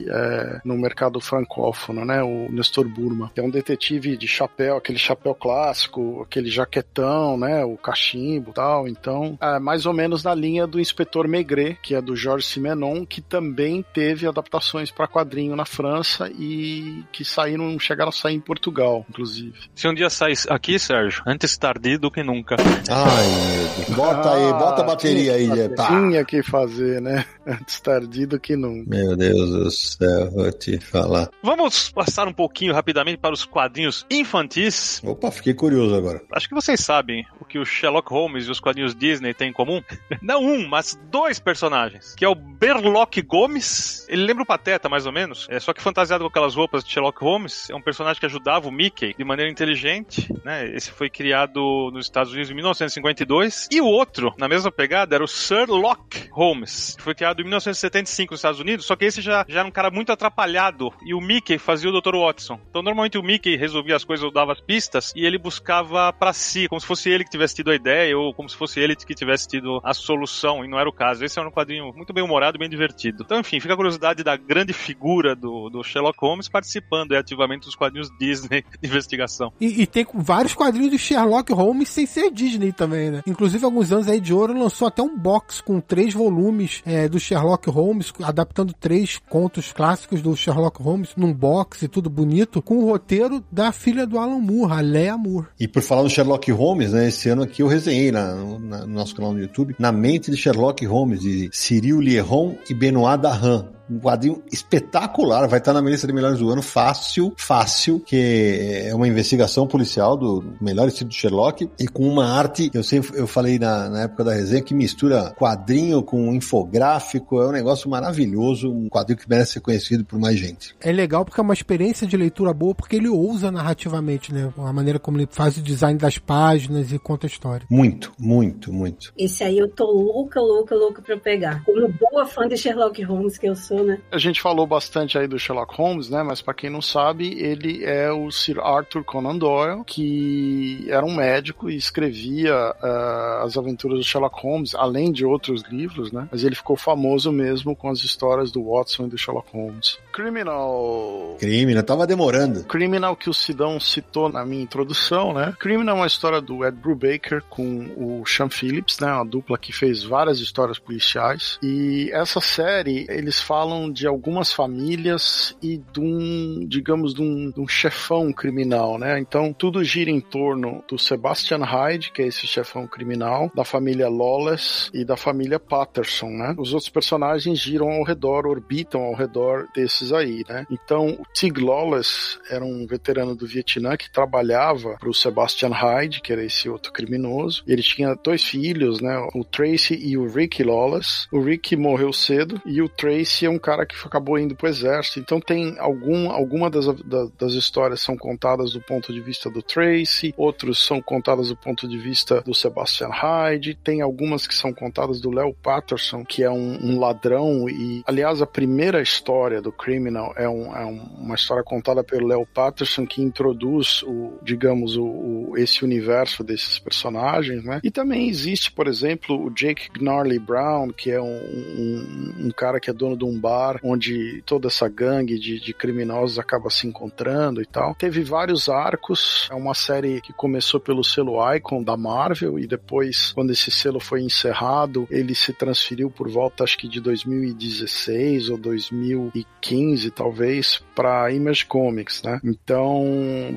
é, 0.08 0.60
no 0.64 0.76
mercado 0.76 1.20
francófono, 1.20 2.04
né? 2.04 2.22
O 2.22 2.50
Nestor 2.50 2.88
Burma, 2.88 3.30
que 3.34 3.40
é 3.40 3.42
um 3.42 3.50
detetive 3.50 4.16
de 4.16 4.28
chapéu, 4.28 4.76
aquele 4.76 4.98
chapéu 4.98 5.34
clássico, 5.34 6.22
aquele 6.22 6.50
jaquetão, 6.50 7.36
né? 7.36 7.64
O 7.64 7.76
cachimbo 7.76 8.50
e 8.50 8.54
tal. 8.54 8.88
Então, 8.88 9.38
é 9.40 9.58
mais 9.58 9.86
ou 9.86 9.92
menos 9.92 10.22
na 10.22 10.34
linha 10.34 10.66
do 10.66 10.80
Inspetor 10.80 11.28
Maigret, 11.28 11.78
que 11.82 11.94
é 11.94 12.00
do 12.00 12.16
Georges 12.16 12.50
Simenon, 12.50 13.04
que 13.04 13.20
também 13.20 13.84
teve 13.94 14.26
adaptações 14.26 14.90
para 14.90 15.08
quadrinho 15.08 15.56
na 15.56 15.64
França 15.64 16.30
e 16.38 17.04
que 17.12 17.24
saíram, 17.24 17.78
chegaram 17.78 18.10
a 18.10 18.12
sair 18.12 18.34
em 18.34 18.40
Portugal, 18.40 19.04
inclusive. 19.08 19.54
Se 19.74 19.88
um 19.88 19.94
dia 19.94 20.10
sair 20.10 20.36
aqui, 20.48 20.78
Sérgio, 20.78 21.22
antes 21.26 21.56
tarde 21.56 21.98
do 21.98 22.10
que 22.10 22.22
nunca. 22.22 22.56
Ai, 22.90 23.26
meu 23.56 23.68
Deus. 23.68 23.96
Bota 23.96 24.34
aí, 24.34 24.52
bota 24.52 24.82
a 24.82 24.84
bateria 24.84 25.34
aí. 25.34 25.50
tinha, 25.50 25.68
Tá. 25.76 25.86
Tinha 25.88 26.24
que 26.24 26.42
fazer, 26.42 27.00
né? 27.00 27.24
Antes 27.46 27.80
tarde 27.80 28.26
do 28.26 28.40
que 28.40 28.56
nunca. 28.56 28.90
Meu 28.90 29.16
Deus 29.16 29.45
do 29.50 29.70
céu, 29.70 30.30
vou 30.30 30.52
te 30.52 30.78
falar. 30.78 31.30
Vamos 31.42 31.90
passar 31.90 32.28
um 32.28 32.32
pouquinho 32.32 32.72
rapidamente 32.72 33.18
para 33.18 33.34
os 33.34 33.44
quadrinhos 33.44 34.06
infantis. 34.10 35.00
Opa, 35.04 35.30
fiquei 35.30 35.54
curioso 35.54 35.94
agora. 35.94 36.22
Acho 36.32 36.48
que 36.48 36.54
vocês 36.54 36.80
sabem 36.80 37.24
o 37.40 37.44
que 37.44 37.58
o 37.58 37.64
Sherlock 37.64 38.10
Holmes 38.10 38.46
e 38.46 38.50
os 38.50 38.60
quadrinhos 38.60 38.94
Disney 38.94 39.34
têm 39.34 39.50
em 39.50 39.52
comum. 39.52 39.82
Não 40.22 40.42
um, 40.42 40.66
mas 40.66 40.98
dois 41.10 41.38
personagens. 41.38 42.14
Que 42.14 42.24
é 42.24 42.28
o 42.28 42.34
Berlock 42.34 43.20
Gomes. 43.22 44.06
Ele 44.08 44.24
lembra 44.24 44.42
o 44.42 44.46
Pateta, 44.46 44.88
mais 44.88 45.06
ou 45.06 45.12
menos. 45.12 45.46
É 45.50 45.60
só 45.60 45.72
que 45.72 45.82
fantasiado 45.82 46.24
com 46.24 46.28
aquelas 46.28 46.54
roupas 46.54 46.84
de 46.84 46.90
Sherlock 46.90 47.20
Holmes. 47.20 47.70
É 47.70 47.74
um 47.74 47.82
personagem 47.82 48.18
que 48.20 48.26
ajudava 48.26 48.68
o 48.68 48.72
Mickey 48.72 49.14
de 49.16 49.24
maneira 49.24 49.50
inteligente. 49.50 50.32
Né? 50.44 50.68
Esse 50.74 50.90
foi 50.90 51.10
criado 51.10 51.90
nos 51.92 52.06
Estados 52.06 52.32
Unidos 52.32 52.50
em 52.50 52.54
1952. 52.54 53.68
E 53.70 53.80
o 53.80 53.86
outro, 53.86 54.34
na 54.38 54.48
mesma 54.48 54.70
pegada, 54.70 55.14
era 55.14 55.24
o 55.24 55.28
Sir 55.28 55.68
Locke 55.68 56.28
Holmes. 56.30 56.94
Que 56.96 57.02
foi 57.02 57.14
criado 57.14 57.40
em 57.40 57.44
1975 57.44 58.32
nos 58.32 58.40
Estados 58.40 58.60
Unidos. 58.60 58.86
Só 58.86 58.96
que 58.96 59.04
esse 59.04 59.20
já, 59.20 59.35
já 59.48 59.60
era 59.60 59.68
um 59.68 59.72
cara 59.72 59.90
muito 59.90 60.12
atrapalhado. 60.12 60.92
E 61.04 61.14
o 61.14 61.20
Mickey 61.20 61.58
fazia 61.58 61.90
o 61.90 62.00
Dr. 62.00 62.16
Watson. 62.16 62.60
Então, 62.70 62.82
normalmente 62.82 63.18
o 63.18 63.22
Mickey 63.22 63.56
resolvia 63.56 63.96
as 63.96 64.04
coisas 64.04 64.24
ou 64.24 64.32
dava 64.32 64.52
as 64.52 64.60
pistas. 64.60 65.12
E 65.14 65.24
ele 65.24 65.38
buscava 65.38 66.12
pra 66.12 66.32
si, 66.32 66.68
como 66.68 66.80
se 66.80 66.86
fosse 66.86 67.10
ele 67.10 67.24
que 67.24 67.30
tivesse 67.30 67.56
tido 67.56 67.70
a 67.70 67.74
ideia. 67.74 68.16
Ou 68.16 68.32
como 68.32 68.48
se 68.48 68.56
fosse 68.56 68.80
ele 68.80 68.96
que 68.96 69.14
tivesse 69.14 69.48
tido 69.48 69.80
a 69.82 69.92
solução. 69.92 70.64
E 70.64 70.68
não 70.68 70.78
era 70.78 70.88
o 70.88 70.92
caso. 70.92 71.24
Esse 71.24 71.38
era 71.38 71.48
um 71.48 71.52
quadrinho 71.52 71.92
muito 71.94 72.12
bem 72.12 72.24
humorado, 72.24 72.58
bem 72.58 72.68
divertido. 72.68 73.22
Então, 73.24 73.40
enfim, 73.40 73.60
fica 73.60 73.74
a 73.74 73.76
curiosidade 73.76 74.22
da 74.22 74.36
grande 74.36 74.72
figura 74.72 75.34
do, 75.34 75.68
do 75.68 75.82
Sherlock 75.82 76.18
Holmes 76.20 76.48
participando 76.48 77.12
é, 77.12 77.18
ativamente 77.18 77.66
dos 77.66 77.74
quadrinhos 77.74 78.10
Disney 78.18 78.64
de 78.80 78.88
investigação. 78.88 79.52
E, 79.60 79.82
e 79.82 79.86
tem 79.86 80.06
vários 80.14 80.54
quadrinhos 80.54 80.90
do 80.90 80.98
Sherlock 80.98 81.52
Holmes 81.52 81.88
sem 81.88 82.06
ser 82.06 82.30
Disney 82.30 82.72
também, 82.72 83.10
né? 83.10 83.22
Inclusive, 83.26 83.64
alguns 83.64 83.92
anos 83.92 84.08
aí 84.08 84.20
de 84.20 84.32
ouro 84.32 84.58
lançou 84.58 84.88
até 84.88 85.02
um 85.02 85.16
box 85.16 85.60
com 85.60 85.80
três 85.80 86.14
volumes 86.14 86.82
é, 86.84 87.08
do 87.08 87.18
Sherlock 87.18 87.68
Holmes, 87.70 88.12
adaptando 88.22 88.72
três 88.72 89.15
contos 89.28 89.72
clássicos 89.72 90.22
do 90.22 90.36
Sherlock 90.36 90.82
Holmes 90.82 91.10
num 91.16 91.32
box 91.32 91.82
e 91.82 91.88
tudo 91.88 92.08
bonito, 92.10 92.60
com 92.62 92.78
o 92.78 92.86
roteiro 92.90 93.42
da 93.50 93.72
filha 93.72 94.06
do 94.06 94.18
Alan 94.18 94.38
Moore, 94.40 94.72
a 94.72 94.80
Lea 94.80 95.16
Moore. 95.16 95.46
E 95.58 95.66
por 95.68 95.82
falar 95.82 96.02
no 96.02 96.10
Sherlock 96.10 96.50
Holmes, 96.52 96.92
né? 96.92 97.08
Esse 97.08 97.28
ano 97.28 97.42
aqui 97.42 97.62
eu 97.62 97.66
resenhei 97.68 98.10
na, 98.12 98.34
na- 98.58 98.86
no 98.86 98.94
nosso 98.94 99.14
canal 99.14 99.32
no 99.32 99.40
YouTube, 99.40 99.74
Na 99.78 99.90
Mente 99.92 100.30
de 100.30 100.36
Sherlock 100.36 100.84
Holmes, 100.86 101.20
de 101.20 101.48
Cyril 101.52 102.00
Lieron 102.00 102.56
e 102.70 102.74
Benoit 102.74 103.20
Dahan. 103.20 103.68
Um 103.90 103.98
quadrinho 103.98 104.42
espetacular, 104.52 105.46
vai 105.46 105.58
estar 105.58 105.72
na 105.72 105.80
minha 105.80 105.92
lista 105.92 106.06
de 106.06 106.12
melhores 106.12 106.38
do 106.38 106.50
ano, 106.50 106.62
fácil, 106.62 107.32
fácil, 107.36 108.00
que 108.00 108.84
é 108.86 108.94
uma 108.94 109.06
investigação 109.06 109.66
policial 109.66 110.16
do 110.16 110.54
melhor 110.60 110.88
estilo 110.88 111.10
de 111.10 111.16
Sherlock 111.16 111.68
e 111.78 111.86
com 111.86 112.08
uma 112.08 112.26
arte, 112.26 112.70
eu 112.74 112.82
sempre 112.82 113.18
eu 113.18 113.26
falei 113.26 113.58
na, 113.58 113.88
na 113.88 114.02
época 114.02 114.24
da 114.24 114.34
resenha, 114.34 114.62
que 114.62 114.74
mistura 114.74 115.32
quadrinho 115.38 116.02
com 116.02 116.32
infográfico, 116.34 117.40
é 117.40 117.48
um 117.48 117.52
negócio 117.52 117.88
maravilhoso, 117.88 118.70
um 118.70 118.88
quadrinho 118.88 119.18
que 119.18 119.28
merece 119.28 119.54
ser 119.54 119.60
conhecido 119.60 120.04
por 120.04 120.18
mais 120.18 120.38
gente. 120.38 120.74
É 120.80 120.92
legal 120.92 121.24
porque 121.24 121.40
é 121.40 121.42
uma 121.42 121.54
experiência 121.54 122.06
de 122.06 122.16
leitura 122.16 122.52
boa, 122.52 122.74
porque 122.74 122.96
ele 122.96 123.08
ousa 123.08 123.50
narrativamente, 123.50 124.32
né? 124.32 124.52
A 124.56 124.72
maneira 124.72 124.98
como 124.98 125.18
ele 125.18 125.28
faz 125.30 125.56
o 125.56 125.62
design 125.62 125.98
das 125.98 126.18
páginas 126.18 126.92
e 126.92 126.98
conta 126.98 127.26
a 127.26 127.28
história. 127.28 127.66
Muito, 127.70 128.12
muito, 128.18 128.72
muito. 128.72 129.12
Esse 129.16 129.44
aí 129.44 129.58
eu 129.58 129.68
tô 129.68 129.84
louca, 129.84 130.40
louca, 130.40 130.74
louca 130.74 131.02
pra 131.02 131.16
pegar. 131.16 131.64
Como 131.64 131.88
boa 131.88 132.26
fã 132.26 132.46
de 132.48 132.56
Sherlock 132.56 133.02
Holmes 133.02 133.38
que 133.38 133.46
eu 133.46 133.54
sou, 133.54 133.75
né? 133.84 133.98
A 134.10 134.18
gente 134.18 134.40
falou 134.40 134.66
bastante 134.66 135.18
aí 135.18 135.26
do 135.26 135.38
Sherlock 135.38 135.74
Holmes, 135.76 136.10
né? 136.10 136.22
Mas 136.22 136.40
para 136.40 136.54
quem 136.54 136.70
não 136.70 136.82
sabe, 136.82 137.38
ele 137.40 137.84
é 137.84 138.10
o 138.10 138.30
Sir 138.30 138.58
Arthur 138.60 139.04
Conan 139.04 139.36
Doyle, 139.36 139.84
que 139.84 140.86
era 140.88 141.04
um 141.04 141.14
médico 141.14 141.70
e 141.70 141.76
escrevia 141.76 142.54
uh, 142.54 143.44
as 143.44 143.56
aventuras 143.56 143.98
do 143.98 144.04
Sherlock 144.04 144.40
Holmes, 144.40 144.74
além 144.74 145.12
de 145.12 145.24
outros 145.24 145.62
livros, 145.70 146.12
né? 146.12 146.28
Mas 146.30 146.44
ele 146.44 146.54
ficou 146.54 146.76
famoso 146.76 147.32
mesmo 147.32 147.74
com 147.74 147.88
as 147.88 148.00
histórias 148.00 148.50
do 148.50 148.64
Watson 148.64 149.06
e 149.06 149.10
do 149.10 149.18
Sherlock 149.18 149.52
Holmes. 149.52 149.98
Criminal. 150.16 151.36
Criminal, 151.38 151.82
tava 151.82 152.06
demorando. 152.06 152.64
Criminal 152.64 153.14
que 153.14 153.28
o 153.28 153.34
Sidão 153.34 153.78
citou 153.78 154.30
na 154.30 154.46
minha 154.46 154.62
introdução, 154.62 155.34
né? 155.34 155.54
Criminal 155.60 155.96
é 155.96 156.00
uma 156.00 156.06
história 156.06 156.40
do 156.40 156.64
Ed 156.64 156.74
Brubaker 156.74 157.42
com 157.50 157.92
o 157.94 158.24
Sean 158.26 158.48
Phillips, 158.48 158.98
né? 158.98 159.12
Uma 159.12 159.26
dupla 159.26 159.58
que 159.58 159.74
fez 159.74 160.02
várias 160.02 160.40
histórias 160.40 160.78
policiais. 160.78 161.58
E 161.62 162.08
essa 162.14 162.40
série, 162.40 163.04
eles 163.10 163.38
falam 163.38 163.92
de 163.92 164.06
algumas 164.06 164.50
famílias 164.50 165.54
e 165.62 165.76
de 165.92 166.00
um, 166.00 166.66
digamos, 166.66 167.12
de 167.12 167.20
um, 167.20 167.50
de 167.50 167.60
um 167.60 167.68
chefão 167.68 168.32
criminal, 168.32 168.98
né? 168.98 169.18
Então 169.20 169.52
tudo 169.52 169.84
gira 169.84 170.10
em 170.10 170.20
torno 170.20 170.82
do 170.88 170.98
Sebastian 170.98 171.62
Hyde, 171.62 172.10
que 172.10 172.22
é 172.22 172.26
esse 172.26 172.46
chefão 172.46 172.86
criminal, 172.86 173.52
da 173.54 173.66
família 173.66 174.08
Lawless 174.08 174.90
e 174.94 175.04
da 175.04 175.16
família 175.18 175.60
Patterson, 175.60 176.30
né? 176.30 176.54
Os 176.56 176.72
outros 176.72 176.88
personagens 176.88 177.58
giram 177.58 177.90
ao 177.90 178.02
redor, 178.02 178.46
orbitam 178.46 179.02
ao 179.02 179.14
redor 179.14 179.68
desses 179.74 180.05
aí, 180.12 180.44
né? 180.48 180.66
Então 180.70 181.08
o 181.10 181.22
Tig 181.32 181.60
Lawless 181.60 182.38
era 182.50 182.64
um 182.64 182.86
veterano 182.86 183.34
do 183.34 183.46
Vietnã 183.46 183.96
que 183.96 184.10
trabalhava 184.10 184.96
para 184.98 185.08
o 185.08 185.14
Sebastian 185.14 185.70
Hyde, 185.70 186.20
que 186.20 186.32
era 186.32 186.44
esse 186.44 186.68
outro 186.68 186.92
criminoso. 186.92 187.62
Ele 187.66 187.82
tinha 187.82 188.14
dois 188.14 188.44
filhos, 188.44 189.00
né? 189.00 189.16
O 189.34 189.44
Tracy 189.44 189.94
e 189.94 190.16
o 190.16 190.26
Ricky 190.28 190.62
Lawless. 190.62 191.26
O 191.32 191.40
Ricky 191.40 191.76
morreu 191.76 192.12
cedo 192.12 192.60
e 192.64 192.80
o 192.82 192.88
Tracy 192.88 193.46
é 193.46 193.50
um 193.50 193.58
cara 193.58 193.86
que 193.86 193.96
acabou 194.04 194.38
indo 194.38 194.54
pro 194.54 194.68
exército. 194.68 195.20
Então 195.20 195.40
tem 195.40 195.76
algum, 195.78 196.30
alguma 196.30 196.70
das, 196.70 196.86
das, 197.02 197.30
das 197.32 197.52
histórias 197.52 198.00
são 198.00 198.16
contadas 198.16 198.72
do 198.72 198.80
ponto 198.80 199.12
de 199.12 199.20
vista 199.20 199.50
do 199.50 199.62
Tracy, 199.62 200.34
outros 200.36 200.84
são 200.84 201.00
contadas 201.00 201.48
do 201.48 201.56
ponto 201.56 201.88
de 201.88 201.98
vista 201.98 202.40
do 202.40 202.54
Sebastian 202.54 203.08
Hyde, 203.08 203.74
tem 203.74 204.00
algumas 204.00 204.46
que 204.46 204.54
são 204.54 204.72
contadas 204.72 205.20
do 205.20 205.30
Leo 205.30 205.54
Patterson, 205.54 206.24
que 206.24 206.42
é 206.42 206.50
um, 206.50 206.78
um 206.82 206.98
ladrão 206.98 207.68
e, 207.68 208.02
aliás, 208.06 208.40
a 208.42 208.46
primeira 208.46 209.00
história 209.00 209.60
do 209.60 209.72
Criminal 209.96 210.34
é, 210.36 210.48
um, 210.48 210.76
é 210.76 210.84
uma 210.84 211.34
história 211.34 211.64
contada 211.64 212.04
pelo 212.04 212.26
Leo 212.26 212.46
Patterson 212.46 213.06
que 213.06 213.22
introduz 213.22 214.02
o, 214.02 214.38
digamos, 214.42 214.96
o, 214.96 215.04
o, 215.04 215.54
esse 215.56 215.82
universo 215.84 216.44
desses 216.44 216.78
personagens, 216.78 217.64
né? 217.64 217.80
E 217.82 217.90
também 217.90 218.28
existe, 218.28 218.70
por 218.70 218.86
exemplo, 218.86 219.46
o 219.46 219.50
Jake 219.50 219.88
Gnarly 219.90 220.38
Brown, 220.38 220.90
que 220.90 221.10
é 221.10 221.20
um, 221.20 221.26
um, 221.26 222.34
um 222.46 222.50
cara 222.50 222.78
que 222.78 222.90
é 222.90 222.92
dono 222.92 223.16
de 223.16 223.24
um 223.24 223.38
bar 223.38 223.80
onde 223.82 224.42
toda 224.44 224.68
essa 224.68 224.88
gangue 224.88 225.38
de, 225.38 225.58
de 225.58 225.72
criminosos 225.72 226.38
acaba 226.38 226.68
se 226.68 226.86
encontrando 226.86 227.62
e 227.62 227.66
tal. 227.66 227.94
Teve 227.94 228.22
vários 228.22 228.68
arcos, 228.68 229.48
é 229.50 229.54
uma 229.54 229.74
série 229.74 230.20
que 230.20 230.32
começou 230.32 230.78
pelo 230.78 231.02
selo 231.02 231.36
Icon 231.54 231.82
da 231.82 231.96
Marvel 231.96 232.58
e 232.58 232.66
depois, 232.66 233.32
quando 233.32 233.50
esse 233.50 233.70
selo 233.70 233.98
foi 233.98 234.22
encerrado, 234.22 235.06
ele 235.10 235.34
se 235.34 235.52
transferiu 235.54 236.10
por 236.10 236.28
volta, 236.28 236.64
acho 236.64 236.76
que 236.76 236.88
de 236.88 237.00
2016 237.00 238.50
ou 238.50 238.58
2015, 238.58 239.85
talvez, 240.10 240.82
para 240.94 241.30
Image 241.32 241.66
Comics, 241.66 242.22
né? 242.22 242.40
Então, 242.42 243.04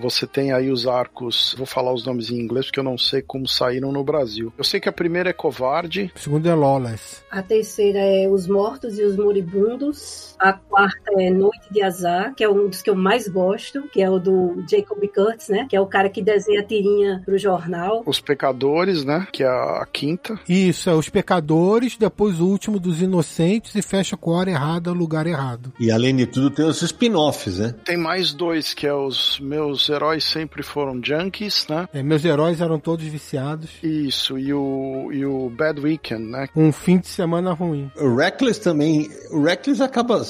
você 0.02 0.28
tem 0.28 0.52
aí 0.52 0.70
os 0.70 0.86
arcos, 0.86 1.56
vou 1.58 1.66
falar 1.66 1.94
os 1.94 2.06
nomes 2.06 2.30
em 2.30 2.40
inglês 2.40 2.66
porque 2.66 2.80
eu 2.80 2.84
não 2.84 2.98
sei 2.98 3.22
como 3.22 3.48
saíram 3.48 3.92
no 3.92 4.04
Brasil. 4.04 4.54
Eu 4.58 4.64
sei 4.64 4.80
que 4.80 4.90
a 4.90 4.94
primeira 4.94 5.30
é 5.30 5.34
Covarde. 5.34 6.12
A 6.16 6.20
segunda 6.20 6.50
é 6.50 6.56
Lawless. 6.56 7.22
A 7.32 7.42
terceira 7.42 8.00
é 8.00 8.28
Os 8.28 8.48
Mortos 8.48 9.00
e 9.00 9.04
os 9.04 9.16
Moribundos. 9.16 10.36
A 10.40 10.54
quarta 10.54 11.12
é 11.18 11.30
Noite 11.30 11.72
de 11.72 11.82
Azar, 11.82 12.34
que 12.36 12.44
é 12.44 12.50
um 12.50 12.68
dos 12.68 12.82
que 12.82 12.90
eu 12.90 12.96
mais 12.96 13.28
gosto, 13.28 13.84
que 13.90 14.02
é 14.02 14.10
o 14.10 14.20
do 14.20 14.64
Jacob 14.70 15.00
Kurtz, 15.14 15.50
né? 15.50 15.68
Que 15.70 15.76
é 15.76 15.82
o 15.82 15.86
cara 15.86 16.10
que 16.10 16.22
desenha 16.22 16.62
a 16.62 16.64
tirinha 16.64 17.22
pro 17.26 17.38
jornal. 17.38 18.04
Os 18.06 18.20
Pecadores, 18.20 19.04
né? 19.04 19.28
Que 19.32 19.44
é 19.44 19.48
a 19.48 19.88
quinta. 19.92 20.40
Isso, 20.48 20.90
é 20.90 20.94
Os 20.94 21.10
Pecadores, 21.10 21.98
depois 21.98 22.40
o 22.40 22.48
último 22.48 22.80
dos 22.80 23.02
Inocentes 23.02 23.76
e 23.76 23.82
fecha 23.82 24.16
com 24.16 24.32
a 24.32 24.40
hora 24.40 24.52
errada, 24.52 24.92
lugar 24.92 25.28
errado. 25.28 25.74
E 25.80 25.92
além 25.92 26.14
de 26.20 26.28
tudo, 26.28 26.50
tem 26.50 26.66
os 26.66 26.82
spin-offs, 26.82 27.60
né? 27.60 27.74
Tem 27.86 27.98
mais 27.98 28.34
dois, 28.34 28.74
que 28.74 28.86
é 28.86 28.94
os 28.94 29.40
Meus 29.40 29.88
Heróis 29.88 30.24
Sempre 30.26 30.64
Foram 30.64 31.00
Junkies, 31.04 31.66
né? 31.70 31.88
É, 31.94 32.04
meus 32.04 32.26
heróis 32.26 32.60
eram 32.60 32.80
todos 32.80 33.06
viciados. 33.06 33.70
Isso, 33.82 34.38
e 34.38 34.54
o, 34.54 35.10
e 35.12 35.26
o 35.26 35.50
Bad 35.50 35.80
Weekend, 35.80 36.24
né? 36.24 36.50
Um 36.56 36.72
fim 36.72 36.98
de 36.98 37.08
semana 37.08 37.54
ruim. 37.54 37.90
O 37.96 38.16
Reckless 38.16 38.60
também. 38.60 39.10
O 39.32 39.44
Reckless 39.44 39.82
acaba. 39.82 40.22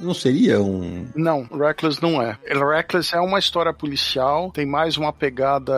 Não 0.00 0.12
seria 0.12 0.60
um. 0.60 1.06
Não, 1.14 1.44
Reckless 1.44 2.02
não 2.02 2.20
é. 2.20 2.36
Reckless 2.44 3.14
é 3.14 3.20
uma 3.20 3.38
história 3.38 3.72
policial, 3.72 4.50
tem 4.52 4.66
mais 4.66 4.96
uma 4.96 5.12
pegada 5.12 5.74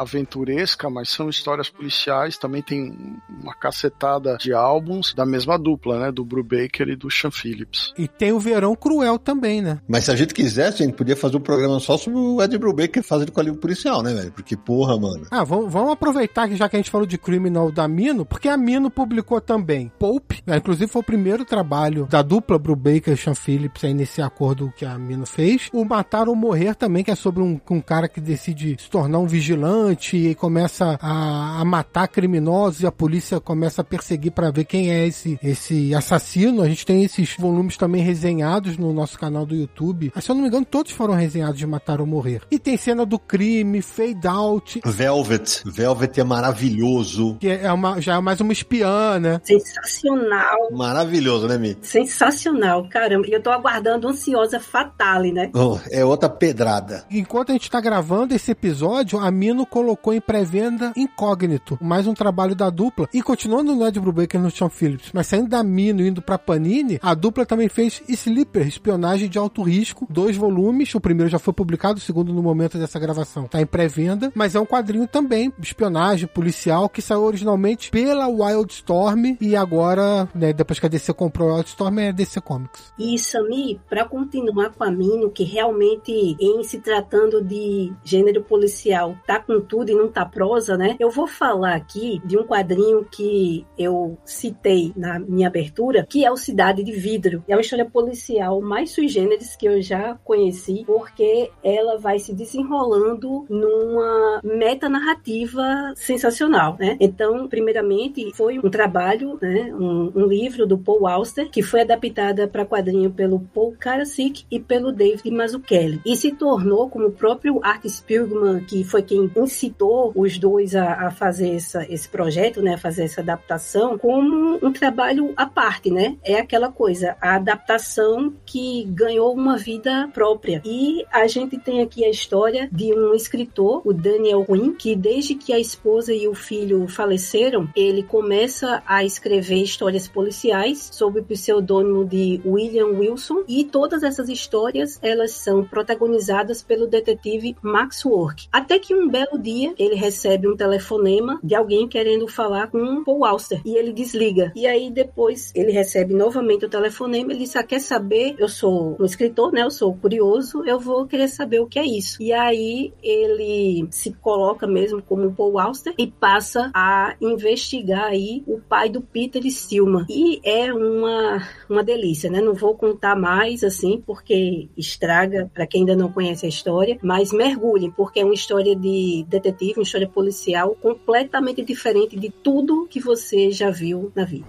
aventuresca, 0.00 0.90
mas 0.90 1.10
são 1.10 1.28
histórias 1.28 1.68
policiais. 1.68 2.36
Também 2.36 2.62
tem 2.62 2.96
uma 3.28 3.54
cacetada 3.54 4.36
de 4.36 4.52
álbuns 4.52 5.14
da 5.14 5.24
mesma 5.24 5.58
dupla, 5.58 5.98
né? 5.98 6.12
Do 6.12 6.24
Brubaker 6.24 6.88
e 6.88 6.96
do 6.96 7.10
Sean 7.10 7.30
Phillips. 7.30 7.92
E 7.96 8.08
tem 8.08 8.32
o 8.32 8.40
Verão 8.40 8.74
Cruel 8.74 9.01
também, 9.18 9.60
né? 9.60 9.78
Mas 9.88 10.04
se 10.04 10.10
a 10.10 10.16
gente 10.16 10.34
quisesse, 10.34 10.82
a 10.82 10.86
gente 10.86 10.96
podia 10.96 11.16
fazer 11.16 11.36
um 11.36 11.40
programa 11.40 11.78
só 11.80 11.96
sobre 11.96 12.18
o 12.18 12.42
Ed 12.42 12.56
Brubaker 12.58 13.02
fazendo 13.02 13.32
com 13.32 13.40
a 13.40 13.42
livro 13.42 13.60
policial, 13.60 14.02
né, 14.02 14.12
velho? 14.12 14.32
Porque, 14.32 14.56
porra, 14.56 14.98
mano. 14.98 15.26
Ah, 15.30 15.44
vamos, 15.44 15.72
vamos 15.72 15.92
aproveitar 15.92 16.48
que 16.48 16.56
já 16.56 16.68
que 16.68 16.76
a 16.76 16.78
gente 16.78 16.90
falou 16.90 17.06
de 17.06 17.18
Criminal 17.18 17.70
da 17.70 17.86
Mino, 17.88 18.24
porque 18.24 18.48
a 18.48 18.56
Mino 18.56 18.90
publicou 18.90 19.40
também 19.40 19.90
Pope, 19.98 20.42
né? 20.46 20.56
inclusive 20.56 20.90
foi 20.90 21.00
o 21.00 21.04
primeiro 21.04 21.44
trabalho 21.44 22.06
da 22.06 22.22
dupla 22.22 22.58
Brubaker 22.58 23.14
e 23.14 23.16
Sean 23.16 23.34
Phillips 23.34 23.84
aí 23.84 23.94
nesse 23.94 24.20
acordo 24.22 24.72
que 24.76 24.84
a 24.84 24.98
Mino 24.98 25.26
fez. 25.26 25.68
O 25.72 25.84
Matar 25.84 26.28
ou 26.28 26.36
Morrer 26.36 26.74
também, 26.74 27.04
que 27.04 27.10
é 27.10 27.14
sobre 27.14 27.42
um, 27.42 27.60
um 27.70 27.80
cara 27.80 28.08
que 28.08 28.20
decide 28.20 28.76
se 28.78 28.90
tornar 28.90 29.18
um 29.18 29.26
vigilante 29.26 30.16
e 30.16 30.34
começa 30.34 30.98
a, 31.00 31.60
a 31.60 31.64
matar 31.64 32.08
criminosos 32.08 32.82
e 32.82 32.86
a 32.86 32.92
polícia 32.92 33.40
começa 33.40 33.82
a 33.82 33.84
perseguir 33.84 34.32
para 34.32 34.50
ver 34.50 34.64
quem 34.64 34.90
é 34.90 35.06
esse, 35.06 35.38
esse 35.42 35.94
assassino. 35.94 36.62
A 36.62 36.68
gente 36.68 36.84
tem 36.84 37.04
esses 37.04 37.36
volumes 37.38 37.76
também 37.76 38.02
resenhados 38.02 38.76
no 38.76 38.91
nosso 38.92 39.18
canal 39.18 39.46
do 39.46 39.54
YouTube. 39.54 40.12
Mas, 40.14 40.24
se 40.24 40.30
eu 40.30 40.34
não 40.34 40.42
me 40.42 40.48
engano, 40.48 40.64
todos 40.64 40.92
foram 40.92 41.14
resenhados 41.14 41.58
de 41.58 41.66
Matar 41.66 42.00
ou 42.00 42.06
Morrer. 42.06 42.42
E 42.50 42.58
tem 42.58 42.76
cena 42.76 43.04
do 43.04 43.18
crime, 43.18 43.82
Fade 43.82 44.26
Out. 44.26 44.80
Velvet. 44.84 45.62
Velvet 45.64 46.20
é 46.20 46.24
maravilhoso. 46.24 47.36
Que 47.40 47.48
é 47.48 47.72
uma, 47.72 48.00
já 48.00 48.16
é 48.16 48.20
mais 48.20 48.40
uma 48.40 48.52
espiã, 48.52 49.18
né? 49.18 49.40
Sensacional. 49.44 50.70
Maravilhoso, 50.72 51.46
né, 51.48 51.58
Mi? 51.58 51.76
Sensacional, 51.82 52.88
caramba. 52.88 53.26
E 53.26 53.32
eu 53.32 53.42
tô 53.42 53.50
aguardando 53.50 54.08
ansiosa 54.08 54.60
Fatale, 54.60 55.32
né? 55.32 55.50
Oh, 55.54 55.78
é 55.90 56.04
outra 56.04 56.28
pedrada. 56.28 57.04
Enquanto 57.10 57.50
a 57.50 57.52
gente 57.52 57.70
tá 57.70 57.80
gravando 57.80 58.34
esse 58.34 58.50
episódio, 58.50 59.18
a 59.18 59.30
Mino 59.30 59.66
colocou 59.66 60.12
em 60.12 60.20
pré-venda 60.20 60.92
Incógnito, 60.96 61.78
mais 61.80 62.06
um 62.06 62.14
trabalho 62.14 62.54
da 62.54 62.70
dupla. 62.70 63.08
E 63.12 63.22
continuando 63.22 63.74
no 63.74 63.86
Ed 63.86 63.98
Brubaker 64.00 64.40
no 64.40 64.50
Sean 64.50 64.68
Phillips, 64.68 65.10
mas 65.12 65.26
saindo 65.26 65.48
da 65.48 65.62
Mino 65.62 66.02
e 66.02 66.08
indo 66.08 66.22
pra 66.22 66.38
Panini, 66.38 66.98
a 67.02 67.14
dupla 67.14 67.46
também 67.46 67.68
fez 67.68 68.02
Sleeper, 68.08 68.66
Espionagem 68.82 69.28
de 69.28 69.38
Alto 69.38 69.62
Risco, 69.62 70.08
dois 70.10 70.36
volumes. 70.36 70.92
O 70.92 71.00
primeiro 71.00 71.30
já 71.30 71.38
foi 71.38 71.54
publicado, 71.54 71.98
o 71.98 72.02
segundo 72.02 72.32
no 72.32 72.42
momento 72.42 72.76
dessa 72.78 72.98
gravação 72.98 73.44
tá 73.44 73.62
em 73.62 73.66
pré-venda, 73.66 74.32
mas 74.34 74.56
é 74.56 74.60
um 74.60 74.66
quadrinho 74.66 75.06
também, 75.06 75.52
espionagem 75.60 76.26
policial, 76.26 76.88
que 76.88 77.00
saiu 77.00 77.22
originalmente 77.22 77.92
pela 77.92 78.26
Wildstorm 78.26 79.36
e 79.40 79.54
agora, 79.54 80.28
né, 80.34 80.52
depois 80.52 80.80
que 80.80 80.86
a 80.86 80.88
DC 80.88 81.14
comprou 81.14 81.50
a 81.50 81.54
Wildstorm, 81.58 81.96
é 82.00 82.12
DC 82.12 82.40
Comics. 82.40 82.92
E 82.98 83.16
Sami, 83.18 83.80
para 83.88 84.04
continuar 84.04 84.70
com 84.70 84.82
a 84.82 84.90
Mino, 84.90 85.30
que 85.30 85.44
realmente 85.44 86.10
em 86.40 86.64
se 86.64 86.80
tratando 86.80 87.40
de 87.40 87.92
gênero 88.02 88.42
policial 88.42 89.14
tá 89.24 89.38
com 89.38 89.60
tudo 89.60 89.92
e 89.92 89.94
não 89.94 90.08
tá 90.08 90.24
prosa, 90.24 90.76
né? 90.76 90.96
Eu 90.98 91.08
vou 91.08 91.28
falar 91.28 91.76
aqui 91.76 92.20
de 92.24 92.36
um 92.36 92.42
quadrinho 92.42 93.06
que 93.08 93.64
eu 93.78 94.18
citei 94.24 94.92
na 94.96 95.20
minha 95.20 95.46
abertura, 95.46 96.04
que 96.04 96.24
é 96.24 96.32
o 96.32 96.36
Cidade 96.36 96.82
de 96.82 96.90
Vidro. 96.90 97.44
É 97.46 97.54
uma 97.54 97.60
história 97.60 97.88
policial 97.88 98.60
mais 98.72 98.90
sui 98.90 99.06
generis 99.06 99.54
que 99.54 99.66
eu 99.66 99.82
já 99.82 100.14
conheci, 100.24 100.82
porque 100.86 101.50
ela 101.62 101.98
vai 101.98 102.18
se 102.18 102.32
desenrolando 102.34 103.44
numa 103.50 104.40
metanarrativa 104.42 105.92
sensacional, 105.94 106.78
né? 106.80 106.96
Então, 106.98 107.46
primeiramente, 107.48 108.32
foi 108.34 108.58
um 108.58 108.70
trabalho, 108.70 109.38
né? 109.42 109.70
Um, 109.74 110.10
um 110.14 110.26
livro 110.26 110.66
do 110.66 110.78
Paul 110.78 111.06
Auster, 111.06 111.50
que 111.50 111.60
foi 111.60 111.82
adaptada 111.82 112.48
para 112.48 112.64
quadrinho 112.64 113.10
pelo 113.10 113.40
Paul 113.40 113.76
Karasik 113.78 114.46
e 114.50 114.58
pelo 114.58 114.90
David 114.90 115.30
Mazzucchelli. 115.30 116.00
E 116.06 116.16
se 116.16 116.32
tornou, 116.32 116.88
como 116.88 117.08
o 117.08 117.12
próprio 117.12 117.60
Art 117.62 117.86
Spiegelman, 117.86 118.64
que 118.64 118.84
foi 118.84 119.02
quem 119.02 119.30
incitou 119.36 120.12
os 120.16 120.38
dois 120.38 120.74
a, 120.74 121.08
a 121.08 121.10
fazer 121.10 121.56
essa, 121.56 121.84
esse 121.92 122.08
projeto, 122.08 122.62
né, 122.62 122.76
a 122.76 122.78
fazer 122.78 123.02
essa 123.04 123.20
adaptação, 123.20 123.98
como 123.98 124.58
um 124.62 124.72
trabalho 124.72 125.34
à 125.36 125.44
parte, 125.44 125.90
né? 125.90 126.16
É 126.24 126.36
aquela 126.36 126.72
coisa, 126.72 127.18
a 127.20 127.34
adaptação 127.34 128.32
que 128.46 128.61
ganhou 128.88 129.32
uma 129.32 129.56
vida 129.56 130.08
própria. 130.12 130.62
E 130.64 131.04
a 131.10 131.26
gente 131.26 131.58
tem 131.58 131.80
aqui 131.80 132.04
a 132.04 132.10
história 132.10 132.68
de 132.72 132.92
um 132.92 133.14
escritor, 133.14 133.82
o 133.84 133.92
Daniel 133.92 134.44
Wynne, 134.48 134.74
que 134.74 134.94
desde 134.94 135.34
que 135.34 135.52
a 135.52 135.58
esposa 135.58 136.12
e 136.12 136.28
o 136.28 136.34
filho 136.34 136.86
faleceram, 136.88 137.68
ele 137.74 138.02
começa 138.02 138.82
a 138.86 139.04
escrever 139.04 139.62
histórias 139.62 140.08
policiais 140.08 140.90
sob 140.92 141.20
o 141.20 141.24
pseudônimo 141.24 142.04
de 142.04 142.40
William 142.44 142.86
Wilson 142.98 143.44
e 143.48 143.64
todas 143.64 144.02
essas 144.02 144.28
histórias 144.28 144.98
elas 145.02 145.32
são 145.32 145.64
protagonizadas 145.64 146.62
pelo 146.62 146.86
detetive 146.86 147.56
Max 147.62 148.04
Work. 148.04 148.48
Até 148.52 148.78
que 148.78 148.94
um 148.94 149.08
belo 149.08 149.38
dia 149.38 149.74
ele 149.78 149.94
recebe 149.94 150.48
um 150.48 150.56
telefonema 150.56 151.38
de 151.42 151.54
alguém 151.54 151.88
querendo 151.88 152.28
falar 152.28 152.68
com 152.70 153.04
Paul 153.04 153.24
Auster 153.24 153.60
e 153.64 153.76
ele 153.76 153.92
desliga. 153.92 154.52
E 154.54 154.66
aí 154.66 154.90
depois 154.90 155.52
ele 155.54 155.72
recebe 155.72 156.14
novamente 156.14 156.64
o 156.64 156.68
telefonema, 156.68 157.32
ele 157.32 157.40
diz: 157.40 157.56
ah, 157.56 157.62
"Quer 157.62 157.80
saber? 157.80 158.34
Eu 158.38 158.48
sou 158.52 158.96
um 159.00 159.04
escritor, 159.04 159.52
né? 159.52 159.62
Eu 159.62 159.70
sou 159.70 159.94
curioso, 159.94 160.64
eu 160.64 160.78
vou 160.78 161.06
querer 161.06 161.28
saber 161.28 161.60
o 161.60 161.66
que 161.66 161.78
é 161.78 161.84
isso". 161.84 162.22
E 162.22 162.32
aí 162.32 162.92
ele 163.02 163.86
se 163.90 164.12
coloca 164.12 164.66
mesmo 164.66 165.02
como 165.02 165.32
Paul 165.32 165.58
Auster 165.58 165.94
e 165.98 166.06
passa 166.06 166.70
a 166.74 167.16
investigar 167.20 168.04
aí 168.04 168.42
o 168.46 168.60
pai 168.60 168.88
do 168.88 169.00
Peter 169.00 169.42
Stillman. 169.50 170.06
E 170.08 170.40
é 170.44 170.72
uma 170.72 171.42
uma 171.68 171.82
delícia, 171.82 172.30
né? 172.30 172.40
Não 172.40 172.54
vou 172.54 172.76
contar 172.76 173.16
mais 173.16 173.64
assim, 173.64 174.02
porque 174.06 174.68
estraga 174.76 175.50
para 175.52 175.66
quem 175.66 175.80
ainda 175.80 175.96
não 175.96 176.12
conhece 176.12 176.46
a 176.46 176.48
história, 176.48 176.98
mas 177.02 177.32
mergulhe, 177.32 177.92
porque 177.96 178.20
é 178.20 178.24
uma 178.24 178.34
história 178.34 178.76
de 178.76 179.24
detetive, 179.28 179.74
uma 179.78 179.84
história 179.84 180.08
policial 180.08 180.76
completamente 180.80 181.62
diferente 181.62 182.18
de 182.18 182.30
tudo 182.30 182.86
que 182.88 183.00
você 183.00 183.50
já 183.50 183.70
viu 183.70 184.12
na 184.14 184.24
vida. 184.24 184.46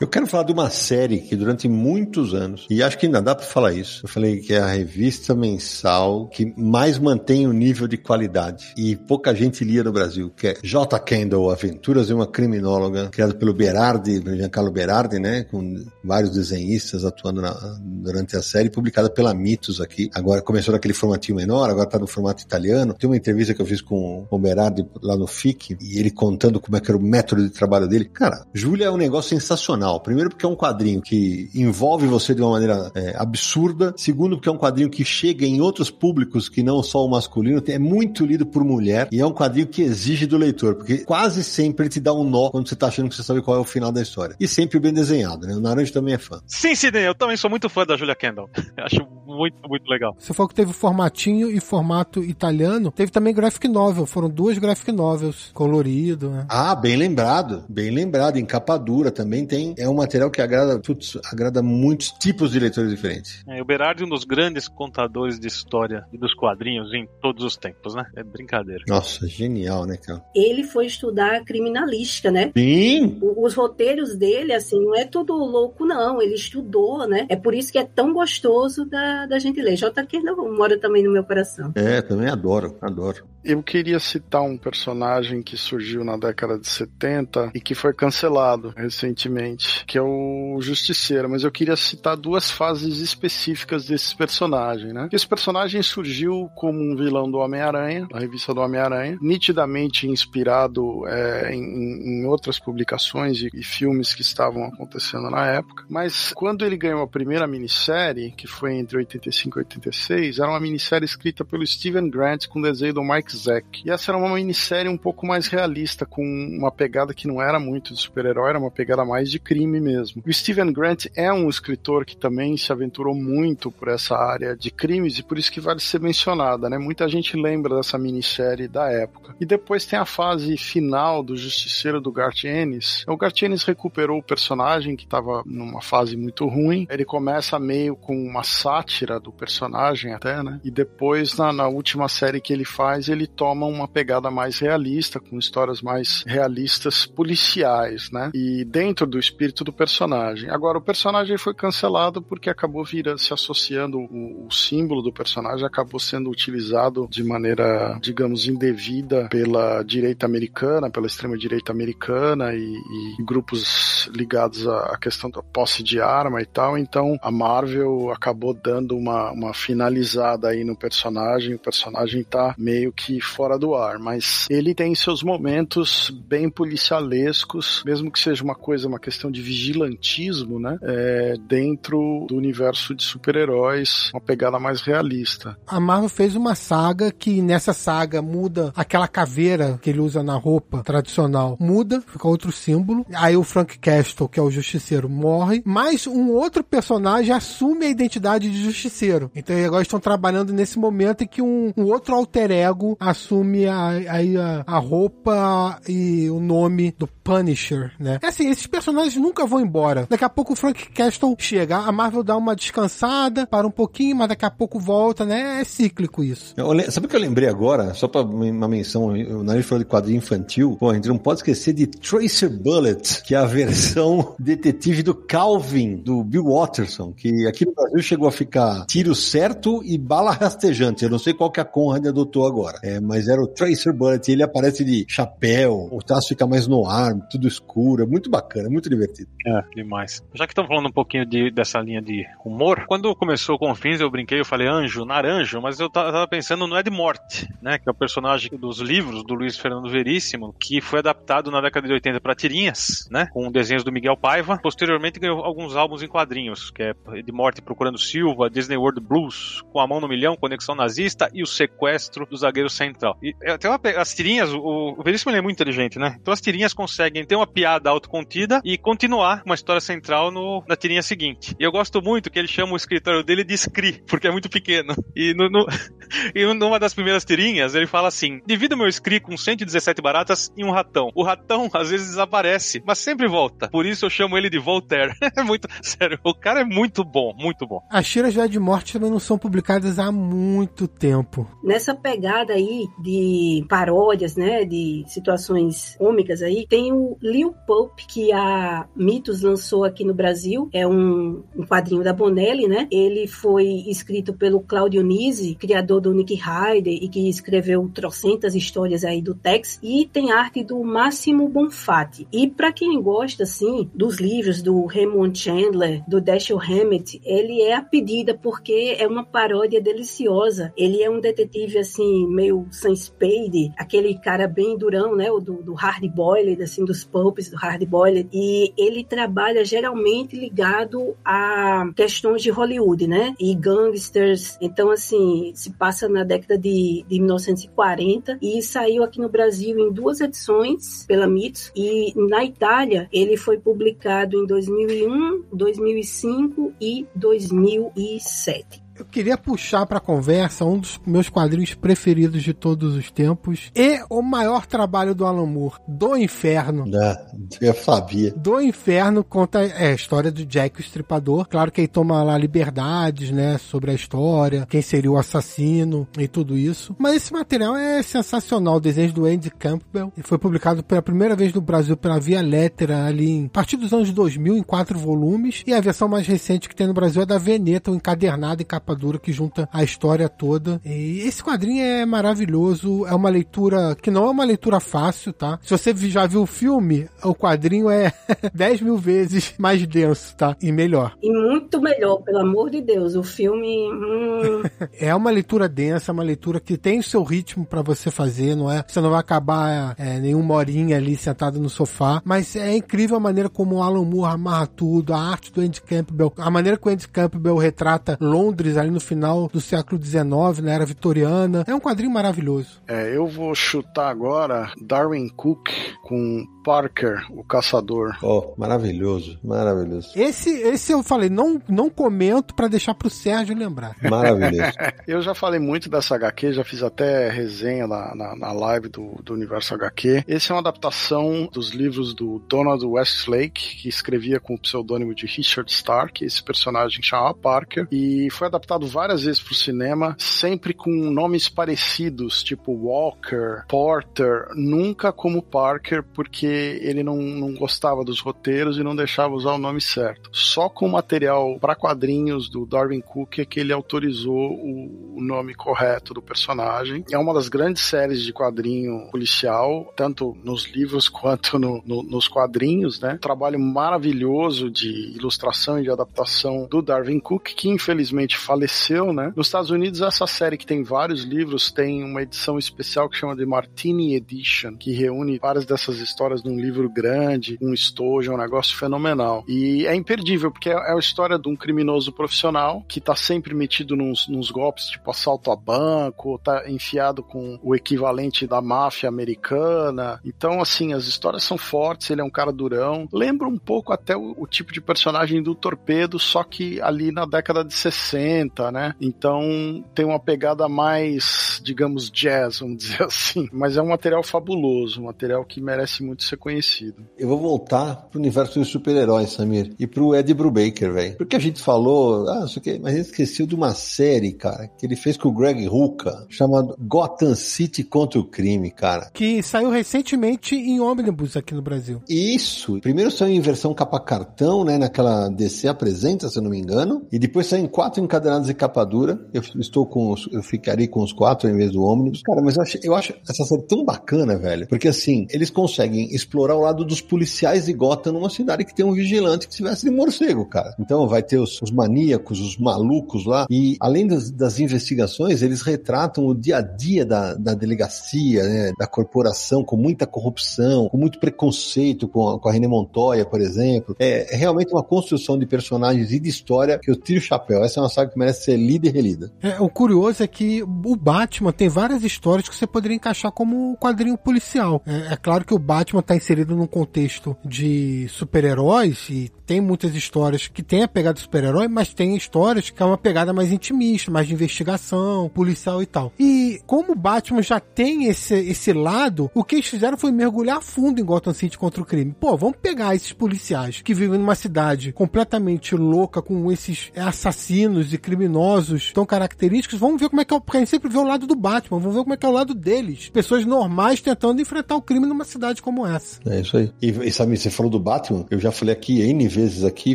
Eu 0.00 0.06
quero 0.06 0.28
falar 0.28 0.44
de 0.44 0.52
uma 0.52 0.70
série 0.70 1.18
que 1.18 1.34
durante 1.34 1.68
muitos 1.68 2.32
anos, 2.32 2.66
e 2.70 2.84
acho 2.84 2.96
que 2.96 3.06
ainda 3.06 3.20
dá 3.20 3.34
para 3.34 3.44
falar 3.44 3.72
isso, 3.72 4.04
eu 4.04 4.08
falei 4.08 4.38
que 4.38 4.54
é 4.54 4.60
a 4.60 4.66
revista 4.66 5.34
mensal 5.34 6.28
que 6.28 6.54
mais 6.56 7.00
mantém 7.00 7.48
o 7.48 7.52
nível 7.52 7.88
de 7.88 7.96
qualidade 7.96 8.72
e 8.76 8.94
pouca 8.94 9.34
gente 9.34 9.64
lia 9.64 9.82
no 9.82 9.92
Brasil, 9.92 10.30
que 10.36 10.46
é 10.46 10.56
J. 10.62 11.00
Kendall, 11.00 11.50
Aventuras 11.50 12.06
de 12.06 12.14
uma 12.14 12.28
Criminóloga, 12.28 13.08
criado 13.08 13.34
pelo 13.34 13.52
Berardi, 13.52 14.22
Giancarlo 14.24 14.70
Berardi, 14.70 15.18
né, 15.18 15.42
com 15.42 15.84
vários 16.04 16.30
desenhistas 16.30 17.04
atuando 17.04 17.42
na, 17.42 17.52
durante 17.80 18.36
a 18.36 18.42
série, 18.42 18.70
publicada 18.70 19.10
pela 19.10 19.34
Mitos 19.34 19.80
aqui. 19.80 20.08
Agora 20.14 20.40
começou 20.40 20.72
naquele 20.72 20.94
formatinho 20.94 21.36
menor, 21.36 21.68
agora 21.68 21.88
tá 21.88 21.98
no 21.98 22.06
formato 22.06 22.42
italiano. 22.44 22.94
Tem 22.94 23.10
uma 23.10 23.16
entrevista 23.16 23.52
que 23.52 23.60
eu 23.60 23.66
fiz 23.66 23.80
com 23.80 24.26
o 24.30 24.38
Berardi 24.38 24.86
lá 25.02 25.16
no 25.16 25.26
FIC, 25.26 25.76
e 25.80 25.98
ele 25.98 26.12
contando 26.12 26.60
como 26.60 26.76
é 26.76 26.80
que 26.80 26.88
era 26.88 26.96
o 26.96 27.02
método 27.02 27.42
de 27.42 27.50
trabalho 27.50 27.88
dele. 27.88 28.04
Cara, 28.04 28.46
Júlia 28.54 28.86
é 28.86 28.90
um 28.90 28.96
negócio 28.96 29.30
sensacional. 29.30 29.87
Primeiro, 29.96 30.30
porque 30.30 30.44
é 30.44 30.48
um 30.48 30.56
quadrinho 30.56 31.00
que 31.00 31.48
envolve 31.54 32.06
você 32.06 32.34
de 32.34 32.42
uma 32.42 32.50
maneira 32.50 32.90
é, 32.94 33.14
absurda. 33.16 33.94
Segundo, 33.96 34.36
porque 34.36 34.48
é 34.48 34.52
um 34.52 34.58
quadrinho 34.58 34.90
que 34.90 35.04
chega 35.04 35.46
em 35.46 35.60
outros 35.60 35.90
públicos 35.90 36.48
que 36.48 36.62
não 36.62 36.82
só 36.82 37.04
o 37.04 37.08
masculino. 37.08 37.62
É 37.68 37.78
muito 37.78 38.26
lido 38.26 38.44
por 38.44 38.64
mulher 38.64 39.08
e 39.12 39.20
é 39.20 39.26
um 39.26 39.32
quadrinho 39.32 39.66
que 39.66 39.82
exige 39.82 40.26
do 40.26 40.36
leitor, 40.36 40.74
porque 40.74 40.98
quase 40.98 41.44
sempre 41.44 41.84
ele 41.84 41.90
te 41.90 42.00
dá 42.00 42.12
um 42.12 42.28
nó 42.28 42.50
quando 42.50 42.68
você 42.68 42.76
tá 42.76 42.88
achando 42.88 43.08
que 43.08 43.14
você 43.14 43.22
sabe 43.22 43.40
qual 43.40 43.56
é 43.56 43.60
o 43.60 43.64
final 43.64 43.92
da 43.92 44.02
história. 44.02 44.34
E 44.40 44.48
sempre 44.48 44.80
bem 44.80 44.92
desenhado, 44.92 45.46
né? 45.46 45.54
O 45.54 45.60
Naranja 45.60 45.92
também 45.92 46.14
é 46.14 46.18
fã. 46.18 46.40
Sim, 46.46 46.74
Sidney, 46.74 47.06
eu 47.06 47.14
também 47.14 47.36
sou 47.36 47.48
muito 47.48 47.68
fã 47.68 47.86
da 47.86 47.96
Julia 47.96 48.14
Kendall. 48.14 48.50
Acho 48.76 49.06
muito, 49.24 49.56
muito 49.68 49.88
legal. 49.88 50.16
Você 50.18 50.32
falou 50.32 50.48
que 50.48 50.54
teve 50.54 50.72
formatinho 50.72 51.50
e 51.50 51.60
formato 51.60 52.24
italiano. 52.24 52.90
Teve 52.90 53.12
também 53.12 53.34
graphic 53.34 53.68
novel. 53.68 54.06
Foram 54.06 54.28
duas 54.28 54.58
graphic 54.58 54.90
novels 54.90 55.50
colorido, 55.54 56.30
né? 56.30 56.46
Ah, 56.48 56.74
bem 56.74 56.96
lembrado. 56.96 57.64
Bem 57.68 57.90
lembrado. 57.90 58.38
Em 58.38 58.44
capa 58.44 58.76
dura 58.76 59.10
também 59.10 59.46
tem. 59.46 59.74
É 59.78 59.88
um 59.88 59.94
material 59.94 60.30
que 60.30 60.40
agrada, 60.42 60.78
putz, 60.80 61.16
agrada 61.32 61.62
muitos 61.62 62.10
tipos 62.12 62.50
de 62.52 62.58
leitores 62.60 62.90
diferentes. 62.90 63.42
É, 63.48 63.60
o 63.62 63.64
Berardi 63.64 64.02
é 64.02 64.06
um 64.06 64.08
dos 64.08 64.24
grandes 64.24 64.66
contadores 64.68 65.38
de 65.38 65.46
história 65.46 66.04
e 66.12 66.18
dos 66.18 66.34
quadrinhos 66.34 66.92
em 66.92 67.06
todos 67.22 67.44
os 67.44 67.56
tempos, 67.56 67.94
né? 67.94 68.04
É 68.16 68.22
brincadeira. 68.22 68.82
Nossa, 68.88 69.26
genial, 69.28 69.86
né, 69.86 69.96
cara? 69.96 70.22
Ele 70.34 70.64
foi 70.64 70.86
estudar 70.86 71.44
criminalística, 71.44 72.30
né? 72.30 72.50
Sim! 72.56 73.18
O- 73.22 73.46
Os 73.46 73.54
roteiros 73.54 74.16
dele, 74.16 74.52
assim, 74.52 74.78
não 74.82 74.94
é 74.94 75.04
tudo 75.04 75.32
louco, 75.34 75.86
não. 75.86 76.20
Ele 76.20 76.34
estudou, 76.34 77.06
né? 77.08 77.26
É 77.28 77.36
por 77.36 77.54
isso 77.54 77.70
que 77.72 77.78
é 77.78 77.84
tão 77.84 78.12
gostoso 78.12 78.84
da, 78.84 79.26
da 79.26 79.38
gente 79.38 79.60
ler. 79.62 79.76
J. 79.76 80.04
Kendall 80.06 80.52
mora 80.56 80.78
também 80.78 81.02
no 81.04 81.12
meu 81.12 81.24
coração. 81.24 81.72
É, 81.74 82.02
também 82.02 82.28
adoro, 82.28 82.76
adoro. 82.80 83.24
Eu 83.48 83.62
queria 83.62 83.98
citar 83.98 84.42
um 84.42 84.58
personagem 84.58 85.42
que 85.42 85.56
surgiu 85.56 86.04
na 86.04 86.18
década 86.18 86.58
de 86.58 86.68
70 86.68 87.52
e 87.54 87.60
que 87.62 87.74
foi 87.74 87.94
cancelado 87.94 88.74
recentemente, 88.76 89.86
que 89.86 89.96
é 89.96 90.02
o 90.02 90.58
Justiceiro, 90.60 91.30
mas 91.30 91.44
eu 91.44 91.50
queria 91.50 91.74
citar 91.74 92.14
duas 92.14 92.50
fases 92.50 92.98
específicas 92.98 93.86
desse 93.86 94.14
personagem, 94.14 94.92
né? 94.92 95.08
Esse 95.10 95.26
personagem 95.26 95.82
surgiu 95.82 96.50
como 96.54 96.78
um 96.78 96.94
vilão 96.94 97.30
do 97.30 97.38
Homem-Aranha, 97.38 98.06
na 98.12 98.18
revista 98.18 98.52
do 98.52 98.60
Homem-Aranha, 98.60 99.16
nitidamente 99.18 100.06
inspirado 100.06 101.06
é, 101.08 101.54
em, 101.54 102.20
em 102.20 102.26
outras 102.26 102.58
publicações 102.58 103.40
e, 103.40 103.48
e 103.54 103.64
filmes 103.64 104.14
que 104.14 104.20
estavam 104.20 104.64
acontecendo 104.64 105.30
na 105.30 105.46
época, 105.46 105.86
mas 105.88 106.34
quando 106.34 106.66
ele 106.66 106.76
ganhou 106.76 107.00
a 107.00 107.08
primeira 107.08 107.46
minissérie, 107.46 108.30
que 108.30 108.46
foi 108.46 108.74
entre 108.74 108.98
85 108.98 109.58
e 109.58 109.60
86, 109.60 110.38
era 110.38 110.50
uma 110.50 110.60
minissérie 110.60 111.06
escrita 111.06 111.46
pelo 111.46 111.66
Steven 111.66 112.10
Grant 112.10 112.46
com 112.46 112.60
desenho 112.60 112.92
do 112.92 113.02
Mike 113.02 113.37
Zeck. 113.38 113.82
E 113.84 113.90
essa 113.90 114.10
era 114.10 114.18
uma 114.18 114.34
minissérie 114.34 114.90
um 114.90 114.96
pouco 114.96 115.26
mais 115.26 115.46
realista, 115.46 116.04
com 116.04 116.22
uma 116.22 116.70
pegada 116.70 117.14
que 117.14 117.26
não 117.26 117.40
era 117.40 117.58
muito 117.58 117.94
de 117.94 118.00
super-herói, 118.00 118.50
era 118.50 118.58
uma 118.58 118.70
pegada 118.70 119.04
mais 119.04 119.30
de 119.30 119.38
crime 119.38 119.80
mesmo. 119.80 120.22
O 120.26 120.32
Steven 120.32 120.72
Grant 120.72 121.06
é 121.16 121.32
um 121.32 121.48
escritor 121.48 122.04
que 122.04 122.16
também 122.16 122.56
se 122.56 122.72
aventurou 122.72 123.14
muito 123.14 123.70
por 123.70 123.88
essa 123.88 124.16
área 124.16 124.56
de 124.56 124.70
crimes 124.70 125.18
e 125.18 125.22
por 125.22 125.38
isso 125.38 125.52
que 125.52 125.60
vale 125.60 125.80
ser 125.80 126.00
mencionada, 126.00 126.68
né? 126.68 126.78
Muita 126.78 127.08
gente 127.08 127.36
lembra 127.36 127.76
dessa 127.76 127.98
minissérie 127.98 128.68
da 128.68 128.90
época. 128.90 129.34
E 129.40 129.46
depois 129.46 129.86
tem 129.86 129.98
a 129.98 130.04
fase 130.04 130.56
final 130.56 131.22
do 131.22 131.36
Justiceiro 131.36 132.00
do 132.00 132.12
Garth 132.12 132.44
Ennis. 132.44 133.04
O 133.06 133.16
Garth 133.16 133.42
Ennis 133.42 133.64
recuperou 133.64 134.18
o 134.18 134.22
personagem 134.22 134.96
que 134.96 135.04
estava 135.04 135.42
numa 135.46 135.80
fase 135.80 136.16
muito 136.16 136.46
ruim. 136.46 136.86
Ele 136.90 137.04
começa 137.04 137.58
meio 137.58 137.96
com 137.96 138.16
uma 138.16 138.42
sátira 138.42 139.20
do 139.20 139.32
personagem 139.32 140.12
até, 140.12 140.42
né? 140.42 140.60
E 140.64 140.70
depois 140.70 141.36
na, 141.36 141.52
na 141.52 141.68
última 141.68 142.08
série 142.08 142.40
que 142.40 142.52
ele 142.52 142.64
faz, 142.64 143.08
ele 143.08 143.17
toma 143.26 143.66
uma 143.66 143.88
pegada 143.88 144.30
mais 144.30 144.58
realista, 144.58 145.20
com 145.20 145.38
histórias 145.38 145.80
mais 145.80 146.24
realistas 146.26 147.06
policiais, 147.06 148.10
né? 148.10 148.30
E 148.34 148.64
dentro 148.64 149.06
do 149.06 149.18
espírito 149.18 149.64
do 149.64 149.72
personagem. 149.72 150.50
Agora, 150.50 150.78
o 150.78 150.82
personagem 150.82 151.36
foi 151.38 151.54
cancelado 151.54 152.20
porque 152.20 152.50
acabou 152.50 152.84
virando, 152.84 153.18
se 153.18 153.32
associando, 153.32 153.98
o, 153.98 154.46
o 154.46 154.52
símbolo 154.52 155.02
do 155.02 155.12
personagem 155.12 155.64
acabou 155.64 156.00
sendo 156.00 156.30
utilizado 156.30 157.06
de 157.10 157.22
maneira, 157.22 157.98
digamos, 158.00 158.46
indevida 158.46 159.28
pela 159.28 159.82
direita 159.82 160.26
americana, 160.26 160.90
pela 160.90 161.06
extrema-direita 161.06 161.72
americana 161.72 162.54
e, 162.54 162.74
e 163.18 163.24
grupos 163.24 164.08
ligados 164.14 164.66
à 164.66 164.88
à 164.88 164.96
questão 164.98 165.30
da 165.30 165.42
posse 165.42 165.82
de 165.82 166.00
arma 166.00 166.40
e 166.40 166.46
tal. 166.46 166.76
Então, 166.76 167.18
a 167.22 167.30
Marvel 167.30 168.10
acabou 168.10 168.54
dando 168.54 168.96
uma, 168.96 169.30
uma 169.32 169.54
finalizada 169.54 170.48
aí 170.48 170.64
no 170.64 170.76
personagem. 170.76 171.54
O 171.54 171.58
personagem 171.58 172.24
tá 172.24 172.54
meio 172.58 172.92
que 172.92 173.07
fora 173.20 173.58
do 173.58 173.74
ar, 173.74 173.98
mas 173.98 174.46
ele 174.50 174.74
tem 174.74 174.94
seus 174.94 175.22
momentos 175.22 176.10
bem 176.26 176.50
policialescos, 176.50 177.82
mesmo 177.84 178.10
que 178.10 178.18
seja 178.18 178.44
uma 178.44 178.54
coisa, 178.54 178.86
uma 178.86 178.98
questão 178.98 179.30
de 179.30 179.40
vigilantismo, 179.40 180.58
né? 180.60 180.78
É, 180.82 181.34
dentro 181.48 182.26
do 182.28 182.36
universo 182.36 182.94
de 182.94 183.02
super-heróis, 183.02 184.10
uma 184.12 184.20
pegada 184.20 184.58
mais 184.58 184.82
realista. 184.82 185.56
A 185.66 185.80
Marvel 185.80 186.08
fez 186.08 186.36
uma 186.36 186.54
saga 186.54 187.10
que 187.10 187.40
nessa 187.40 187.72
saga 187.72 188.20
muda 188.20 188.72
aquela 188.76 189.08
caveira 189.08 189.78
que 189.80 189.90
ele 189.90 190.00
usa 190.00 190.22
na 190.22 190.34
roupa 190.34 190.82
tradicional. 190.82 191.56
Muda, 191.58 192.02
fica 192.06 192.28
outro 192.28 192.52
símbolo. 192.52 193.06
Aí 193.14 193.36
o 193.36 193.44
Frank 193.44 193.78
Castle, 193.78 194.28
que 194.28 194.38
é 194.38 194.42
o 194.42 194.50
justiceiro, 194.50 195.08
morre. 195.08 195.62
Mas 195.64 196.06
um 196.06 196.30
outro 196.30 196.62
personagem 196.62 197.34
assume 197.34 197.86
a 197.86 197.90
identidade 197.90 198.50
de 198.50 198.62
justiceiro. 198.62 199.30
Então 199.34 199.56
agora 199.64 199.82
estão 199.82 200.00
trabalhando 200.00 200.52
nesse 200.52 200.78
momento 200.78 201.22
em 201.22 201.26
que 201.26 201.40
um, 201.40 201.72
um 201.76 201.84
outro 201.84 202.14
alter 202.14 202.50
ego 202.50 202.96
assume 202.98 203.66
a, 203.66 203.90
a, 203.90 204.64
a 204.66 204.78
roupa 204.78 205.80
e 205.88 206.28
o 206.30 206.40
nome 206.40 206.94
do 206.98 207.06
Punisher, 207.06 207.92
né? 208.00 208.18
É 208.22 208.28
assim, 208.28 208.48
esses 208.48 208.66
personagens 208.66 209.16
nunca 209.16 209.46
vão 209.46 209.60
embora. 209.60 210.06
Daqui 210.08 210.24
a 210.24 210.28
pouco 210.30 210.54
o 210.54 210.56
Frank 210.56 210.90
Castle 210.92 211.36
chega, 211.38 211.76
a 211.76 211.92
Marvel 211.92 212.22
dá 212.22 212.36
uma 212.36 212.56
descansada, 212.56 213.46
para 213.46 213.66
um 213.66 213.70
pouquinho, 213.70 214.16
mas 214.16 214.28
daqui 214.28 214.44
a 214.44 214.50
pouco 214.50 214.78
volta, 214.78 215.24
né? 215.24 215.60
É 215.60 215.64
cíclico 215.64 216.24
isso. 216.24 216.54
Eu, 216.56 216.68
sabe 216.90 217.06
o 217.06 217.08
que 217.08 217.16
eu 217.16 217.20
lembrei 217.20 217.48
agora? 217.48 217.92
Só 217.94 218.08
para 218.08 218.22
uma 218.22 218.68
menção, 218.68 219.08
o 219.08 219.44
Nariz 219.44 219.66
falou 219.66 219.84
de 219.84 219.90
quadrinho 219.90 220.18
infantil. 220.18 220.76
Pô, 220.80 220.90
a 220.90 220.94
gente 220.94 221.08
não 221.08 221.18
pode 221.18 221.40
esquecer 221.40 221.72
de 221.74 221.86
Tracer 221.86 222.50
Bullet, 222.50 223.22
que 223.22 223.34
é 223.34 223.38
a 223.38 223.44
versão 223.44 224.34
detetive 224.40 225.02
do 225.02 225.14
Calvin, 225.14 225.96
do 225.96 226.24
Bill 226.24 226.44
Watterson, 226.44 227.12
que 227.12 227.46
aqui 227.46 227.66
no 227.66 227.74
Brasil 227.74 228.02
chegou 228.02 228.28
a 228.28 228.32
ficar 228.32 228.86
tiro 228.86 229.14
certo 229.14 229.82
e 229.84 229.98
bala 229.98 230.32
rastejante. 230.32 231.04
Eu 231.04 231.10
não 231.10 231.18
sei 231.18 231.34
qual 231.34 231.50
que 231.50 231.60
a 231.60 231.64
Conrad 231.64 232.06
adotou 232.06 232.46
agora. 232.46 232.80
É, 232.88 233.00
mas 233.00 233.28
era 233.28 233.42
o 233.42 233.46
Tracer 233.46 233.92
Bullet, 233.92 234.32
ele 234.32 234.42
aparece 234.42 234.82
de 234.82 235.04
chapéu, 235.08 235.88
o 235.92 235.98
traço 235.98 236.28
fica 236.28 236.46
mais 236.46 236.66
no 236.66 236.88
ar, 236.88 237.14
tudo 237.30 237.46
escuro, 237.46 238.02
é 238.02 238.06
muito 238.06 238.30
bacana, 238.30 238.70
muito 238.70 238.88
divertido. 238.88 239.28
É, 239.46 239.62
demais. 239.74 240.22
Já 240.34 240.46
que 240.46 240.52
estamos 240.52 240.68
falando 240.68 240.88
um 240.88 240.92
pouquinho 240.92 241.26
de, 241.26 241.50
dessa 241.50 241.78
linha 241.80 242.00
de 242.00 242.24
humor, 242.44 242.86
quando 242.86 243.14
começou 243.14 243.58
com 243.58 243.74
Fins, 243.74 244.00
eu 244.00 244.10
brinquei, 244.10 244.40
eu 244.40 244.44
falei 244.44 244.66
anjo, 244.66 245.04
naranjo, 245.04 245.60
mas 245.60 245.78
eu 245.78 245.90
tava 245.90 246.26
pensando 246.26 246.66
no 246.66 246.78
Ed 246.78 246.90
Morte, 246.90 247.46
né, 247.60 247.78
que 247.78 247.88
é 247.88 247.92
o 247.92 247.94
personagem 247.94 248.50
dos 248.58 248.80
livros 248.80 249.22
do 249.24 249.34
Luiz 249.34 249.58
Fernando 249.58 249.90
Veríssimo, 249.90 250.54
que 250.58 250.80
foi 250.80 251.00
adaptado 251.00 251.50
na 251.50 251.60
década 251.60 251.86
de 251.86 251.92
80 251.92 252.20
para 252.20 252.34
tirinhas, 252.34 253.06
né, 253.10 253.28
com 253.32 253.50
desenhos 253.50 253.84
do 253.84 253.92
Miguel 253.92 254.16
Paiva. 254.16 254.58
Posteriormente 254.62 255.20
ganhou 255.20 255.44
alguns 255.44 255.76
álbuns 255.76 256.02
em 256.02 256.08
quadrinhos, 256.08 256.70
que 256.70 256.82
é 256.82 256.94
Ed 257.14 257.30
Morte 257.32 257.60
Procurando 257.60 257.98
Silva, 257.98 258.48
Disney 258.48 258.76
World 258.76 259.00
Blues, 259.00 259.62
Com 259.72 259.80
a 259.80 259.86
Mão 259.86 260.00
no 260.00 260.08
Milhão, 260.08 260.36
Conexão 260.36 260.74
Nazista 260.74 261.28
e 261.34 261.42
o 261.42 261.46
Sequestro 261.46 262.26
do 262.26 262.36
Zagueiro 262.36 262.70
Central. 262.78 263.18
E 263.22 263.34
até 263.46 263.68
uma, 263.68 263.80
as 263.96 264.14
tirinhas, 264.14 264.52
o, 264.52 264.94
o 264.98 265.02
Veríssimo 265.02 265.32
é 265.32 265.40
muito 265.40 265.56
inteligente, 265.56 265.98
né? 265.98 266.16
Então 266.20 266.32
as 266.32 266.40
tirinhas 266.40 266.72
conseguem 266.72 267.24
ter 267.24 267.34
uma 267.34 267.46
piada 267.46 267.90
autocontida 267.90 268.60
e 268.64 268.78
continuar 268.78 269.42
uma 269.44 269.54
história 269.54 269.80
central 269.80 270.30
no, 270.30 270.62
na 270.68 270.76
tirinha 270.76 271.02
seguinte. 271.02 271.54
E 271.58 271.64
eu 271.64 271.72
gosto 271.72 272.00
muito 272.00 272.30
que 272.30 272.38
ele 272.38 272.48
chama 272.48 272.72
o 272.72 272.76
escritório 272.76 273.24
dele 273.24 273.44
de 273.44 273.56
Scri, 273.56 274.02
porque 274.06 274.28
é 274.28 274.30
muito 274.30 274.48
pequeno. 274.48 274.94
E, 275.14 275.34
no, 275.34 275.48
no, 275.50 275.66
e 276.34 276.54
numa 276.54 276.78
das 276.78 276.94
primeiras 276.94 277.24
tirinhas 277.24 277.74
ele 277.74 277.86
fala 277.86 278.08
assim: 278.08 278.40
divido 278.46 278.76
meu 278.76 278.90
Scri 278.90 279.20
com 279.20 279.36
117 279.36 280.00
baratas 280.00 280.52
e 280.56 280.64
um 280.64 280.70
ratão. 280.70 281.10
O 281.14 281.22
ratão 281.22 281.68
às 281.74 281.90
vezes 281.90 282.08
desaparece, 282.08 282.82
mas 282.86 282.98
sempre 282.98 283.28
volta. 283.28 283.68
Por 283.68 283.84
isso 283.84 284.06
eu 284.06 284.10
chamo 284.10 284.38
ele 284.38 284.48
de 284.48 284.58
Voltaire. 284.58 285.14
é 285.36 285.42
muito. 285.42 285.68
Sério, 285.82 286.18
o 286.24 286.34
cara 286.34 286.60
é 286.60 286.64
muito 286.64 287.04
bom, 287.04 287.34
muito 287.36 287.66
bom. 287.66 287.82
As 287.90 288.08
tiras 288.08 288.32
já 288.32 288.46
de 288.46 288.58
morte 288.58 288.92
também 288.92 289.10
não 289.10 289.18
são 289.18 289.38
publicadas 289.38 289.98
há 289.98 290.12
muito 290.12 290.86
tempo. 290.86 291.48
Nessa 291.62 291.94
pegada 291.94 292.52
aí 292.52 292.67
de 292.98 293.64
paródias, 293.68 294.36
né? 294.36 294.64
De 294.64 295.04
situações 295.06 295.96
cômicas 295.98 296.42
aí, 296.42 296.66
tem 296.68 296.92
o 296.92 297.16
Lil 297.22 297.54
Pope, 297.66 298.06
que 298.06 298.32
a 298.32 298.86
Mitos 298.94 299.42
lançou 299.42 299.84
aqui 299.84 300.04
no 300.04 300.14
Brasil. 300.14 300.68
É 300.72 300.86
um, 300.86 301.42
um 301.56 301.66
quadrinho 301.66 302.02
da 302.02 302.12
Bonelli, 302.12 302.66
né? 302.66 302.86
Ele 302.90 303.26
foi 303.26 303.66
escrito 303.88 304.32
pelo 304.32 304.60
Claudio 304.60 305.02
Nisi, 305.02 305.54
criador 305.54 306.00
do 306.00 306.14
Nick 306.14 306.34
Ryder 306.34 306.94
e 306.94 307.08
que 307.08 307.28
escreveu 307.28 307.88
trocentas 307.92 308.54
histórias 308.54 309.04
aí 309.04 309.20
do 309.20 309.34
Tex. 309.34 309.78
E 309.82 310.08
tem 310.12 310.32
arte 310.32 310.62
do 310.64 310.82
Máximo 310.82 311.48
Bonfatti. 311.48 312.26
E 312.32 312.48
para 312.48 312.72
quem 312.72 313.00
gosta, 313.00 313.44
assim, 313.44 313.90
dos 313.94 314.18
livros 314.18 314.62
do 314.62 314.84
Raymond 314.86 315.38
Chandler, 315.38 316.02
do 316.08 316.20
Dashiell 316.20 316.60
Hammett, 316.60 317.20
ele 317.24 317.62
é 317.62 317.74
a 317.74 317.82
pedida 317.82 318.34
porque 318.34 318.96
é 318.98 319.06
uma 319.06 319.24
paródia 319.24 319.80
deliciosa. 319.80 320.72
Ele 320.76 321.02
é 321.02 321.10
um 321.10 321.20
detetive, 321.20 321.78
assim, 321.78 322.26
meio 322.26 322.57
sem 322.70 322.94
spade, 322.94 323.72
aquele 323.76 324.18
cara 324.18 324.46
bem 324.46 324.76
durão, 324.76 325.14
né? 325.16 325.30
O 325.30 325.40
do, 325.40 325.62
do 325.62 325.74
hard 325.74 326.04
boiled, 326.08 326.62
assim, 326.62 326.84
dos 326.84 327.04
pulps, 327.04 327.50
do 327.50 327.56
hard 327.56 327.84
boiled. 327.86 328.28
E 328.32 328.72
ele 328.76 329.04
trabalha 329.04 329.64
geralmente 329.64 330.36
ligado 330.36 331.16
a 331.24 331.90
questões 331.94 332.42
de 332.42 332.50
Hollywood, 332.50 333.06
né? 333.06 333.34
E 333.38 333.54
gangsters. 333.54 334.56
Então, 334.60 334.90
assim, 334.90 335.52
se 335.54 335.72
passa 335.72 336.08
na 336.08 336.24
década 336.24 336.58
de, 336.58 337.04
de 337.08 337.18
1940 337.18 338.38
e 338.40 338.62
saiu 338.62 339.02
aqui 339.02 339.20
no 339.20 339.28
Brasil 339.28 339.78
em 339.78 339.92
duas 339.92 340.20
edições 340.20 341.04
pela 341.06 341.26
Mitos. 341.26 341.70
E 341.76 342.12
na 342.16 342.44
Itália, 342.44 343.08
ele 343.12 343.36
foi 343.36 343.58
publicado 343.58 344.36
em 344.36 344.46
2001, 344.46 345.44
2005 345.52 346.72
e 346.80 347.06
2007 347.14 348.87
eu 348.98 349.04
queria 349.04 349.38
puxar 349.38 349.86
para 349.86 350.00
conversa 350.00 350.64
um 350.64 350.78
dos 350.78 351.00
meus 351.06 351.28
quadrinhos 351.28 351.74
preferidos 351.74 352.42
de 352.42 352.52
todos 352.52 352.96
os 352.96 353.10
tempos 353.10 353.70
e 353.74 354.00
o 354.10 354.22
maior 354.22 354.66
trabalho 354.66 355.14
do 355.14 355.24
Alan 355.24 355.46
Moore, 355.46 355.76
Do 355.86 356.16
Inferno. 356.16 356.84
É, 356.94 357.26
eu 357.60 357.74
sabia. 357.74 358.32
Do 358.32 358.60
Inferno 358.60 359.22
conta 359.22 359.62
é, 359.62 359.90
a 359.90 359.94
história 359.94 360.30
do 360.30 360.44
Jack 360.44 360.80
o 360.80 360.82
Estripador. 360.82 361.48
Claro 361.48 361.70
que 361.70 361.80
ele 361.80 361.88
toma 361.88 362.22
lá 362.22 362.36
liberdades, 362.36 363.30
né, 363.30 363.58
sobre 363.58 363.90
a 363.90 363.94
história, 363.94 364.66
quem 364.68 364.82
seria 364.82 365.10
o 365.10 365.16
assassino 365.16 366.06
e 366.18 366.26
tudo 366.26 366.56
isso. 366.56 366.94
Mas 366.98 367.16
esse 367.16 367.32
material 367.32 367.76
é 367.76 368.02
sensacional. 368.02 368.76
O 368.76 368.80
desenho 368.80 369.12
do 369.12 369.26
Andy 369.26 369.50
Campbell. 369.50 370.12
Ele 370.16 370.26
foi 370.26 370.38
publicado 370.38 370.82
pela 370.82 371.02
primeira 371.02 371.36
vez 371.36 371.52
no 371.52 371.60
Brasil 371.60 371.96
pela 371.96 372.18
Via 372.18 372.40
Lettera 372.40 373.06
ali 373.06 373.30
em, 373.30 373.46
a 373.46 373.48
partir 373.48 373.76
dos 373.76 373.92
anos 373.92 374.10
2000 374.10 374.56
em 374.56 374.62
quatro 374.62 374.98
volumes. 374.98 375.62
E 375.66 375.72
a 375.72 375.80
versão 375.80 376.08
mais 376.08 376.26
recente 376.26 376.68
que 376.68 376.74
tem 376.74 376.86
no 376.86 376.94
Brasil 376.94 377.22
é 377.22 377.26
da 377.26 377.38
Veneta, 377.38 377.90
o 377.90 377.94
encadernado 377.94 378.62
e 378.62 378.64
capa 378.64 378.87
capa 378.88 378.94
dura 378.94 379.18
que 379.18 379.32
junta 379.32 379.68
a 379.72 379.84
história 379.84 380.28
toda. 380.28 380.80
E 380.84 381.20
esse 381.20 381.42
quadrinho 381.42 381.82
é 381.82 382.06
maravilhoso, 382.06 383.06
é 383.06 383.14
uma 383.14 383.28
leitura 383.28 383.94
que 384.00 384.10
não 384.10 384.24
é 384.26 384.30
uma 384.30 384.44
leitura 384.44 384.80
fácil, 384.80 385.32
tá? 385.32 385.58
Se 385.62 385.76
você 385.76 385.94
já 386.08 386.26
viu 386.26 386.42
o 386.42 386.46
filme, 386.46 387.08
o 387.22 387.34
quadrinho 387.34 387.90
é 387.90 388.12
10 388.54 388.80
mil 388.80 388.96
vezes 388.96 389.54
mais 389.58 389.86
denso, 389.86 390.34
tá? 390.36 390.56
E 390.62 390.72
melhor. 390.72 391.14
E 391.22 391.30
muito 391.30 391.80
melhor, 391.80 392.22
pelo 392.22 392.38
amor 392.38 392.70
de 392.70 392.80
Deus. 392.80 393.14
O 393.14 393.22
filme. 393.22 393.90
Hum... 393.92 394.62
é 394.98 395.14
uma 395.14 395.30
leitura 395.30 395.68
densa, 395.68 396.12
uma 396.12 396.22
leitura 396.22 396.60
que 396.60 396.76
tem 396.76 397.00
o 397.00 397.02
seu 397.02 397.22
ritmo 397.22 397.66
para 397.66 397.82
você 397.82 398.10
fazer, 398.10 398.54
não 398.54 398.70
é? 398.70 398.84
Você 398.86 399.00
não 399.00 399.10
vai 399.10 399.20
acabar 399.20 399.94
é, 399.98 400.18
nenhuma 400.18 400.54
horinha 400.54 400.96
ali 400.96 401.16
sentado 401.16 401.60
no 401.60 401.68
sofá, 401.68 402.22
mas 402.24 402.56
é 402.56 402.74
incrível 402.74 403.16
a 403.16 403.20
maneira 403.20 403.48
como 403.48 403.76
o 403.76 403.82
Alan 403.82 404.04
Moore 404.04 404.32
amarra 404.32 404.66
tudo, 404.66 405.12
a 405.12 405.20
arte 405.20 405.52
do 405.52 405.60
Andy 405.60 405.82
Campbell, 405.82 406.32
a 406.38 406.50
maneira 406.50 406.78
que 406.78 406.88
o 406.88 406.90
Andy 406.90 407.08
Campbell 407.08 407.56
retrata 407.56 408.16
Londres 408.20 408.77
ali 408.78 408.90
no 408.90 409.00
final 409.00 409.48
do 409.52 409.60
século 409.60 410.02
XIX, 410.02 410.24
na 410.62 410.72
era 410.72 410.86
vitoriana. 410.86 411.64
É 411.66 411.74
um 411.74 411.80
quadrinho 411.80 412.12
maravilhoso. 412.12 412.80
É, 412.86 413.16
eu 413.16 413.26
vou 413.26 413.54
chutar 413.54 414.08
agora 414.08 414.72
Darwin 414.80 415.28
Cook 415.28 415.68
com 416.02 416.46
Parker, 416.68 417.24
o 417.30 417.42
caçador. 417.42 418.14
Oh, 418.22 418.52
maravilhoso, 418.54 419.38
maravilhoso. 419.42 420.10
Esse, 420.14 420.50
esse 420.50 420.92
eu 420.92 421.02
falei, 421.02 421.30
não, 421.30 421.58
não 421.66 421.88
comento 421.88 422.54
para 422.54 422.68
deixar 422.68 422.92
pro 422.92 423.08
Sérgio 423.08 423.56
lembrar. 423.56 423.96
Maravilhoso. 424.02 424.72
eu 425.08 425.22
já 425.22 425.34
falei 425.34 425.58
muito 425.58 425.88
dessa 425.88 426.16
HQ, 426.16 426.52
já 426.52 426.62
fiz 426.62 426.82
até 426.82 427.30
resenha 427.30 427.86
na, 427.86 428.14
na, 428.14 428.36
na, 428.36 428.52
live 428.52 428.90
do, 428.90 429.18
do 429.24 429.32
Universo 429.32 429.72
HQ. 429.72 430.24
Esse 430.28 430.52
é 430.52 430.54
uma 430.54 430.60
adaptação 430.60 431.48
dos 431.50 431.70
livros 431.70 432.12
do 432.12 432.38
Donald 432.46 432.84
Westlake, 432.84 433.76
que 433.76 433.88
escrevia 433.88 434.38
com 434.38 434.52
o 434.52 434.60
pseudônimo 434.60 435.14
de 435.14 435.24
Richard 435.24 435.72
Stark. 435.72 436.22
Esse 436.22 436.42
personagem 436.42 437.02
chamava 437.02 437.32
Parker 437.32 437.88
e 437.90 438.28
foi 438.30 438.46
adaptado 438.46 438.86
várias 438.86 439.22
vezes 439.22 439.40
pro 439.42 439.54
cinema, 439.54 440.14
sempre 440.18 440.74
com 440.74 440.90
nomes 440.90 441.48
parecidos, 441.48 442.42
tipo 442.42 442.72
Walker, 442.72 443.64
Porter, 443.66 444.48
nunca 444.54 445.10
como 445.10 445.40
Parker, 445.40 446.04
porque 446.12 446.57
ele 446.58 447.02
não, 447.02 447.16
não 447.16 447.54
gostava 447.54 448.04
dos 448.04 448.20
roteiros 448.20 448.78
e 448.78 448.82
não 448.82 448.94
deixava 448.94 449.34
usar 449.34 449.52
o 449.52 449.58
nome 449.58 449.80
certo. 449.80 450.30
Só 450.32 450.68
com 450.68 450.86
o 450.86 450.92
material 450.92 451.58
para 451.60 451.74
quadrinhos 451.74 452.48
do 452.48 452.66
Darwin 452.66 453.00
Cook 453.00 453.38
é 453.38 453.44
que 453.44 453.60
ele 453.60 453.72
autorizou 453.72 454.52
o, 454.52 455.16
o 455.16 455.22
nome 455.22 455.54
correto 455.54 456.14
do 456.14 456.22
personagem. 456.22 457.04
É 457.10 457.18
uma 457.18 457.34
das 457.34 457.48
grandes 457.48 457.82
séries 457.82 458.22
de 458.22 458.32
quadrinho 458.32 459.08
policial, 459.10 459.92
tanto 459.96 460.36
nos 460.42 460.66
livros 460.66 461.08
quanto 461.08 461.58
no, 461.58 461.82
no, 461.84 462.02
nos 462.02 462.28
quadrinhos, 462.28 463.00
né? 463.00 463.14
Um 463.14 463.18
trabalho 463.18 463.58
maravilhoso 463.58 464.70
de 464.70 465.14
ilustração 465.16 465.78
e 465.78 465.82
de 465.82 465.90
adaptação 465.90 466.66
do 466.70 466.82
Darwin 466.82 467.20
Cook, 467.20 467.54
que 467.54 467.68
infelizmente 467.68 468.36
faleceu, 468.36 469.12
né? 469.12 469.32
Nos 469.36 469.48
Estados 469.48 469.70
Unidos, 469.70 470.00
essa 470.00 470.26
série 470.26 470.56
que 470.56 470.66
tem 470.66 470.82
vários 470.82 471.22
livros 471.24 471.70
tem 471.70 472.02
uma 472.04 472.22
edição 472.22 472.58
especial 472.58 473.08
que 473.08 473.16
chama 473.16 473.36
de 473.36 473.46
Martini 473.46 474.14
Edition, 474.14 474.76
que 474.76 474.92
reúne 474.92 475.38
várias 475.38 475.64
dessas 475.64 475.98
histórias 475.98 476.42
num 476.48 476.58
livro 476.58 476.88
grande, 476.88 477.58
um 477.60 477.72
estojo, 477.72 478.32
é 478.32 478.34
um 478.34 478.38
negócio 478.38 478.76
fenomenal. 478.76 479.44
E 479.46 479.86
é 479.86 479.94
imperdível, 479.94 480.50
porque 480.50 480.70
é, 480.70 480.72
é 480.72 480.92
a 480.94 480.98
história 480.98 481.38
de 481.38 481.48
um 481.48 481.56
criminoso 481.56 482.12
profissional 482.12 482.84
que 482.88 483.00
tá 483.00 483.14
sempre 483.14 483.54
metido 483.54 483.96
nos, 483.96 484.28
nos 484.28 484.50
golpes, 484.50 484.86
tipo 484.86 485.10
assalto 485.10 485.50
a 485.50 485.56
banco, 485.56 486.40
tá 486.42 486.68
enfiado 486.68 487.22
com 487.22 487.58
o 487.62 487.74
equivalente 487.74 488.46
da 488.46 488.60
máfia 488.60 489.08
americana. 489.08 490.20
Então, 490.24 490.60
assim, 490.60 490.92
as 490.92 491.06
histórias 491.06 491.42
são 491.42 491.58
fortes, 491.58 492.10
ele 492.10 492.20
é 492.20 492.24
um 492.24 492.30
cara 492.30 492.52
durão. 492.52 493.08
Lembra 493.12 493.46
um 493.46 493.58
pouco 493.58 493.92
até 493.92 494.16
o, 494.16 494.34
o 494.36 494.46
tipo 494.46 494.72
de 494.72 494.80
personagem 494.80 495.42
do 495.42 495.54
Torpedo, 495.54 496.18
só 496.18 496.42
que 496.42 496.80
ali 496.80 497.12
na 497.12 497.26
década 497.26 497.64
de 497.64 497.74
60, 497.74 498.72
né? 498.72 498.94
Então 499.00 499.84
tem 499.94 500.04
uma 500.04 500.18
pegada 500.18 500.68
mais, 500.68 501.60
digamos, 501.62 502.10
jazz, 502.10 502.60
vamos 502.60 502.78
dizer 502.78 503.02
assim. 503.04 503.48
Mas 503.52 503.76
é 503.76 503.82
um 503.82 503.88
material 503.88 504.22
fabuloso, 504.22 505.00
um 505.00 505.04
material 505.04 505.44
que 505.44 505.60
merece 505.60 506.02
muito 506.02 506.22
ser 506.28 506.36
conhecido. 506.36 507.06
Eu 507.18 507.28
vou 507.28 507.38
voltar 507.38 508.08
pro 508.10 508.18
universo 508.18 508.58
dos 508.58 508.68
super-heróis, 508.68 509.32
Samir, 509.32 509.74
e 509.78 509.86
pro 509.86 510.14
Ed 510.14 510.32
Brubaker, 510.34 510.92
velho. 510.92 511.16
Porque 511.16 511.36
a 511.36 511.40
gente 511.40 511.62
falou, 511.62 512.28
ah, 512.28 512.44
isso 512.44 512.58
aqui, 512.58 512.78
mas 512.78 512.94
a 512.94 512.96
gente 512.96 513.06
esqueceu 513.06 513.46
de 513.46 513.54
uma 513.54 513.74
série, 513.74 514.32
cara, 514.32 514.68
que 514.68 514.86
ele 514.86 514.96
fez 514.96 515.16
com 515.16 515.28
o 515.28 515.32
Greg 515.32 515.68
Hooker, 515.68 516.26
chamado 516.28 516.76
Gotham 516.78 517.34
City 517.34 517.82
contra 517.82 518.20
o 518.20 518.24
Crime, 518.24 518.70
cara. 518.70 519.10
Que 519.12 519.42
saiu 519.42 519.70
recentemente 519.70 520.54
em 520.54 520.80
ônibus 520.80 521.36
aqui 521.36 521.54
no 521.54 521.62
Brasil. 521.62 522.02
Isso. 522.08 522.80
Primeiro 522.80 523.10
saiu 523.10 523.32
em 523.32 523.40
versão 523.40 523.74
capa 523.74 524.00
cartão, 524.00 524.64
né, 524.64 524.78
naquela 524.78 525.28
DC 525.28 525.68
apresenta, 525.68 526.28
se 526.28 526.38
eu 526.38 526.42
não 526.42 526.50
me 526.50 526.58
engano, 526.58 527.06
e 527.10 527.18
depois 527.18 527.46
saiu 527.46 527.64
em 527.64 527.68
quatro 527.68 528.02
encadenados 528.02 528.46
de 528.46 528.54
capa 528.54 528.84
dura. 528.84 529.18
Eu 529.32 529.42
estou 529.58 529.86
com 529.86 530.12
os, 530.12 530.28
eu 530.32 530.42
ficarei 530.42 530.88
com 530.88 531.02
os 531.02 531.12
quatro 531.12 531.48
em 531.48 531.56
vez 531.56 531.72
do 531.72 531.82
ônibus. 531.82 532.22
Cara, 532.22 532.42
mas 532.42 532.56
eu 532.56 532.62
acho, 532.62 532.78
eu 532.82 532.94
acho 532.94 533.14
essa 533.28 533.44
série 533.44 533.62
tão 533.62 533.84
bacana, 533.84 534.36
velho, 534.36 534.66
porque 534.68 534.88
assim, 534.88 535.26
eles 535.30 535.50
conseguem 535.50 536.14
explorar 536.18 536.56
o 536.56 536.60
lado 536.60 536.84
dos 536.84 537.00
policiais 537.00 537.66
de 537.66 537.72
Gotham 537.72 538.12
numa 538.12 538.30
cidade 538.30 538.64
que 538.64 538.74
tem 538.74 538.84
um 538.84 538.92
vigilante 538.92 539.48
que 539.48 539.54
se 539.54 539.62
veste 539.62 539.86
de 539.86 539.90
morcego, 539.90 540.44
cara. 540.44 540.74
Então 540.78 541.06
vai 541.06 541.22
ter 541.22 541.38
os, 541.38 541.60
os 541.62 541.70
maníacos, 541.70 542.40
os 542.40 542.56
malucos 542.58 543.24
lá, 543.24 543.46
e 543.50 543.76
além 543.80 544.06
das, 544.06 544.30
das, 544.30 544.58
investigações, 544.58 545.42
eles 545.42 545.62
retratam 545.62 546.26
o 546.26 546.34
dia 546.34 546.58
a 546.58 546.60
dia 546.60 547.04
da, 547.04 547.34
da 547.34 547.54
delegacia, 547.54 548.42
né, 548.42 548.72
da 548.78 548.86
corporação, 548.86 549.62
com 549.62 549.76
muita 549.76 550.06
corrupção, 550.06 550.88
com 550.88 550.96
muito 550.96 551.18
preconceito 551.18 552.08
com 552.08 552.28
a, 552.28 552.40
com 552.40 552.48
a 552.48 552.52
René 552.52 552.66
Montoya, 552.66 553.24
por 553.24 553.40
exemplo. 553.40 553.94
É, 553.98 554.34
é 554.34 554.36
realmente 554.36 554.72
uma 554.72 554.82
construção 554.82 555.38
de 555.38 555.46
personagens 555.46 556.12
e 556.12 556.18
de 556.18 556.28
história 556.28 556.78
que 556.78 556.90
eu 556.90 556.96
tiro 556.96 557.20
o 557.20 557.22
chapéu. 557.22 557.64
Essa 557.64 557.80
é 557.80 557.82
uma 557.82 557.88
saga 557.88 558.10
que 558.10 558.18
merece 558.18 558.44
ser 558.44 558.56
lida 558.56 558.88
e 558.88 558.90
relida. 558.90 559.30
É, 559.42 559.60
o 559.60 559.68
curioso 559.68 560.22
é 560.22 560.26
que 560.26 560.62
o 560.62 560.96
Batman 560.96 561.52
tem 561.52 561.68
várias 561.68 562.02
histórias 562.02 562.48
que 562.48 562.54
você 562.54 562.66
poderia 562.66 562.96
encaixar 562.96 563.30
como 563.32 563.76
quadrinho 563.76 564.16
policial. 564.16 564.82
É, 564.86 565.12
é 565.14 565.16
claro 565.16 565.44
que 565.44 565.54
o 565.54 565.58
Batman 565.58 566.02
está 566.08 566.16
inserido 566.16 566.56
num 566.56 566.66
contexto 566.66 567.36
de 567.44 568.08
super-heróis 568.08 569.10
e 569.10 569.30
tem 569.48 569.62
muitas 569.62 569.94
histórias 569.94 570.46
que 570.46 570.62
tem 570.62 570.82
a 570.82 570.88
pegada 570.88 571.18
super-herói, 571.18 571.68
mas 571.68 571.94
tem 571.94 572.14
histórias 572.14 572.68
que 572.68 572.82
é 572.82 572.84
uma 572.84 572.98
pegada 572.98 573.32
mais 573.32 573.50
intimista, 573.50 574.10
mais 574.10 574.26
de 574.26 574.34
investigação, 574.34 575.30
policial 575.30 575.82
e 575.82 575.86
tal. 575.86 576.12
E 576.18 576.60
como 576.66 576.92
o 576.92 576.94
Batman 576.94 577.40
já 577.40 577.58
tem 577.58 578.04
esse, 578.04 578.34
esse 578.34 578.74
lado, 578.74 579.30
o 579.34 579.42
que 579.42 579.54
eles 579.54 579.66
fizeram 579.66 579.96
foi 579.96 580.12
mergulhar 580.12 580.60
fundo 580.60 581.00
em 581.00 581.04
Gotham 581.04 581.32
City 581.32 581.56
contra 581.56 581.80
o 581.80 581.86
crime. 581.86 582.14
Pô, 582.20 582.36
vamos 582.36 582.58
pegar 582.60 582.94
esses 582.94 583.14
policiais 583.14 583.80
que 583.80 583.94
vivem 583.94 584.18
numa 584.18 584.34
cidade 584.34 584.92
completamente 584.92 585.74
louca, 585.74 586.20
com 586.20 586.52
esses 586.52 586.92
assassinos 586.94 587.94
e 587.94 587.96
criminosos 587.96 588.92
tão 588.92 589.06
característicos, 589.06 589.78
vamos 589.78 589.98
ver 589.98 590.10
como 590.10 590.20
é 590.20 590.26
que 590.26 590.34
é, 590.34 590.40
porque 590.40 590.58
a 590.58 590.60
gente 590.60 590.68
sempre 590.68 590.90
vê 590.90 590.98
o 590.98 591.04
lado 591.04 591.26
do 591.26 591.34
Batman, 591.34 591.78
vamos 591.78 591.94
ver 591.94 592.02
como 592.02 592.12
é 592.12 592.18
que 592.18 592.26
é 592.26 592.28
o 592.28 592.32
lado 592.32 592.54
deles. 592.54 593.08
Pessoas 593.08 593.46
normais 593.46 594.02
tentando 594.02 594.42
enfrentar 594.42 594.76
o 594.76 594.82
crime 594.82 595.06
numa 595.06 595.24
cidade 595.24 595.62
como 595.62 595.86
essa. 595.86 596.20
É 596.26 596.40
isso 596.40 596.58
aí. 596.58 596.70
E, 596.82 596.88
e 596.90 597.10
sabe, 597.10 597.34
você 597.34 597.48
falou 597.48 597.72
do 597.72 597.80
Batman, 597.80 598.26
eu 598.30 598.38
já 598.38 598.52
falei 598.52 598.74
aqui 598.74 599.00
N 599.00 599.26
vezes 599.38 599.64
aqui, 599.64 599.94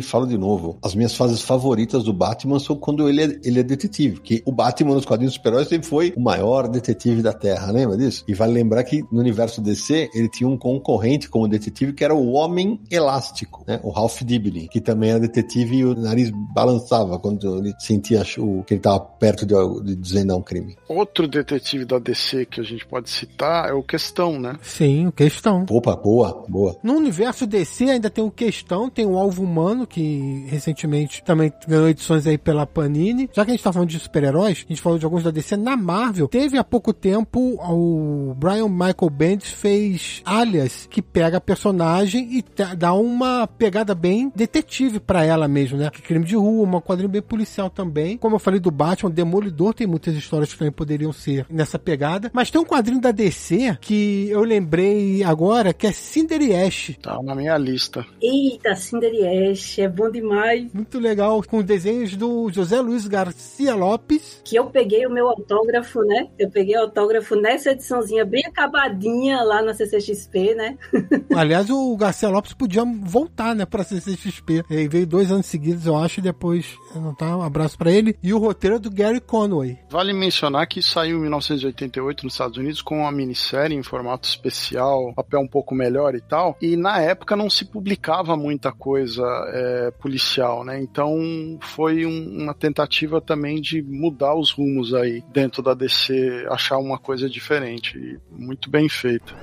falo 0.00 0.26
de 0.26 0.38
novo. 0.38 0.78
As 0.82 0.94
minhas 0.94 1.14
fases 1.14 1.42
favoritas 1.42 2.04
do 2.04 2.12
Batman 2.14 2.58
são 2.58 2.76
quando 2.76 3.06
ele 3.08 3.22
é, 3.22 3.40
ele 3.44 3.60
é 3.60 3.62
detetive, 3.62 4.20
que 4.20 4.42
o 4.46 4.52
Batman 4.52 4.94
nos 4.94 5.04
quadrinhos 5.04 5.34
super-heróis 5.34 5.68
sempre 5.68 5.86
foi 5.86 6.14
o 6.16 6.20
maior 6.20 6.66
detetive 6.66 7.20
da 7.20 7.32
Terra, 7.32 7.70
lembra 7.70 7.96
disso? 7.96 8.24
E 8.26 8.32
vale 8.32 8.54
lembrar 8.54 8.82
que 8.84 9.02
no 9.12 9.20
universo 9.20 9.60
DC 9.60 10.08
ele 10.14 10.28
tinha 10.30 10.48
um 10.48 10.56
concorrente 10.56 11.28
como 11.28 11.46
detetive 11.46 11.92
que 11.92 12.02
era 12.02 12.14
o 12.14 12.32
Homem 12.32 12.80
Elástico, 12.90 13.62
né? 13.66 13.78
O 13.82 13.90
Ralph 13.90 14.22
Dibny, 14.22 14.68
que 14.68 14.80
também 14.80 15.10
era 15.10 15.20
detetive 15.20 15.76
e 15.76 15.84
o 15.84 15.94
nariz 15.94 16.30
balançava 16.54 17.18
quando 17.18 17.58
ele 17.58 17.74
sentia 17.78 18.22
o, 18.38 18.64
que 18.64 18.74
ele 18.74 18.78
estava 18.80 19.00
perto 19.00 19.44
de, 19.44 19.54
de 19.84 19.96
desvendar 19.96 20.36
um 20.36 20.42
crime. 20.42 20.76
Outro 20.88 21.28
detetive 21.28 21.84
da 21.84 21.98
DC 21.98 22.46
que 22.46 22.60
a 22.60 22.64
gente 22.64 22.86
pode 22.86 23.10
citar 23.10 23.68
é 23.68 23.72
o 23.72 23.82
Questão, 23.82 24.40
né? 24.40 24.56
Sim, 24.62 25.08
o 25.08 25.12
Questão. 25.12 25.66
Opa, 25.68 25.94
boa, 25.94 26.44
boa. 26.48 26.76
No 26.82 26.94
universo 26.94 27.46
DC 27.46 27.84
ainda 27.84 28.08
tem 28.08 28.24
o 28.24 28.30
Questão, 28.30 28.88
tem 28.88 29.04
o 29.04 29.16
Humano, 29.42 29.86
que 29.86 30.46
recentemente 30.48 31.22
também 31.22 31.52
ganhou 31.66 31.88
edições 31.88 32.26
aí 32.26 32.38
pela 32.38 32.66
Panini. 32.66 33.28
Já 33.32 33.44
que 33.44 33.50
a 33.50 33.54
gente 33.54 33.62
tá 33.62 33.72
falando 33.72 33.88
de 33.88 33.98
super-heróis, 33.98 34.64
a 34.66 34.68
gente 34.72 34.80
falou 34.80 34.98
de 34.98 35.04
alguns 35.04 35.22
da 35.22 35.30
DC 35.30 35.56
na 35.56 35.76
Marvel. 35.76 36.28
Teve 36.28 36.58
há 36.58 36.64
pouco 36.64 36.92
tempo 36.92 37.58
o 37.60 38.34
Brian 38.34 38.68
Michael 38.68 39.10
Bendis 39.10 39.50
fez 39.50 40.22
Alias, 40.24 40.86
que 40.90 41.02
pega 41.02 41.38
a 41.38 41.40
personagem 41.40 42.38
e 42.38 42.44
dá 42.76 42.92
uma 42.94 43.46
pegada 43.46 43.94
bem 43.94 44.32
detetive 44.34 45.00
para 45.00 45.24
ela 45.24 45.48
mesmo, 45.48 45.78
né? 45.78 45.90
Crime 45.90 46.24
de 46.24 46.36
rua, 46.36 46.64
uma 46.64 46.80
quadrinho 46.80 47.08
bem 47.08 47.22
policial 47.22 47.70
também. 47.70 48.16
Como 48.16 48.36
eu 48.36 48.40
falei 48.40 48.60
do 48.60 48.70
Batman, 48.70 49.10
Demolidor 49.10 49.74
tem 49.74 49.86
muitas 49.86 50.14
histórias 50.14 50.52
que 50.52 50.58
também 50.58 50.72
poderiam 50.72 51.12
ser 51.12 51.46
nessa 51.50 51.78
pegada. 51.78 52.30
Mas 52.32 52.50
tem 52.50 52.60
um 52.60 52.64
quadrinho 52.64 53.00
da 53.00 53.10
DC 53.10 53.78
que 53.80 54.28
eu 54.30 54.42
lembrei 54.42 55.22
agora, 55.22 55.72
que 55.72 55.86
é 55.86 55.92
Cinder 55.92 56.40
e 56.42 56.54
Ash. 56.54 56.96
Tá 57.00 57.22
na 57.22 57.34
minha 57.34 57.56
lista. 57.56 58.04
Eita, 58.20 58.74
Cinder 58.74 59.12
Ash, 59.24 59.78
é 59.78 59.88
bom 59.88 60.10
demais. 60.10 60.72
Muito 60.72 60.98
legal, 60.98 61.42
com 61.42 61.62
desenhos 61.62 62.16
do 62.16 62.50
José 62.50 62.80
Luiz 62.80 63.06
Garcia 63.06 63.74
Lopes. 63.74 64.40
Que 64.44 64.56
eu 64.56 64.66
peguei 64.66 65.06
o 65.06 65.10
meu 65.10 65.28
autógrafo, 65.28 66.00
né? 66.02 66.28
Eu 66.38 66.50
peguei 66.50 66.76
o 66.76 66.82
autógrafo 66.82 67.34
nessa 67.36 67.70
ediçãozinha 67.70 68.24
bem 68.24 68.44
acabadinha 68.46 69.42
lá 69.42 69.62
na 69.62 69.74
CCXP, 69.74 70.54
né? 70.54 70.78
Aliás, 71.34 71.70
o 71.70 71.96
Garcia 71.96 72.28
Lopes 72.28 72.52
podia 72.54 72.84
voltar, 72.84 73.54
né, 73.54 73.64
pra 73.64 73.84
CCXP. 73.84 74.64
Ele 74.70 74.88
veio 74.88 75.06
dois 75.06 75.30
anos 75.30 75.46
seguidos, 75.46 75.86
eu 75.86 75.96
acho, 75.96 76.20
e 76.20 76.22
depois 76.22 76.76
não 76.94 77.14
tá? 77.14 77.36
Um 77.36 77.42
abraço 77.42 77.76
para 77.78 77.90
ele. 77.90 78.16
E 78.22 78.32
o 78.32 78.38
roteiro 78.38 78.76
é 78.76 78.78
do 78.78 78.90
Gary 78.90 79.20
Conway. 79.20 79.78
Vale 79.90 80.12
mencionar 80.12 80.66
que 80.66 80.82
saiu 80.82 81.18
em 81.18 81.22
1988 81.22 82.24
nos 82.24 82.34
Estados 82.34 82.56
Unidos 82.56 82.82
com 82.82 83.00
uma 83.00 83.12
minissérie 83.12 83.76
em 83.76 83.82
formato 83.82 84.28
especial, 84.28 85.12
papel 85.14 85.40
um 85.40 85.48
pouco 85.48 85.74
melhor 85.74 86.14
e 86.14 86.20
tal. 86.20 86.56
E 86.60 86.76
na 86.76 87.00
época 87.00 87.36
não 87.36 87.48
se 87.48 87.64
publicava 87.64 88.36
muita 88.36 88.72
coisa 88.72 89.13
é, 89.22 89.90
policial, 89.92 90.64
né? 90.64 90.80
Então 90.80 91.58
foi 91.60 92.06
um, 92.06 92.42
uma 92.42 92.54
tentativa 92.54 93.20
também 93.20 93.60
de 93.60 93.82
mudar 93.82 94.34
os 94.34 94.50
rumos 94.50 94.94
aí 94.94 95.22
dentro 95.32 95.62
da 95.62 95.74
DC, 95.74 96.46
achar 96.50 96.78
uma 96.78 96.98
coisa 96.98 97.28
diferente. 97.28 97.98
E 97.98 98.18
muito 98.30 98.70
bem 98.70 98.88
feito. 98.88 99.34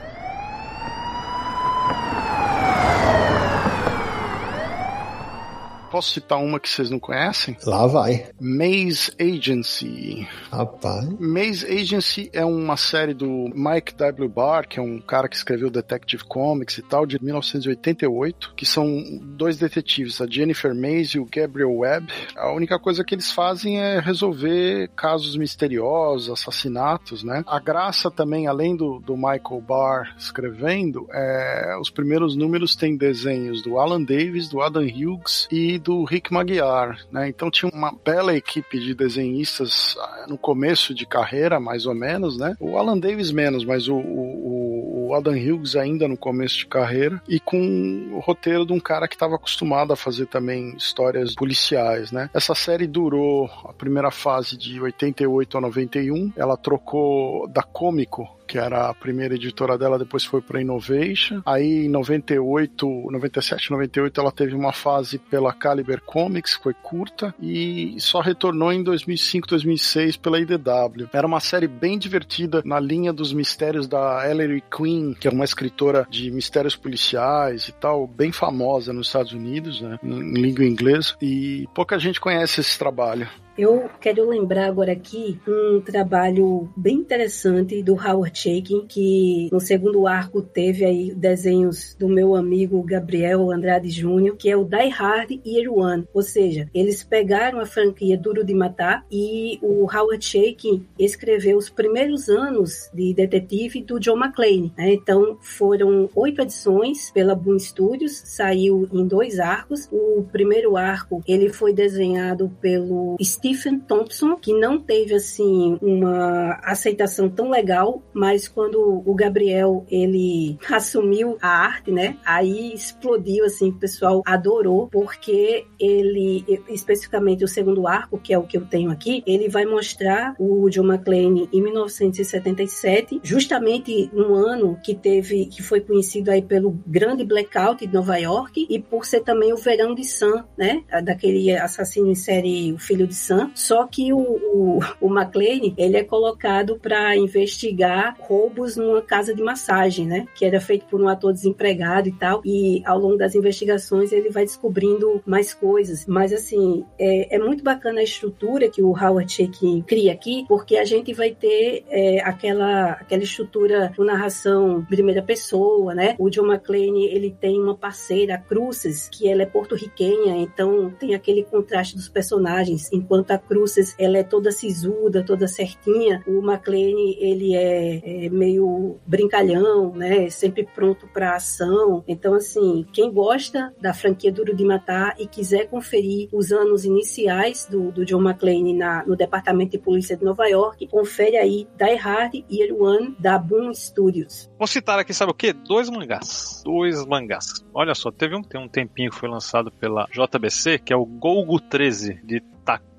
Posso 5.92 6.14
citar 6.14 6.40
uma 6.40 6.58
que 6.58 6.70
vocês 6.70 6.90
não 6.90 7.00
conhecem? 7.00 7.58
Lá 7.66 7.86
vai. 7.86 8.30
Maze 8.40 9.12
Agency. 9.20 10.26
Rapaz. 10.50 11.06
Maze 11.20 11.66
Agency 11.66 12.30
é 12.32 12.46
uma 12.46 12.78
série 12.78 13.14
do 13.14 13.52
Mike 13.54 13.94
W. 13.96 14.30
Barr, 14.30 14.70
que 14.70 14.80
é 14.80 14.82
um 14.82 15.02
cara 15.02 15.28
que 15.28 15.36
escreveu 15.36 15.70
Detective 15.70 16.24
Comics 16.24 16.78
e 16.78 16.82
tal, 16.82 17.06
de 17.06 17.22
1988, 17.22 18.54
que 18.56 18.66
são 18.66 19.04
dois 19.22 19.58
detetives, 19.58 20.22
a 20.22 20.28
Jennifer 20.28 20.74
Maze 20.74 21.18
e 21.18 21.20
o 21.20 21.28
Gabriel 21.30 21.76
Webb. 21.76 22.08
A 22.38 22.54
única 22.54 22.80
coisa 22.80 23.04
que 23.04 23.14
eles 23.14 23.30
fazem 23.30 23.82
é 23.82 24.00
resolver 24.00 24.90
casos 24.96 25.36
misteriosos, 25.36 26.30
assassinatos, 26.30 27.22
né? 27.22 27.44
A 27.46 27.60
graça 27.60 28.10
também, 28.10 28.48
além 28.48 28.78
do, 28.78 29.00
do 29.00 29.18
Michael 29.18 29.62
Barr 29.68 30.16
escrevendo, 30.18 31.06
é, 31.12 31.78
os 31.82 31.90
primeiros 31.90 32.34
números 32.34 32.78
têm 32.78 32.96
desenhos 32.96 33.62
do 33.62 33.78
Alan 33.78 34.02
Davis, 34.02 34.48
do 34.48 34.62
Adam 34.62 34.84
Hughes 34.84 35.50
e 35.52 35.81
do 35.82 36.04
Rick 36.04 36.32
Maguiar, 36.32 36.98
né? 37.12 37.28
Então 37.28 37.50
tinha 37.50 37.72
uma 37.72 37.92
bela 37.92 38.36
equipe 38.36 38.80
de 38.80 38.94
desenhistas 38.94 39.96
ah, 40.00 40.26
no 40.28 40.38
começo 40.38 40.94
de 40.94 41.06
carreira, 41.06 41.60
mais 41.60 41.86
ou 41.86 41.96
menos, 41.96 42.38
né? 42.38 42.56
O 42.60 42.78
Alan 42.78 42.98
Davis 42.98 43.32
menos, 43.32 43.66
mas 43.66 43.88
o, 43.88 43.96
o, 43.96 45.01
o 45.01 45.01
Adam 45.14 45.34
Hughes 45.34 45.76
ainda 45.76 46.08
no 46.08 46.18
começo 46.18 46.58
de 46.58 46.68
carreira 46.68 47.22
e 47.28 47.40
com 47.40 48.10
o 48.14 48.20
roteiro 48.20 48.66
de 48.66 48.74
um 48.74 48.80
cara 48.80 49.08
que 49.08 49.16
estava 49.16 49.36
acostumado 49.36 49.94
a 49.94 49.96
fazer 49.96 50.28
também 50.28 50.76
histórias 50.76 51.36
policiais, 51.36 52.12
né? 52.12 52.30
Essa 52.34 52.56
série 52.56 52.88
durou 52.88 53.50
a 53.66 53.74
primeira 53.74 54.12
fase 54.12 54.58
de 54.58 54.82
88 54.82 55.58
a 55.58 55.62
91, 55.62 56.34
ela 56.36 56.58
trocou 56.58 57.48
da 57.48 57.64
Cômico 57.64 58.42
que 58.52 58.58
era 58.58 58.90
a 58.90 58.94
primeira 58.94 59.36
editora 59.36 59.78
dela, 59.78 59.98
depois 59.98 60.26
foi 60.26 60.42
para 60.42 60.60
Innovation. 60.60 61.42
Aí 61.46 61.86
em 61.86 61.90
98, 61.90 63.08
97, 63.10 63.72
98 63.72 64.20
ela 64.20 64.30
teve 64.30 64.54
uma 64.54 64.74
fase 64.74 65.18
pela 65.18 65.54
Caliber 65.54 66.02
Comics, 66.02 66.56
foi 66.56 66.74
curta, 66.74 67.34
e 67.42 67.96
só 68.00 68.20
retornou 68.20 68.74
em 68.74 68.84
2005, 68.84 69.48
2006 69.48 70.18
pela 70.18 70.38
IDW. 70.38 71.08
Era 71.14 71.26
uma 71.26 71.40
série 71.40 71.66
bem 71.66 71.98
divertida 71.98 72.62
na 72.66 72.78
linha 72.78 73.14
dos 73.14 73.32
mistérios 73.32 73.88
da 73.88 74.30
Ellery 74.30 74.62
Queen, 74.70 75.01
que 75.20 75.28
é 75.28 75.32
uma 75.32 75.46
escritora 75.46 76.08
de 76.10 76.32
mistérios 76.32 76.76
policiais 76.76 77.68
e 77.68 77.72
tal, 77.74 78.08
bem 78.08 78.32
famosa 78.32 78.94
nos 78.94 79.08
Estados 79.08 79.34
Unidos, 79.34 79.82
né, 79.82 80.00
em 80.04 80.34
língua 80.34 80.66
inglesa, 80.66 81.16
e 81.22 81.68
pouca 81.74 82.00
gente 82.00 82.20
conhece 82.20 82.62
esse 82.62 82.78
trabalho. 82.78 83.28
Eu 83.58 83.90
quero 84.00 84.30
lembrar 84.30 84.68
agora 84.68 84.94
aqui 84.94 85.38
um 85.46 85.82
trabalho 85.82 86.70
bem 86.76 86.96
interessante 86.96 87.84
do 87.84 87.94
Howard 87.94 88.38
Chaykin, 88.38 88.86
que 88.88 89.50
no 89.52 89.60
segundo 89.60 90.08
arco 90.08 90.42
teve 90.42 90.86
aí 90.86 91.14
desenhos 91.14 91.94
do 92.00 92.08
meu 92.08 92.34
amigo 92.34 92.82
Gabriel 92.82 93.52
Andrade 93.52 93.90
Júnior, 93.90 94.38
que 94.38 94.50
é 94.50 94.56
o 94.56 94.64
Die 94.64 94.88
Hard 94.88 95.32
Year 95.46 95.72
One. 95.72 96.08
Ou 96.14 96.22
seja, 96.22 96.70
eles 96.74 97.04
pegaram 97.04 97.60
a 97.60 97.66
franquia 97.66 98.18
Duro 98.18 98.44
de 98.44 98.54
Matar 98.54 99.06
e 99.12 99.60
o 99.62 99.84
Howard 99.84 100.24
Chaykin 100.24 100.88
escreveu 100.98 101.58
os 101.58 101.70
primeiros 101.70 102.30
anos 102.30 102.90
de 102.94 103.14
detetive 103.14 103.84
do 103.84 104.00
John 104.00 104.18
McClane. 104.18 104.74
Né? 104.78 104.94
Então 104.94 105.38
foram 105.42 106.10
oito 106.16 106.42
edições 106.42 107.12
pela 107.12 107.36
Boom 107.36 107.60
Studios, 107.60 108.14
saiu 108.14 108.88
em 108.94 109.06
dois 109.06 109.40
arcos. 109.40 109.90
O 109.92 110.24
primeiro 110.32 110.78
arco 110.78 111.22
ele 111.28 111.50
foi 111.50 111.74
desenhado 111.74 112.50
pelo 112.62 113.18
Stephen 113.42 113.80
Thompson, 113.80 114.36
que 114.36 114.54
não 114.54 114.80
teve 114.80 115.16
assim 115.16 115.78
uma 115.82 116.60
aceitação 116.64 117.28
tão 117.28 117.50
legal, 117.50 118.04
mas 118.14 118.48
quando 118.48 119.02
o 119.04 119.16
Gabriel 119.16 119.84
ele 119.90 120.60
assumiu 120.70 121.38
a 121.42 121.50
arte, 121.50 121.92
né? 121.92 122.18
Aí 122.24 122.72
explodiu 122.72 123.44
assim, 123.46 123.70
o 123.70 123.80
pessoal 123.80 124.22
adorou 124.26 124.88
porque 124.88 125.66
ele 125.80 126.46
especificamente 126.70 127.44
o 127.44 127.48
segundo 127.48 127.88
arco, 127.88 128.20
que 128.20 128.32
é 128.32 128.38
o 128.38 128.44
que 128.44 128.58
eu 128.58 128.66
tenho 128.66 128.92
aqui, 128.92 129.24
ele 129.26 129.50
vai 129.50 129.66
mostrar 129.66 130.36
o 130.38 130.70
John 130.70 130.86
McClane 130.86 131.50
em 131.52 131.62
1977, 131.64 133.22
justamente 133.24 134.10
no 134.14 134.36
ano 134.36 134.78
que 134.84 134.94
teve 134.94 135.48
que 135.48 135.64
foi 135.64 135.82
conhecido 135.82 136.30
aí 136.30 136.44
pelo 136.44 136.80
grande 136.86 137.26
blackout 137.26 137.88
de 137.88 137.92
Nova 137.92 138.18
York 138.18 138.68
e 138.70 138.80
por 138.80 139.04
ser 139.04 139.22
também 139.22 139.52
o 139.52 139.58
verão 139.58 139.96
de 139.96 140.04
Sam, 140.04 140.46
né? 140.56 140.84
Daquele 141.04 141.58
assassino 141.58 142.12
em 142.12 142.16
série 142.16 142.72
O 142.74 142.78
Filho 142.78 143.08
de 143.08 143.16
Sam 143.16 143.31
Sam, 143.32 143.52
só 143.56 143.88
que 143.88 144.12
o, 144.12 144.20
o, 144.20 144.80
o 145.00 145.08
McLean, 145.08 145.74
ele 145.78 145.96
é 145.96 146.04
colocado 146.04 146.78
para 146.78 147.16
investigar 147.16 148.18
roubos 148.20 148.76
numa 148.76 149.02
casa 149.02 149.34
de 149.34 149.42
massagem, 149.42 150.06
né? 150.06 150.28
Que 150.36 150.44
era 150.44 150.60
feito 150.60 150.86
por 150.86 151.02
um 151.02 151.08
ator 151.08 151.32
desempregado 151.32 152.10
e 152.10 152.12
tal. 152.12 152.42
E 152.44 152.84
ao 152.86 153.00
longo 153.00 153.18
das 153.18 153.34
investigações 153.34 154.12
ele 154.12 154.30
vai 154.30 154.44
descobrindo 154.44 155.22
mais 155.26 155.54
coisas. 155.54 156.06
Mas 156.06 156.34
assim, 156.34 156.84
é, 157.00 157.36
é 157.36 157.40
muito 157.40 157.64
bacana 157.64 158.02
a 158.02 158.04
estrutura 158.04 158.70
que 158.70 158.82
o 158.82 158.90
Howard 158.90 159.32
Chaykin 159.32 159.82
cria 159.82 160.12
aqui, 160.12 160.46
porque 160.48 160.76
a 160.78 160.84
gente 160.84 161.14
vai 161.14 161.32
ter 161.32 161.86
é, 161.90 162.20
aquela, 162.22 162.92
aquela 162.92 163.24
estrutura 163.24 163.94
de 163.98 164.04
narração 164.04 164.86
primeira 164.90 165.22
pessoa, 165.22 165.96
né? 165.96 166.16
O 166.20 166.30
John 166.30 166.48
McClane, 166.48 167.06
ele 167.06 167.32
tem 167.40 167.62
uma 167.62 167.76
parceira, 167.76 168.36
a 168.36 168.38
Cruzes, 168.38 169.08
que 169.10 169.30
ela 169.30 169.44
é 169.44 169.46
porto-riquenha, 169.46 170.36
então 170.38 170.92
tem 171.00 171.16
aquele 171.16 171.44
contraste 171.44 171.96
dos 171.96 172.10
personagens, 172.10 172.92
enquanto 172.92 173.21
enquanto 173.22 173.32
a 173.32 173.38
Cruces 173.38 173.96
ela 173.98 174.18
é 174.18 174.24
toda 174.24 174.52
sisuda, 174.52 175.24
toda 175.24 175.48
certinha, 175.48 176.24
o 176.28 176.40
McLean 176.40 177.16
ele 177.20 177.56
é, 177.56 178.26
é 178.26 178.30
meio 178.30 178.98
brincalhão, 179.06 179.94
né? 179.94 180.30
Sempre 180.30 180.66
pronto 180.66 181.08
para 181.08 181.36
ação. 181.36 182.04
Então 182.08 182.34
assim, 182.34 182.86
quem 182.92 183.12
gosta 183.12 183.74
da 183.80 183.94
franquia 183.94 184.32
Duro 184.32 184.56
de 184.56 184.66
Matar 184.66 185.16
e 185.20 185.28
quiser 185.28 185.68
conferir 185.68 186.30
os 186.32 186.52
anos 186.52 186.84
iniciais 186.84 187.68
do, 187.70 187.92
do 187.92 188.06
John 188.06 188.22
McClane 188.22 188.74
na, 188.74 189.06
no 189.06 189.16
Departamento 189.16 189.72
de 189.72 189.78
Polícia 189.78 190.18
de 190.18 190.24
Nova 190.24 190.48
York, 190.48 190.88
confere 190.88 191.38
aí 191.38 191.68
Die 191.78 191.96
Hard 191.96 192.34
Year 192.52 192.76
One 192.76 193.16
da 193.20 193.38
Boom 193.38 193.74
Studios. 193.74 194.50
Vou 194.58 194.68
citar 194.68 195.00
aqui, 195.00 195.14
sabe 195.14 195.32
o 195.32 195.36
quê? 195.36 195.54
Dois 195.54 195.90
mangás. 195.90 196.62
Dois 196.66 197.06
mangás. 197.06 197.64
Olha 197.74 197.94
só, 197.94 198.12
teve 198.12 198.36
um, 198.36 198.42
tem 198.42 198.60
um 198.60 198.68
tempinho 198.68 199.12
que 199.12 199.18
foi 199.18 199.30
lançado 199.30 199.72
pela 199.72 200.06
JBC, 200.12 200.80
que 200.80 200.94
é 200.94 200.96
o 200.96 201.06
Golgo 201.06 201.60
13, 201.60 202.20
de 202.24 202.42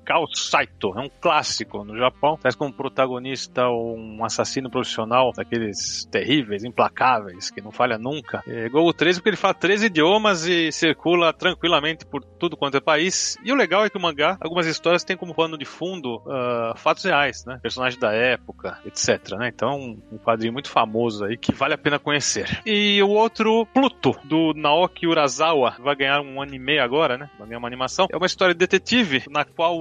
Kao 0.03 0.25
Saito, 0.33 0.93
é 0.97 1.01
um 1.01 1.09
clássico 1.09 1.83
no 1.83 1.97
Japão. 1.97 2.37
Traz 2.37 2.55
como 2.55 2.73
protagonista 2.73 3.69
um 3.69 4.23
assassino 4.23 4.69
profissional 4.69 5.31
daqueles 5.35 6.05
terríveis, 6.11 6.63
implacáveis, 6.63 7.49
que 7.49 7.61
não 7.61 7.71
falha 7.71 7.97
nunca. 7.97 8.43
É, 8.47 8.69
Gol 8.69 8.93
13 8.93 9.19
porque 9.19 9.29
ele 9.29 9.37
fala 9.37 9.53
três 9.53 9.83
idiomas 9.83 10.45
e 10.45 10.71
circula 10.71 11.33
tranquilamente 11.33 12.05
por 12.05 12.23
tudo 12.23 12.57
quanto 12.57 12.77
é 12.77 12.81
país. 12.81 13.37
E 13.43 13.51
o 13.51 13.55
legal 13.55 13.85
é 13.85 13.89
que 13.89 13.97
o 13.97 14.01
mangá, 14.01 14.37
algumas 14.41 14.67
histórias 14.67 15.03
têm 15.03 15.15
como 15.15 15.33
pano 15.33 15.57
de 15.57 15.65
fundo 15.65 16.17
uh, 16.25 16.77
fatos 16.77 17.03
reais, 17.03 17.45
né? 17.45 17.59
Personagens 17.61 17.99
da 17.99 18.11
época, 18.13 18.79
etc. 18.85 19.37
Né? 19.37 19.49
Então, 19.53 19.97
um 20.11 20.17
quadrinho 20.17 20.53
muito 20.53 20.69
famoso 20.69 21.25
aí 21.25 21.37
que 21.37 21.53
vale 21.53 21.73
a 21.73 21.77
pena 21.77 21.99
conhecer. 21.99 22.61
E 22.65 23.01
o 23.01 23.09
outro, 23.09 23.65
Pluto, 23.73 24.15
do 24.23 24.53
Naoki 24.53 25.07
Urasawa, 25.07 25.75
vai 25.79 25.95
ganhar 25.95 26.21
um 26.21 26.41
anime 26.41 26.79
agora, 26.79 27.17
né? 27.17 27.29
Vai 27.37 27.47
ganhar 27.47 27.59
uma 27.59 27.67
animação. 27.67 28.07
É 28.11 28.17
uma 28.17 28.25
história 28.25 28.53
de 28.53 28.59
detetive 28.59 29.23
na 29.29 29.45
qual 29.45 29.79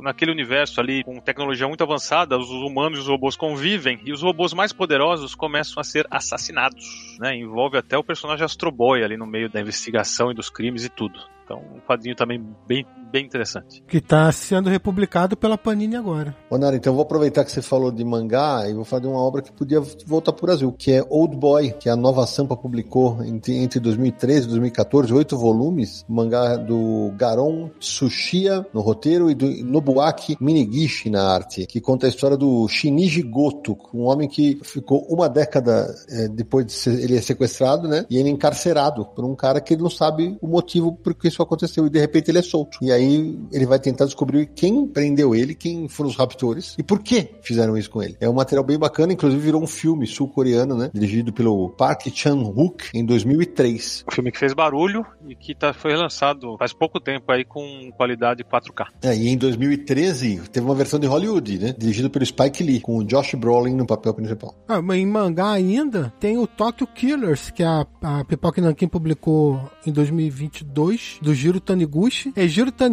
naquele 0.00 0.30
universo 0.30 0.80
ali 0.80 1.04
com 1.04 1.20
tecnologia 1.20 1.66
muito 1.66 1.82
avançada, 1.82 2.38
os 2.38 2.50
humanos 2.50 2.98
e 2.98 3.02
os 3.02 3.08
robôs 3.08 3.36
convivem 3.36 4.00
e 4.04 4.12
os 4.12 4.22
robôs 4.22 4.52
mais 4.52 4.72
poderosos 4.72 5.34
começam 5.34 5.80
a 5.80 5.84
ser 5.84 6.06
assassinados, 6.10 7.16
né? 7.18 7.34
Envolve 7.36 7.78
até 7.78 7.96
o 7.96 8.04
personagem 8.04 8.44
Astro 8.44 8.70
Boy 8.70 9.02
ali 9.02 9.16
no 9.16 9.26
meio 9.26 9.48
da 9.48 9.60
investigação 9.60 10.30
e 10.30 10.34
dos 10.34 10.50
crimes 10.50 10.84
e 10.84 10.88
tudo. 10.88 11.18
Então, 11.44 11.58
um 11.74 11.80
quadrinho 11.80 12.14
também 12.14 12.40
bem, 12.66 12.86
bem 13.10 13.24
interessante. 13.24 13.82
Que 13.88 13.98
está 13.98 14.30
sendo 14.30 14.70
republicado 14.70 15.36
pela 15.36 15.58
Panini 15.58 15.96
agora. 15.96 16.34
Ô, 16.48 16.56
Nara, 16.56 16.76
então 16.76 16.92
eu 16.92 16.94
vou 16.94 17.02
aproveitar 17.02 17.44
que 17.44 17.50
você 17.50 17.60
falou 17.60 17.90
de 17.90 18.04
mangá 18.04 18.68
e 18.68 18.74
vou 18.74 18.84
falar 18.84 19.02
de 19.02 19.08
uma 19.08 19.18
obra 19.18 19.42
que 19.42 19.52
podia 19.52 19.80
voltar 20.06 20.32
para 20.32 20.42
o 20.42 20.46
Brasil, 20.46 20.72
que 20.72 20.92
é 20.92 21.04
Old 21.08 21.36
Boy, 21.36 21.72
que 21.72 21.88
a 21.88 21.96
Nova 21.96 22.26
Sampa 22.26 22.56
publicou 22.56 23.22
entre, 23.24 23.56
entre 23.56 23.80
2013 23.80 24.46
e 24.46 24.48
2014, 24.50 25.12
oito 25.12 25.36
volumes, 25.36 26.04
mangá 26.08 26.56
do 26.56 27.12
Garon 27.16 27.70
Tsuchiya 27.80 28.64
no 28.72 28.80
roteiro 28.80 29.30
e 29.30 29.34
do 29.34 29.46
Nobuaki 29.64 30.36
Minigishi 30.40 31.10
na 31.10 31.24
arte, 31.24 31.66
que 31.66 31.80
conta 31.80 32.06
a 32.06 32.08
história 32.08 32.36
do 32.36 32.68
Shinji 32.68 33.22
Goto, 33.22 33.76
um 33.92 34.04
homem 34.04 34.28
que 34.28 34.58
ficou 34.62 35.04
uma 35.08 35.28
década 35.28 35.92
é, 36.08 36.28
depois 36.28 36.64
de 36.64 36.72
ser, 36.72 37.00
ele 37.00 37.16
é 37.16 37.20
sequestrado, 37.20 37.88
né? 37.88 38.06
E 38.08 38.16
ele 38.16 38.28
é 38.28 38.32
encarcerado 38.32 39.04
por 39.04 39.24
um 39.24 39.34
cara 39.34 39.60
que 39.60 39.74
ele 39.74 39.82
não 39.82 39.90
sabe 39.90 40.38
o 40.40 40.46
motivo 40.46 40.92
por 40.92 41.14
que 41.14 41.28
isso 41.28 41.40
isso 41.40 41.42
aconteceu 41.42 41.86
e 41.86 41.90
de 41.90 41.98
repente 41.98 42.30
ele 42.30 42.38
é 42.38 42.42
solto. 42.42 42.78
E 42.82 42.92
aí 42.92 42.99
ele 43.00 43.66
vai 43.66 43.78
tentar 43.78 44.04
descobrir 44.04 44.46
quem 44.54 44.86
prendeu 44.86 45.34
ele, 45.34 45.54
quem 45.54 45.88
foram 45.88 46.10
os 46.10 46.16
raptores 46.16 46.74
e 46.78 46.82
por 46.82 47.00
que 47.00 47.28
fizeram 47.42 47.76
isso 47.76 47.90
com 47.90 48.02
ele. 48.02 48.16
É 48.20 48.28
um 48.28 48.32
material 48.32 48.64
bem 48.64 48.78
bacana, 48.78 49.12
inclusive 49.12 49.40
virou 49.40 49.62
um 49.62 49.66
filme 49.66 50.06
sul-coreano, 50.06 50.76
né? 50.76 50.90
Dirigido 50.92 51.32
pelo 51.32 51.70
Park 51.70 52.08
Chan-wook 52.12 52.90
em 52.94 53.04
2003. 53.04 54.04
Um 54.08 54.14
filme 54.14 54.32
que 54.32 54.38
fez 54.38 54.52
barulho 54.52 55.04
e 55.28 55.34
que 55.34 55.54
tá, 55.54 55.72
foi 55.72 55.94
lançado 55.96 56.56
faz 56.58 56.72
pouco 56.72 57.00
tempo 57.00 57.30
aí 57.32 57.44
com 57.44 57.90
qualidade 57.96 58.44
4K. 58.44 58.86
É, 59.02 59.16
e 59.16 59.28
em 59.28 59.36
2013 59.36 60.42
teve 60.50 60.66
uma 60.66 60.74
versão 60.74 60.98
de 60.98 61.06
Hollywood, 61.06 61.58
né? 61.58 61.74
Dirigido 61.76 62.10
pelo 62.10 62.24
Spike 62.24 62.62
Lee, 62.62 62.80
com 62.80 62.98
o 62.98 63.04
Josh 63.04 63.34
Brolin 63.34 63.74
no 63.74 63.86
papel 63.86 64.14
principal. 64.14 64.54
Ah, 64.68 64.82
mas 64.82 64.98
em 64.98 65.06
mangá 65.06 65.52
ainda 65.52 66.12
tem 66.20 66.38
o 66.38 66.46
Tokyo 66.46 66.86
Killers, 66.86 67.50
que 67.50 67.62
a, 67.62 67.86
a 68.02 68.24
Pipoca 68.24 68.60
Nankin 68.60 68.88
publicou 68.88 69.60
em 69.86 69.92
2022, 69.92 71.18
do 71.22 71.34
Jiro 71.34 71.60
Taniguchi. 71.60 72.32
É 72.36 72.46
Jiro 72.46 72.72
Taniguchi 72.72 72.89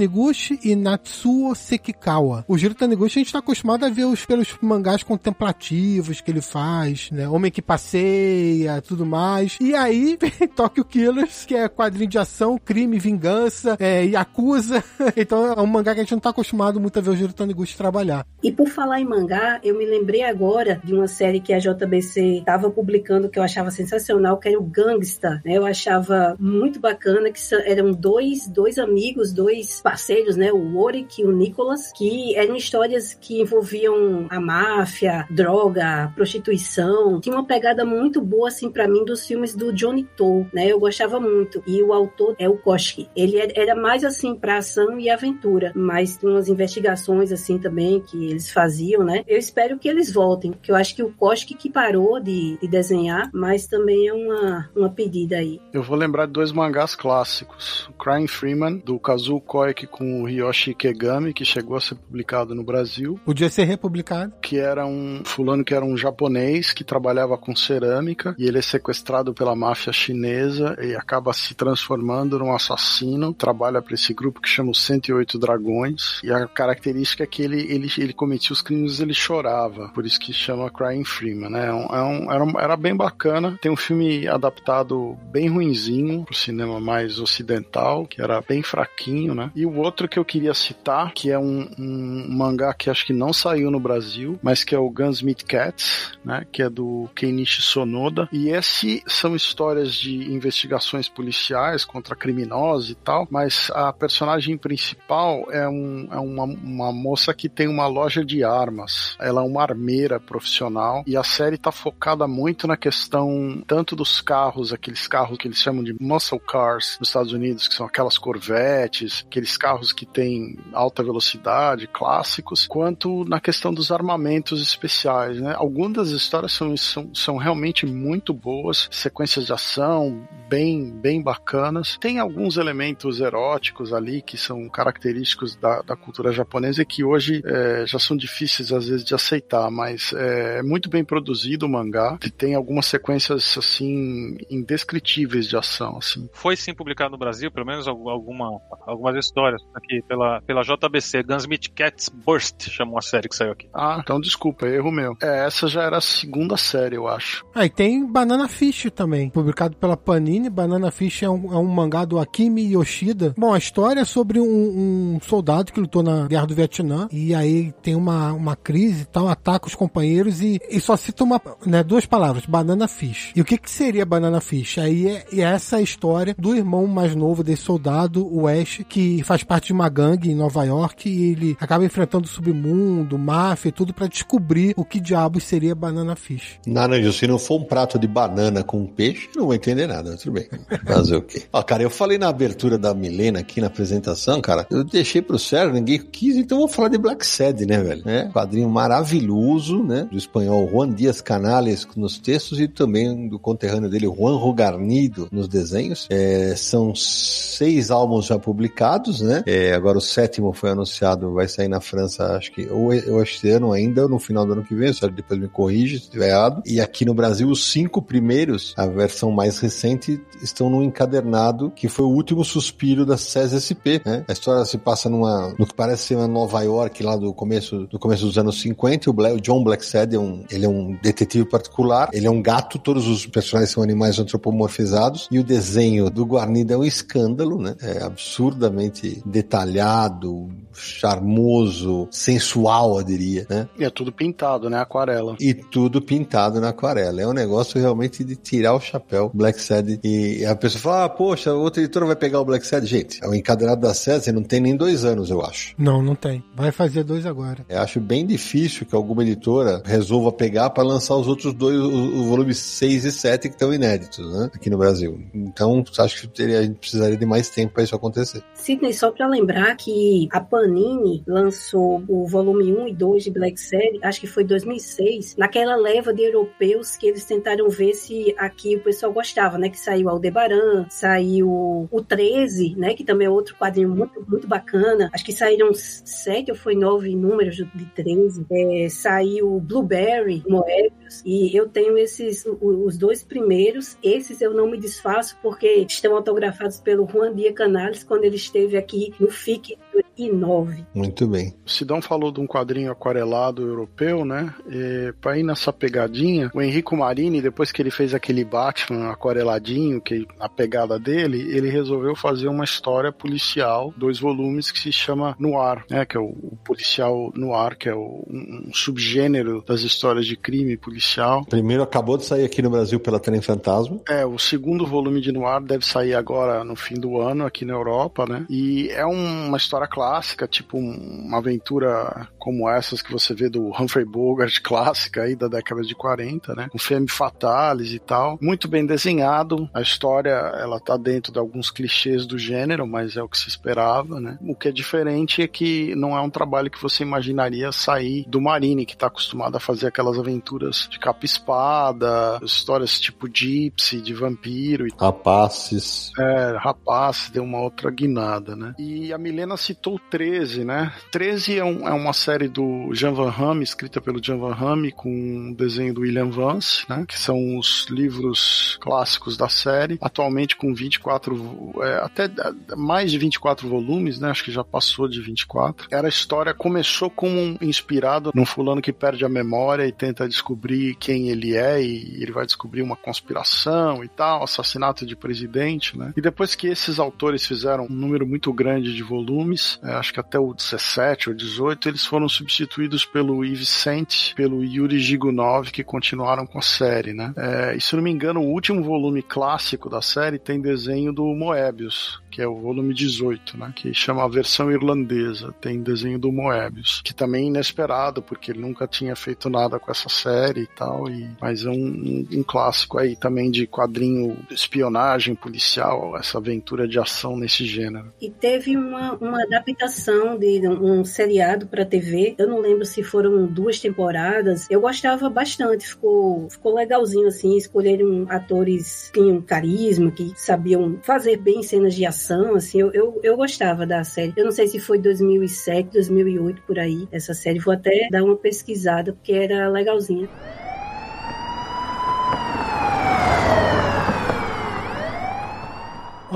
e 0.64 0.76
Natsuo 0.76 1.56
Sekikawa. 1.56 2.46
O 2.48 2.58
Jiro 2.58 2.76
Taniguchi 2.76 3.20
a 3.20 3.24
gente 3.24 3.34
tá 3.34 3.40
acostumado 3.40 3.86
a 3.86 3.90
ver 3.90 4.06
os, 4.06 4.26
pelos 4.26 4.56
mangás 4.62 5.02
contemplativos 5.02 6.22
que 6.22 6.30
ele 6.30 6.42
faz, 6.42 7.10
né? 7.12 7.28
Homem 7.28 7.52
que 7.52 7.62
passeia, 7.62 8.82
tudo 8.82 9.06
mais. 9.06 9.58
E 9.60 9.74
aí 9.74 10.18
vem 10.22 10.48
Tokyo 10.48 10.86
Killers, 10.86 11.46
que 11.46 11.56
é 11.56 11.68
quadrinho 11.68 12.10
de 12.10 12.18
ação, 12.18 12.58
crime, 12.58 13.00
vingança, 13.00 13.76
é, 13.80 14.04
Yakuza. 14.06 14.84
então 15.18 15.46
é 15.46 15.62
um 15.62 15.66
mangá 15.66 15.94
que 15.94 16.02
a 16.02 16.04
gente 16.04 16.14
não 16.14 16.20
tá 16.20 16.30
acostumado 16.30 16.80
muito 16.80 17.00
a 17.00 17.02
ver 17.02 17.10
o 17.10 17.16
Jiro 17.16 17.34
Taniguchi 17.34 17.76
trabalhar. 17.76 18.26
E 18.44 18.52
por 18.52 18.68
falar 18.68 19.00
em 19.00 19.06
mangá, 19.06 19.60
eu 19.64 19.78
me 19.78 19.86
lembrei 19.86 20.24
agora 20.24 20.80
de 20.84 20.94
uma 20.94 21.08
série 21.08 21.40
que 21.40 21.54
a 21.54 21.60
JBC 21.60 22.40
estava 22.40 22.70
publicando 22.70 23.30
que 23.30 23.40
eu 23.40 23.44
achava 23.44 23.72
sensacional, 23.72 24.38
que 24.38 24.50
era 24.50 24.60
o 24.60 24.64
Gangsta. 24.64 25.42
Né? 25.44 25.58
Eu 25.58 25.66
achava 25.66 26.36
muito 26.40 26.80
bacana 26.80 27.32
que 27.32 27.40
eram 27.66 27.92
dois, 27.92 28.48
dois 28.48 28.78
amigos, 28.78 29.34
dois 29.34 29.82
parceiros, 29.88 30.36
né? 30.36 30.52
O 30.52 30.78
Warwick 30.78 31.22
e 31.22 31.26
o 31.26 31.32
Nicholas, 31.32 31.94
que 31.94 32.36
eram 32.36 32.58
histórias 32.58 33.14
que 33.14 33.40
envolviam 33.40 34.28
a 34.30 34.38
máfia, 34.38 35.26
droga, 35.30 36.12
prostituição. 36.14 37.22
Tinha 37.22 37.34
uma 37.34 37.46
pegada 37.46 37.86
muito 37.86 38.20
boa, 38.20 38.50
assim, 38.50 38.70
para 38.70 38.86
mim, 38.86 39.06
dos 39.06 39.26
filmes 39.26 39.56
do 39.56 39.72
Johnny 39.72 40.04
Toe, 40.04 40.46
né? 40.54 40.68
Eu 40.68 40.78
gostava 40.78 41.22
muito. 41.22 41.64
E 41.66 41.82
o 41.82 41.94
autor 41.94 42.36
é 42.38 42.50
o 42.50 42.58
Koski. 42.58 43.08
Ele 43.16 43.38
é, 43.38 43.58
era 43.58 43.74
mais, 43.78 44.04
assim, 44.04 44.36
pra 44.36 44.58
ação 44.58 45.00
e 45.00 45.10
aventura, 45.10 45.72
mas 45.74 46.20
umas 46.22 46.50
investigações, 46.50 47.32
assim, 47.32 47.58
também, 47.58 48.02
que 48.02 48.30
eles 48.30 48.52
faziam, 48.52 49.06
né? 49.06 49.24
Eu 49.26 49.38
espero 49.38 49.80
que 49.80 49.88
eles 49.88 50.12
voltem, 50.12 50.52
porque 50.52 50.70
eu 50.70 50.76
acho 50.76 50.94
que 50.94 51.04
o 51.04 51.14
Koski 51.14 51.54
que 51.54 51.70
parou 51.70 52.20
de, 52.20 52.58
de 52.62 52.68
desenhar, 52.68 53.30
mas 53.34 53.68
também 53.68 54.10
é 54.10 54.14
uma, 54.14 54.70
uma 54.76 54.90
pedida 54.90 55.38
aí. 55.38 55.62
Eu 55.72 55.82
vou 55.82 55.96
lembrar 55.96 56.26
de 56.26 56.34
dois 56.34 56.52
mangás 56.52 56.94
clássicos. 56.94 57.90
Crying 57.98 58.28
Freeman, 58.28 58.80
do 58.80 59.00
Kazuo 59.00 59.40
Koike 59.40 59.77
com 59.86 60.22
o 60.22 60.26
Ryoshi 60.26 60.72
Ikegami, 60.72 61.34
que 61.34 61.46
chegou 61.46 61.78
a 61.78 61.82
ser 61.82 61.96
publicado 61.96 62.56
no 62.56 62.64
Brasil. 62.64 63.20
Podia 63.26 63.50
ser 63.50 63.66
republicado. 63.66 64.34
Que 64.42 64.58
era 64.58 64.86
um 64.86 65.22
fulano 65.26 65.64
que 65.64 65.74
era 65.74 65.86
um 65.86 65.98
japonês 65.98 66.72
que 66.72 66.84
trabalhava 66.84 67.38
com 67.38 67.56
cerâmica 67.56 68.36
e 68.38 68.48
ele 68.48 68.58
é 68.58 68.62
sequestrado 68.62 69.34
pela 69.34 69.56
máfia 69.56 69.94
chinesa 69.94 70.76
e 70.82 70.96
acaba 70.96 71.34
se 71.34 71.54
transformando 71.54 72.40
num 72.40 72.54
assassino. 72.54 73.34
Trabalha 73.34 73.82
para 73.82 73.94
esse 73.94 74.14
grupo 74.14 74.42
que 74.42 74.50
chama 74.50 74.72
os 74.72 74.82
108 74.84 75.38
Dragões. 75.38 76.22
E 76.24 76.32
a 76.32 76.48
característica 76.48 77.24
é 77.24 77.28
que 77.28 77.42
ele, 77.42 77.62
ele, 77.72 77.92
ele 77.98 78.14
cometia 78.14 78.54
os 78.54 78.62
crimes 78.62 79.00
ele 79.00 79.14
chorava. 79.14 79.90
Por 79.90 80.06
isso 80.06 80.20
que 80.20 80.32
chama 80.34 80.70
Crying 80.70 81.04
Freeman, 81.04 81.50
né? 81.50 81.68
É 81.68 81.74
um, 81.74 81.86
é 81.86 82.04
um, 82.04 82.32
era, 82.32 82.64
era 82.64 82.78
bem 82.78 82.96
bacana. 82.96 83.58
Tem 83.62 83.72
um 83.72 83.76
filme 83.76 84.28
adaptado 84.28 85.18
bem 85.32 85.50
ruinzinho 85.50 86.24
pro 86.24 86.36
cinema 86.36 86.80
mais 86.80 87.20
ocidental, 87.20 88.06
que 88.06 88.22
era 88.22 88.42
bem 88.42 88.64
fraquinho, 88.64 89.34
né? 89.34 89.52
E 89.56 89.66
o 89.68 89.78
outro 89.78 90.08
que 90.08 90.18
eu 90.20 90.26
queria 90.26 90.54
citar, 90.54 91.14
que 91.14 91.32
é 91.32 91.40
um, 91.40 91.70
um 91.78 92.28
mangá 92.30 92.74
que 92.74 92.90
acho 92.90 93.06
que 93.06 93.14
não 93.14 93.34
saiu 93.34 93.70
no 93.72 93.80
Brasil, 93.80 94.40
mas 94.42 94.64
que 94.64 94.76
é 94.76 94.80
o 94.80 94.90
Gunsmith 94.90 95.46
Cats, 95.46 96.18
né? 96.24 96.46
Que 96.52 96.64
é 96.64 96.70
do 96.70 97.10
Kenichi 97.16 97.62
Sonoda. 97.62 98.28
E 98.32 98.50
esse 98.50 99.04
são 99.08 99.36
histórias 99.36 99.94
de 99.94 100.32
investigações 100.32 101.10
policiais 101.10 101.86
contra 101.86 102.16
criminosos 102.16 102.92
e 102.92 102.96
tal, 102.96 103.28
mas 103.30 103.72
a 103.74 103.92
personagem 103.92 104.58
principal 104.58 105.46
é, 105.52 105.68
um, 105.68 106.08
é 106.12 106.20
uma, 106.20 106.44
uma 106.44 106.92
moça 106.92 107.34
que 107.34 107.50
tem 107.50 107.68
uma 107.68 107.88
loja 107.88 108.24
de 108.24 108.44
armas. 108.44 109.16
Ela 109.20 109.42
é 109.42 109.46
uma 109.46 109.62
armeira 109.62 110.20
profissional 110.20 111.04
e 111.06 111.16
a 111.18 111.24
série 111.24 111.58
tá 111.58 111.72
focada 111.72 112.28
muito 112.28 112.68
na 112.68 112.78
questão 112.78 113.64
tanto 113.66 113.96
dos 113.96 114.22
carros, 114.22 114.74
aqueles 114.74 115.08
carros 115.08 115.38
que 115.38 115.48
eles 115.48 115.60
chamam 115.60 115.84
de 115.84 115.96
muscle 116.00 116.40
cars 116.40 116.98
nos 117.00 117.10
Estados 117.10 117.34
Unidos, 117.34 117.68
que 117.68 117.74
são 117.74 117.86
aquelas 117.86 118.18
Corvettes, 118.18 119.24
aqueles 119.28 119.57
carros 119.58 119.92
que 119.92 120.06
têm 120.06 120.58
alta 120.74 121.04
velocidade, 121.04 121.88
clássicos, 121.88 122.68
quanto 122.68 123.26
na 123.26 123.40
questão 123.40 123.74
dos 123.74 123.92
armamentos 123.92 124.62
especiais, 124.62 125.42
né? 125.42 125.54
Algumas 125.58 125.94
das 125.94 126.10
histórias 126.10 126.52
são, 126.52 126.76
são, 126.78 127.14
são 127.14 127.38
realmente 127.38 127.86
muito 127.86 128.34
boas, 128.34 128.88
sequências 128.92 129.46
de 129.46 129.54
ação 129.54 130.28
bem, 130.50 130.92
bem 130.92 131.22
bacanas. 131.22 131.98
Tem 132.00 132.20
alguns 132.20 132.58
elementos 132.58 133.20
eróticos 133.20 133.94
ali 133.94 134.22
que 134.22 134.38
são 134.38 134.68
característicos 134.70 135.56
da, 135.56 135.82
da 135.82 135.96
cultura 135.96 136.32
japonesa 136.32 136.82
e 136.82 136.86
que 136.86 137.04
hoje 137.04 137.42
é, 137.46 137.86
já 137.86 138.00
são 138.00 138.16
difíceis 138.16 138.72
às 138.72 138.88
vezes 138.88 139.06
de 139.06 139.14
aceitar, 139.14 139.70
mas 139.70 140.14
é 140.14 140.62
muito 140.62 140.90
bem 140.90 141.04
produzido 141.04 141.66
o 141.66 141.70
mangá. 141.70 142.18
Tem 142.38 142.56
algumas 142.56 142.86
sequências 142.86 143.58
assim 143.58 144.38
indescritíveis 144.50 145.48
de 145.48 145.58
ação, 145.58 145.98
assim. 145.98 146.30
Foi 146.34 146.56
sim 146.56 146.74
publicado 146.74 147.12
no 147.12 147.18
Brasil, 147.18 147.52
pelo 147.52 147.66
menos 147.66 147.88
alguma, 147.88 148.62
algumas 148.86 149.16
histórias 149.38 149.62
aqui 149.76 150.02
pela, 150.08 150.42
pela 150.42 150.64
JBC, 150.64 151.22
Gunsmith 151.24 151.70
Cats 151.76 152.10
Burst, 152.10 152.70
chamou 152.70 152.98
a 152.98 153.02
série 153.02 153.30
que 153.30 153.36
saiu 153.36 153.52
aqui. 153.52 153.70
Ah, 153.74 154.00
então 154.02 154.20
desculpa, 154.20 154.68
erro 154.68 154.92
meu. 154.92 155.16
É, 155.22 155.46
essa 155.46 155.68
já 155.68 155.84
era 155.84 155.98
a 155.98 156.02
segunda 156.02 156.58
série, 156.58 156.96
eu 156.96 157.08
acho. 157.08 157.46
Ah, 157.54 157.66
e 157.66 157.70
tem 157.70 158.06
Banana 158.06 158.48
Fish 158.48 158.90
também, 158.96 159.30
publicado 159.30 159.78
pela 159.78 159.96
Panini. 159.96 160.50
Banana 160.50 160.90
Fish 160.90 161.22
é 161.22 161.30
um, 161.30 161.54
é 161.54 161.58
um 161.58 161.68
mangá 161.68 162.04
do 162.04 162.18
Akimi 162.18 162.74
Yoshida. 162.74 163.36
Bom, 163.38 163.54
a 163.54 163.58
história 163.58 164.02
é 164.02 164.06
sobre 164.06 164.40
um, 164.40 164.46
um 164.46 165.20
soldado 165.22 165.72
que 165.72 165.80
lutou 165.80 166.02
na 166.02 166.28
Guerra 166.28 166.48
do 166.48 166.56
Vietnã 166.56 167.08
e 167.12 167.36
aí 167.36 167.72
tem 167.84 167.96
uma, 167.96 168.34
uma 168.34 168.56
crise 168.56 169.04
e 169.04 169.06
tal, 169.06 169.28
ataca 169.28 169.68
os 169.68 169.76
companheiros 169.76 170.42
e, 170.42 170.60
e 170.70 170.80
só 170.80 170.98
cita 170.98 171.24
uma, 171.24 171.40
né, 171.66 171.84
duas 171.84 172.06
palavras, 172.06 172.46
Banana 172.46 172.88
Fish. 172.88 173.34
E 173.36 173.42
o 173.42 173.46
que 173.46 173.58
que 173.58 173.70
seria 173.70 174.06
Banana 174.06 174.42
Fish? 174.42 174.80
Aí 174.80 175.08
é, 175.08 175.26
é 175.32 175.42
essa 175.42 175.80
história 175.80 176.36
do 176.38 176.56
irmão 176.56 176.88
mais 176.88 177.16
novo 177.16 177.44
desse 177.44 177.64
soldado, 177.64 178.28
o 178.28 178.48
Ash, 178.48 178.82
que 178.90 179.27
faz 179.28 179.44
parte 179.44 179.68
de 179.68 179.74
uma 179.74 179.90
gangue 179.90 180.32
em 180.32 180.36
Nova 180.36 180.64
York 180.64 181.10
e 181.10 181.32
ele 181.32 181.58
acaba 181.60 181.84
enfrentando 181.84 182.24
o 182.26 182.30
submundo, 182.30 183.20
máfia 183.20 183.68
e 183.68 183.72
tudo 183.74 183.94
para 183.94 184.08
descobrir 184.08 184.74
o 184.78 184.86
que 184.86 185.02
diabos 185.02 185.44
seria 185.44 185.76
Banana 185.76 186.16
Fish. 186.16 186.58
Naranjo, 186.66 187.12
se 187.12 187.28
não 187.28 187.38
for 187.38 187.60
um 187.60 187.66
prato 187.66 188.00
de 188.00 188.08
banana 188.08 188.64
com 188.64 188.86
peixe, 188.86 189.30
não 189.36 189.48
vou 189.48 189.54
entender 189.54 189.86
nada, 189.86 190.16
tudo 190.16 190.32
bem. 190.32 190.48
Fazer 190.86 191.18
o 191.18 191.22
quê? 191.22 191.44
Ó, 191.52 191.62
cara, 191.62 191.84
eu 191.84 191.90
falei 191.90 192.18
na 192.18 192.30
abertura 192.30 192.78
da 192.78 192.94
Milena 192.94 193.40
aqui 193.40 193.60
na 193.60 193.68
apresentação, 193.68 194.40
cara, 194.40 194.66
eu 194.72 194.82
deixei 194.86 195.22
pro 195.22 195.38
sério, 195.38 195.74
ninguém 195.74 196.00
quis, 196.00 196.38
então 196.38 196.60
vou 196.60 196.70
falar 196.70 196.88
de 196.88 196.98
Black 196.98 197.26
Sad, 197.26 197.66
né, 197.66 197.84
velho? 197.84 198.08
É, 198.08 198.30
quadrinho 198.30 198.70
maravilhoso, 198.70 199.84
né, 199.84 200.08
do 200.10 200.18
espanhol 200.18 200.70
Juan 200.72 200.94
Dias 200.94 201.20
Canales 201.20 201.86
nos 201.98 202.18
textos 202.18 202.62
e 202.62 202.68
também 202.70 203.28
do 203.28 203.38
conterrâneo 203.38 203.90
dele, 203.90 204.08
Juan 204.08 204.38
Rogarnido, 204.38 205.28
nos 205.34 205.50
desenhos. 205.50 206.08
É, 206.10 206.56
são 206.56 206.96
seis 206.96 207.92
álbuns 207.92 208.28
já 208.28 208.40
publicados, 208.40 209.17
né? 209.22 209.44
É, 209.46 209.74
agora 209.74 209.98
o 209.98 210.02
sétimo 210.02 210.54
foi 210.54 210.72
anunciado, 210.72 211.34
vai 211.34 211.48
sair 211.48 211.68
na 211.68 211.80
França, 211.80 212.36
acho 212.36 212.52
que 212.52 212.68
ou 212.68 212.94
eu 212.94 213.22
este 213.22 213.50
ano 213.50 213.72
ainda, 213.72 214.08
no 214.08 214.20
final 214.20 214.46
do 214.46 214.54
ano 214.54 214.64
que 214.64 214.76
vem, 214.76 214.92
só 214.94 215.08
depois 215.08 215.40
me 215.40 215.48
corrige 215.48 215.98
se 215.98 216.04
estiver 216.04 216.30
errado. 216.30 216.62
E 216.66 216.80
aqui 216.80 217.06
no 217.06 217.14
Brasil, 217.14 217.48
os 217.50 217.72
cinco 217.72 218.02
primeiros, 218.02 218.74
a 218.78 218.86
versão 218.86 219.32
mais 219.32 219.60
recente, 219.60 220.20
estão 220.42 220.70
no 220.70 220.84
encadernado, 220.84 221.72
que 221.76 221.88
foi 221.88 222.06
o 222.06 222.10
último 222.10 222.44
suspiro 222.44 223.06
da 223.06 223.18
SES 223.18 223.54
SP, 223.64 224.02
né? 224.06 224.24
A 224.28 224.34
história 224.34 224.64
se 224.66 224.78
passa 224.78 225.10
numa, 225.10 225.54
no 225.58 225.66
que 225.66 225.74
parece 225.74 226.04
ser 226.04 226.16
uma 226.16 226.28
Nova 226.28 226.62
York 226.62 227.04
lá 227.04 227.16
do 227.16 227.34
começo, 227.34 227.88
do 227.88 228.00
começo 228.00 228.26
dos 228.26 228.38
anos 228.38 228.62
50. 228.62 229.10
O, 229.10 229.14
Black, 229.14 229.36
o 229.36 229.42
John 229.42 229.64
Blacksad 229.64 230.14
é 230.14 230.20
um, 230.20 230.44
ele 230.50 230.66
é 230.66 230.70
um 230.70 230.98
detetive 231.02 231.46
particular, 231.46 232.10
ele 232.14 232.28
é 232.28 232.32
um 232.32 232.42
gato, 232.42 232.80
todos 232.80 233.08
os 233.08 233.26
personagens 233.26 233.72
são 233.72 233.84
animais 233.84 234.20
antropomorfizados, 234.20 235.28
e 235.32 235.40
o 235.40 235.44
desenho 235.44 236.10
do 236.10 236.26
Guarnido 236.26 236.74
é 236.74 236.78
um 236.78 236.84
escândalo, 236.84 237.60
né? 237.62 237.76
É 237.82 238.04
absurdamente 238.04 239.07
detalhado, 239.26 240.50
charmoso, 240.78 242.08
sensual, 242.12 243.00
eu 243.00 243.04
diria, 243.04 243.46
né? 243.50 243.68
E 243.78 243.84
é 243.84 243.90
tudo 243.90 244.12
pintado, 244.12 244.70
né? 244.70 244.80
Aquarela. 244.80 245.36
E 245.40 245.54
tudo 245.54 246.02
pintado 246.02 246.62
na 246.62 246.70
aquarela. 246.70 247.22
É 247.22 247.28
um 247.28 247.34
negócio 247.34 247.80
realmente 247.80 248.24
de 248.24 248.36
tirar 248.36 248.74
o 248.74 248.80
chapéu. 248.80 249.32
Black 249.34 249.60
Sad. 249.60 250.00
E 250.04 250.46
a 250.46 250.56
pessoa 250.56 250.82
fala, 250.82 251.06
ah, 251.06 251.10
poxa, 251.10 251.54
outra 251.54 251.82
editora 251.82 252.06
vai 252.06 252.16
pegar 252.16 252.40
o 252.40 252.46
Black 252.46 252.66
Sad. 252.66 252.86
Gente, 252.86 253.24
é 253.24 253.28
o 253.28 253.34
encadernado 253.34 253.82
da 253.82 253.94
SED, 253.94 254.32
não 254.32 254.44
tem 254.44 254.60
nem 254.60 254.76
dois 254.76 255.04
anos, 255.04 255.30
eu 255.30 255.42
acho. 255.42 255.74
Não, 255.78 256.02
não 256.02 256.16
tem. 256.16 256.44
Vai 256.56 256.72
fazer 256.72 257.04
dois 257.04 257.26
agora. 257.26 257.66
Eu 257.68 257.80
acho 257.80 258.00
bem 258.00 258.26
difícil 258.26 258.86
que 258.86 258.96
alguma 258.96 259.24
editora 259.24 259.82
resolva 259.86 260.32
pegar 260.32 260.70
para 260.70 260.84
lançar 260.84 261.16
os 261.16 261.28
outros 261.28 261.54
dois, 261.54 261.78
o, 261.78 262.22
o 262.22 262.24
volume 262.26 262.54
6 262.54 263.06
e 263.06 263.12
7 263.12 263.50
que 263.50 263.56
estão 263.56 263.74
inéditos, 263.74 264.32
né? 264.32 264.50
Aqui 264.54 264.70
no 264.70 264.78
Brasil. 264.78 265.20
Então, 265.34 265.84
acho 266.00 266.22
que 266.22 266.28
teria, 266.28 266.60
a 266.60 266.64
gente 266.64 266.76
precisaria 266.76 267.18
de 267.18 267.26
mais 267.26 267.50
tempo 267.50 267.74
para 267.74 267.84
isso 267.84 267.96
acontecer. 267.96 268.44
Sidney, 268.54 268.94
só 268.94 269.12
para 269.12 269.28
lembrar 269.28 269.76
que 269.76 270.28
a 270.32 270.40
Panini 270.68 271.24
lançou 271.26 272.04
o 272.08 272.28
volume 272.28 272.74
1 272.74 272.88
e 272.90 272.94
2 272.94 273.24
de 273.24 273.32
Black 273.32 273.58
Series, 273.58 274.04
acho 274.04 274.20
que 274.20 274.28
foi 274.28 274.44
2006, 274.44 275.38
naquela 275.38 275.76
leva 275.76 276.14
de 276.14 276.24
europeus 276.24 276.98
que 276.98 277.08
eles 277.08 277.24
tentaram 277.24 277.70
ver 277.70 277.94
se 277.94 278.36
aqui 278.38 278.76
o 278.76 278.82
pessoal 278.82 279.14
gostava, 279.14 279.58
né? 279.58 279.70
Que 279.70 279.80
saiu 279.80 280.10
Aldebaran, 280.10 280.86
saiu 280.90 281.88
o 281.90 282.02
13, 282.06 282.76
né? 282.76 282.94
Que 282.94 283.04
também 283.06 283.28
é 283.28 283.30
outro 283.30 283.56
quadrinho 283.56 283.90
muito, 283.90 284.24
muito 284.28 284.48
bacana. 284.48 285.10
Acho 285.14 285.24
que 285.24 285.32
saíram 285.32 285.72
sete 285.74 286.52
ou 286.52 286.58
foi 286.58 286.76
nove 286.76 287.16
números 287.16 287.56
de 287.56 287.86
13. 287.96 288.46
É, 288.52 288.90
saiu 288.90 289.60
Blueberry, 289.62 290.44
Moebius, 290.48 291.22
e 291.26 291.56
eu 291.58 291.70
tenho 291.70 291.98
esses, 291.98 292.46
os 292.62 292.98
dois 292.98 293.24
primeiros. 293.24 293.98
Esses 294.04 294.42
eu 294.42 294.54
não 294.54 294.70
me 294.70 294.78
desfaço 294.78 295.38
porque 295.42 295.68
estão 295.88 296.16
autografados 296.16 296.82
pelo 296.82 297.08
Juan 297.08 297.34
Dia 297.34 297.54
Canales 297.54 298.04
quando 298.04 298.26
ele 298.26 298.36
esteve 298.36 298.76
aqui 298.76 299.14
no 299.20 299.30
FIC 299.30 299.78
2009. 300.18 300.57
Muito 300.94 301.28
bem. 301.28 301.54
O 301.66 301.70
Sidão 301.70 302.02
falou 302.02 302.32
de 302.32 302.40
um 302.40 302.48
quadrinho 302.48 302.92
aquarelado 302.92 303.62
europeu, 303.62 304.26
né? 304.26 304.54
E, 304.70 305.14
pra 305.22 305.38
ir 305.38 305.44
nessa 305.44 305.72
pegadinha, 305.74 306.52
o 306.54 306.62
Enrico 306.62 306.96
Marini, 306.96 307.42
depois 307.42 307.72
que 307.72 307.82
ele 307.82 307.92
fez 307.92 308.14
aquele 308.14 308.44
Batman 308.44 309.12
aquareladinho, 309.12 310.02
que 310.02 310.26
a 310.40 310.50
pegada 310.50 311.00
dele, 311.00 311.40
ele 311.56 311.70
resolveu 311.70 312.16
fazer 312.16 312.48
uma 312.48 312.64
história 312.64 313.12
policial, 313.12 313.94
dois 313.98 314.20
volumes, 314.20 314.72
que 314.72 314.80
se 314.80 314.92
chama 314.92 315.36
Noir, 315.40 315.84
né? 315.90 316.06
Que 316.06 316.18
é 316.18 316.20
o, 316.20 316.26
o 316.30 316.58
policial 316.64 317.32
noir, 317.36 317.78
que 317.78 317.90
é 317.90 317.94
o, 317.96 318.24
um, 318.28 318.68
um 318.70 318.74
subgênero 318.74 319.64
das 319.68 319.82
histórias 319.82 320.26
de 320.26 320.36
crime 320.36 320.78
policial. 320.78 321.46
Primeiro 321.46 321.84
acabou 321.84 322.18
de 322.18 322.26
sair 322.26 322.46
aqui 322.46 322.62
no 322.62 322.70
Brasil 322.70 323.00
pela 323.00 323.20
Trem 323.20 323.42
Fantasma. 323.42 324.00
É, 324.08 324.26
o 324.26 324.38
segundo 324.38 324.86
volume 324.86 325.22
de 325.22 325.32
Noir 325.32 325.62
deve 325.62 325.86
sair 325.86 326.14
agora 326.14 326.64
no 326.64 326.76
fim 326.76 326.96
do 326.96 327.20
ano 327.20 327.46
aqui 327.46 327.66
na 327.66 327.74
Europa, 327.74 328.26
né? 328.28 328.46
E 328.50 328.90
é 328.90 329.06
um- 329.06 329.48
uma 329.48 329.58
história 329.58 329.88
clássica, 329.88 330.47
tipo 330.48 330.78
um- 330.78 331.26
uma 331.28 331.38
aventura 331.38 332.28
como 332.40 332.70
essas 332.70 333.02
que 333.02 333.12
você 333.12 333.34
vê 333.34 333.50
do 333.50 333.68
Humphrey 333.70 334.06
Bogart 334.06 334.60
clássica 334.64 335.24
aí 335.24 335.36
da 335.36 335.48
década 335.48 335.82
de 335.82 335.94
40, 335.96 336.56
né? 336.56 336.68
Com 336.72 336.78
femme 336.80 337.08
fatales 337.08 337.92
e 337.94 338.00
tal. 338.00 338.38
Muito 338.42 338.68
bem 338.68 338.86
desenhado. 338.86 339.70
A 339.74 339.82
história, 339.82 340.30
ela 340.30 340.80
tá 340.80 340.96
dentro 340.98 341.32
de 341.32 341.40
alguns 341.40 341.70
clichês 341.70 342.26
do 342.26 342.38
gênero, 342.38 342.88
mas 342.88 343.18
é 343.18 343.22
o 343.24 343.28
que 343.30 343.38
se 343.38 343.50
esperava, 343.50 344.20
né? 344.20 344.38
O 344.42 344.56
que 344.56 344.70
é 344.70 344.72
diferente 344.72 345.42
é 345.42 345.48
que 345.48 345.94
não 345.96 346.18
é 346.18 346.22
um 346.22 346.30
trabalho 346.30 346.72
que 346.72 346.82
você 346.82 347.04
imaginaria 347.04 347.72
sair 347.72 348.26
do 348.28 348.42
Marine, 348.42 348.86
que 348.86 348.96
tá 348.98 349.08
acostumado 349.08 349.56
a 349.58 349.60
fazer 349.60 349.88
aquelas 349.88 350.18
aventuras 350.18 350.88
de 350.90 350.98
capa 351.00 351.20
e 351.24 351.26
espada, 351.26 352.40
histórias 352.44 353.00
tipo 353.00 353.28
Gypsy, 353.28 354.02
de 354.02 354.14
vampiro 354.14 354.88
e 354.88 354.92
Rapaces. 355.00 356.12
é, 356.18 356.58
rapaz, 356.58 357.30
deu 357.34 357.44
uma 357.44 357.60
outra 357.60 357.90
guinada, 357.92 358.56
né? 358.56 358.74
E 358.78 359.12
a 359.12 359.18
Milena 359.18 359.58
citou 359.58 360.00
13, 360.38 360.64
né? 360.64 360.94
13 361.12 361.58
é, 361.58 361.64
um- 361.64 361.88
é 361.88 361.92
uma 361.94 362.14
série 362.14 362.48
do 362.48 362.90
Jean 362.94 363.12
Van 363.14 363.32
Hamme, 363.36 363.64
escrita 363.64 364.00
pelo 364.00 364.24
Jean 364.24 364.38
Van 364.38 364.54
Hamme, 364.54 364.92
com 364.92 365.10
um 365.10 365.54
desenho 365.54 365.94
do 365.94 366.02
William 366.02 366.30
Vance, 366.30 366.86
né? 366.88 367.06
Que 367.08 367.18
são 367.18 367.58
os 367.58 367.88
livros 367.90 368.78
clássicos 368.80 369.36
da 369.36 369.50
série. 369.50 369.98
Atualmente 370.02 370.56
com 370.56 370.74
24, 370.74 371.36
vo- 371.36 371.84
é, 371.84 371.98
até 372.04 372.26
é, 372.26 372.76
mais 372.76 373.12
de 373.12 373.18
24 373.18 373.68
volumes, 373.68 374.20
né? 374.20 374.30
Acho 374.30 374.44
que 374.44 374.52
já 374.52 374.64
passou 374.64 375.08
de 375.08 375.20
24. 375.22 375.88
Era 375.92 376.08
a 376.08 376.10
história, 376.10 376.54
começou 376.54 377.10
como 377.10 377.38
um- 377.40 377.58
inspirado 377.62 378.32
num 378.36 378.46
fulano 378.46 378.82
que 378.82 378.94
perde 378.94 379.26
a 379.26 379.30
memória 379.30 379.88
e 379.88 379.92
tenta 379.92 380.28
descobrir 380.28 380.96
quem 380.96 381.30
ele 381.30 381.56
é 381.56 381.82
e 381.82 382.22
ele 382.22 382.32
vai 382.32 382.46
descobrir 382.46 382.82
uma 382.82 382.96
conspiração 382.96 384.04
e 384.04 384.08
tal, 384.08 384.44
assassinato 384.44 385.06
de 385.06 385.16
presidente, 385.16 385.98
né? 385.98 386.14
E 386.16 386.22
depois 386.22 386.54
que 386.56 386.68
esses 386.68 387.00
autores 387.00 387.46
fizeram 387.46 387.86
um 387.90 387.94
número 387.94 388.28
muito 388.28 388.52
grande 388.54 388.94
de 388.94 389.04
volumes, 389.04 389.80
é, 389.84 389.92
acho 389.94 390.14
que 390.14 390.17
até 390.20 390.40
o 390.40 390.54
17 390.54 391.30
ou 391.30 391.36
18, 391.36 391.90
eles 391.90 392.06
foram 392.06 392.28
substituídos 392.28 393.06
pelo 393.06 393.44
Yves 393.44 393.70
Saint, 393.70 394.34
pelo 394.36 394.64
Yuri 394.64 395.00
Gigunov, 395.00 395.72
que 395.72 395.84
continuaram 395.84 396.46
com 396.46 396.60
a 396.60 396.62
série, 396.62 397.14
né? 397.14 397.34
É, 397.38 397.76
e 397.76 397.82
se 397.82 397.96
não 397.96 398.04
me 398.04 398.12
engano, 398.12 398.42
o 398.42 398.52
último 398.52 398.84
volume 398.84 399.22
clássico 399.22 399.90
da 399.90 400.02
série 400.02 400.40
tem 400.40 400.62
desenho 400.62 401.12
do 401.14 401.26
Moebius, 401.36 402.22
que 402.38 402.42
é 402.44 402.48
o 402.48 402.54
volume 402.62 402.94
18, 402.94 403.58
né? 403.58 403.74
Que 403.76 403.92
chama 403.96 404.24
a 404.24 404.28
versão 404.28 404.72
irlandesa, 404.72 405.52
tem 405.60 405.82
desenho 405.82 406.20
do 406.20 406.32
Moebius, 406.32 407.02
que 407.04 407.12
também 407.12 407.46
é 407.46 407.48
inesperado, 407.48 408.22
porque 408.22 408.52
ele 408.52 408.60
nunca 408.60 408.86
tinha 408.88 409.16
feito 409.16 409.50
nada 409.50 409.80
com 409.80 409.90
essa 409.90 410.08
série 410.08 410.62
e 410.62 410.68
tal, 410.68 411.10
e, 411.10 411.28
mas 411.42 411.66
é 411.66 411.70
um, 411.72 411.74
um- 411.74 412.28
um 412.32 412.44
clássico 412.44 413.00
aí 413.00 413.16
também 413.16 413.50
de 413.50 413.66
quadrinho 413.66 414.38
espionagem 414.52 415.34
policial, 415.34 416.16
essa 416.16 416.38
aventura 416.38 416.88
de 416.88 417.00
ação 417.00 417.36
nesse 417.36 417.66
gênero. 417.66 418.14
E 418.22 418.30
teve 418.30 418.78
uma, 418.78 419.14
uma 419.16 419.42
adaptação 419.42 420.38
de 420.38 420.68
um, 420.68 421.00
um 421.00 421.06
seriado 421.06 421.66
para 421.66 421.84
TV. 421.86 422.36
Eu 422.38 422.48
não 422.48 422.60
lembro 422.62 422.86
se 422.86 423.02
foram 423.02 423.48
duas 423.48 423.80
temporadas. 423.80 424.68
Eu 424.70 424.80
gostava 424.82 425.28
bastante, 425.28 425.88
ficou, 425.88 426.48
ficou 426.52 426.76
legalzinho 426.76 427.28
assim. 427.28 427.58
Escolheram 427.58 428.28
atores 428.30 429.10
que 429.12 429.20
tinham 429.22 429.42
carisma, 429.42 430.12
que 430.12 430.32
sabiam 430.36 431.00
fazer 431.02 431.38
bem 431.38 431.64
cenas 431.64 431.96
de 431.96 432.06
ação. 432.06 432.27
Assim, 432.56 432.80
eu, 432.80 432.92
eu, 432.94 433.20
eu 433.24 433.38
gostava 433.38 433.86
da 433.86 434.04
série. 434.04 434.34
Eu 434.36 434.46
não 434.46 434.52
sei 434.52 434.68
se 434.68 434.80
foi 434.80 435.00
2007, 435.00 435.92
2008 435.92 436.62
por 436.64 436.80
aí. 436.80 437.08
Essa 437.12 437.34
série 437.34 437.60
vou 437.60 437.74
até 437.74 438.08
dar 438.12 438.24
uma 438.24 438.36
pesquisada 438.36 439.14
porque 439.14 439.34
era 439.34 439.70
legalzinha. 439.70 440.30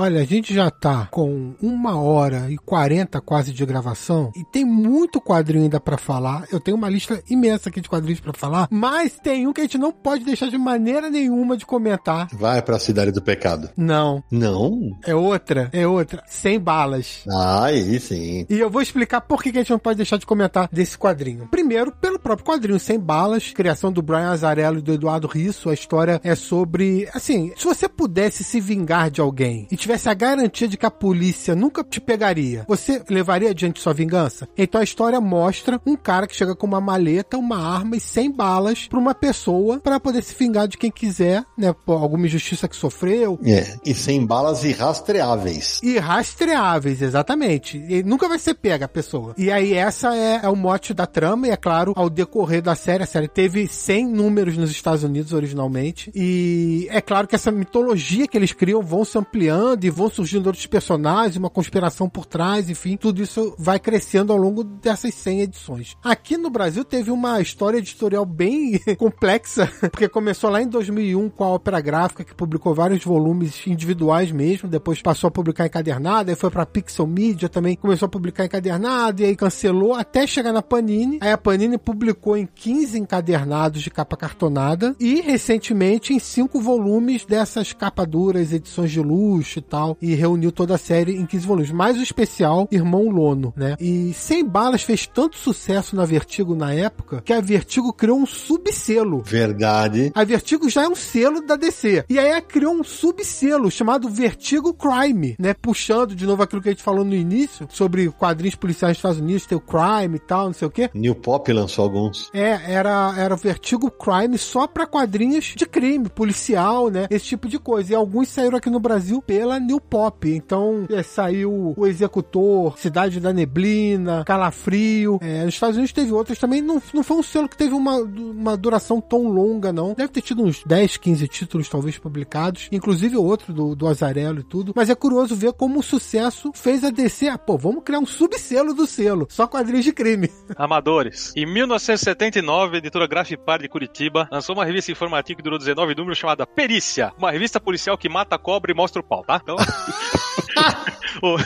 Olha, 0.02 0.20
a 0.20 0.24
gente 0.24 0.52
já 0.52 0.68
tá 0.68 1.06
com 1.12 1.54
uma 1.62 1.96
hora 2.00 2.50
e 2.50 2.58
quarenta 2.58 3.20
quase 3.20 3.52
de 3.52 3.64
gravação 3.64 4.32
e 4.34 4.42
tem 4.42 4.64
muito 4.64 5.20
quadrinho 5.20 5.62
ainda 5.62 5.78
pra 5.78 5.96
falar. 5.96 6.44
Eu 6.50 6.58
tenho 6.58 6.76
uma 6.76 6.88
lista 6.88 7.22
imensa 7.30 7.68
aqui 7.68 7.80
de 7.80 7.88
quadrinhos 7.88 8.18
pra 8.18 8.32
falar, 8.32 8.66
mas 8.68 9.16
tem 9.22 9.46
um 9.46 9.52
que 9.52 9.60
a 9.60 9.64
gente 9.64 9.78
não 9.78 9.92
pode 9.92 10.24
deixar 10.24 10.48
de 10.50 10.58
maneira 10.58 11.08
nenhuma 11.08 11.56
de 11.56 11.64
comentar. 11.64 12.26
Vai 12.32 12.60
pra 12.62 12.80
Cidade 12.80 13.12
do 13.12 13.22
Pecado. 13.22 13.70
Não, 13.76 14.24
Não? 14.28 14.90
é 15.06 15.14
outra, 15.14 15.70
é 15.72 15.86
outra. 15.86 16.20
Sem 16.26 16.58
balas. 16.58 17.22
Ah, 17.30 17.66
aí 17.66 18.00
sim. 18.00 18.44
E 18.50 18.58
eu 18.58 18.68
vou 18.68 18.82
explicar 18.82 19.20
por 19.20 19.40
que 19.40 19.52
que 19.52 19.58
a 19.58 19.60
gente 19.60 19.70
não 19.70 19.78
pode 19.78 19.98
deixar 19.98 20.16
de 20.16 20.26
comentar 20.26 20.68
desse 20.72 20.98
quadrinho. 20.98 21.46
Primeiro, 21.48 21.92
pelo 21.92 22.18
próprio 22.18 22.44
quadrinho 22.44 22.80
Sem 22.80 22.98
Balas, 22.98 23.52
criação 23.52 23.92
do 23.92 24.02
Brian 24.02 24.30
Azarello 24.32 24.80
e 24.80 24.82
do 24.82 24.94
Eduardo 24.94 25.28
Risso. 25.28 25.70
A 25.70 25.74
história 25.74 26.20
é 26.24 26.34
sobre, 26.34 27.08
assim, 27.14 27.52
se 27.56 27.64
você 27.64 27.88
pudesse 27.88 28.42
se 28.42 28.60
vingar 28.60 29.08
de 29.08 29.20
alguém 29.20 29.68
e 29.70 29.76
tivesse 29.76 29.91
a 30.08 30.14
garantia 30.14 30.68
de 30.68 30.76
que 30.76 30.86
a 30.86 30.90
polícia 30.90 31.54
nunca 31.54 31.82
te 31.84 32.00
pegaria, 32.00 32.64
você 32.68 33.02
levaria 33.08 33.50
adiante 33.50 33.80
sua 33.80 33.92
vingança? 33.92 34.48
Então 34.56 34.80
a 34.80 34.84
história 34.84 35.20
mostra 35.20 35.80
um 35.86 35.96
cara 35.96 36.26
que 36.26 36.34
chega 36.36 36.54
com 36.54 36.66
uma 36.66 36.80
maleta, 36.80 37.36
uma 37.36 37.56
arma 37.58 37.96
e 37.96 38.00
100 38.00 38.30
balas 38.32 38.86
pra 38.88 38.98
uma 38.98 39.14
pessoa 39.14 39.78
para 39.80 39.98
poder 40.00 40.22
se 40.22 40.34
vingar 40.34 40.66
de 40.68 40.76
quem 40.78 40.90
quiser, 40.90 41.44
né, 41.56 41.74
por 41.84 41.94
alguma 42.02 42.26
injustiça 42.26 42.68
que 42.68 42.76
sofreu, 42.76 43.38
É, 43.44 43.76
e 43.84 43.94
sem 43.94 44.24
balas 44.24 44.64
irrastreáveis. 44.64 45.80
e 45.82 45.98
rastreáveis, 45.98 47.02
exatamente. 47.02 47.76
E 47.88 48.02
nunca 48.02 48.28
vai 48.28 48.38
ser 48.38 48.54
pega 48.54 48.84
a 48.86 48.88
pessoa. 48.88 49.34
E 49.36 49.50
aí 49.50 49.74
essa 49.74 50.14
é, 50.16 50.40
é 50.42 50.48
o 50.48 50.56
mote 50.56 50.94
da 50.94 51.06
trama, 51.06 51.46
e 51.46 51.50
é 51.50 51.56
claro, 51.56 51.92
ao 51.96 52.08
decorrer 52.08 52.62
da 52.62 52.74
série, 52.74 53.02
a 53.02 53.06
série 53.06 53.28
teve 53.28 53.66
100 53.68 54.06
números 54.08 54.56
nos 54.56 54.70
Estados 54.70 55.02
Unidos 55.04 55.32
originalmente, 55.32 56.10
e 56.14 56.86
é 56.90 57.00
claro 57.00 57.26
que 57.28 57.34
essa 57.34 57.50
mitologia 57.50 58.26
que 58.26 58.36
eles 58.36 58.52
criam 58.52 58.82
vão 58.82 59.04
se 59.04 59.18
ampliando 59.18 59.71
e 59.80 59.90
vão 59.90 60.08
surgindo 60.08 60.46
outros 60.46 60.66
personagens, 60.66 61.36
uma 61.36 61.50
conspiração 61.50 62.08
por 62.08 62.26
trás, 62.26 62.68
enfim, 62.68 62.96
tudo 62.96 63.22
isso 63.22 63.54
vai 63.58 63.78
crescendo 63.78 64.32
ao 64.32 64.38
longo 64.38 64.62
dessas 64.62 65.14
100 65.14 65.40
edições. 65.40 65.96
Aqui 66.02 66.36
no 66.36 66.50
Brasil 66.50 66.84
teve 66.84 67.10
uma 67.10 67.40
história 67.40 67.78
editorial 67.78 68.24
bem 68.24 68.78
complexa, 68.98 69.66
porque 69.80 70.08
começou 70.08 70.50
lá 70.50 70.62
em 70.62 70.68
2001 70.68 71.30
com 71.30 71.44
a 71.44 71.48
Ópera 71.48 71.80
Gráfica, 71.80 72.24
que 72.24 72.34
publicou 72.34 72.74
vários 72.74 73.04
volumes 73.04 73.66
individuais 73.66 74.30
mesmo, 74.30 74.68
depois 74.68 75.00
passou 75.00 75.28
a 75.28 75.30
publicar 75.30 75.66
encadernado, 75.66 76.30
aí 76.30 76.36
foi 76.36 76.50
pra 76.50 76.66
Pixel 76.66 77.06
Media 77.06 77.48
também, 77.48 77.76
começou 77.76 78.06
a 78.06 78.10
publicar 78.10 78.44
encadernado, 78.44 79.22
e 79.22 79.24
aí 79.24 79.36
cancelou 79.36 79.94
até 79.94 80.26
chegar 80.26 80.52
na 80.52 80.62
Panini. 80.62 81.18
Aí 81.20 81.30
a 81.30 81.38
Panini 81.38 81.78
publicou 81.78 82.36
em 82.36 82.46
15 82.46 82.98
encadernados 82.98 83.82
de 83.82 83.90
capa 83.90 84.16
cartonada 84.16 84.94
e 85.00 85.20
recentemente 85.20 86.12
em 86.12 86.18
cinco 86.18 86.60
volumes 86.60 87.24
dessas 87.24 87.72
capa 87.72 88.04
duras, 88.04 88.52
edições 88.52 88.90
de 88.90 89.00
luxo 89.00 89.61
e 89.62 89.70
tal, 89.70 89.96
e 90.02 90.14
reuniu 90.14 90.52
toda 90.52 90.74
a 90.74 90.78
série 90.78 91.16
em 91.16 91.24
15 91.24 91.46
volumes, 91.46 91.70
mais 91.70 91.98
o 91.98 92.02
especial 92.02 92.68
Irmão 92.70 93.08
Lono, 93.08 93.52
né? 93.56 93.76
E 93.80 94.12
Sem 94.12 94.44
Balas 94.44 94.82
fez 94.82 95.06
tanto 95.06 95.36
sucesso 95.36 95.96
na 95.96 96.04
Vertigo 96.04 96.54
na 96.54 96.74
época 96.74 97.22
que 97.24 97.32
a 97.32 97.40
Vertigo 97.40 97.92
criou 97.92 98.18
um 98.18 98.26
subselo 98.26 99.22
Verdade. 99.24 100.10
a 100.14 100.24
Vertigo 100.24 100.68
já 100.68 100.82
é 100.82 100.88
um 100.88 100.94
selo 100.94 101.40
da 101.46 101.56
DC. 101.56 102.04
E 102.08 102.18
aí 102.18 102.28
ela 102.28 102.40
criou 102.40 102.74
um 102.74 102.84
subselo 102.84 103.70
chamado 103.70 104.08
Vertigo 104.08 104.74
Crime, 104.74 105.36
né? 105.38 105.54
Puxando 105.54 106.14
de 106.14 106.26
novo 106.26 106.42
aquilo 106.42 106.60
que 106.60 106.68
a 106.68 106.72
gente 106.72 106.82
falou 106.82 107.04
no 107.04 107.14
início 107.14 107.66
sobre 107.70 108.08
quadrinhos 108.10 108.54
policiais 108.56 108.92
dos 108.92 108.98
Estados 108.98 109.18
Unidos, 109.20 109.46
tem 109.46 109.56
o 109.56 109.60
Crime 109.60 110.16
e 110.16 110.18
tal, 110.18 110.46
não 110.46 110.52
sei 110.52 110.68
o 110.68 110.70
quê. 110.70 110.90
New 110.94 111.14
Pop 111.14 111.50
lançou 111.52 111.84
alguns. 111.84 112.30
É, 112.32 112.72
era, 112.72 113.14
era 113.16 113.34
o 113.34 113.38
Vertigo 113.38 113.90
Crime 113.90 114.36
só 114.38 114.66
pra 114.66 114.86
quadrinhos 114.86 115.54
de 115.56 115.66
crime, 115.66 116.08
policial, 116.08 116.90
né? 116.90 117.06
Esse 117.10 117.26
tipo 117.26 117.48
de 117.48 117.58
coisa. 117.58 117.92
E 117.92 117.94
alguns 117.94 118.28
saíram 118.28 118.56
aqui 118.58 118.70
no 118.70 118.80
Brasil 118.80 119.22
pela 119.22 119.51
New 119.58 119.80
Pop. 119.80 120.28
Então, 120.28 120.86
é, 120.90 121.02
saiu 121.02 121.74
O 121.76 121.86
Executor, 121.86 122.78
Cidade 122.78 123.20
da 123.20 123.32
Neblina, 123.32 124.24
Calafrio. 124.24 125.18
É, 125.20 125.44
nos 125.44 125.54
Estados 125.54 125.76
Unidos 125.76 125.92
teve 125.92 126.12
outros 126.12 126.38
também. 126.38 126.62
Não, 126.62 126.82
não 126.92 127.02
foi 127.02 127.16
um 127.16 127.22
selo 127.22 127.48
que 127.48 127.56
teve 127.56 127.74
uma, 127.74 127.96
uma 127.96 128.56
duração 128.56 129.00
tão 129.00 129.28
longa, 129.28 129.72
não. 129.72 129.94
Deve 129.94 130.12
ter 130.12 130.22
tido 130.22 130.42
uns 130.42 130.62
10, 130.64 130.96
15 130.96 131.28
títulos, 131.28 131.68
talvez, 131.68 131.98
publicados. 131.98 132.68
Inclusive 132.72 133.16
outro 133.16 133.52
do, 133.52 133.74
do 133.74 133.86
Azarello 133.86 134.40
e 134.40 134.44
tudo. 134.44 134.72
Mas 134.74 134.90
é 134.90 134.94
curioso 134.94 135.34
ver 135.34 135.52
como 135.52 135.80
o 135.80 135.82
sucesso 135.82 136.52
fez 136.54 136.84
a 136.84 136.90
DC. 136.90 137.28
Ah, 137.28 137.38
pô, 137.38 137.56
vamos 137.56 137.82
criar 137.84 137.98
um 137.98 138.06
subselo 138.06 138.74
do 138.74 138.86
selo. 138.86 139.26
Só 139.30 139.46
quadrinhos 139.46 139.84
de 139.84 139.92
crime. 139.92 140.30
Amadores. 140.56 141.32
Em 141.36 141.46
1979, 141.46 142.76
a 142.76 142.78
editora 142.78 143.06
Grafipar 143.06 143.60
de 143.60 143.68
Curitiba 143.68 144.28
lançou 144.30 144.54
uma 144.54 144.64
revista 144.64 144.92
informativa 144.92 145.36
que 145.36 145.42
durou 145.42 145.58
19 145.58 145.94
números 145.94 146.18
chamada 146.18 146.46
Perícia, 146.46 147.12
uma 147.18 147.30
revista 147.30 147.60
policial 147.60 147.98
que 147.98 148.08
mata 148.08 148.36
a 148.36 148.38
cobra 148.38 148.72
e 148.72 148.74
mostra 148.74 149.00
o 149.00 149.04
pau, 149.04 149.24
tá? 149.24 149.41
Então, 149.42 149.56
o, 151.22 151.36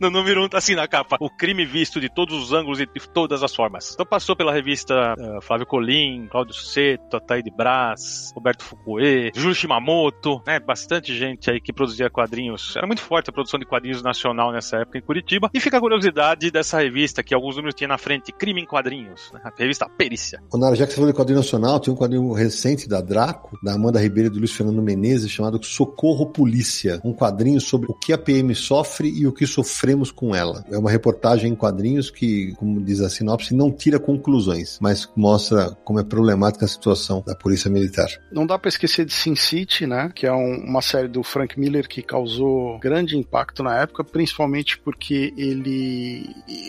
no, 0.00 0.10
número 0.10 0.42
1 0.42 0.44
um 0.44 0.48
tá 0.48 0.58
assim 0.58 0.74
na 0.74 0.86
capa: 0.86 1.16
o 1.20 1.30
crime 1.30 1.64
visto 1.64 2.00
de 2.00 2.08
todos 2.08 2.42
os 2.42 2.52
ângulos 2.52 2.80
e 2.80 2.86
de 2.86 3.08
todas 3.08 3.42
as 3.42 3.54
formas. 3.54 3.92
Então 3.92 4.06
passou 4.06 4.36
pela 4.36 4.52
revista 4.52 5.14
uh, 5.18 5.40
Flávio 5.42 5.66
Colim, 5.66 6.26
Cláudio 6.30 6.54
Seto, 6.54 7.16
Ataíde 7.16 7.50
Brás, 7.50 8.32
Roberto 8.34 8.64
Foucault, 8.64 9.32
Júlio 9.34 9.54
Shimamoto, 9.54 10.42
né? 10.46 10.60
Bastante 10.60 11.16
gente 11.16 11.50
aí 11.50 11.60
que 11.60 11.72
produzia 11.72 12.10
quadrinhos. 12.10 12.76
Era 12.76 12.86
muito 12.86 13.02
forte 13.02 13.30
a 13.30 13.32
produção 13.32 13.58
de 13.58 13.66
quadrinhos 13.66 14.02
nacional 14.02 14.52
nessa 14.52 14.78
época 14.78 14.98
em 14.98 15.02
Curitiba. 15.02 15.50
E 15.52 15.60
fica 15.60 15.78
a 15.78 15.80
curiosidade 15.80 16.50
dessa 16.50 16.78
revista, 16.78 17.22
que 17.22 17.34
alguns 17.34 17.56
números 17.56 17.74
tinha 17.74 17.88
na 17.88 17.98
frente: 17.98 18.32
Crime 18.32 18.62
em 18.62 18.66
Quadrinhos, 18.66 19.30
né? 19.32 19.40
a 19.44 19.52
revista 19.56 19.88
Perícia. 19.88 20.42
Quando 20.48 20.72
já 20.74 20.86
que 20.86 20.92
você 20.92 20.96
falou 20.96 21.10
de 21.10 21.16
quadrinho 21.16 21.38
nacional, 21.38 21.80
tem 21.80 21.92
um 21.92 21.96
quadrinho 21.96 22.32
recente 22.32 22.88
da 22.88 23.00
Draco, 23.00 23.58
da 23.62 23.74
Amanda 23.74 24.00
Ribeiro 24.00 24.28
e 24.28 24.32
do 24.32 24.38
Luiz 24.38 24.52
Fernando 24.52 24.80
Menezes, 24.80 25.30
chamado 25.30 25.62
Socorro 25.64 26.26
Polícia. 26.26 27.00
Um 27.04 27.12
quadrinho 27.12 27.60
sobre 27.60 27.81
o 27.88 27.94
que 27.94 28.12
a 28.12 28.18
PM 28.18 28.54
sofre 28.54 29.08
e 29.08 29.26
o 29.26 29.32
que 29.32 29.46
sofremos 29.46 30.10
com 30.10 30.34
ela. 30.34 30.64
É 30.70 30.78
uma 30.78 30.90
reportagem 30.90 31.52
em 31.52 31.54
quadrinhos 31.54 32.10
que, 32.10 32.54
como 32.56 32.80
diz 32.80 33.00
a 33.00 33.10
sinopse, 33.10 33.54
não 33.54 33.70
tira 33.70 33.98
conclusões, 33.98 34.78
mas 34.80 35.08
mostra 35.16 35.76
como 35.84 36.00
é 36.00 36.04
problemática 36.04 36.64
a 36.64 36.68
situação 36.68 37.22
da 37.26 37.34
Polícia 37.34 37.70
Militar. 37.70 38.08
Não 38.30 38.46
dá 38.46 38.58
para 38.58 38.68
esquecer 38.68 39.04
de 39.04 39.12
Sin 39.12 39.34
City, 39.34 39.86
né? 39.86 40.10
Que 40.14 40.26
é 40.26 40.32
um, 40.32 40.64
uma 40.64 40.82
série 40.82 41.08
do 41.08 41.22
Frank 41.22 41.58
Miller 41.58 41.88
que 41.88 42.02
causou 42.02 42.78
grande 42.78 43.16
impacto 43.16 43.62
na 43.62 43.76
época, 43.78 44.04
principalmente 44.04 44.78
porque 44.78 45.32
ele 45.36 46.28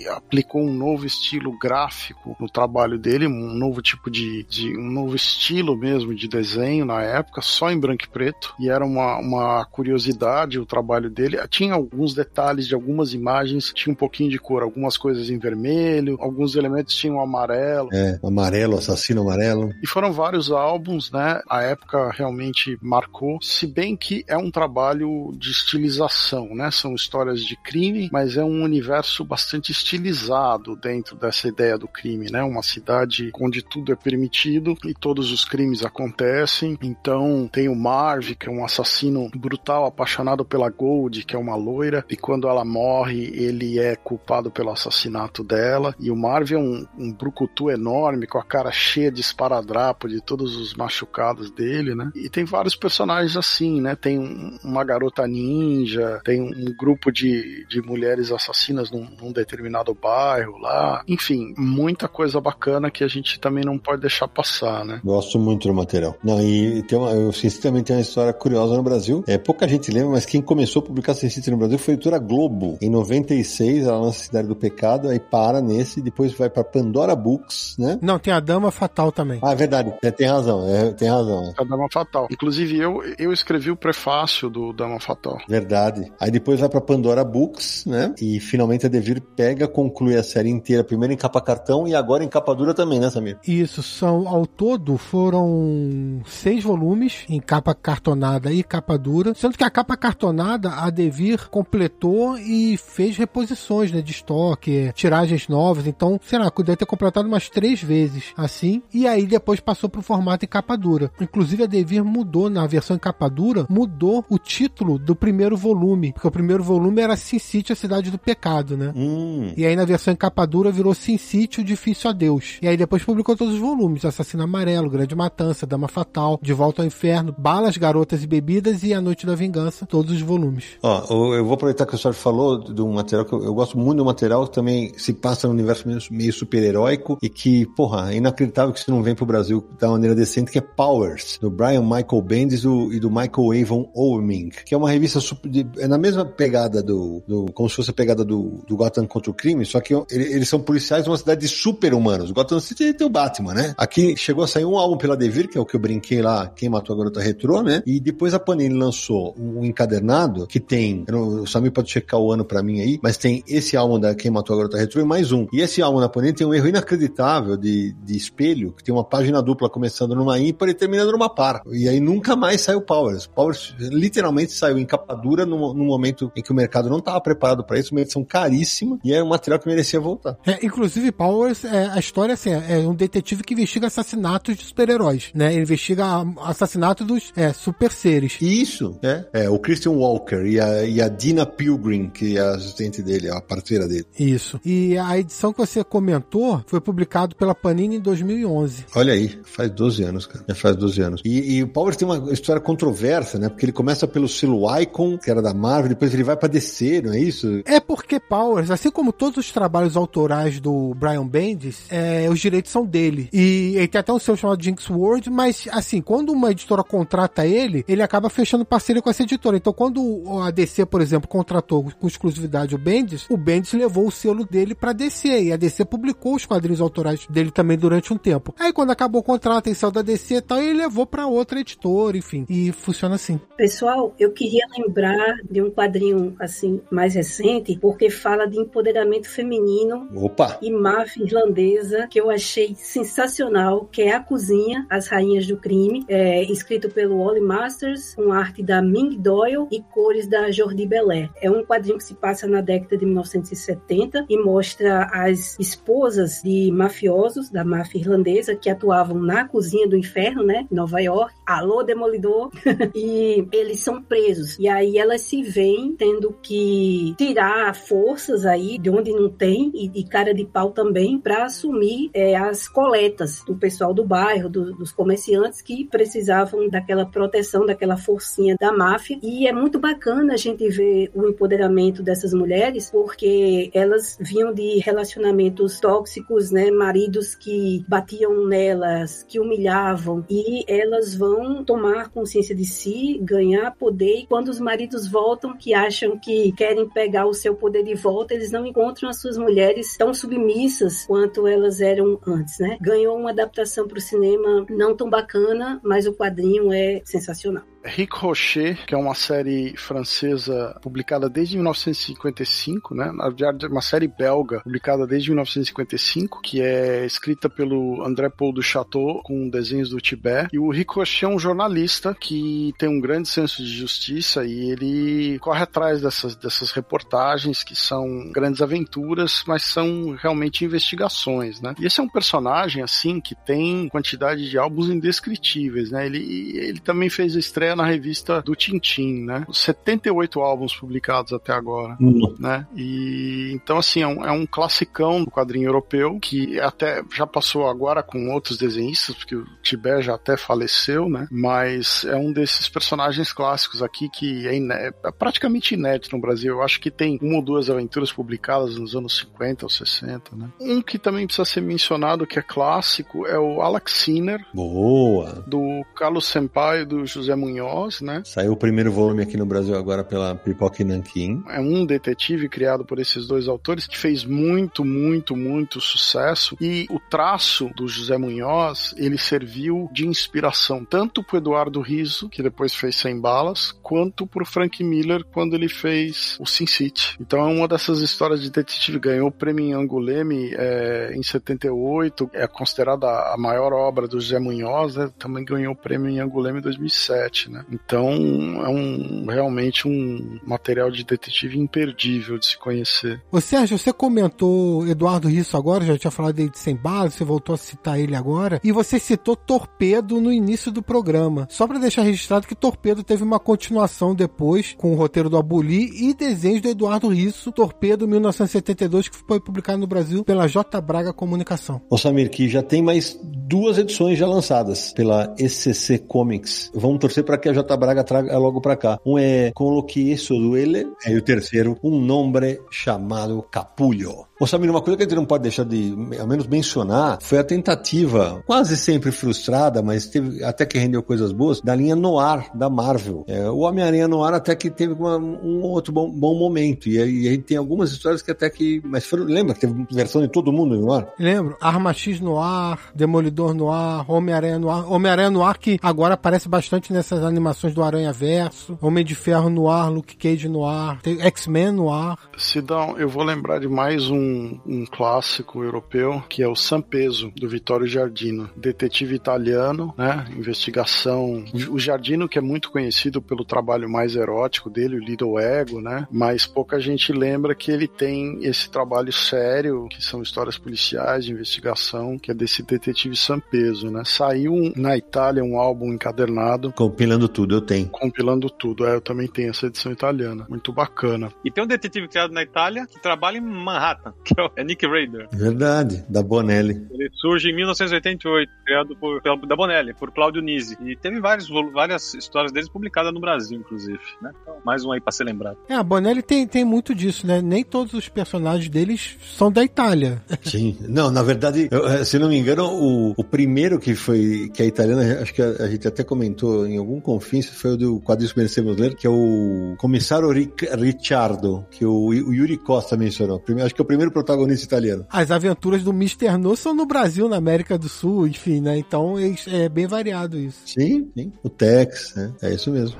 aplicou 0.09 0.61
um 0.61 0.73
novo 0.73 1.05
estilo 1.05 1.57
gráfico 1.57 2.35
no 2.39 2.49
trabalho 2.49 2.97
dele, 2.97 3.27
um 3.27 3.53
novo 3.53 3.81
tipo 3.81 4.09
de, 4.09 4.43
de 4.43 4.77
um 4.77 4.89
novo 4.89 5.15
estilo 5.15 5.77
mesmo 5.77 6.13
de 6.15 6.27
desenho 6.27 6.85
na 6.85 7.01
época, 7.01 7.41
só 7.41 7.71
em 7.71 7.79
branco 7.79 8.05
e 8.05 8.09
preto. 8.09 8.53
E 8.59 8.69
era 8.69 8.85
uma, 8.85 9.17
uma 9.17 9.65
curiosidade 9.65 10.59
o 10.59 10.65
trabalho 10.65 11.02
dele. 11.09 11.37
Tinha 11.49 11.73
alguns 11.73 12.13
detalhes 12.13 12.67
de 12.67 12.73
algumas 12.73 13.13
imagens, 13.13 13.71
tinha 13.73 13.91
um 13.91 13.95
pouquinho 13.95 14.29
de 14.29 14.39
cor, 14.39 14.63
algumas 14.63 14.97
coisas 14.97 15.29
em 15.29 15.37
vermelho, 15.37 16.17
alguns 16.19 16.55
elementos 16.55 16.95
tinham 16.95 17.19
amarelo. 17.19 17.89
É, 17.91 18.19
amarelo, 18.23 18.77
assassino 18.77 19.21
amarelo. 19.21 19.73
E 19.81 19.87
foram 19.87 20.11
vários 20.11 20.51
álbuns, 20.51 21.11
né? 21.11 21.41
A 21.49 21.61
época 21.61 22.11
realmente 22.11 22.77
marcou, 22.81 23.39
se 23.41 23.67
bem 23.67 23.95
que 23.95 24.23
é 24.27 24.37
um 24.37 24.51
trabalho 24.51 25.33
de 25.37 25.51
estilização, 25.51 26.55
né? 26.55 26.69
São 26.71 26.93
histórias 26.95 27.41
de 27.41 27.55
crime, 27.55 28.09
mas 28.11 28.37
é 28.37 28.43
um 28.43 28.63
universo 28.63 29.23
bastante 29.23 29.71
estilizado 29.71 30.75
dentro 30.75 31.15
dessa 31.15 31.47
ideia 31.47 31.77
do 31.77 31.87
crime, 31.87 32.31
né? 32.31 32.43
Uma 32.43 32.63
cidade 32.63 33.31
onde 33.39 33.61
tudo 33.61 33.91
é 33.91 33.95
permitido 33.95 34.75
e 34.85 34.93
todos 34.93 35.31
os 35.31 35.45
crimes 35.45 35.83
acontecem. 35.83 36.77
Então 36.81 37.49
tem 37.51 37.67
o 37.67 37.75
Marv, 37.75 38.35
que 38.35 38.47
é 38.47 38.51
um 38.51 38.63
assassino 38.63 39.29
brutal, 39.35 39.85
apaixonado 39.85 40.45
pela 40.45 40.69
Gold, 40.69 40.92
que 41.25 41.35
é 41.35 41.39
uma 41.39 41.55
loira, 41.55 42.05
e 42.09 42.15
quando 42.15 42.47
ela 42.47 42.65
morre, 42.65 43.31
ele 43.33 43.79
é 43.79 43.95
culpado 43.95 44.51
pelo 44.51 44.71
assassinato 44.71 45.43
dela. 45.43 45.95
E 45.99 46.11
o 46.11 46.15
Marv 46.15 46.51
é 46.51 46.57
um, 46.57 46.85
um 46.97 47.11
brucutu 47.11 47.69
enorme, 47.69 48.27
com 48.27 48.37
a 48.37 48.43
cara 48.43 48.71
cheia 48.71 49.11
de 49.11 49.21
esparadrapo 49.21 50.07
de 50.07 50.21
todos 50.21 50.55
os 50.55 50.73
machucados 50.73 51.51
dele, 51.51 51.95
né? 51.95 52.11
E 52.15 52.29
tem 52.29 52.45
vários 52.45 52.75
personagens 52.75 53.35
assim, 53.35 53.81
né? 53.81 53.95
Tem 53.95 54.19
um, 54.19 54.57
uma 54.63 54.83
garota 54.83 55.27
ninja, 55.27 56.21
tem 56.23 56.41
um 56.41 56.75
grupo 56.77 57.11
de, 57.11 57.65
de 57.67 57.81
mulheres 57.81 58.31
assassinas 58.31 58.91
num, 58.91 59.07
num 59.21 59.31
determinado 59.31 59.93
bairro 59.93 60.57
lá. 60.57 61.03
Enfim, 61.07 61.53
muita 61.57 62.07
coisa 62.07 62.39
bacana 62.39 62.91
que 62.91 63.03
a 63.03 63.07
gente 63.07 63.39
também 63.39 63.63
não 63.63 63.77
pode 63.77 64.01
deixar 64.01 64.27
passar, 64.27 64.85
né? 64.85 65.01
Gosto 65.03 65.39
muito 65.39 65.67
do 65.67 65.73
material. 65.73 66.15
Não, 66.23 66.41
e 66.41 66.83
tem 66.83 66.97
uma, 66.97 67.11
eu 67.11 67.31
sinceramente 67.31 67.85
tem 67.85 67.95
uma 67.95 68.01
história 68.01 68.33
curiosa 68.33 68.75
no 68.75 68.83
Brasil. 68.83 69.23
É, 69.27 69.37
pouca 69.37 69.67
gente 69.67 69.91
lembra, 69.91 70.11
mas 70.11 70.25
quem 70.25 70.41
começou 70.41 70.81
publicar 70.83 71.13
Sin 71.13 71.29
City 71.29 71.49
no 71.51 71.57
Brasil 71.57 71.77
foi 71.77 71.93
a 71.93 71.95
editora 71.95 72.19
Globo. 72.19 72.77
Em 72.81 72.89
96, 72.89 73.87
ela 73.87 73.99
lança 73.99 74.23
Cidade 74.23 74.47
do 74.47 74.55
Pecado, 74.55 75.09
aí 75.09 75.19
para 75.19 75.61
nesse, 75.61 76.01
depois 76.01 76.33
vai 76.33 76.49
para 76.49 76.63
Pandora 76.63 77.15
Books, 77.15 77.75
né? 77.77 77.97
Não, 78.01 78.19
tem 78.19 78.33
a 78.33 78.39
Dama 78.39 78.71
Fatal 78.71 79.11
também. 79.11 79.39
Ah, 79.43 79.51
é 79.51 79.55
verdade. 79.55 79.93
É, 80.03 80.11
tem 80.11 80.27
razão, 80.27 80.67
é, 80.67 80.91
tem 80.91 81.09
razão. 81.09 81.53
A 81.57 81.63
Dama 81.63 81.87
Fatal. 81.91 82.27
Inclusive, 82.31 82.77
eu, 82.77 83.01
eu 83.17 83.31
escrevi 83.31 83.71
o 83.71 83.75
prefácio 83.75 84.49
do 84.49 84.73
Dama 84.73 84.99
Fatal. 84.99 85.37
Verdade. 85.47 86.11
Aí 86.19 86.31
depois 86.31 86.59
vai 86.59 86.69
para 86.69 86.81
Pandora 86.81 87.23
Books, 87.23 87.85
né? 87.85 88.13
E 88.21 88.39
finalmente 88.39 88.85
a 88.85 88.89
Devir 88.89 89.21
pega, 89.21 89.67
conclui 89.67 90.15
a 90.15 90.23
série 90.23 90.49
inteira, 90.49 90.83
primeiro 90.83 91.13
em 91.13 91.17
capa 91.17 91.41
cartão 91.41 91.87
e 91.87 91.95
agora 91.95 92.23
em 92.23 92.29
capa 92.29 92.53
dura 92.53 92.73
também, 92.73 92.99
né, 92.99 93.09
Samir? 93.09 93.37
Isso, 93.47 93.81
são 93.83 94.27
ao 94.27 94.45
todo 94.45 94.97
foram 94.97 96.21
seis 96.25 96.63
volumes 96.63 97.25
em 97.29 97.39
capa 97.39 97.73
cartonada 97.73 98.51
e 98.51 98.63
capa 98.63 98.97
dura, 98.97 99.33
sendo 99.35 99.57
que 99.57 99.63
a 99.63 99.69
capa 99.69 99.95
cartonada 99.95 100.71
a 100.79 100.89
Devir 100.89 101.49
completou 101.49 102.37
e 102.37 102.77
fez 102.77 103.17
reposições 103.17 103.91
né, 103.91 104.01
de 104.01 104.11
estoque, 104.11 104.91
tiragens 104.93 105.47
novas, 105.47 105.87
então, 105.87 106.19
sei 106.23 106.39
lá, 106.39 106.51
deve 106.63 106.77
ter 106.77 106.85
completado 106.85 107.27
umas 107.27 107.49
três 107.49 107.81
vezes 107.81 108.33
assim, 108.37 108.81
e 108.93 109.07
aí 109.07 109.25
depois 109.25 109.59
passou 109.59 109.89
pro 109.89 110.01
formato 110.01 110.45
em 110.45 110.47
capa 110.47 110.75
dura. 110.75 111.11
Inclusive 111.19 111.63
a 111.63 111.67
Devir 111.67 112.03
mudou 112.03 112.49
na 112.49 112.65
versão 112.67 112.95
em 112.95 112.99
capa 112.99 113.29
dura, 113.29 113.65
mudou 113.69 114.25
o 114.29 114.37
título 114.37 114.97
do 114.97 115.15
primeiro 115.15 115.57
volume, 115.57 116.13
porque 116.13 116.27
o 116.27 116.31
primeiro 116.31 116.63
volume 116.63 117.01
era 117.01 117.15
Sin 117.15 117.39
City, 117.39 117.73
a 117.73 117.75
cidade 117.75 118.11
do 118.11 118.17
pecado, 118.17 118.77
né? 118.77 118.91
Hum. 118.95 119.53
E 119.55 119.65
aí 119.65 119.75
na 119.75 119.85
versão 119.85 120.13
em 120.13 120.17
capa 120.17 120.45
dura 120.45 120.71
virou 120.71 120.93
Sin 120.93 121.17
City, 121.17 121.61
o 121.61 121.63
difícil 121.63 122.09
a 122.09 122.13
Deus. 122.13 122.57
E 122.61 122.67
aí 122.67 122.77
depois 122.77 123.03
publicou 123.03 123.35
todos 123.35 123.55
os 123.55 123.59
volumes, 123.59 124.05
Assassino 124.05 124.43
Amarelo, 124.43 124.89
Grande 124.89 125.15
Matança, 125.15 125.65
Dama 125.65 125.87
Fatal, 125.87 126.39
De 126.41 126.53
Volta 126.53 126.81
ao 126.81 126.85
Inferno, 126.85 127.35
Balas, 127.37 127.77
Garotas 127.77 128.23
e 128.23 128.27
Bebidas 128.27 128.83
e 128.83 128.93
A 128.93 129.01
Noite 129.01 129.25
da 129.25 129.35
Vingança, 129.35 129.85
todos 129.85 130.11
os 130.11 130.21
volumes. 130.21 130.62
Ó, 130.81 131.35
eu 131.35 131.45
vou 131.45 131.53
aproveitar 131.53 131.85
que 131.85 131.95
o 131.95 131.97
senhor 131.97 132.13
falou 132.13 132.57
de 132.57 132.81
um 132.81 132.93
material 132.93 133.25
que 133.25 133.33
eu, 133.33 133.43
eu 133.43 133.53
gosto 133.53 133.77
muito 133.77 133.97
do 133.97 134.05
material, 134.05 134.47
que 134.47 134.53
também 134.53 134.91
se 134.97 135.13
passa 135.13 135.47
no 135.47 135.53
universo 135.53 135.87
meio, 135.87 135.99
meio 136.11 136.33
super-heróico 136.33 137.17
e 137.21 137.29
que, 137.29 137.65
porra, 137.67 138.13
é 138.13 138.17
inacreditável 138.17 138.73
que 138.73 138.79
isso 138.79 138.91
não 138.91 139.01
vem 139.01 139.15
pro 139.15 139.25
Brasil 139.25 139.63
da 139.79 139.89
maneira 139.89 140.15
decente, 140.15 140.51
que 140.51 140.57
é 140.57 140.61
Powers, 140.61 141.37
do 141.39 141.49
Brian 141.49 141.81
Michael 141.81 142.21
Bendis 142.21 142.61
do, 142.63 142.93
e 142.93 142.99
do 142.99 143.09
Michael 143.09 143.61
Avon 143.61 143.91
Oeming, 143.95 144.49
que 144.65 144.73
é 144.73 144.77
uma 144.77 144.89
revista 144.89 145.19
de, 145.45 145.65
é 145.77 145.87
na 145.87 145.97
mesma 145.97 146.25
pegada 146.25 146.81
do, 146.81 147.21
do, 147.27 147.45
como 147.53 147.69
se 147.69 147.75
fosse 147.75 147.91
a 147.91 147.93
pegada 147.93 148.23
do, 148.23 148.63
do 148.67 148.75
Gotham 148.75 149.05
contra 149.05 149.31
o 149.31 149.33
crime, 149.33 149.65
só 149.65 149.79
que 149.79 149.93
ele, 149.93 150.33
eles 150.33 150.49
são 150.49 150.59
policiais 150.59 151.03
de 151.03 151.09
uma 151.09 151.17
cidade 151.17 151.41
de 151.41 151.47
super-humanos. 151.47 152.31
Gotham 152.31 152.59
City 152.59 152.93
tem 152.93 153.05
o 153.05 153.09
Batman, 153.09 153.53
né? 153.53 153.73
Aqui 153.77 154.15
chegou 154.17 154.43
a 154.43 154.47
sair 154.47 154.65
um 154.65 154.77
álbum 154.77 154.97
pela 154.97 155.15
Devir, 155.15 155.49
que 155.49 155.57
é 155.57 155.61
o 155.61 155.65
que 155.65 155.75
eu 155.75 155.79
brinquei 155.79 156.21
lá, 156.21 156.47
Quem 156.47 156.69
Matou 156.69 156.95
a 156.95 156.97
Garota 156.97 157.21
Retrô, 157.21 157.61
né? 157.61 157.83
E 157.85 157.99
depois 157.99 158.33
a 158.33 158.39
Panini 158.39 158.75
lançou 158.75 159.35
um 159.37 159.63
encadernado 159.63 160.42
que 160.47 160.59
tem, 160.59 161.03
não, 161.07 161.41
o 161.43 161.47
Samir 161.47 161.71
pode 161.71 161.89
checar 161.89 162.19
o 162.19 162.31
ano 162.31 162.45
pra 162.45 162.63
mim 162.63 162.81
aí, 162.81 162.99
mas 163.01 163.17
tem 163.17 163.43
esse 163.47 163.75
álbum 163.75 163.99
da 163.99 164.15
Quem 164.15 164.31
Matou 164.31 164.55
a 164.55 164.57
Garota 164.57 164.77
Retrô 164.77 165.01
e 165.01 165.05
mais 165.05 165.31
um. 165.31 165.47
E 165.51 165.61
esse 165.61 165.81
álbum 165.81 165.99
da 165.99 166.09
Panini 166.09 166.33
tem 166.33 166.45
um 166.45 166.53
erro 166.53 166.67
inacreditável 166.67 167.57
de, 167.57 167.93
de 167.93 168.17
espelho, 168.17 168.71
que 168.71 168.83
tem 168.83 168.93
uma 168.93 169.03
página 169.03 169.41
dupla 169.41 169.69
começando 169.69 170.15
numa 170.15 170.39
ímpar 170.39 170.69
e 170.69 170.73
terminando 170.73 171.11
numa 171.11 171.29
par. 171.29 171.61
E 171.71 171.87
aí 171.87 171.99
nunca 171.99 172.35
mais 172.35 172.61
saiu 172.61 172.81
Powers. 172.81 173.27
Powers 173.27 173.75
literalmente 173.79 174.53
saiu 174.53 174.77
em 174.77 174.85
capa 174.85 175.15
dura 175.15 175.45
no, 175.45 175.73
no 175.73 175.83
momento 175.83 176.31
em 176.35 176.41
que 176.41 176.51
o 176.51 176.55
mercado 176.55 176.89
não 176.89 176.99
estava 176.99 177.19
preparado 177.21 177.63
para 177.63 177.79
isso, 177.79 177.93
uma 177.93 178.01
edição 178.01 178.23
caríssima, 178.23 178.99
e 179.03 179.13
é 179.13 179.23
um 179.23 179.29
material 179.29 179.59
que 179.59 179.67
merecia 179.67 179.99
voltar. 179.99 180.37
É, 180.45 180.65
inclusive, 180.65 181.11
Powers, 181.11 181.63
é, 181.65 181.87
a 181.87 181.99
história 181.99 182.33
assim, 182.33 182.51
é 182.51 182.77
um 182.79 182.95
detetive 182.95 183.43
que 183.43 183.53
investiga 183.53 183.87
assassinatos 183.87 184.55
de 184.55 184.65
super-heróis, 184.65 185.31
né? 185.33 185.53
Ele 185.53 185.61
investiga 185.61 186.05
assassinatos 186.41 187.05
dos 187.05 187.31
é, 187.35 187.53
super 187.53 187.91
seres. 187.91 188.37
Isso, 188.41 188.97
é. 189.01 189.25
É, 189.33 189.49
o 189.49 189.59
Christian 189.59 189.91
Walker 189.91 190.32
e 190.45 190.59
a, 190.59 190.83
e 190.83 191.01
a 191.01 191.07
Dina 191.07 191.45
Pilgrim, 191.45 192.09
que 192.09 192.37
é 192.37 192.41
a 192.41 192.51
assistente 192.51 193.01
dele, 193.01 193.29
a 193.29 193.41
parceira 193.41 193.87
dele. 193.87 194.05
Isso. 194.17 194.59
E 194.65 194.97
a 194.97 195.17
edição 195.17 195.53
que 195.53 195.59
você 195.59 195.83
comentou 195.83 196.63
foi 196.67 196.81
publicado 196.81 197.35
pela 197.35 197.53
Panini 197.53 197.97
em 197.97 197.99
2011. 197.99 198.85
Olha 198.95 199.13
aí, 199.13 199.39
faz 199.43 199.69
12 199.69 200.03
anos, 200.03 200.25
cara. 200.25 200.45
Já 200.47 200.55
faz 200.55 200.75
12 200.75 201.01
anos. 201.01 201.21
E, 201.25 201.57
e 201.57 201.63
o 201.63 201.67
Powers 201.67 201.97
tem 201.97 202.07
uma 202.07 202.31
história 202.31 202.61
controversa, 202.61 203.37
né? 203.37 203.49
Porque 203.49 203.65
ele 203.65 203.71
começa 203.71 204.07
pelo 204.07 204.27
selo 204.27 204.63
Icon, 204.79 205.17
que 205.17 205.29
era 205.29 205.41
da 205.41 205.53
Marvel, 205.53 205.89
depois 205.89 206.13
ele 206.13 206.23
vai 206.23 206.35
pra 206.35 206.49
DC, 206.49 207.01
não 207.01 207.13
é 207.13 207.19
isso? 207.19 207.61
É 207.65 207.79
porque 207.79 208.19
Powers, 208.19 208.71
assim 208.71 208.89
como 208.89 209.11
todos 209.11 209.37
os 209.37 209.51
trabalhos 209.51 209.95
autorais 209.95 210.59
do 210.59 210.93
Brian 210.95 211.27
Bendis, 211.27 211.83
é, 211.89 212.27
os 212.29 212.39
direitos 212.39 212.71
são 212.71 212.85
dele. 212.85 213.29
E 213.31 213.73
ele 213.75 213.87
tem 213.87 213.99
até 213.99 214.13
um 214.13 214.19
selo 214.19 214.37
chamado 214.37 214.63
Jinx 214.63 214.89
World, 214.89 215.29
mas 215.29 215.67
assim, 215.71 216.01
quando 216.01 216.31
uma 216.31 216.51
editora 216.51 216.83
contrata 216.83 217.45
ele, 217.45 217.83
ele 217.87 218.01
acaba 218.01 218.29
fechando 218.29 218.65
parceria 218.65 219.01
com 219.01 219.09
essa 219.09 219.23
editora. 219.23 219.57
Então, 219.57 219.73
quando 219.73 220.01
a 220.41 220.51
DC, 220.51 220.85
por 220.85 221.01
exemplo, 221.01 221.27
contratou 221.27 221.91
com 221.99 222.07
exclusividade 222.07 222.75
o 222.75 222.77
Bendis, 222.77 223.25
o 223.29 223.37
Bendis 223.37 223.73
levou 223.73 224.07
o 224.07 224.11
selo 224.11 224.45
dele 224.45 224.75
pra 224.75 224.93
DC 224.93 225.43
e 225.43 225.53
a 225.53 225.57
DC 225.57 225.85
publicou 225.85 226.35
os 226.35 226.45
quadrinhos 226.45 226.81
autorais 226.81 227.25
dele 227.27 227.51
também 227.51 227.77
durante 227.77 228.13
um 228.13 228.17
tempo. 228.17 228.53
Aí, 228.59 228.71
quando 228.71 228.91
acabou 228.91 229.21
o 229.21 229.23
contrato, 229.23 229.65
tem 229.65 229.73
saiu 229.73 229.91
da 229.91 230.01
DC 230.01 230.35
e 230.35 230.41
tal, 230.41 230.59
ele 230.59 230.73
levou 230.73 231.05
pra 231.05 231.27
outra 231.27 231.59
editora, 231.59 232.17
enfim. 232.17 232.45
E 232.49 232.71
funciona 232.71 233.15
assim. 233.15 233.39
Pessoal, 233.57 234.13
eu 234.19 234.31
queria 234.31 234.65
lembrar 234.77 235.35
de 235.49 235.61
um 235.61 235.69
quadrinho 235.69 236.35
assim 236.39 236.81
mais 236.91 237.15
recente, 237.15 237.77
porque 237.79 238.09
fala 238.09 238.45
de 238.45 238.59
empoderamento 238.59 239.29
feminino 239.29 240.09
Opa! 240.15 240.57
e 240.61 240.71
máfia 240.71 241.23
irlandesa, 241.23 242.07
que 242.09 242.19
eu 242.19 242.29
achei 242.29 242.75
sensacional, 242.75 243.85
que 243.91 244.01
é 244.01 244.13
A 244.13 244.19
Cozinha, 244.19 244.85
As 244.89 245.07
Rainhas 245.07 245.47
do 245.47 245.57
Crime, 245.57 246.05
é, 246.07 246.43
escrito 246.43 246.89
pelo 246.89 247.23
Wally 247.23 247.41
Masters, 247.41 248.15
com 248.15 248.31
arte 248.31 248.63
da 248.63 248.81
Ming 248.81 249.17
Doyle 249.17 249.67
e 249.71 249.81
da 250.27 250.51
Jordi 250.51 250.85
Belair. 250.85 251.29
É 251.41 251.49
um 251.49 251.63
quadrinho 251.63 251.97
que 251.97 252.03
se 252.03 252.13
passa 252.13 252.47
na 252.47 252.61
década 252.61 252.97
de 252.97 253.05
1970 253.05 254.25
e 254.29 254.37
mostra 254.37 255.09
as 255.11 255.57
esposas 255.59 256.41
de 256.43 256.71
mafiosos 256.71 257.49
da 257.49 257.63
máfia 257.63 257.99
irlandesa 257.99 258.55
que 258.55 258.69
atuavam 258.69 259.19
na 259.19 259.47
cozinha 259.47 259.87
do 259.87 259.97
inferno, 259.97 260.43
né, 260.43 260.67
Nova 260.71 261.01
York. 261.01 261.33
Alô, 261.45 261.83
Demolidor! 261.83 262.51
e 262.95 263.47
eles 263.51 263.79
são 263.79 264.01
presos. 264.01 264.57
E 264.59 264.67
aí 264.67 264.97
elas 264.97 265.21
se 265.21 265.41
veem 265.41 265.95
tendo 265.95 266.33
que 266.41 267.15
tirar 267.17 267.75
forças 267.75 268.45
aí 268.45 268.77
de 268.77 268.89
onde 268.89 269.11
não 269.11 269.29
tem 269.29 269.71
e, 269.73 269.91
e 269.99 270.03
cara 270.03 270.33
de 270.33 270.45
pau 270.45 270.71
também 270.71 271.19
para 271.19 271.45
assumir 271.45 272.09
é, 272.13 272.35
as 272.35 272.67
coletas 272.67 273.43
do 273.45 273.55
pessoal 273.55 273.93
do 273.93 274.05
bairro, 274.05 274.49
do, 274.49 274.73
dos 274.73 274.91
comerciantes 274.91 275.61
que 275.61 275.85
precisavam 275.85 276.69
daquela 276.69 277.05
proteção, 277.05 277.65
daquela 277.65 277.97
forcinha 277.97 278.55
da 278.59 278.71
máfia. 278.71 279.17
E 279.21 279.47
é 279.47 279.53
muito 279.53 279.79
bacana 279.79 280.02
a 280.11 280.37
gente 280.37 280.67
ver 280.69 281.11
o 281.13 281.27
empoderamento 281.27 282.03
dessas 282.03 282.33
mulheres, 282.33 282.89
porque 282.91 283.69
elas 283.73 284.17
vinham 284.19 284.53
de 284.53 284.79
relacionamentos 284.79 285.79
tóxicos, 285.79 286.51
né? 286.51 286.71
Maridos 286.71 287.35
que 287.35 287.83
batiam 287.87 288.45
nelas, 288.45 289.23
que 289.23 289.39
humilhavam, 289.39 290.25
e 290.29 290.63
elas 290.67 291.15
vão 291.15 291.63
tomar 291.63 292.09
consciência 292.09 292.55
de 292.55 292.65
si, 292.65 293.19
ganhar 293.21 293.71
poder, 293.75 294.19
e 294.19 294.25
quando 294.27 294.49
os 294.49 294.59
maridos 294.59 295.07
voltam, 295.07 295.55
que 295.57 295.73
acham 295.73 296.17
que 296.19 296.51
querem 296.53 296.89
pegar 296.89 297.25
o 297.25 297.33
seu 297.33 297.55
poder 297.55 297.83
de 297.83 297.95
volta, 297.95 298.33
eles 298.33 298.51
não 298.51 298.65
encontram 298.65 299.09
as 299.09 299.19
suas 299.21 299.37
mulheres 299.37 299.97
tão 299.97 300.13
submissas 300.13 301.05
quanto 301.05 301.47
elas 301.47 301.81
eram 301.81 302.19
antes, 302.25 302.59
né? 302.59 302.77
Ganhou 302.81 303.17
uma 303.17 303.31
adaptação 303.31 303.87
para 303.87 303.97
o 303.97 304.01
cinema 304.01 304.65
não 304.69 304.95
tão 304.95 305.09
bacana, 305.09 305.79
mas 305.83 306.05
o 306.07 306.13
quadrinho 306.13 306.71
é 306.71 307.01
sensacional. 307.05 307.72
Ricochet, 307.83 308.77
que 308.85 308.95
é 308.95 308.97
uma 308.97 309.13
série 309.13 309.75
francesa 309.77 310.77
publicada 310.81 311.29
desde 311.29 311.55
1955, 311.55 312.95
né? 312.95 313.11
Na 313.11 313.29
verdade, 313.29 313.67
uma 313.67 313.81
série 313.81 314.07
belga 314.07 314.61
publicada 314.61 315.05
desde 315.05 315.29
1955, 315.29 316.41
que 316.41 316.61
é 316.61 317.05
escrita 317.05 317.49
pelo 317.49 318.03
André 318.05 318.29
Paul 318.29 318.53
do 318.53 318.61
Chateau, 318.61 319.21
com 319.23 319.49
desenhos 319.49 319.89
do 319.89 319.99
Tibet. 319.99 320.47
E 320.53 320.59
o 320.59 320.69
Ricochet 320.69 321.25
é 321.25 321.27
um 321.27 321.39
jornalista 321.39 322.15
que 322.19 322.73
tem 322.77 322.87
um 322.87 322.99
grande 322.99 323.27
senso 323.27 323.63
de 323.63 323.69
justiça 323.69 324.45
e 324.45 324.71
ele 324.71 325.39
corre 325.39 325.63
atrás 325.63 326.01
dessas, 326.01 326.35
dessas 326.35 326.71
reportagens 326.71 327.63
que 327.63 327.75
são 327.75 328.31
grandes 328.31 328.61
aventuras, 328.61 329.43
mas 329.45 329.63
são 329.63 330.15
realmente 330.21 330.63
investigações, 330.63 331.61
né? 331.61 331.75
E 331.79 331.85
esse 331.85 331.99
é 331.99 332.03
um 332.03 332.09
personagem, 332.09 332.81
assim, 332.81 333.19
que 333.19 333.35
tem 333.35 333.89
quantidade 333.89 334.49
de 334.49 334.57
álbuns 334.57 334.89
indescritíveis, 334.89 335.91
né? 335.91 336.05
Ele, 336.05 336.57
ele 336.57 336.79
também 336.79 337.09
fez 337.09 337.35
a 337.35 337.39
estreia 337.39 337.72
na 337.75 337.85
revista 337.85 338.41
do 338.41 338.55
Tintin, 338.55 339.23
né? 339.23 339.45
78 339.51 340.39
álbuns 340.39 340.75
publicados 340.75 341.33
até 341.33 341.53
agora, 341.53 341.95
Hum. 341.99 342.35
né? 342.39 342.65
E 342.75 343.51
então 343.53 343.77
assim 343.77 344.01
é 344.01 344.07
um, 344.07 344.25
é 344.25 344.31
um 344.31 344.45
classicão 344.45 345.23
do 345.23 345.31
quadrinho 345.31 345.67
europeu 345.69 346.19
que 346.19 346.59
até 346.59 347.01
já 347.15 347.25
passou 347.25 347.67
agora 347.67 348.01
com 348.03 348.29
outros 348.31 348.57
desenhistas, 348.57 349.15
porque 349.15 349.35
o 349.35 349.45
Tibet 349.61 350.01
já 350.03 350.15
até 350.15 350.35
faleceu, 350.37 351.09
né? 351.09 351.27
Mas 351.31 352.03
é 352.05 352.15
um 352.15 352.31
desses 352.31 352.67
personagens 352.69 353.31
clássicos 353.31 353.81
aqui 353.81 354.09
que 354.09 354.47
é, 354.47 354.55
iné- 354.55 354.91
é 355.03 355.11
praticamente 355.11 355.73
inédito 355.73 356.15
no 356.15 356.21
Brasil. 356.21 356.53
Eu 356.55 356.61
acho 356.63 356.79
que 356.79 356.91
tem 356.91 357.17
uma 357.21 357.37
ou 357.37 357.41
duas 357.41 357.69
aventuras 357.69 358.11
publicadas 358.11 358.77
nos 358.77 358.95
anos 358.95 359.17
50 359.17 359.65
ou 359.65 359.69
60, 359.69 360.35
né? 360.35 360.49
Um 360.59 360.81
que 360.81 360.97
também 360.97 361.25
precisa 361.25 361.45
ser 361.45 361.61
mencionado 361.61 362.27
que 362.27 362.39
é 362.39 362.41
clássico 362.41 363.25
é 363.27 363.37
o 363.39 363.61
Alex 363.61 363.91
Sinner, 363.93 364.45
Boa. 364.53 365.43
do 365.47 365.83
Carlos 365.95 366.25
Sampaio 366.25 366.81
e 366.81 366.85
do 366.85 367.05
José 367.05 367.35
Munhoz, 367.35 367.62
né? 368.01 368.21
Saiu 368.25 368.53
o 368.53 368.57
primeiro 368.57 368.91
volume 368.91 369.23
aqui 369.23 369.37
no 369.37 369.45
Brasil 369.45 369.75
agora 369.75 370.03
pela 370.03 370.35
Pipoca 370.35 370.83
Nanquim. 370.83 371.43
É 371.49 371.59
um 371.59 371.85
detetive 371.85 372.49
criado 372.49 372.85
por 372.85 372.99
esses 372.99 373.27
dois 373.27 373.47
autores 373.47 373.87
que 373.87 373.97
fez 373.97 374.23
muito, 374.23 374.83
muito, 374.83 375.35
muito 375.35 375.79
sucesso. 375.79 376.57
E 376.59 376.87
o 376.89 376.99
traço 376.99 377.69
do 377.75 377.87
José 377.87 378.17
Munhoz, 378.17 378.93
ele 378.97 379.17
serviu 379.17 379.89
de 379.91 380.07
inspiração 380.07 380.85
tanto 380.85 381.23
pro 381.23 381.37
Eduardo 381.37 381.81
Riso, 381.81 382.29
que 382.29 382.43
depois 382.43 382.73
fez 382.73 382.95
Sem 382.95 383.19
Balas, 383.19 383.71
quanto 383.83 384.25
pro 384.27 384.45
Frank 384.45 384.83
Miller 384.83 385.23
quando 385.31 385.55
ele 385.55 385.69
fez 385.69 386.37
o 386.39 386.45
Sin 386.45 386.65
City. 386.65 387.15
Então 387.19 387.39
é 387.39 387.51
uma 387.51 387.67
dessas 387.67 387.99
histórias 387.99 388.41
de 388.41 388.49
detetive. 388.49 388.99
Ganhou 388.99 389.27
o 389.27 389.31
prêmio 389.31 389.65
em 389.65 389.73
Anguleme 389.73 390.53
é, 390.53 391.13
em 391.15 391.23
78, 391.23 392.29
é 392.33 392.47
considerada 392.47 393.07
a 393.07 393.35
maior 393.37 393.73
obra 393.73 394.07
do 394.07 394.19
José 394.19 394.39
Munhoz, 394.39 394.95
né? 394.95 395.11
também 395.17 395.43
ganhou 395.45 395.73
o 395.73 395.75
prêmio 395.75 396.09
em 396.09 396.19
Anguleme 396.19 396.59
em 396.59 396.61
2007, 396.61 397.51
né? 397.53 397.63
Então 397.71 398.09
é 398.09 398.69
um 398.69 399.25
realmente 399.27 399.87
um 399.87 400.39
material 400.45 400.89
de 400.91 401.03
detetive 401.03 401.59
imperdível 401.59 402.37
de 402.37 402.47
se 402.47 402.57
conhecer. 402.57 403.21
Ô 403.31 403.39
Sérgio, 403.39 403.77
você 403.77 403.93
comentou 403.93 404.85
Eduardo 404.87 405.27
Risso 405.27 405.55
agora, 405.55 405.85
já 405.85 405.97
tinha 405.97 406.11
falado 406.11 406.35
dele 406.35 406.49
de 406.49 406.59
Sem 406.59 406.75
Bala, 406.75 407.09
você 407.09 407.23
voltou 407.23 407.53
a 407.53 407.57
citar 407.57 407.99
ele 407.99 408.15
agora, 408.15 408.59
e 408.63 408.71
você 408.71 408.99
citou 408.99 409.35
Torpedo 409.35 410.19
no 410.19 410.33
início 410.33 410.71
do 410.71 410.81
programa. 410.81 411.47
Só 411.49 411.67
pra 411.67 411.77
deixar 411.77 412.01
registrado 412.01 412.47
que 412.47 412.55
Torpedo 412.55 413.03
teve 413.03 413.23
uma 413.23 413.39
continuação 413.39 414.15
depois, 414.15 414.73
com 414.77 414.91
o 414.91 414.95
roteiro 414.95 415.29
do 415.29 415.37
Abuli 415.37 416.09
e 416.09 416.13
desenhos 416.13 416.61
do 416.61 416.69
Eduardo 416.69 417.07
Risso, 417.07 417.51
Torpedo 417.51 418.07
1972, 418.07 419.09
que 419.09 419.17
foi 419.27 419.39
publicado 419.39 419.77
no 419.77 419.87
Brasil 419.87 420.23
pela 420.23 420.47
J. 420.47 420.81
Braga 420.81 421.13
Comunicação. 421.13 421.81
Ô 421.89 421.97
Samir, 421.97 422.29
que 422.29 422.49
já 422.49 422.63
tem 422.63 422.81
mais 422.81 423.19
duas 423.21 423.77
edições 423.77 424.17
já 424.17 424.27
lançadas 424.27 424.91
pela 424.93 425.35
ECC 425.37 425.99
Comics. 425.99 426.71
Vamos 426.73 426.99
torcer 426.99 427.23
para 427.23 427.37
que 427.43 427.49
a 427.49 427.53
J. 427.53 427.75
Braga 427.75 428.05
traga 428.05 428.37
logo 428.37 428.61
para 428.61 428.77
cá. 428.77 428.99
Um 429.05 429.19
é 429.19 429.51
Com 429.53 429.69
lo 429.69 429.83
que 429.83 430.13
isso 430.13 430.33
duele, 430.33 430.87
e 431.05 431.15
o 431.15 431.21
terceiro, 431.21 431.77
Um 431.83 431.99
Nombre 431.99 432.61
Chamado 432.71 433.43
Capullo. 433.51 434.27
Ô 434.43 434.45
Samir, 434.45 434.69
uma 434.69 434.81
coisa 434.81 434.97
que 434.97 435.03
a 435.03 435.05
gente 435.05 435.15
não 435.15 435.23
pode 435.23 435.43
deixar 435.43 435.63
de, 435.63 435.95
ao 436.19 436.27
menos 436.27 436.45
mencionar, 436.47 437.17
foi 437.21 437.37
a 437.39 437.43
tentativa, 437.45 438.43
quase 438.45 438.75
sempre 438.75 439.09
frustrada, 439.09 439.81
mas 439.81 440.05
teve, 440.07 440.43
até 440.43 440.65
que 440.65 440.77
rendeu 440.77 441.01
coisas 441.01 441.31
boas, 441.31 441.61
da 441.61 441.73
linha 441.73 441.95
Noir 441.95 442.47
da 442.53 442.69
Marvel. 442.69 443.23
É, 443.25 443.49
o 443.49 443.59
Homem-Aranha 443.59 444.05
Noir 444.05 444.33
até 444.33 444.53
que 444.53 444.69
teve 444.69 444.91
uma- 444.95 445.17
um 445.17 445.61
outro 445.61 445.93
bom, 445.93 446.11
bom 446.11 446.37
momento. 446.37 446.89
E 446.89 446.99
aí, 447.01 447.21
e 447.23 447.29
aí 447.29 447.37
tem 447.37 447.55
algumas 447.55 447.93
histórias 447.93 448.21
que 448.21 448.31
até 448.31 448.49
que. 448.49 448.81
Mas 448.83 449.05
foram, 449.05 449.23
lembra 449.23 449.53
que 449.53 449.61
teve 449.61 449.87
versão 449.89 450.21
de 450.21 450.27
todo 450.27 450.51
mundo 450.51 450.75
no 450.75 450.87
Noir? 450.87 451.07
Lembro? 451.17 451.55
Arma 451.61 451.93
X 451.93 452.19
no 452.19 452.37
ar, 452.37 452.91
Demolidor 452.93 453.53
no 453.53 453.71
ar, 453.71 454.03
Homem-Aranha 454.11 454.59
no 454.59 454.69
ar. 454.69 454.91
Homem-Aranha 454.91 455.29
no 455.29 455.41
ar 455.41 455.57
que 455.57 455.79
agora 455.81 456.15
aparece 456.15 456.49
bastante 456.49 456.91
nessas 456.91 457.23
animações 457.23 457.73
do 457.73 457.81
Aranha 457.81 458.11
Verso. 458.11 458.77
Homem 458.81 459.05
de 459.05 459.15
Ferro 459.15 459.49
no 459.49 459.69
ar, 459.69 459.89
Luke 459.89 460.17
Cage 460.17 460.49
no 460.49 460.65
ar, 460.65 460.99
X-Men 461.05 461.71
no 461.71 461.89
ar. 461.89 462.19
Sidão, 462.37 462.97
eu 462.99 463.07
vou 463.07 463.23
lembrar 463.23 463.59
de 463.59 463.69
mais 463.69 464.09
um, 464.09 464.32
um 464.65 464.85
clássico 464.85 465.63
europeu, 465.63 466.23
que 466.29 466.41
é 466.43 466.47
o 466.47 466.55
Sampeso, 466.55 467.31
do 467.35 467.47
Vittorio 467.47 467.87
Giardino. 467.87 468.49
Detetive 468.55 469.15
italiano, 469.15 469.93
né? 469.97 470.25
Investigação. 470.37 471.43
O 471.69 471.79
Giardino, 471.79 472.27
que 472.27 472.37
é 472.37 472.41
muito 472.41 472.71
conhecido 472.71 473.21
pelo 473.21 473.45
trabalho 473.45 473.89
mais 473.89 474.15
erótico 474.15 474.69
dele, 474.69 474.95
o 474.97 474.99
Lido 474.99 475.37
Ego, 475.39 475.81
né? 475.81 476.07
Mas 476.11 476.45
pouca 476.45 476.79
gente 476.79 477.11
lembra 477.13 477.53
que 477.55 477.71
ele 477.71 477.87
tem 477.87 478.39
esse 478.43 478.69
trabalho 478.69 479.11
sério, 479.13 479.87
que 479.89 480.03
são 480.03 480.21
histórias 480.21 480.57
policiais 480.57 481.25
de 481.25 481.31
investigação, 481.31 482.17
que 482.17 482.31
é 482.31 482.33
desse 482.33 482.63
detetive 482.63 483.15
Sampeso, 483.15 483.89
né? 483.91 484.03
Saiu 484.05 484.53
um- 484.53 484.73
na 484.75 484.97
Itália 484.97 485.43
um 485.43 485.57
álbum 485.57 485.93
encadernado 485.93 486.71
Compilando 486.73 487.27
tudo, 487.27 487.55
eu 487.55 487.61
tenho. 487.61 487.87
compilando 487.89 488.49
tudo. 488.49 488.85
É, 488.85 488.95
eu 488.95 489.01
também 489.01 489.27
tenho 489.27 489.49
essa 489.49 489.67
edição 489.67 489.91
italiana. 489.91 490.45
Muito 490.49 490.71
bacana. 490.71 491.31
E 491.43 491.51
tem 491.51 491.63
um 491.63 491.67
detetive 491.67 492.07
criado 492.07 492.31
na 492.33 492.41
Itália 492.43 492.85
que 492.87 492.99
trabalha 493.01 493.37
em 493.37 493.41
Manhattan, 493.41 494.12
que 494.23 494.33
é 494.39 494.43
o- 494.43 494.51
é 494.55 494.63
Nick 494.63 494.85
Raider. 494.85 495.27
Verdade, 495.31 496.03
da 496.09 496.21
Bonelli. 496.23 496.85
Ele 496.91 497.09
surge 497.15 497.49
em 497.49 497.55
1988, 497.55 498.51
criado 498.65 498.95
por, 498.95 499.21
da 499.47 499.55
Bonelli, 499.55 499.93
por 499.93 500.11
Claudio 500.11 500.41
Nisi. 500.41 500.77
E 500.85 500.95
teve 500.95 501.19
vários, 501.19 501.47
volu- 501.49 501.71
várias 501.71 502.13
histórias 502.13 502.51
deles 502.51 502.69
publicadas 502.69 503.13
no 503.13 503.19
Brasil, 503.19 503.57
inclusive. 503.59 503.99
Né? 504.21 504.31
Então, 504.41 504.55
mais 504.65 504.83
um 504.85 504.91
aí 504.91 505.01
pra 505.01 505.11
ser 505.11 505.23
lembrado. 505.25 505.57
É, 505.69 505.75
a 505.75 505.83
Bonelli 505.83 506.21
tem, 506.21 506.47
tem 506.47 506.63
muito 506.65 506.93
disso, 506.95 507.25
né? 507.27 507.41
Nem 507.41 507.63
todos 507.63 507.93
os 507.93 508.07
personagens 508.09 508.69
deles 508.69 509.17
são 509.35 509.51
da 509.51 509.63
Itália. 509.63 510.21
Sim. 510.43 510.77
Não, 510.87 511.11
na 511.11 511.21
verdade, 511.23 511.67
eu, 511.71 511.85
eh, 511.87 512.05
se 512.05 512.17
não 512.19 512.29
me 512.29 512.37
engano, 512.37 512.65
o, 512.65 513.13
o 513.17 513.23
primeiro 513.23 513.79
que 513.79 513.95
foi, 513.95 514.49
que 514.53 514.61
a 514.63 514.65
italiana, 514.65 515.21
acho 515.21 515.33
que 515.33 515.41
a, 515.41 515.47
a 515.63 515.67
gente 515.67 515.87
até 515.87 516.03
comentou 516.03 516.65
em 516.65 516.77
algum 516.77 516.99
confins, 516.99 517.47
foi 517.49 517.71
o 517.71 517.77
do 517.77 517.99
quadrinhos 518.01 518.31
que 518.33 518.39
merecemos 518.39 518.77
ler, 518.77 518.95
que 518.95 519.05
é 519.05 519.09
o 519.09 519.75
comissário 519.77 520.29
Ric- 520.31 520.67
Ricciardo, 520.75 521.65
que 521.71 521.85
o, 521.85 522.07
o 522.07 522.33
Yuri 522.33 522.57
Costa 522.57 522.95
mencionou. 522.95 523.39
Prime- 523.39 523.61
Acho 523.61 523.73
que 523.75 523.81
é 523.81 523.83
o 523.83 523.87
primeiro 523.87 524.02
protagonista 524.11 524.65
italiano. 524.65 525.05
As 525.09 525.31
aventuras 525.31 525.83
do 525.83 525.91
Mr. 525.91 526.37
No 526.37 526.55
são 526.55 526.73
no 526.73 526.85
Brasil, 526.85 527.29
na 527.29 527.37
América 527.37 527.77
do 527.77 527.89
Sul, 527.89 528.27
enfim, 528.27 528.61
né? 528.61 528.77
Então 528.77 529.15
é 529.47 529.69
bem 529.69 529.87
variado 529.87 530.37
isso. 530.37 530.59
Sim, 530.65 531.11
sim. 531.15 531.31
O 531.43 531.49
Tex, 531.49 532.13
né? 532.15 532.33
É 532.41 532.53
isso 532.53 532.71
mesmo. 532.71 532.97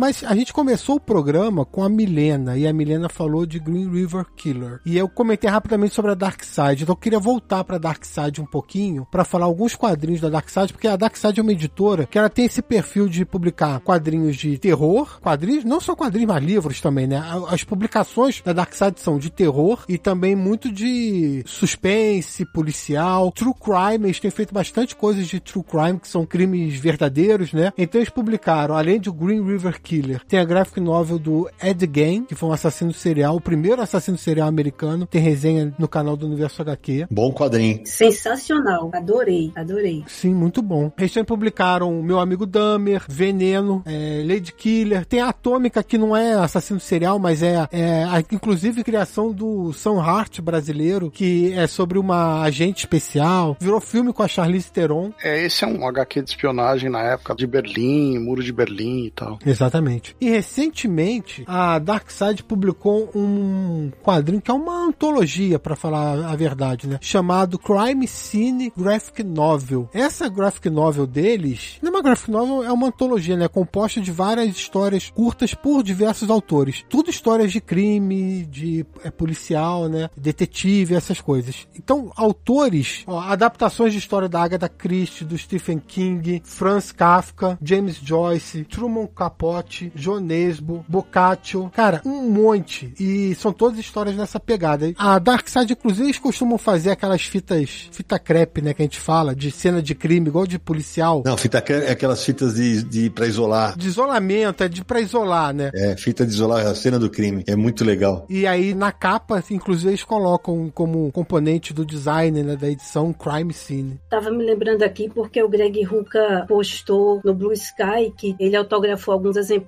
Mas 0.00 0.24
a 0.24 0.34
gente 0.34 0.50
começou 0.50 0.96
o 0.96 1.00
programa 1.00 1.62
com 1.62 1.84
a 1.84 1.88
Milena, 1.90 2.56
e 2.56 2.66
a 2.66 2.72
Milena 2.72 3.06
falou 3.06 3.44
de 3.44 3.58
Green 3.58 3.86
River 3.86 4.24
Killer. 4.34 4.80
E 4.86 4.96
eu 4.96 5.06
comentei 5.06 5.50
rapidamente 5.50 5.92
sobre 5.92 6.10
a 6.10 6.14
Dark 6.14 6.42
Side, 6.42 6.84
então 6.84 6.94
eu 6.94 6.96
queria 6.96 7.18
voltar 7.18 7.62
pra 7.64 7.76
Dark 7.76 8.02
Side 8.02 8.40
um 8.40 8.46
pouquinho, 8.46 9.06
para 9.10 9.26
falar 9.26 9.44
alguns 9.44 9.76
quadrinhos 9.76 10.22
da 10.22 10.30
Dark 10.30 10.48
Side, 10.48 10.72
porque 10.72 10.88
a 10.88 10.96
Dark 10.96 11.14
Side 11.14 11.38
é 11.38 11.42
uma 11.42 11.52
editora 11.52 12.06
que 12.06 12.18
ela 12.18 12.30
tem 12.30 12.46
esse 12.46 12.62
perfil 12.62 13.10
de 13.10 13.26
publicar 13.26 13.78
quadrinhos 13.80 14.36
de 14.36 14.56
terror, 14.56 15.20
quadrinhos, 15.20 15.64
não 15.66 15.82
só 15.82 15.94
quadrinhos, 15.94 16.32
mas 16.32 16.42
livros 16.42 16.80
também, 16.80 17.06
né? 17.06 17.22
As 17.50 17.62
publicações 17.62 18.40
da 18.40 18.54
Dark 18.54 18.72
Side 18.72 19.00
são 19.00 19.18
de 19.18 19.28
terror 19.28 19.84
e 19.86 19.98
também 19.98 20.34
muito 20.34 20.72
de 20.72 21.42
suspense, 21.44 22.46
policial, 22.46 23.30
true 23.32 23.52
crime, 23.52 24.06
eles 24.06 24.18
têm 24.18 24.30
feito 24.30 24.54
bastante 24.54 24.96
coisas 24.96 25.28
de 25.28 25.40
true 25.40 25.62
crime, 25.62 26.00
que 26.00 26.08
são 26.08 26.24
crimes 26.24 26.80
verdadeiros, 26.80 27.52
né? 27.52 27.70
Então 27.76 28.00
eles 28.00 28.08
publicaram, 28.08 28.74
além 28.74 28.98
de 28.98 29.10
Green 29.10 29.44
River 29.44 29.78
Killer, 29.78 29.89
tem 30.28 30.38
a 30.38 30.44
graphic 30.44 30.80
novel 30.80 31.18
do 31.18 31.50
Ed 31.62 31.90
Gein, 31.92 32.24
que 32.24 32.34
foi 32.34 32.48
um 32.48 32.52
assassino 32.52 32.92
serial, 32.92 33.36
o 33.36 33.40
primeiro 33.40 33.82
assassino 33.82 34.16
serial 34.16 34.48
americano, 34.48 35.06
tem 35.06 35.20
resenha 35.20 35.74
no 35.78 35.88
canal 35.88 36.16
do 36.16 36.26
Universo 36.26 36.62
HQ. 36.62 37.06
Bom 37.10 37.32
quadrinho. 37.32 37.80
Sensacional. 37.84 38.90
Adorei, 38.92 39.52
adorei. 39.56 40.04
Sim, 40.06 40.34
muito 40.34 40.62
bom. 40.62 40.92
Eles 40.98 41.12
também 41.12 41.24
publicaram 41.24 42.02
Meu 42.02 42.20
Amigo 42.20 42.46
Dahmer, 42.46 43.02
Veneno, 43.08 43.82
é, 43.86 44.22
Lady 44.26 44.52
Killer. 44.52 45.04
Tem 45.04 45.20
a 45.20 45.28
Atômica, 45.30 45.82
que 45.82 45.98
não 45.98 46.16
é 46.16 46.34
assassino 46.34 46.80
serial, 46.80 47.18
mas 47.18 47.42
é, 47.42 47.66
é 47.72 48.04
a, 48.04 48.20
inclusive 48.32 48.84
criação 48.84 49.32
do 49.32 49.72
Sam 49.72 50.00
Hart 50.00 50.40
brasileiro, 50.40 51.10
que 51.10 51.52
é 51.52 51.66
sobre 51.66 51.98
uma 51.98 52.42
agente 52.42 52.80
especial. 52.80 53.56
Virou 53.60 53.80
filme 53.80 54.12
com 54.12 54.22
a 54.22 54.28
Charlize 54.28 54.70
Theron. 54.70 55.12
É, 55.22 55.44
esse 55.44 55.64
é 55.64 55.66
um 55.66 55.86
HQ 55.86 56.22
de 56.22 56.30
espionagem 56.30 56.90
na 56.90 57.02
época 57.02 57.34
de 57.34 57.46
Berlim, 57.46 58.18
Muro 58.18 58.42
de 58.42 58.52
Berlim 58.52 59.06
e 59.06 59.10
tal. 59.10 59.38
Exatamente. 59.44 59.79
E 60.20 60.28
recentemente, 60.28 61.44
a 61.46 61.78
Dark 61.78 62.10
Side 62.10 62.44
publicou 62.44 63.10
um 63.14 63.90
quadrinho 64.02 64.40
que 64.40 64.50
é 64.50 64.54
uma 64.54 64.86
antologia, 64.86 65.58
para 65.58 65.76
falar 65.76 66.24
a 66.26 66.36
verdade, 66.36 66.86
né? 66.86 66.98
Chamado 67.00 67.58
Crime 67.58 68.06
Scene 68.06 68.72
Graphic 68.76 69.22
Novel. 69.22 69.88
Essa 69.92 70.28
graphic 70.28 70.68
novel 70.70 71.06
deles, 71.06 71.78
não 71.82 71.88
é 71.88 71.94
uma 71.94 72.02
graphic 72.02 72.30
novel, 72.30 72.64
é 72.64 72.72
uma 72.72 72.88
antologia, 72.88 73.36
né? 73.36 73.48
Composta 73.48 74.00
de 74.00 74.10
várias 74.10 74.48
histórias 74.56 75.10
curtas 75.10 75.54
por 75.54 75.82
diversos 75.82 76.30
autores. 76.30 76.84
Tudo 76.88 77.10
histórias 77.10 77.52
de 77.52 77.60
crime, 77.60 78.44
de 78.46 78.84
é, 79.04 79.10
policial, 79.10 79.88
né? 79.88 80.10
Detetive, 80.16 80.94
essas 80.94 81.20
coisas. 81.20 81.66
Então, 81.76 82.10
autores, 82.16 83.04
ó, 83.06 83.20
adaptações 83.20 83.92
de 83.92 83.98
história 83.98 84.28
da 84.28 84.42
Agatha 84.42 84.68
Christie, 84.68 85.24
do 85.24 85.36
Stephen 85.36 85.78
King, 85.78 86.42
Franz 86.44 86.92
Kafka, 86.92 87.58
James 87.62 87.96
Joyce, 87.96 88.64
Truman 88.64 89.06
Capote, 89.06 89.69
Jonesbo, 89.94 90.84
Boccaccio, 90.88 91.70
cara, 91.74 92.02
um 92.04 92.30
monte. 92.30 92.92
E 92.98 93.34
são 93.34 93.52
todas 93.52 93.78
histórias 93.78 94.16
nessa 94.16 94.40
pegada. 94.40 94.92
A 94.96 95.18
Dark 95.18 95.48
Side, 95.48 95.72
inclusive, 95.72 96.06
eles 96.06 96.18
costumam 96.18 96.58
fazer 96.58 96.90
aquelas 96.90 97.22
fitas, 97.22 97.88
fita 97.92 98.18
crepe, 98.18 98.60
né, 98.60 98.74
que 98.74 98.82
a 98.82 98.84
gente 98.84 98.98
fala, 98.98 99.34
de 99.34 99.50
cena 99.50 99.80
de 99.80 99.94
crime, 99.94 100.28
igual 100.28 100.46
de 100.46 100.58
policial. 100.58 101.22
Não, 101.24 101.36
fita 101.36 101.60
crepe 101.60 101.86
é 101.86 101.92
aquelas 101.92 102.24
fitas 102.24 102.54
de, 102.54 102.82
de 102.82 103.10
pra 103.10 103.26
isolar. 103.26 103.76
De 103.76 103.86
isolamento, 103.86 104.64
é 104.64 104.68
de 104.68 104.84
pra 104.84 105.00
isolar, 105.00 105.54
né? 105.54 105.70
É, 105.74 105.96
fita 105.96 106.26
de 106.26 106.32
isolar 106.32 106.66
a 106.66 106.74
cena 106.74 106.98
do 106.98 107.08
crime. 107.08 107.44
É 107.46 107.54
muito 107.54 107.84
legal. 107.84 108.26
E 108.28 108.46
aí, 108.46 108.74
na 108.74 108.92
capa, 108.92 109.42
inclusive, 109.50 109.90
eles 109.90 110.02
colocam 110.02 110.70
como 110.74 111.10
componente 111.12 111.72
do 111.72 111.84
design, 111.86 112.42
né, 112.42 112.56
da 112.56 112.68
edição 112.68 113.12
Crime 113.12 113.52
Scene. 113.52 114.00
Tava 114.08 114.30
me 114.30 114.44
lembrando 114.44 114.82
aqui 114.82 115.08
porque 115.08 115.42
o 115.42 115.48
Greg 115.48 115.82
Ruka 115.84 116.44
postou 116.48 117.20
no 117.24 117.34
Blue 117.34 117.52
Sky 117.52 118.12
que 118.16 118.34
ele 118.38 118.56
autografou 118.56 119.14
alguns 119.14 119.36
exemplares 119.36 119.59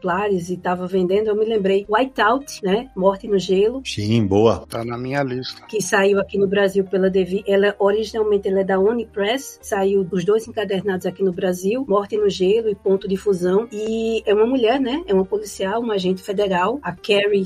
e 0.48 0.56
tava 0.56 0.86
vendendo. 0.86 1.28
Eu 1.28 1.36
me 1.36 1.44
lembrei 1.44 1.86
Whiteout, 1.89 2.60
né? 2.62 2.90
Morte 2.97 3.28
no 3.28 3.39
Gelo. 3.39 3.82
Sim, 3.85 4.27
boa. 4.27 4.64
Tá 4.69 4.85
na 4.85 4.98
minha 4.98 5.23
lista. 5.23 5.62
Que 5.66 5.81
saiu 5.81 6.19
aqui 6.19 6.39
no 6.39 6.47
Brasil 6.47 6.85
pela 6.85 7.10
Devi. 7.10 7.43
Ela 7.47 7.74
originalmente 7.78 8.48
ela 8.48 8.60
é 8.60 8.64
da 8.64 8.78
Unipress. 8.78 9.59
Saiu 9.62 10.06
os 10.10 10.24
dois 10.24 10.47
encadernados 10.47 11.06
aqui 11.06 11.23
no 11.23 11.32
Brasil. 11.32 11.85
Morte 11.89 12.16
no 12.16 12.28
Gelo 12.28 12.69
e 12.69 12.74
Ponto 12.74 13.09
de 13.09 13.16
Fusão. 13.16 13.69
E 13.73 14.23
é 14.27 14.35
uma 14.35 14.47
mulher, 14.47 14.81
né? 14.81 15.02
É 15.06 15.14
uma 15.14 15.24
policial, 15.24 15.81
uma 15.81 15.94
agente 15.94 16.23
federal, 16.23 16.78
a 16.82 16.93
Carrie 16.93 17.44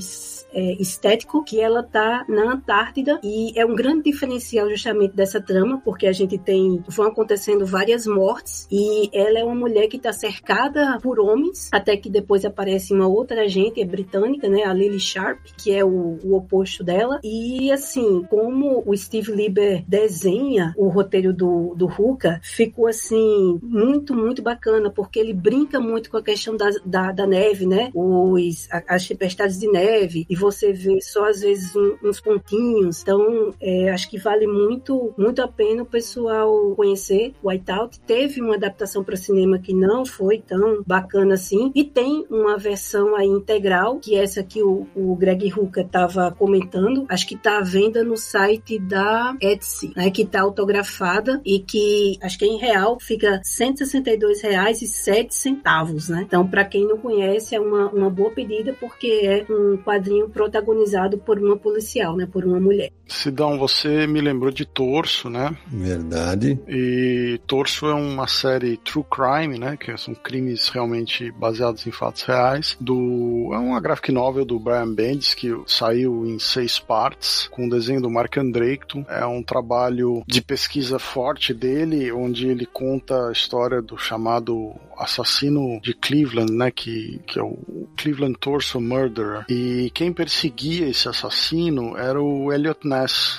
é, 0.53 0.73
estético, 0.81 1.43
que 1.43 1.59
ela 1.59 1.83
tá 1.83 2.25
na 2.27 2.53
Antártida 2.53 3.19
e 3.23 3.57
é 3.59 3.65
um 3.65 3.75
grande 3.75 4.03
diferencial 4.03 4.69
justamente 4.69 5.15
dessa 5.15 5.41
trama, 5.41 5.81
porque 5.83 6.07
a 6.07 6.11
gente 6.11 6.37
tem 6.37 6.83
vão 6.87 7.07
acontecendo 7.07 7.65
várias 7.65 8.05
mortes 8.05 8.67
e 8.71 9.09
ela 9.13 9.39
é 9.39 9.43
uma 9.43 9.55
mulher 9.55 9.87
que 9.87 9.97
está 9.97 10.11
cercada 10.11 10.99
por 11.01 11.19
homens, 11.19 11.69
até 11.71 11.95
que 11.95 12.09
depois 12.09 12.26
aparece 12.45 12.93
uma 12.93 13.07
outra 13.07 13.41
agente 13.41 13.81
é 13.81 13.85
britânica, 13.85 14.47
né, 14.49 14.63
a 14.63 14.73
Lily 14.73 14.99
Sharp, 14.99 15.39
que 15.57 15.71
é 15.71 15.83
o, 15.83 16.17
o 16.23 16.35
oposto 16.35 16.83
dela. 16.83 17.19
E 17.23 17.71
assim, 17.71 18.23
como 18.29 18.83
o 18.85 18.95
Steve 18.95 19.31
Lieber 19.31 19.83
desenha 19.87 20.73
o 20.77 20.87
roteiro 20.87 21.33
do, 21.33 21.73
do 21.75 21.85
Ruka, 21.85 22.39
ficou 22.43 22.87
assim 22.87 23.59
muito, 23.61 24.13
muito 24.13 24.41
bacana, 24.41 24.89
porque 24.89 25.19
ele 25.19 25.33
brinca 25.33 25.79
muito 25.79 26.09
com 26.09 26.17
a 26.17 26.23
questão 26.23 26.55
da, 26.55 26.69
da, 26.85 27.11
da 27.11 27.27
neve, 27.27 27.65
né? 27.65 27.91
Os, 27.93 28.67
as 28.87 29.07
tempestades 29.07 29.59
de 29.59 29.67
neve, 29.67 30.25
e 30.29 30.35
você 30.35 30.73
vê 30.73 30.99
só 31.01 31.29
às 31.29 31.41
vezes 31.41 31.75
um, 31.75 31.95
uns 32.03 32.19
pontinhos. 32.19 33.01
Então, 33.01 33.53
é, 33.61 33.89
acho 33.89 34.09
que 34.09 34.17
vale 34.17 34.47
muito, 34.47 35.13
muito 35.17 35.41
a 35.41 35.47
pena 35.47 35.83
o 35.83 35.85
pessoal 35.85 36.73
conhecer 36.75 37.33
Whiteout. 37.43 37.99
Teve 38.01 38.41
uma 38.41 38.55
adaptação 38.55 39.03
para 39.03 39.15
cinema 39.15 39.59
que 39.59 39.73
não 39.73 40.05
foi 40.05 40.39
tão 40.39 40.83
bacana 40.85 41.35
assim, 41.35 41.71
e 41.75 41.83
tem 41.83 42.16
uma 42.29 42.57
versão 42.57 43.15
aí 43.15 43.27
integral, 43.27 43.99
que 43.99 44.15
é 44.15 44.23
essa 44.23 44.43
que 44.43 44.63
o, 44.63 44.87
o 44.95 45.15
Greg 45.15 45.53
Hooker 45.53 45.85
estava 45.85 46.31
comentando. 46.31 47.05
Acho 47.09 47.27
que 47.27 47.35
está 47.35 47.59
à 47.59 47.61
venda 47.61 48.03
no 48.03 48.17
site 48.17 48.79
da 48.79 49.35
Etsy, 49.41 49.93
né, 49.95 50.09
que 50.09 50.23
está 50.23 50.41
autografada 50.41 51.39
e 51.45 51.59
que 51.59 52.17
acho 52.21 52.37
que 52.37 52.45
em 52.45 52.57
real 52.57 52.99
fica 52.99 53.37
R$ 53.37 53.41
162,07, 53.41 56.09
né? 56.09 56.23
Então, 56.25 56.47
para 56.47 56.65
quem 56.65 56.87
não 56.87 56.97
conhece, 56.97 57.55
é 57.55 57.59
uma, 57.59 57.89
uma 57.89 58.09
boa 58.09 58.31
pedida 58.31 58.73
porque 58.79 59.21
é 59.23 59.45
um 59.51 59.77
quadrinho 59.77 60.29
protagonizado 60.29 61.17
por 61.17 61.37
uma 61.39 61.57
policial, 61.57 62.15
né? 62.15 62.25
Por 62.25 62.45
uma 62.45 62.59
mulher. 62.59 62.91
Sidão, 63.07 63.57
você 63.57 64.05
me 64.07 64.21
lembrou 64.21 64.51
de 64.51 64.65
Torso, 64.65 65.29
né? 65.29 65.55
Verdade. 65.67 66.59
E 66.67 67.39
Torso 67.47 67.87
é 67.87 67.93
uma 67.93 68.27
série 68.27 68.77
True 68.77 69.05
Crime, 69.09 69.57
né? 69.57 69.77
Que 69.77 69.95
são 69.97 70.13
crimes 70.13 70.69
realmente 70.69 71.31
baseados 71.31 71.85
em 71.87 71.91
fatos 71.91 72.23
reais. 72.23 72.77
Do 72.79 73.51
é 73.53 73.57
uma 73.57 73.79
graphic 73.79 74.11
novel 74.11 74.45
do 74.45 74.59
Brian 74.59 74.93
Bendis 74.93 75.33
que 75.33 75.49
saiu 75.65 76.25
em 76.25 76.39
seis 76.39 76.79
partes 76.79 77.47
com 77.51 77.67
o 77.67 77.69
desenho 77.69 78.01
do 78.01 78.09
Mark 78.09 78.35
Andreicton. 78.37 79.05
É 79.09 79.25
um 79.25 79.41
trabalho 79.41 80.23
de 80.27 80.41
pesquisa 80.41 80.99
forte 80.99 81.53
dele, 81.53 82.11
onde 82.11 82.47
ele 82.47 82.65
conta 82.65 83.29
a 83.29 83.31
história 83.31 83.81
do 83.81 83.97
chamado 83.97 84.75
assassino 84.97 85.79
de 85.81 85.93
Cleveland, 85.93 86.51
né? 86.51 86.71
Que, 86.71 87.19
que 87.27 87.39
é 87.39 87.43
o 87.43 87.87
Cleveland 87.95 88.37
Torso 88.39 88.79
Murderer. 88.81 89.45
E 89.49 89.91
quem 89.93 90.11
perseguia 90.11 90.87
esse 90.87 91.07
assassino 91.07 91.97
era 91.97 92.21
o 92.21 92.51
Elliot 92.51 92.87
Ness, 92.87 92.96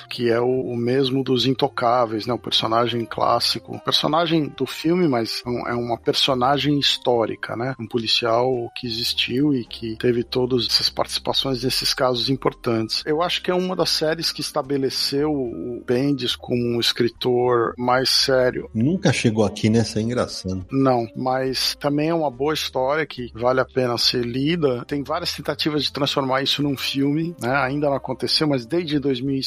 que 0.09 0.29
é 0.29 0.39
o, 0.39 0.45
o 0.45 0.77
mesmo 0.77 1.23
dos 1.23 1.45
Intocáveis, 1.45 2.25
né? 2.25 2.33
O 2.33 2.39
personagem 2.39 3.05
clássico. 3.05 3.79
Personagem 3.83 4.47
do 4.55 4.65
filme, 4.65 5.07
mas 5.07 5.43
é 5.67 5.73
uma 5.73 5.97
personagem 5.97 6.79
histórica, 6.79 7.55
né? 7.55 7.75
Um 7.79 7.87
policial 7.87 8.69
que 8.75 8.87
existiu 8.87 9.53
e 9.53 9.65
que 9.65 9.95
teve 9.97 10.23
todas 10.23 10.65
essas 10.65 10.89
participações 10.89 11.63
nesses 11.63 11.93
casos 11.93 12.29
importantes. 12.29 13.03
Eu 13.05 13.21
acho 13.21 13.41
que 13.41 13.51
é 13.51 13.53
uma 13.55 13.75
das 13.75 13.89
séries 13.89 14.31
que 14.31 14.41
estabeleceu 14.41 15.31
o 15.31 15.83
Bendis 15.85 16.35
como 16.35 16.75
um 16.75 16.79
escritor 16.79 17.73
mais 17.77 18.09
sério. 18.09 18.69
Nunca 18.73 19.11
chegou 19.11 19.45
aqui 19.45 19.69
nessa, 19.69 19.99
é 19.99 20.01
engraçado. 20.01 20.65
Não, 20.71 21.07
mas 21.15 21.75
também 21.75 22.09
é 22.09 22.13
uma 22.13 22.31
boa 22.31 22.53
história 22.53 23.05
que 23.05 23.31
vale 23.33 23.59
a 23.59 23.65
pena 23.65 23.97
ser 23.97 24.23
lida. 24.23 24.83
Tem 24.85 25.03
várias 25.03 25.33
tentativas 25.33 25.83
de 25.83 25.91
transformar 25.91 26.41
isso 26.41 26.61
num 26.61 26.77
filme, 26.77 27.35
né? 27.39 27.55
Ainda 27.55 27.87
não 27.87 27.95
aconteceu, 27.95 28.47
mas 28.47 28.65
desde 28.65 28.99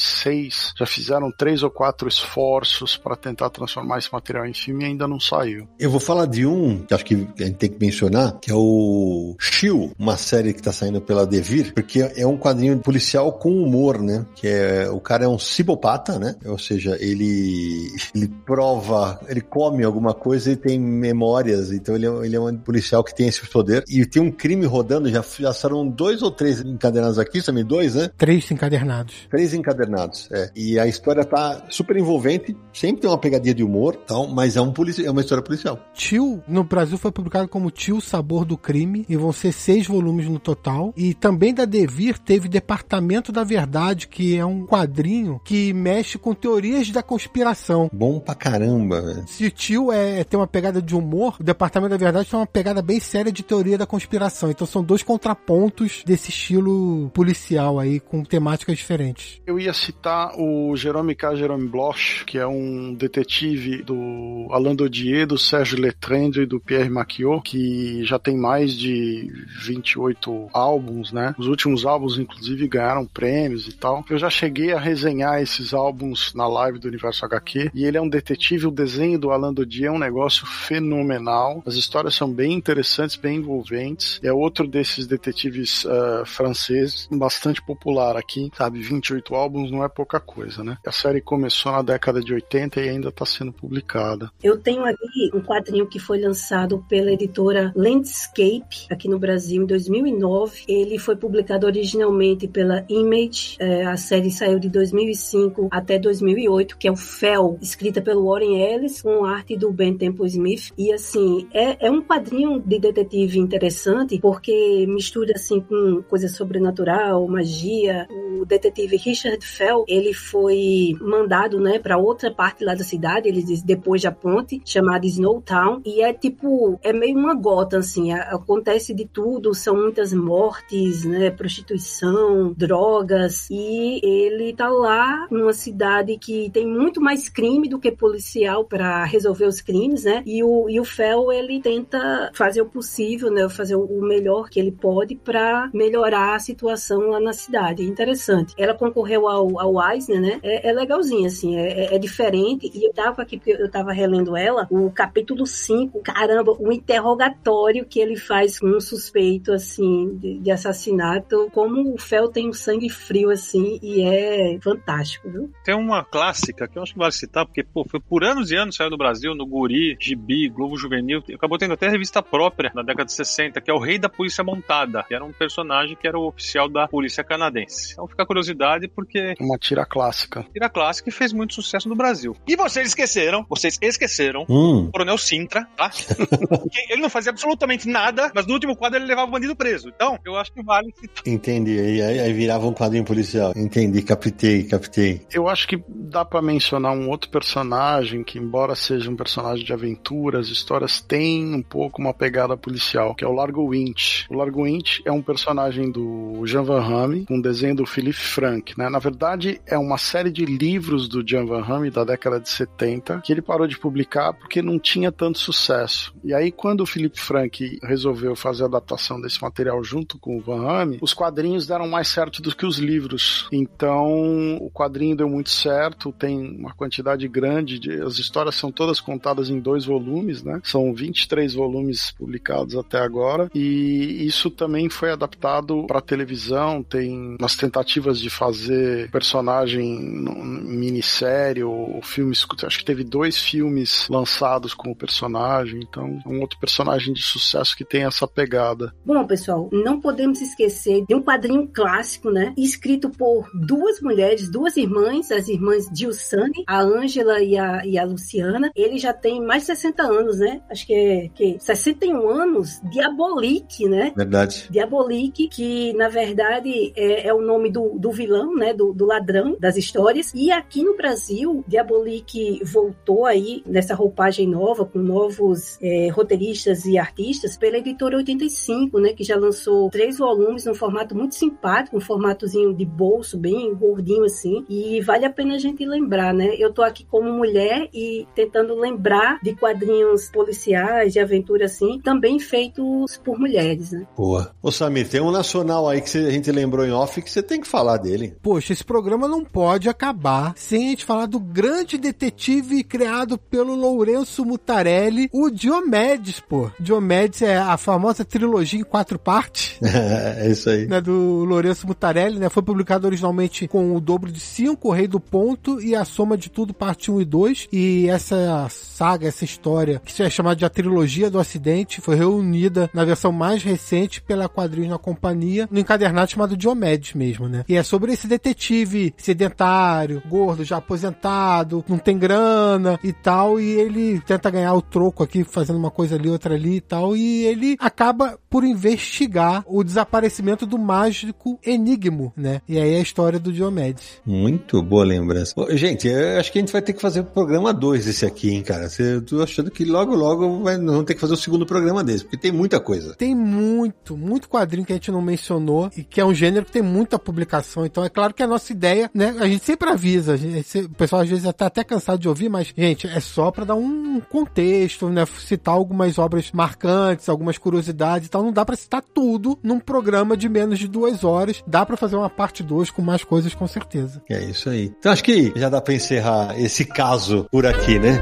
2006 0.03 0.73
já 0.77 0.85
fizeram 0.85 1.31
três 1.31 1.63
ou 1.63 1.71
quatro 1.71 2.07
esforços 2.07 2.97
para 2.97 3.15
tentar 3.15 3.49
transformar 3.49 3.99
esse 3.99 4.11
material 4.11 4.45
em 4.45 4.53
filme 4.53 4.83
e 4.83 4.87
ainda 4.87 5.07
não 5.07 5.19
saiu. 5.19 5.67
Eu 5.79 5.89
vou 5.89 5.99
falar 5.99 6.25
de 6.25 6.45
um 6.45 6.79
que 6.79 6.93
acho 6.93 7.05
que 7.05 7.27
a 7.39 7.43
gente 7.43 7.55
tem 7.55 7.69
que 7.69 7.83
mencionar, 7.83 8.39
que 8.39 8.51
é 8.51 8.55
o 8.55 9.35
Shield, 9.39 9.93
uma 9.97 10.17
série 10.17 10.53
que 10.53 10.59
está 10.59 10.71
saindo 10.71 11.01
pela 11.01 11.25
Devir, 11.25 11.73
porque 11.73 12.01
é 12.15 12.27
um 12.27 12.37
quadrinho 12.37 12.77
policial 12.79 13.31
com 13.33 13.63
humor, 13.63 14.01
né? 14.01 14.25
Que 14.35 14.47
é 14.47 14.89
o 14.89 14.99
cara 14.99 15.25
é 15.25 15.27
um 15.27 15.39
cibopata, 15.39 16.19
né? 16.19 16.35
Ou 16.45 16.57
seja, 16.57 16.97
ele 16.99 17.91
ele 18.13 18.27
prova, 18.45 19.19
ele 19.27 19.41
come 19.41 19.83
alguma 19.83 20.13
coisa 20.13 20.51
e 20.51 20.55
tem 20.55 20.79
memórias, 20.79 21.71
então 21.71 21.95
ele 21.95 22.05
é, 22.05 22.25
ele 22.25 22.35
é 22.35 22.39
um 22.39 22.57
policial 22.57 23.03
que 23.03 23.15
tem 23.15 23.27
esse 23.27 23.45
poder 23.47 23.83
e 23.87 24.05
tem 24.05 24.21
um 24.21 24.31
crime 24.31 24.65
rodando, 24.65 25.09
já, 25.09 25.23
já 25.39 25.53
foram 25.53 25.87
dois 25.87 26.21
ou 26.21 26.31
três 26.31 26.61
encadenados 26.61 27.19
aqui, 27.19 27.41
também 27.41 27.63
dois, 27.63 27.95
né? 27.95 28.09
Três 28.17 28.49
encadernados. 28.51 29.27
Três 29.29 29.53
internados. 29.93 30.29
É. 30.31 30.51
E 30.55 30.79
a 30.79 30.87
história 30.87 31.23
tá 31.23 31.63
super 31.69 31.95
envolvente, 31.95 32.57
sempre 32.73 33.01
tem 33.01 33.09
uma 33.09 33.17
pegadinha 33.17 33.53
de 33.53 33.63
humor, 33.63 33.97
então, 34.03 34.27
mas 34.27 34.55
é, 34.55 34.61
um 34.61 34.71
polici 34.71 35.05
é 35.05 35.11
uma 35.11 35.21
história 35.21 35.43
policial. 35.43 35.79
Tio, 35.93 36.43
no 36.47 36.63
Brasil 36.63 36.97
foi 36.97 37.11
publicado 37.11 37.47
como 37.47 37.69
Tio 37.69 38.01
Sabor 38.01 38.45
do 38.45 38.57
Crime, 38.57 39.05
e 39.07 39.15
vão 39.15 39.31
ser 39.31 39.51
seis 39.51 39.87
volumes 39.87 40.27
no 40.27 40.39
total. 40.39 40.93
E 40.97 41.13
também 41.13 41.53
da 41.53 41.65
Devir 41.65 42.17
teve 42.17 42.49
Departamento 42.49 43.31
da 43.31 43.43
Verdade, 43.43 44.07
que 44.07 44.35
é 44.37 44.45
um 44.45 44.65
quadrinho 44.65 45.39
que 45.43 45.71
mexe 45.73 46.17
com 46.17 46.33
teorias 46.33 46.89
da 46.89 47.03
conspiração. 47.03 47.89
Bom 47.93 48.19
pra 48.19 48.33
caramba, 48.33 49.01
velho. 49.01 49.25
Se 49.27 49.45
o 49.45 49.51
Tio 49.51 49.91
é, 49.91 50.23
tem 50.23 50.39
uma 50.39 50.47
pegada 50.47 50.81
de 50.81 50.95
humor, 50.95 51.35
o 51.39 51.43
Departamento 51.43 51.91
da 51.91 51.97
Verdade 51.97 52.29
tem 52.29 52.39
uma 52.39 52.47
pegada 52.47 52.81
bem 52.81 52.99
séria 52.99 53.31
de 53.31 53.43
teoria 53.43 53.77
da 53.77 53.85
conspiração. 53.85 54.49
Então 54.49 54.65
são 54.65 54.83
dois 54.83 55.03
contrapontos 55.03 56.03
desse 56.05 56.29
estilo 56.29 57.09
policial 57.13 57.79
aí, 57.79 57.99
com 57.99 58.23
temáticas 58.23 58.77
diferentes. 58.77 59.41
Eu 59.45 59.59
ia 59.59 59.73
citar 59.83 60.31
o 60.37 60.75
Jerome 60.75 61.15
K. 61.15 61.35
Jerome 61.35 61.67
Bloch, 61.67 62.23
que 62.25 62.37
é 62.37 62.47
um 62.47 62.93
detetive 62.93 63.83
do 63.83 64.47
Alain 64.51 64.75
Dodier, 64.75 65.27
do 65.27 65.37
Serge 65.37 65.75
Letrendre 65.75 66.43
e 66.43 66.45
do 66.45 66.59
Pierre 66.59 66.89
Maquiot, 66.89 67.41
que 67.43 68.03
já 68.05 68.17
tem 68.17 68.37
mais 68.37 68.73
de 68.73 69.31
28 69.63 70.49
álbuns, 70.53 71.11
né? 71.11 71.35
Os 71.37 71.47
últimos 71.47 71.85
álbuns, 71.85 72.17
inclusive, 72.17 72.67
ganharam 72.67 73.05
prêmios 73.05 73.67
e 73.67 73.73
tal. 73.73 74.05
Eu 74.09 74.17
já 74.17 74.29
cheguei 74.29 74.71
a 74.71 74.79
resenhar 74.79 75.41
esses 75.41 75.73
álbuns 75.73 76.33
na 76.33 76.47
live 76.47 76.79
do 76.79 76.87
Universo 76.87 77.25
HQ, 77.25 77.71
e 77.73 77.85
ele 77.85 77.97
é 77.97 78.01
um 78.01 78.09
detetive, 78.09 78.67
o 78.67 78.71
desenho 78.71 79.19
do 79.19 79.31
Alain 79.31 79.53
Dodier 79.53 79.89
é 79.89 79.91
um 79.91 79.99
negócio 79.99 80.45
fenomenal. 80.45 81.61
As 81.65 81.75
histórias 81.75 82.15
são 82.15 82.31
bem 82.31 82.53
interessantes, 82.53 83.15
bem 83.15 83.37
envolventes. 83.37 84.19
É 84.23 84.31
outro 84.31 84.67
desses 84.67 85.07
detetives 85.07 85.83
uh, 85.85 86.25
franceses, 86.25 87.07
bastante 87.11 87.61
popular 87.61 88.15
aqui, 88.15 88.51
sabe? 88.57 88.81
28 88.81 89.35
álbuns 89.35 89.72
não 89.73 89.83
é 89.83 89.89
pouca 89.89 90.19
coisa, 90.19 90.63
né? 90.63 90.77
A 90.85 90.91
série 90.91 91.21
começou 91.21 91.71
na 91.71 91.81
década 91.81 92.21
de 92.21 92.33
80 92.33 92.79
e 92.79 92.89
ainda 92.89 93.09
está 93.09 93.25
sendo 93.25 93.51
publicada. 93.51 94.31
Eu 94.43 94.57
tenho 94.57 94.85
aqui 94.85 95.31
um 95.33 95.41
quadrinho 95.41 95.87
que 95.87 95.99
foi 95.99 96.19
lançado 96.19 96.83
pela 96.87 97.11
editora 97.11 97.71
Landscape, 97.75 98.87
aqui 98.89 99.09
no 99.09 99.19
Brasil, 99.19 99.63
em 99.63 99.65
2009. 99.65 100.63
Ele 100.67 100.97
foi 100.97 101.15
publicado 101.15 101.65
originalmente 101.65 102.47
pela 102.47 102.85
Image. 102.89 103.57
É, 103.59 103.85
a 103.85 103.97
série 103.97 104.31
saiu 104.31 104.59
de 104.59 104.69
2005 104.69 105.69
até 105.71 105.97
2008, 105.97 106.77
que 106.77 106.87
é 106.87 106.91
o 106.91 106.95
Fel, 106.95 107.57
escrita 107.61 108.01
pelo 108.01 108.29
Warren 108.29 108.61
Ellis, 108.61 109.01
com 109.01 109.25
arte 109.25 109.57
do 109.57 109.71
Ben 109.71 109.97
Temple 109.97 110.27
Smith. 110.27 110.71
E, 110.77 110.91
assim, 110.91 111.47
é, 111.53 111.87
é 111.87 111.91
um 111.91 112.01
quadrinho 112.01 112.59
de 112.59 112.79
detetive 112.79 113.39
interessante, 113.39 114.19
porque 114.19 114.85
mistura, 114.87 115.33
assim, 115.35 115.59
com 115.59 116.03
coisa 116.03 116.27
sobrenatural, 116.27 117.27
magia. 117.27 118.07
O 118.39 118.45
detetive 118.45 118.97
Richard 118.97 119.45
Fell, 119.63 119.85
ele 119.87 120.13
foi 120.13 120.95
mandado, 120.99 121.59
né, 121.59 121.79
para 121.79 121.97
outra 121.97 122.29
parte 122.31 122.65
lá 122.65 122.75
da 122.75 122.83
cidade, 122.83 123.29
ele 123.29 123.41
diz 123.41 123.61
depois 123.61 124.01
da 124.01 124.11
ponte, 124.11 124.61
chamada 124.65 125.05
Snowtown, 125.05 125.81
e 125.85 126.01
é 126.01 126.13
tipo, 126.13 126.79
é 126.83 126.91
meio 126.91 127.17
uma 127.17 127.33
gota 127.33 127.77
assim, 127.77 128.11
acontece 128.11 128.93
de 128.93 129.05
tudo, 129.05 129.53
são 129.53 129.75
muitas 129.75 130.13
mortes, 130.13 131.05
né, 131.05 131.29
prostituição, 131.31 132.53
drogas, 132.57 133.47
e 133.49 134.01
ele 134.03 134.53
tá 134.53 134.67
lá 134.67 135.27
numa 135.31 135.53
cidade 135.53 136.17
que 136.17 136.49
tem 136.51 136.67
muito 136.67 136.99
mais 136.99 137.29
crime 137.29 137.69
do 137.69 137.79
que 137.79 137.91
policial 137.91 138.65
para 138.65 139.03
resolver 139.05 139.45
os 139.45 139.61
crimes, 139.61 140.03
né? 140.03 140.23
E 140.25 140.43
o 140.43 140.69
e 140.69 140.79
o 140.79 140.85
Fel 140.85 141.31
ele 141.31 141.61
tenta 141.61 142.31
fazer 142.33 142.61
o 142.61 142.65
possível, 142.65 143.31
né, 143.31 143.47
fazer 143.49 143.75
o 143.75 144.01
melhor 144.01 144.49
que 144.49 144.59
ele 144.59 144.71
pode 144.71 145.15
para 145.15 145.69
melhorar 145.73 146.35
a 146.35 146.39
situação 146.39 147.09
lá 147.09 147.19
na 147.19 147.33
cidade. 147.33 147.83
Interessante. 147.83 148.53
Ela 148.57 148.73
concorreu 148.73 149.27
ao, 149.27 149.42
ao 149.59 149.91
Eisner, 149.91 150.21
né? 150.21 150.39
É, 150.43 150.69
é 150.69 151.25
assim, 151.25 151.57
é, 151.57 151.85
é, 151.85 151.95
é, 151.95 151.99
diferente. 151.99 152.71
E 152.73 152.87
eu 152.87 152.93
tava 152.93 153.21
aqui, 153.21 153.37
porque 153.37 153.51
eu 153.51 153.69
tava 153.69 153.91
relendo 153.91 154.35
ela, 154.35 154.67
o 154.69 154.91
capítulo 154.91 155.45
5, 155.45 156.01
caramba, 156.01 156.55
o 156.59 156.71
interrogatório 156.71 157.85
que 157.85 157.99
ele 157.99 158.15
faz 158.15 158.59
com 158.59 158.67
um 158.67 158.79
suspeito, 158.79 159.51
assim, 159.51 160.17
de, 160.17 160.39
de 160.39 160.51
assassinato, 160.51 161.49
como 161.53 161.93
o 161.93 161.97
Fel 161.97 162.29
tem 162.29 162.49
um 162.49 162.53
sangue 162.53 162.89
frio, 162.89 163.29
assim, 163.29 163.79
e 163.81 164.03
é 164.03 164.57
fantástico, 164.61 165.29
viu? 165.29 165.51
Tem 165.63 165.75
uma 165.75 166.03
clássica 166.03 166.67
que 166.67 166.77
eu 166.77 166.83
acho 166.83 166.93
que 166.93 166.99
vale 166.99 167.11
citar, 167.11 167.45
porque, 167.45 167.63
pô, 167.63 167.85
foi 167.89 167.99
por 167.99 168.23
anos 168.23 168.51
e 168.51 168.55
anos 168.55 168.75
saiu 168.75 168.89
no 168.89 168.97
Brasil, 168.97 169.33
no 169.35 169.45
Guri, 169.45 169.97
Gibi, 169.99 170.49
Globo 170.49 170.77
Juvenil, 170.77 171.23
acabou 171.33 171.57
tendo 171.57 171.73
até 171.73 171.87
revista 171.87 172.21
própria 172.21 172.71
na 172.73 172.81
década 172.81 173.05
de 173.05 173.13
60, 173.13 173.61
que 173.61 173.69
é 173.69 173.73
o 173.73 173.79
Rei 173.79 173.97
da 173.97 174.09
Polícia 174.09 174.43
Montada, 174.43 175.03
que 175.07 175.13
era 175.13 175.23
um 175.23 175.31
personagem 175.31 175.95
que 175.95 176.07
era 176.07 176.17
o 176.17 176.27
oficial 176.27 176.69
da 176.69 176.87
polícia 176.87 177.23
canadense. 177.23 177.93
Então 177.93 178.07
fica 178.07 178.23
a 178.23 178.25
curiosidade 178.25 178.87
porque. 178.87 179.32
Uma 179.39 179.57
tira 179.57 179.85
clássica. 179.85 180.45
Tira 180.53 180.69
clássica 180.69 181.09
e 181.09 181.11
fez 181.11 181.33
muito 181.33 181.53
sucesso 181.53 181.89
no 181.89 181.95
Brasil. 181.95 182.35
E 182.47 182.55
vocês 182.55 182.87
esqueceram, 182.87 183.45
vocês 183.49 183.77
esqueceram, 183.81 184.45
hum. 184.49 184.87
o 184.87 184.91
Coronel 184.91 185.17
Sintra, 185.17 185.67
tá? 185.75 185.91
ele 186.89 187.01
não 187.01 187.09
fazia 187.09 187.31
absolutamente 187.31 187.87
nada, 187.87 188.31
mas 188.33 188.45
no 188.45 188.53
último 188.53 188.75
quadro 188.75 188.99
ele 188.99 189.05
levava 189.05 189.27
o 189.27 189.31
bandido 189.31 189.55
preso. 189.55 189.89
Então, 189.89 190.17
eu 190.25 190.35
acho 190.35 190.51
que 190.51 190.63
vale. 190.63 190.93
Entendi. 191.25 191.79
Aí, 191.79 192.01
aí, 192.01 192.19
aí 192.19 192.33
virava 192.33 192.67
um 192.67 192.73
quadrinho 192.73 193.05
policial. 193.05 193.53
Entendi, 193.55 194.01
captei, 194.01 194.63
captei. 194.63 195.21
Eu 195.31 195.47
acho 195.47 195.67
que 195.67 195.81
dá 195.87 196.23
para 196.25 196.41
mencionar 196.41 196.93
um 196.93 197.09
outro 197.09 197.29
personagem 197.29 198.23
que, 198.23 198.37
embora 198.37 198.75
seja 198.75 199.09
um 199.09 199.15
personagem 199.15 199.65
de 199.65 199.73
aventura, 199.73 200.39
as 200.39 200.47
histórias 200.47 201.01
têm 201.01 201.53
um 201.53 201.61
pouco 201.61 202.01
uma 202.01 202.13
pegada 202.13 202.55
policial, 202.57 203.15
que 203.15 203.23
é 203.23 203.27
o 203.27 203.33
Largo 203.33 203.69
Winch. 203.69 204.25
O 204.29 204.35
Largo 204.35 204.63
Winch 204.63 205.01
é 205.05 205.11
um 205.11 205.21
personagem 205.21 205.91
do 205.91 206.45
Jean 206.45 206.63
Van 206.63 206.81
Hamme, 206.81 207.25
com 207.25 207.35
um 207.35 207.41
desenho 207.41 207.75
do 207.75 207.85
Philippe 207.85 208.19
Frank, 208.19 208.77
né? 208.77 208.89
Na 208.89 208.99
verdade, 208.99 209.22
é 209.65 209.77
uma 209.77 209.97
série 209.97 210.31
de 210.31 210.45
livros 210.45 211.07
do 211.07 211.25
Jean 211.25 211.45
Van 211.45 211.63
Hamme 211.63 211.89
da 211.89 212.03
década 212.03 212.39
de 212.39 212.49
70 212.49 213.21
que 213.21 213.31
ele 213.31 213.41
parou 213.41 213.65
de 213.65 213.77
publicar 213.77 214.33
porque 214.33 214.61
não 214.61 214.77
tinha 214.77 215.11
tanto 215.11 215.39
sucesso. 215.39 216.13
E 216.23 216.33
aí, 216.33 216.51
quando 216.51 216.81
o 216.81 216.85
Philippe 216.85 217.19
Frank 217.19 217.79
resolveu 217.81 218.35
fazer 218.35 218.63
a 218.63 218.67
adaptação 218.67 219.19
desse 219.21 219.41
material 219.41 219.83
junto 219.83 220.17
com 220.19 220.37
o 220.37 220.41
Van 220.41 220.67
Hamme, 220.67 220.99
os 221.01 221.13
quadrinhos 221.13 221.65
deram 221.65 221.87
mais 221.87 222.07
certo 222.07 222.41
do 222.41 222.55
que 222.55 222.65
os 222.65 222.77
livros. 222.77 223.47
Então, 223.51 224.57
o 224.57 224.69
quadrinho 224.69 225.15
deu 225.15 225.29
muito 225.29 225.49
certo, 225.49 226.11
tem 226.11 226.57
uma 226.57 226.73
quantidade 226.73 227.27
grande 227.27 227.79
de. 227.79 228.01
As 228.01 228.19
histórias 228.19 228.55
são 228.55 228.71
todas 228.71 228.99
contadas 228.99 229.49
em 229.49 229.59
dois 229.59 229.85
volumes, 229.85 230.43
né? 230.43 230.59
São 230.63 230.93
23 230.93 231.53
volumes 231.53 232.11
publicados 232.11 232.75
até 232.75 232.99
agora. 232.99 233.49
E 233.55 234.25
isso 234.25 234.49
também 234.49 234.89
foi 234.89 235.11
adaptado 235.11 235.85
para 235.87 236.01
televisão. 236.01 236.83
Tem 236.83 237.37
umas 237.39 237.55
tentativas 237.55 238.19
de 238.19 238.29
fazer 238.29 239.09
personagem 239.13 239.85
em 239.85 240.75
minissérie 240.75 241.63
ou 241.63 242.01
filmes. 242.01 242.45
Acho 242.63 242.79
que 242.79 242.85
teve 242.85 243.03
dois 243.03 243.37
filmes 243.37 244.07
lançados 244.09 244.73
com 244.73 244.89
o 244.89 244.95
personagem. 244.95 245.81
Então, 245.87 246.19
é 246.25 246.27
um 246.27 246.41
outro 246.41 246.59
personagem 246.59 247.13
de 247.13 247.21
sucesso 247.21 247.77
que 247.77 247.85
tem 247.85 248.03
essa 248.05 248.27
pegada. 248.27 248.91
Bom, 249.05 249.25
pessoal, 249.27 249.69
não 249.71 250.01
podemos 250.01 250.41
esquecer 250.41 251.05
de 251.07 251.13
um 251.13 251.21
quadrinho 251.21 251.67
clássico, 251.71 252.31
né? 252.31 252.53
Escrito 252.57 253.09
por 253.11 253.47
duas 253.53 254.01
mulheres, 254.01 254.49
duas 254.49 254.75
irmãs, 254.75 255.31
as 255.31 255.47
irmãs 255.47 255.87
Dilsane, 255.91 256.63
a 256.67 256.81
Ângela 256.81 257.39
e 257.39 257.55
a, 257.55 257.85
e 257.85 257.99
a 257.99 258.03
Luciana. 258.03 258.71
Ele 258.75 258.97
já 258.97 259.13
tem 259.13 259.39
mais 259.39 259.63
de 259.63 259.67
60 259.67 260.03
anos, 260.03 260.39
né? 260.39 260.61
Acho 260.71 260.87
que 260.87 260.93
é 260.93 261.29
que 261.29 261.57
61 261.59 262.27
anos, 262.27 262.81
Diabolique, 262.91 263.87
né? 263.87 264.11
Verdade. 264.15 264.67
Diabolique, 264.71 265.47
que 265.47 265.93
na 265.93 266.09
verdade 266.09 266.91
é, 266.95 267.27
é 267.27 267.33
o 267.33 267.41
nome 267.41 267.71
do, 267.71 267.99
do 267.99 268.11
vilão, 268.11 268.55
né? 268.55 268.73
Do, 268.73 268.93
do, 268.93 269.02
ladrão 269.05 269.55
das 269.59 269.77
histórias. 269.77 270.31
E 270.33 270.51
aqui 270.51 270.83
no 270.83 270.95
Brasil, 270.95 271.63
Diabolique 271.67 272.61
voltou 272.63 273.25
aí 273.25 273.63
nessa 273.65 273.95
roupagem 273.95 274.47
nova, 274.47 274.85
com 274.85 274.99
novos 274.99 275.77
é, 275.81 276.09
roteiristas 276.09 276.85
e 276.85 276.97
artistas, 276.97 277.57
pela 277.57 277.77
editora 277.77 278.17
85, 278.17 278.99
né? 278.99 279.13
Que 279.13 279.23
já 279.23 279.35
lançou 279.35 279.89
três 279.89 280.17
volumes 280.17 280.65
num 280.65 280.73
formato 280.73 281.15
muito 281.15 281.35
simpático, 281.35 281.97
um 281.97 282.01
formatozinho 282.01 282.73
de 282.73 282.85
bolso, 282.85 283.37
bem 283.37 283.73
gordinho 283.75 284.23
assim. 284.25 284.65
E 284.69 285.01
vale 285.01 285.25
a 285.25 285.29
pena 285.29 285.55
a 285.55 285.59
gente 285.59 285.85
lembrar, 285.85 286.33
né? 286.33 286.55
Eu 286.57 286.73
tô 286.73 286.81
aqui 286.81 287.05
como 287.05 287.31
mulher 287.31 287.89
e 287.93 288.27
tentando 288.35 288.75
lembrar 288.75 289.39
de 289.41 289.55
quadrinhos 289.55 290.29
policiais, 290.29 291.13
de 291.13 291.19
aventura 291.19 291.65
assim, 291.65 291.99
também 291.99 292.39
feitos 292.39 293.17
por 293.17 293.39
mulheres, 293.39 293.91
né? 293.91 294.07
Boa. 294.15 294.53
Ô 294.61 294.71
Samir, 294.71 295.07
tem 295.07 295.21
um 295.21 295.31
nacional 295.31 295.87
aí 295.87 296.01
que 296.01 296.17
a 296.17 296.31
gente 296.31 296.51
lembrou 296.51 296.85
em 296.85 296.91
off 296.91 297.21
que 297.21 297.29
você 297.29 297.41
tem 297.41 297.61
que 297.61 297.67
falar 297.67 297.97
dele. 297.97 298.35
Poxa, 298.41 298.73
esse 298.73 298.83
programa 298.93 299.27
não 299.27 299.43
pode 299.43 299.89
acabar 299.89 300.53
sem 300.55 300.85
a 300.85 300.89
gente 300.91 301.03
falar 301.03 301.25
do 301.25 301.39
grande 301.39 301.97
detetive 301.97 302.83
criado 302.83 303.39
pelo 303.39 303.73
Lourenço 303.73 304.45
Mutarelli, 304.45 305.31
o 305.33 305.49
Diomedes, 305.49 306.39
pô. 306.39 306.69
Diomedes 306.79 307.41
é 307.41 307.57
a 307.57 307.75
famosa 307.75 308.23
trilogia 308.23 308.79
em 308.79 308.83
quatro 308.83 309.17
partes. 309.17 309.77
é 309.81 310.47
isso 310.47 310.69
aí. 310.69 310.85
Né, 310.85 311.01
do 311.01 311.43
Lourenço 311.43 311.87
Mutarelli, 311.87 312.37
né? 312.37 312.49
Foi 312.49 312.61
publicado 312.61 313.07
originalmente 313.07 313.67
com 313.67 313.95
o 313.95 313.99
dobro 313.99 314.31
de 314.31 314.39
cinco, 314.39 314.89
o 314.89 314.91
Rei 314.91 315.07
do 315.07 315.19
Ponto 315.19 315.81
e 315.81 315.95
a 315.95 316.05
Soma 316.05 316.37
de 316.37 316.51
Tudo, 316.51 316.71
parte 316.71 317.09
1 317.09 317.21
e 317.21 317.25
2. 317.25 317.69
E 317.73 318.07
essa 318.09 318.67
saga, 318.69 319.27
essa 319.27 319.43
história, 319.43 319.99
que 320.05 320.21
é 320.21 320.29
chamada 320.29 320.57
de 320.57 320.65
a 320.65 320.69
trilogia 320.69 321.31
do 321.31 321.39
acidente, 321.39 321.99
foi 321.99 322.15
reunida 322.15 322.91
na 322.93 323.03
versão 323.03 323.31
mais 323.31 323.63
recente 323.63 324.21
pela 324.21 324.47
Quadrinhos 324.47 324.91
na 324.91 324.99
Companhia, 324.99 325.67
no 325.71 325.79
encadernado 325.79 326.29
chamado 326.29 326.55
Diomedes 326.55 327.15
mesmo, 327.15 327.49
né? 327.49 327.65
E 327.67 327.75
é 327.75 327.81
sobre 327.81 328.13
esse 328.13 328.27
detetive 328.27 328.82
sedentário, 329.17 330.21
gordo, 330.27 330.63
já 330.63 330.77
aposentado, 330.77 331.83
não 331.87 331.97
tem 331.97 332.17
grana 332.17 332.99
e 333.03 333.11
tal, 333.11 333.59
e 333.59 333.71
ele 333.71 334.19
tenta 334.21 334.49
ganhar 334.49 334.73
o 334.73 334.81
troco 334.81 335.23
aqui, 335.23 335.43
fazendo 335.43 335.77
uma 335.77 335.91
coisa 335.91 336.15
ali, 336.15 336.29
outra 336.29 336.55
ali 336.55 336.77
e 336.77 336.81
tal, 336.81 337.15
e 337.15 337.45
ele 337.45 337.75
acaba 337.79 338.37
por 338.49 338.63
investigar 338.63 339.63
o 339.67 339.83
desaparecimento 339.83 340.65
do 340.65 340.77
mágico 340.77 341.59
Enigmo, 341.65 342.33
né? 342.35 342.61
E 342.67 342.77
aí 342.77 342.93
é 342.93 342.97
a 342.97 343.01
história 343.01 343.39
do 343.39 343.51
Diomedes. 343.51 344.21
Muito 344.25 344.81
boa 344.81 345.03
lembrança. 345.03 345.53
Gente, 345.71 346.07
eu 346.07 346.39
acho 346.39 346.51
que 346.51 346.59
a 346.59 346.61
gente 346.61 346.71
vai 346.71 346.81
ter 346.81 346.93
que 346.93 347.01
fazer 347.01 347.21
o 347.21 347.25
programa 347.25 347.73
2 347.73 348.05
desse 348.05 348.25
aqui, 348.25 348.51
hein, 348.51 348.61
cara? 348.61 348.87
Eu 348.99 349.21
tô 349.21 349.41
achando 349.41 349.71
que 349.71 349.85
logo, 349.85 350.15
logo 350.15 350.63
vai, 350.63 350.77
nós 350.77 350.91
vamos 350.91 351.05
ter 351.05 351.15
que 351.15 351.21
fazer 351.21 351.33
o 351.33 351.37
segundo 351.37 351.65
programa 351.65 352.03
desse, 352.03 352.23
porque 352.23 352.37
tem 352.37 352.51
muita 352.51 352.79
coisa. 352.79 353.15
Tem 353.15 353.35
muito, 353.35 354.17
muito 354.17 354.49
quadrinho 354.49 354.85
que 354.85 354.93
a 354.93 354.95
gente 354.95 355.11
não 355.11 355.21
mencionou 355.21 355.89
e 355.95 356.03
que 356.03 356.19
é 356.19 356.25
um 356.25 356.33
gênero 356.33 356.65
que 356.65 356.71
tem 356.71 356.81
muita 356.81 357.17
publicação. 357.17 357.85
Então 357.85 358.03
é 358.03 358.09
claro 358.09 358.33
que 358.33 358.43
a 358.43 358.47
nossa 358.47 358.72
ideia, 358.73 359.09
né? 359.13 359.35
A 359.39 359.47
gente 359.47 359.63
sempre 359.65 359.89
avisa, 359.89 360.35
gente- 360.37 360.79
o 360.79 360.89
pessoal 360.89 361.21
às 361.21 361.29
vezes 361.29 361.51
tá 361.53 361.65
até 361.67 361.83
cansado 361.83 362.19
de 362.19 362.27
ouvir, 362.27 362.49
mas, 362.49 362.73
gente, 362.75 363.07
é 363.07 363.19
só 363.19 363.51
pra 363.51 363.65
dar 363.65 363.75
um 363.75 364.19
contexto, 364.19 365.09
né? 365.09 365.25
Citar 365.25 365.73
algumas 365.73 366.17
obras 366.17 366.51
marcantes, 366.51 367.29
algumas 367.29 367.57
curiosidades 367.57 368.27
e 368.27 368.29
tal. 368.29 368.43
Não 368.43 368.51
dá 368.51 368.65
pra 368.65 368.75
citar 368.75 369.01
tudo 369.13 369.57
num 369.63 369.79
programa 369.79 370.35
de 370.35 370.49
menos 370.49 370.79
de 370.79 370.87
duas 370.87 371.23
horas. 371.23 371.63
Dá 371.65 371.85
pra 371.85 371.97
fazer 371.97 372.15
uma 372.15 372.29
parte 372.29 372.63
2 372.63 372.89
com 372.89 373.01
mais 373.01 373.23
coisas, 373.23 373.53
com 373.53 373.67
certeza. 373.67 374.21
É 374.29 374.43
isso 374.43 374.69
aí. 374.69 374.91
Então 374.99 375.11
acho 375.11 375.23
que 375.23 375.51
já 375.55 375.69
dá 375.69 375.79
pra 375.81 375.93
encerrar 375.93 376.59
esse 376.59 376.85
caso 376.85 377.45
por 377.51 377.65
aqui, 377.65 377.99
né? 377.99 378.19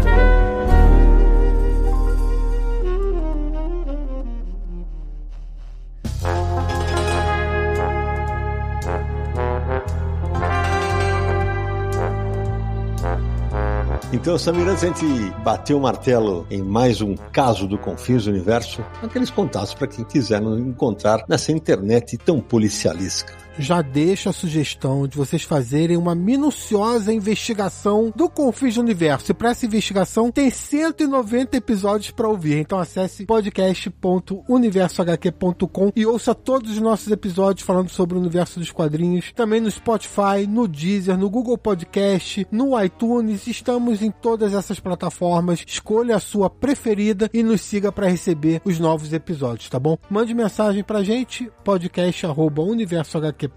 Então, 14.14 14.38
Samir, 14.38 14.68
antes 14.68 14.84
a 14.84 14.88
gente 14.88 15.06
bater 15.42 15.74
o 15.74 15.80
martelo 15.80 16.46
em 16.52 16.62
mais 16.62 17.00
um 17.00 17.16
caso 17.16 17.66
do 17.66 17.78
Confins 17.78 18.26
Universo, 18.26 18.84
aqueles 19.02 19.30
contatos 19.30 19.74
para 19.74 19.88
quem 19.88 20.04
quiser 20.04 20.42
nos 20.42 20.60
encontrar 20.60 21.24
nessa 21.30 21.54
internet 21.54 22.18
tão 22.18 22.42
policialesca. 22.42 23.34
Já 23.58 23.82
deixo 23.82 24.30
a 24.30 24.34
sugestão 24.34 25.08
de 25.08 25.18
vocês 25.18 25.42
fazerem 25.44 25.98
uma 25.98 26.16
minuciosa 26.16 27.14
investigação 27.14 28.12
do 28.16 28.30
Confins 28.30 28.76
do 28.76 28.82
Universo. 28.82 29.32
E 29.32 29.34
para 29.34 29.50
essa 29.52 29.66
investigação 29.66 30.32
tem 30.32 30.50
190 30.50 31.58
episódios 31.58 32.12
para 32.12 32.28
ouvir. 32.28 32.58
Então 32.58 32.80
acesse 32.80 33.26
podcast.universohq.com 33.26 35.92
e 35.96 36.06
ouça 36.06 36.34
todos 36.34 36.72
os 36.72 36.80
nossos 36.80 37.12
episódios 37.12 37.66
falando 37.66 37.90
sobre 37.90 38.18
o 38.18 38.20
universo 38.20 38.60
dos 38.60 38.72
quadrinhos. 38.72 39.34
Também 39.34 39.60
no 39.60 39.70
Spotify, 39.70 40.48
no 40.48 40.66
Deezer, 40.68 41.18
no 41.18 41.30
Google 41.30 41.58
Podcast, 41.58 42.48
no 42.52 42.82
iTunes. 42.82 43.48
Estamos 43.48 44.02
em 44.02 44.12
todas 44.12 44.54
essas 44.54 44.80
plataformas. 44.80 45.64
Escolha 45.66 46.16
a 46.16 46.20
sua 46.20 46.50
preferida 46.50 47.30
e 47.34 47.44
nos 47.44 47.60
siga 47.62 47.92
para 47.92 48.08
receber 48.08 48.62
os 48.64 48.80
novos 48.80 49.12
episódios, 49.14 49.70
tá 49.70 49.80
bom? 49.80 49.98
Mande 50.10 50.34
mensagem 50.34 50.84
pra 50.84 51.04
gente, 51.04 51.52
podcast@universohq.com 51.64 53.51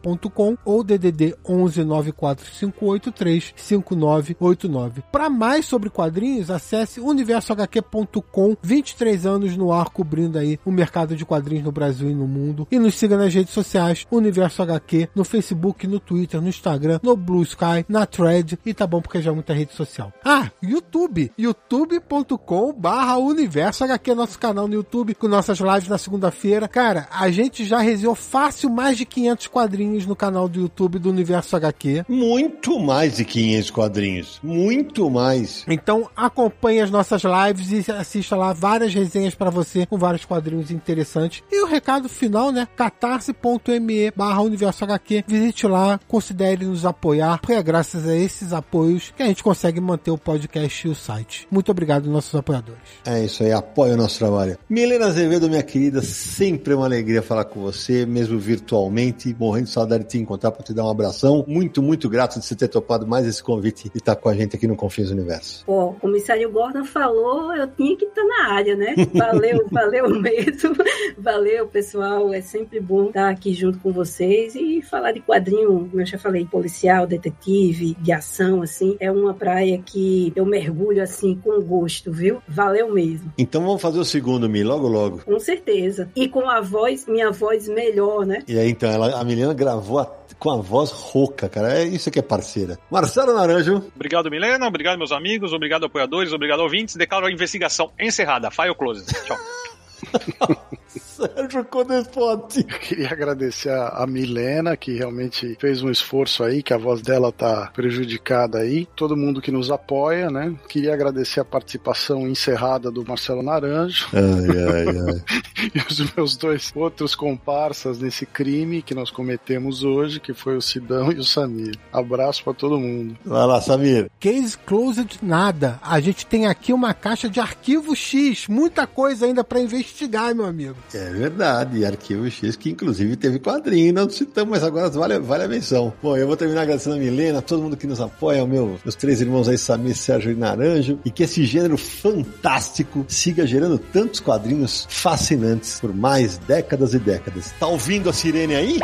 ou 0.64 0.84
DDD 0.84 1.34
11 1.44 1.84
94583 1.84 3.54
5989. 3.56 5.02
Para 5.12 5.30
mais 5.30 5.66
sobre 5.66 5.90
quadrinhos, 5.90 6.50
acesse 6.50 7.00
universohq.com. 7.00 8.56
23 8.62 9.26
anos 9.26 9.56
no 9.56 9.72
ar 9.72 9.90
cobrindo 9.90 10.38
aí 10.38 10.58
o 10.64 10.70
mercado 10.70 11.16
de 11.16 11.24
quadrinhos 11.24 11.64
no 11.64 11.72
Brasil 11.72 12.10
e 12.10 12.14
no 12.14 12.26
mundo. 12.26 12.66
E 12.70 12.78
nos 12.78 12.94
siga 12.94 13.16
nas 13.16 13.32
redes 13.32 13.52
sociais, 13.52 14.06
Universo 14.10 14.62
HQ, 14.62 15.08
no 15.14 15.24
Facebook, 15.24 15.86
no 15.86 16.00
Twitter, 16.00 16.40
no 16.40 16.48
Instagram, 16.48 17.00
no 17.02 17.16
Blue 17.16 17.42
Sky, 17.42 17.84
na 17.88 18.06
Thread 18.06 18.58
e 18.64 18.74
tá 18.74 18.86
bom 18.86 19.00
porque 19.00 19.20
já 19.20 19.30
é 19.30 19.34
muita 19.34 19.52
rede 19.52 19.74
social. 19.74 20.12
Ah, 20.24 20.50
YouTube, 20.62 21.32
youtube.com 21.38 22.72
barra 22.72 23.16
Universo 23.16 23.84
HQ, 23.84 24.14
nosso 24.14 24.38
canal 24.38 24.68
no 24.68 24.74
YouTube, 24.74 25.14
com 25.14 25.28
nossas 25.28 25.58
lives 25.58 25.88
na 25.88 25.98
segunda-feira. 25.98 26.68
Cara, 26.68 27.06
a 27.10 27.30
gente 27.30 27.64
já 27.64 27.78
resenhou 27.78 28.14
fácil 28.14 28.70
mais 28.70 28.96
de 28.96 29.04
500 29.04 29.46
quadrinhos 29.48 29.73
no 30.06 30.14
canal 30.14 30.48
do 30.48 30.60
YouTube 30.60 30.98
do 30.98 31.10
Universo 31.10 31.56
HQ. 31.56 32.04
Muito 32.08 32.78
mais 32.78 33.16
de 33.16 33.24
500 33.24 33.70
quadrinhos. 33.70 34.40
Muito 34.42 35.10
mais. 35.10 35.64
Então 35.68 36.08
acompanhe 36.16 36.80
as 36.80 36.90
nossas 36.90 37.22
lives 37.22 37.88
e 37.88 37.90
assista 37.90 38.36
lá 38.36 38.52
várias 38.52 38.94
resenhas 38.94 39.34
para 39.34 39.50
você 39.50 39.86
com 39.86 39.98
vários 39.98 40.24
quadrinhos 40.24 40.70
interessantes. 40.70 41.42
E 41.50 41.62
o 41.62 41.66
recado 41.66 42.08
final, 42.08 42.52
né? 42.52 42.68
catarse.me 42.76 44.10
barra 44.16 44.42
Universo 44.42 44.84
HQ. 44.84 45.24
Visite 45.26 45.66
lá, 45.66 45.98
considere 46.06 46.64
nos 46.64 46.86
apoiar, 46.86 47.38
porque 47.38 47.52
é 47.52 47.62
graças 47.62 48.06
a 48.06 48.14
esses 48.16 48.52
apoios 48.52 49.12
que 49.16 49.22
a 49.22 49.26
gente 49.26 49.42
consegue 49.42 49.80
manter 49.80 50.10
o 50.10 50.18
podcast 50.18 50.86
e 50.86 50.90
o 50.90 50.94
site. 50.94 51.46
Muito 51.50 51.70
obrigado, 51.70 52.10
nossos 52.10 52.34
apoiadores. 52.34 52.82
É 53.04 53.24
isso 53.24 53.42
aí, 53.42 53.52
apoia 53.52 53.94
o 53.94 53.96
nosso 53.96 54.18
trabalho. 54.18 54.58
Milena 54.68 55.06
Azevedo, 55.06 55.48
minha 55.48 55.62
querida, 55.62 56.02
sempre 56.02 56.72
é 56.72 56.76
uma 56.76 56.86
alegria 56.86 57.22
falar 57.22 57.44
com 57.44 57.60
você, 57.60 58.06
mesmo 58.06 58.38
virtualmente, 58.38 59.34
morrendo 59.38 59.63
de 59.64 59.70
saudade 59.70 60.04
de 60.04 60.10
te 60.10 60.18
encontrar 60.18 60.50
para 60.50 60.62
te 60.62 60.72
dar 60.72 60.84
um 60.84 60.90
abração. 60.90 61.44
Muito, 61.46 61.82
muito 61.82 62.08
grato 62.08 62.38
de 62.38 62.46
você 62.46 62.54
ter 62.54 62.68
topado 62.68 63.06
mais 63.06 63.26
esse 63.26 63.42
convite 63.42 63.90
e 63.94 63.98
estar 63.98 64.16
com 64.16 64.28
a 64.28 64.34
gente 64.34 64.56
aqui 64.56 64.66
no 64.66 64.76
Confins 64.76 65.08
do 65.08 65.14
Universo. 65.14 65.64
Pô, 65.64 65.86
o 65.86 65.94
comissário 65.94 66.50
Gordon 66.50 66.84
falou, 66.84 67.54
eu 67.54 67.66
tinha 67.68 67.96
que 67.96 68.04
estar 68.04 68.24
na 68.24 68.52
área, 68.52 68.76
né? 68.76 68.94
Valeu, 69.12 69.66
valeu 69.70 70.20
mesmo. 70.20 70.76
Valeu, 71.18 71.66
pessoal. 71.66 72.32
É 72.32 72.40
sempre 72.40 72.80
bom 72.80 73.06
estar 73.06 73.30
aqui 73.30 73.52
junto 73.52 73.78
com 73.78 73.92
vocês 73.92 74.54
e 74.54 74.82
falar 74.82 75.12
de 75.12 75.20
quadrinho, 75.20 75.88
como 75.88 76.00
eu 76.00 76.06
já 76.06 76.18
falei, 76.18 76.44
policial, 76.44 77.06
detetive, 77.06 77.96
de 78.00 78.12
ação, 78.12 78.62
assim. 78.62 78.96
É 79.00 79.10
uma 79.10 79.34
praia 79.34 79.80
que 79.84 80.32
eu 80.36 80.44
mergulho, 80.44 81.02
assim, 81.02 81.38
com 81.42 81.60
gosto, 81.60 82.12
viu? 82.12 82.42
Valeu 82.46 82.92
mesmo. 82.92 83.32
Então 83.38 83.62
vamos 83.62 83.80
fazer 83.80 83.98
o 83.98 84.04
segundo, 84.04 84.48
Mi, 84.48 84.62
logo, 84.62 84.88
logo. 84.88 85.20
Com 85.24 85.38
certeza. 85.38 86.10
E 86.14 86.28
com 86.28 86.48
a 86.48 86.60
voz, 86.60 87.06
minha 87.06 87.30
voz 87.30 87.68
melhor, 87.68 88.26
né? 88.26 88.42
E 88.46 88.58
aí, 88.58 88.70
então, 88.70 88.90
ela, 88.90 89.20
a 89.20 89.24
Milena 89.54 89.72
gravou 89.72 89.98
a- 90.00 90.10
com 90.38 90.50
a 90.50 90.56
voz 90.56 90.90
rouca, 90.90 91.48
cara. 91.48 91.78
É 91.78 91.84
isso 91.84 92.10
que 92.10 92.18
é 92.18 92.22
parceira. 92.22 92.78
Marcelo 92.90 93.34
Naranjo. 93.34 93.84
Obrigado, 93.94 94.30
Milena. 94.30 94.66
Obrigado, 94.66 94.98
meus 94.98 95.12
amigos. 95.12 95.52
Obrigado, 95.52 95.86
apoiadores. 95.86 96.32
Obrigado, 96.32 96.60
ouvintes. 96.60 96.96
Declaro 96.96 97.26
a 97.26 97.32
investigação 97.32 97.90
encerrada. 97.98 98.50
File 98.50 98.74
close. 98.74 99.06
Tchau. 99.24 99.36
Sérgio 101.14 101.64
Codespote. 101.64 102.60
Eu 102.60 102.78
queria 102.78 103.10
agradecer 103.10 103.70
a, 103.70 104.04
Milena, 104.06 104.76
que 104.76 104.96
realmente 104.96 105.56
fez 105.60 105.82
um 105.82 105.90
esforço 105.90 106.42
aí, 106.42 106.62
que 106.62 106.72
a 106.72 106.78
voz 106.78 107.02
dela 107.02 107.32
tá 107.32 107.70
prejudicada 107.74 108.58
aí. 108.58 108.86
Todo 108.96 109.16
mundo 109.16 109.40
que 109.40 109.50
nos 109.50 109.70
apoia, 109.70 110.30
né? 110.30 110.54
Queria 110.68 110.92
agradecer 110.92 111.40
a 111.40 111.44
participação 111.44 112.28
encerrada 112.28 112.90
do 112.90 113.04
Marcelo 113.04 113.42
Naranjo 113.42 114.08
Ai, 114.12 114.22
ai, 114.22 114.86
ai. 114.88 115.70
e 115.74 115.92
os 115.92 116.14
meus 116.14 116.36
dois 116.36 116.72
outros 116.74 117.14
comparsas 117.14 117.98
nesse 117.98 118.26
crime 118.26 118.82
que 118.82 118.94
nós 118.94 119.10
cometemos 119.10 119.84
hoje, 119.84 120.20
que 120.20 120.34
foi 120.34 120.56
o 120.56 120.62
Sidão 120.62 121.12
e 121.12 121.16
o 121.16 121.24
Samir. 121.24 121.76
Abraço 121.92 122.44
pra 122.44 122.54
todo 122.54 122.78
mundo. 122.78 123.16
Vai 123.24 123.46
lá, 123.46 123.60
Samir. 123.60 124.10
Case 124.20 124.56
Closed 124.58 125.18
nada. 125.22 125.78
A 125.82 126.00
gente 126.00 126.26
tem 126.26 126.46
aqui 126.46 126.72
uma 126.72 126.94
caixa 126.94 127.28
de 127.28 127.40
arquivo 127.40 127.94
X. 127.94 128.48
Muita 128.48 128.86
coisa 128.86 129.26
ainda 129.26 129.44
para 129.44 129.60
investigar, 129.94 130.34
meu 130.34 130.44
amigo. 130.44 130.74
É 130.92 131.10
verdade, 131.10 131.86
Arquivo 131.86 132.28
X, 132.28 132.56
que 132.56 132.70
inclusive 132.70 133.14
teve 133.14 133.38
quadrinho, 133.38 133.92
não 133.92 134.10
citamos, 134.10 134.50
mas 134.50 134.64
agora 134.64 134.90
vale, 134.90 135.18
vale 135.20 135.44
a 135.44 135.48
menção. 135.48 135.92
Bom, 136.02 136.16
eu 136.16 136.26
vou 136.26 136.36
terminar 136.36 136.62
agradecendo 136.62 136.96
a 136.96 136.98
Milena, 136.98 137.40
todo 137.40 137.62
mundo 137.62 137.76
que 137.76 137.86
nos 137.86 138.00
apoia, 138.00 138.44
meu, 138.44 138.78
meus 138.84 138.96
três 138.96 139.20
irmãos 139.20 139.48
aí, 139.48 139.56
Samir, 139.56 139.96
Sérgio 139.96 140.32
e 140.32 140.34
Naranjo, 140.34 140.98
e 141.04 141.10
que 141.10 141.22
esse 141.22 141.44
gênero 141.44 141.78
fantástico 141.78 143.04
siga 143.08 143.46
gerando 143.46 143.78
tantos 143.78 144.18
quadrinhos 144.18 144.86
fascinantes 144.90 145.78
por 145.80 145.94
mais 145.94 146.38
décadas 146.38 146.92
e 146.92 146.98
décadas. 146.98 147.52
Tá 147.58 147.68
ouvindo 147.68 148.10
a 148.10 148.12
sirene 148.12 148.56
aí? 148.56 148.80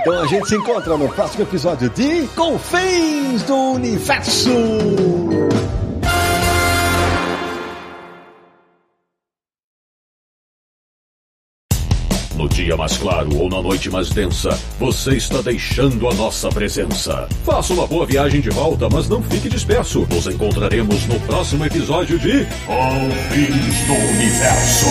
Então 0.00 0.20
a 0.20 0.26
gente 0.26 0.48
se 0.48 0.56
encontra 0.56 0.96
no 0.96 1.08
próximo 1.08 1.44
episódio 1.44 1.88
de 1.90 2.26
Confins 2.34 3.42
do 3.44 3.54
Universo! 3.72 5.37
Dia 12.64 12.76
mais 12.76 12.96
claro 12.96 13.36
ou 13.36 13.48
na 13.48 13.62
noite 13.62 13.88
mais 13.88 14.10
densa, 14.10 14.50
você 14.80 15.16
está 15.16 15.40
deixando 15.40 16.08
a 16.08 16.14
nossa 16.14 16.48
presença. 16.48 17.28
Faça 17.44 17.72
uma 17.72 17.86
boa 17.86 18.04
viagem 18.04 18.40
de 18.40 18.50
volta, 18.50 18.88
mas 18.88 19.08
não 19.08 19.22
fique 19.22 19.48
disperso. 19.48 20.04
Nos 20.10 20.26
encontraremos 20.26 21.06
no 21.06 21.20
próximo 21.20 21.64
episódio 21.64 22.18
de 22.18 22.44
Confins 22.66 23.86
do 23.86 23.94
Universo. 23.94 24.86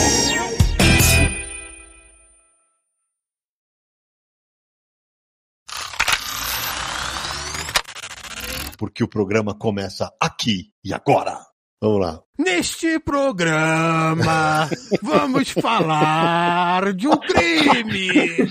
Porque 8.78 9.04
o 9.04 9.10
programa 9.10 9.54
começa 9.54 10.10
aqui 10.22 10.70
e 10.86 10.94
agora. 10.94 11.57
Vamos 11.82 12.00
lá. 12.02 12.20
Neste 12.40 13.00
programa, 13.00 14.68
vamos 15.02 15.50
falar 15.50 16.94
de 16.94 17.08
um 17.08 17.18
crime. 17.18 18.10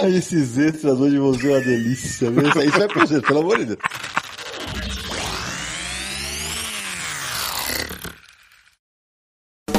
Ah, 0.00 0.08
esses 0.08 0.58
extras 0.58 1.00
hoje 1.00 1.18
vão 1.18 1.34
ser 1.34 1.48
uma 1.48 1.60
delícia. 1.60 2.30
viu? 2.30 2.46
Isso 2.48 2.78
vai 2.78 2.88
pra 2.88 3.06
vocês, 3.06 3.20
pelo 3.22 3.40
amor 3.40 3.58
de 3.58 3.64
Deus. 3.66 3.78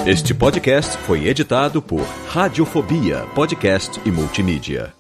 Este 0.05 0.34
podcast 0.34 0.97
foi 0.99 1.27
editado 1.27 1.81
por 1.81 2.01
Radiofobia, 2.27 3.26
podcast 3.34 4.01
e 4.05 4.11
multimídia. 4.11 4.93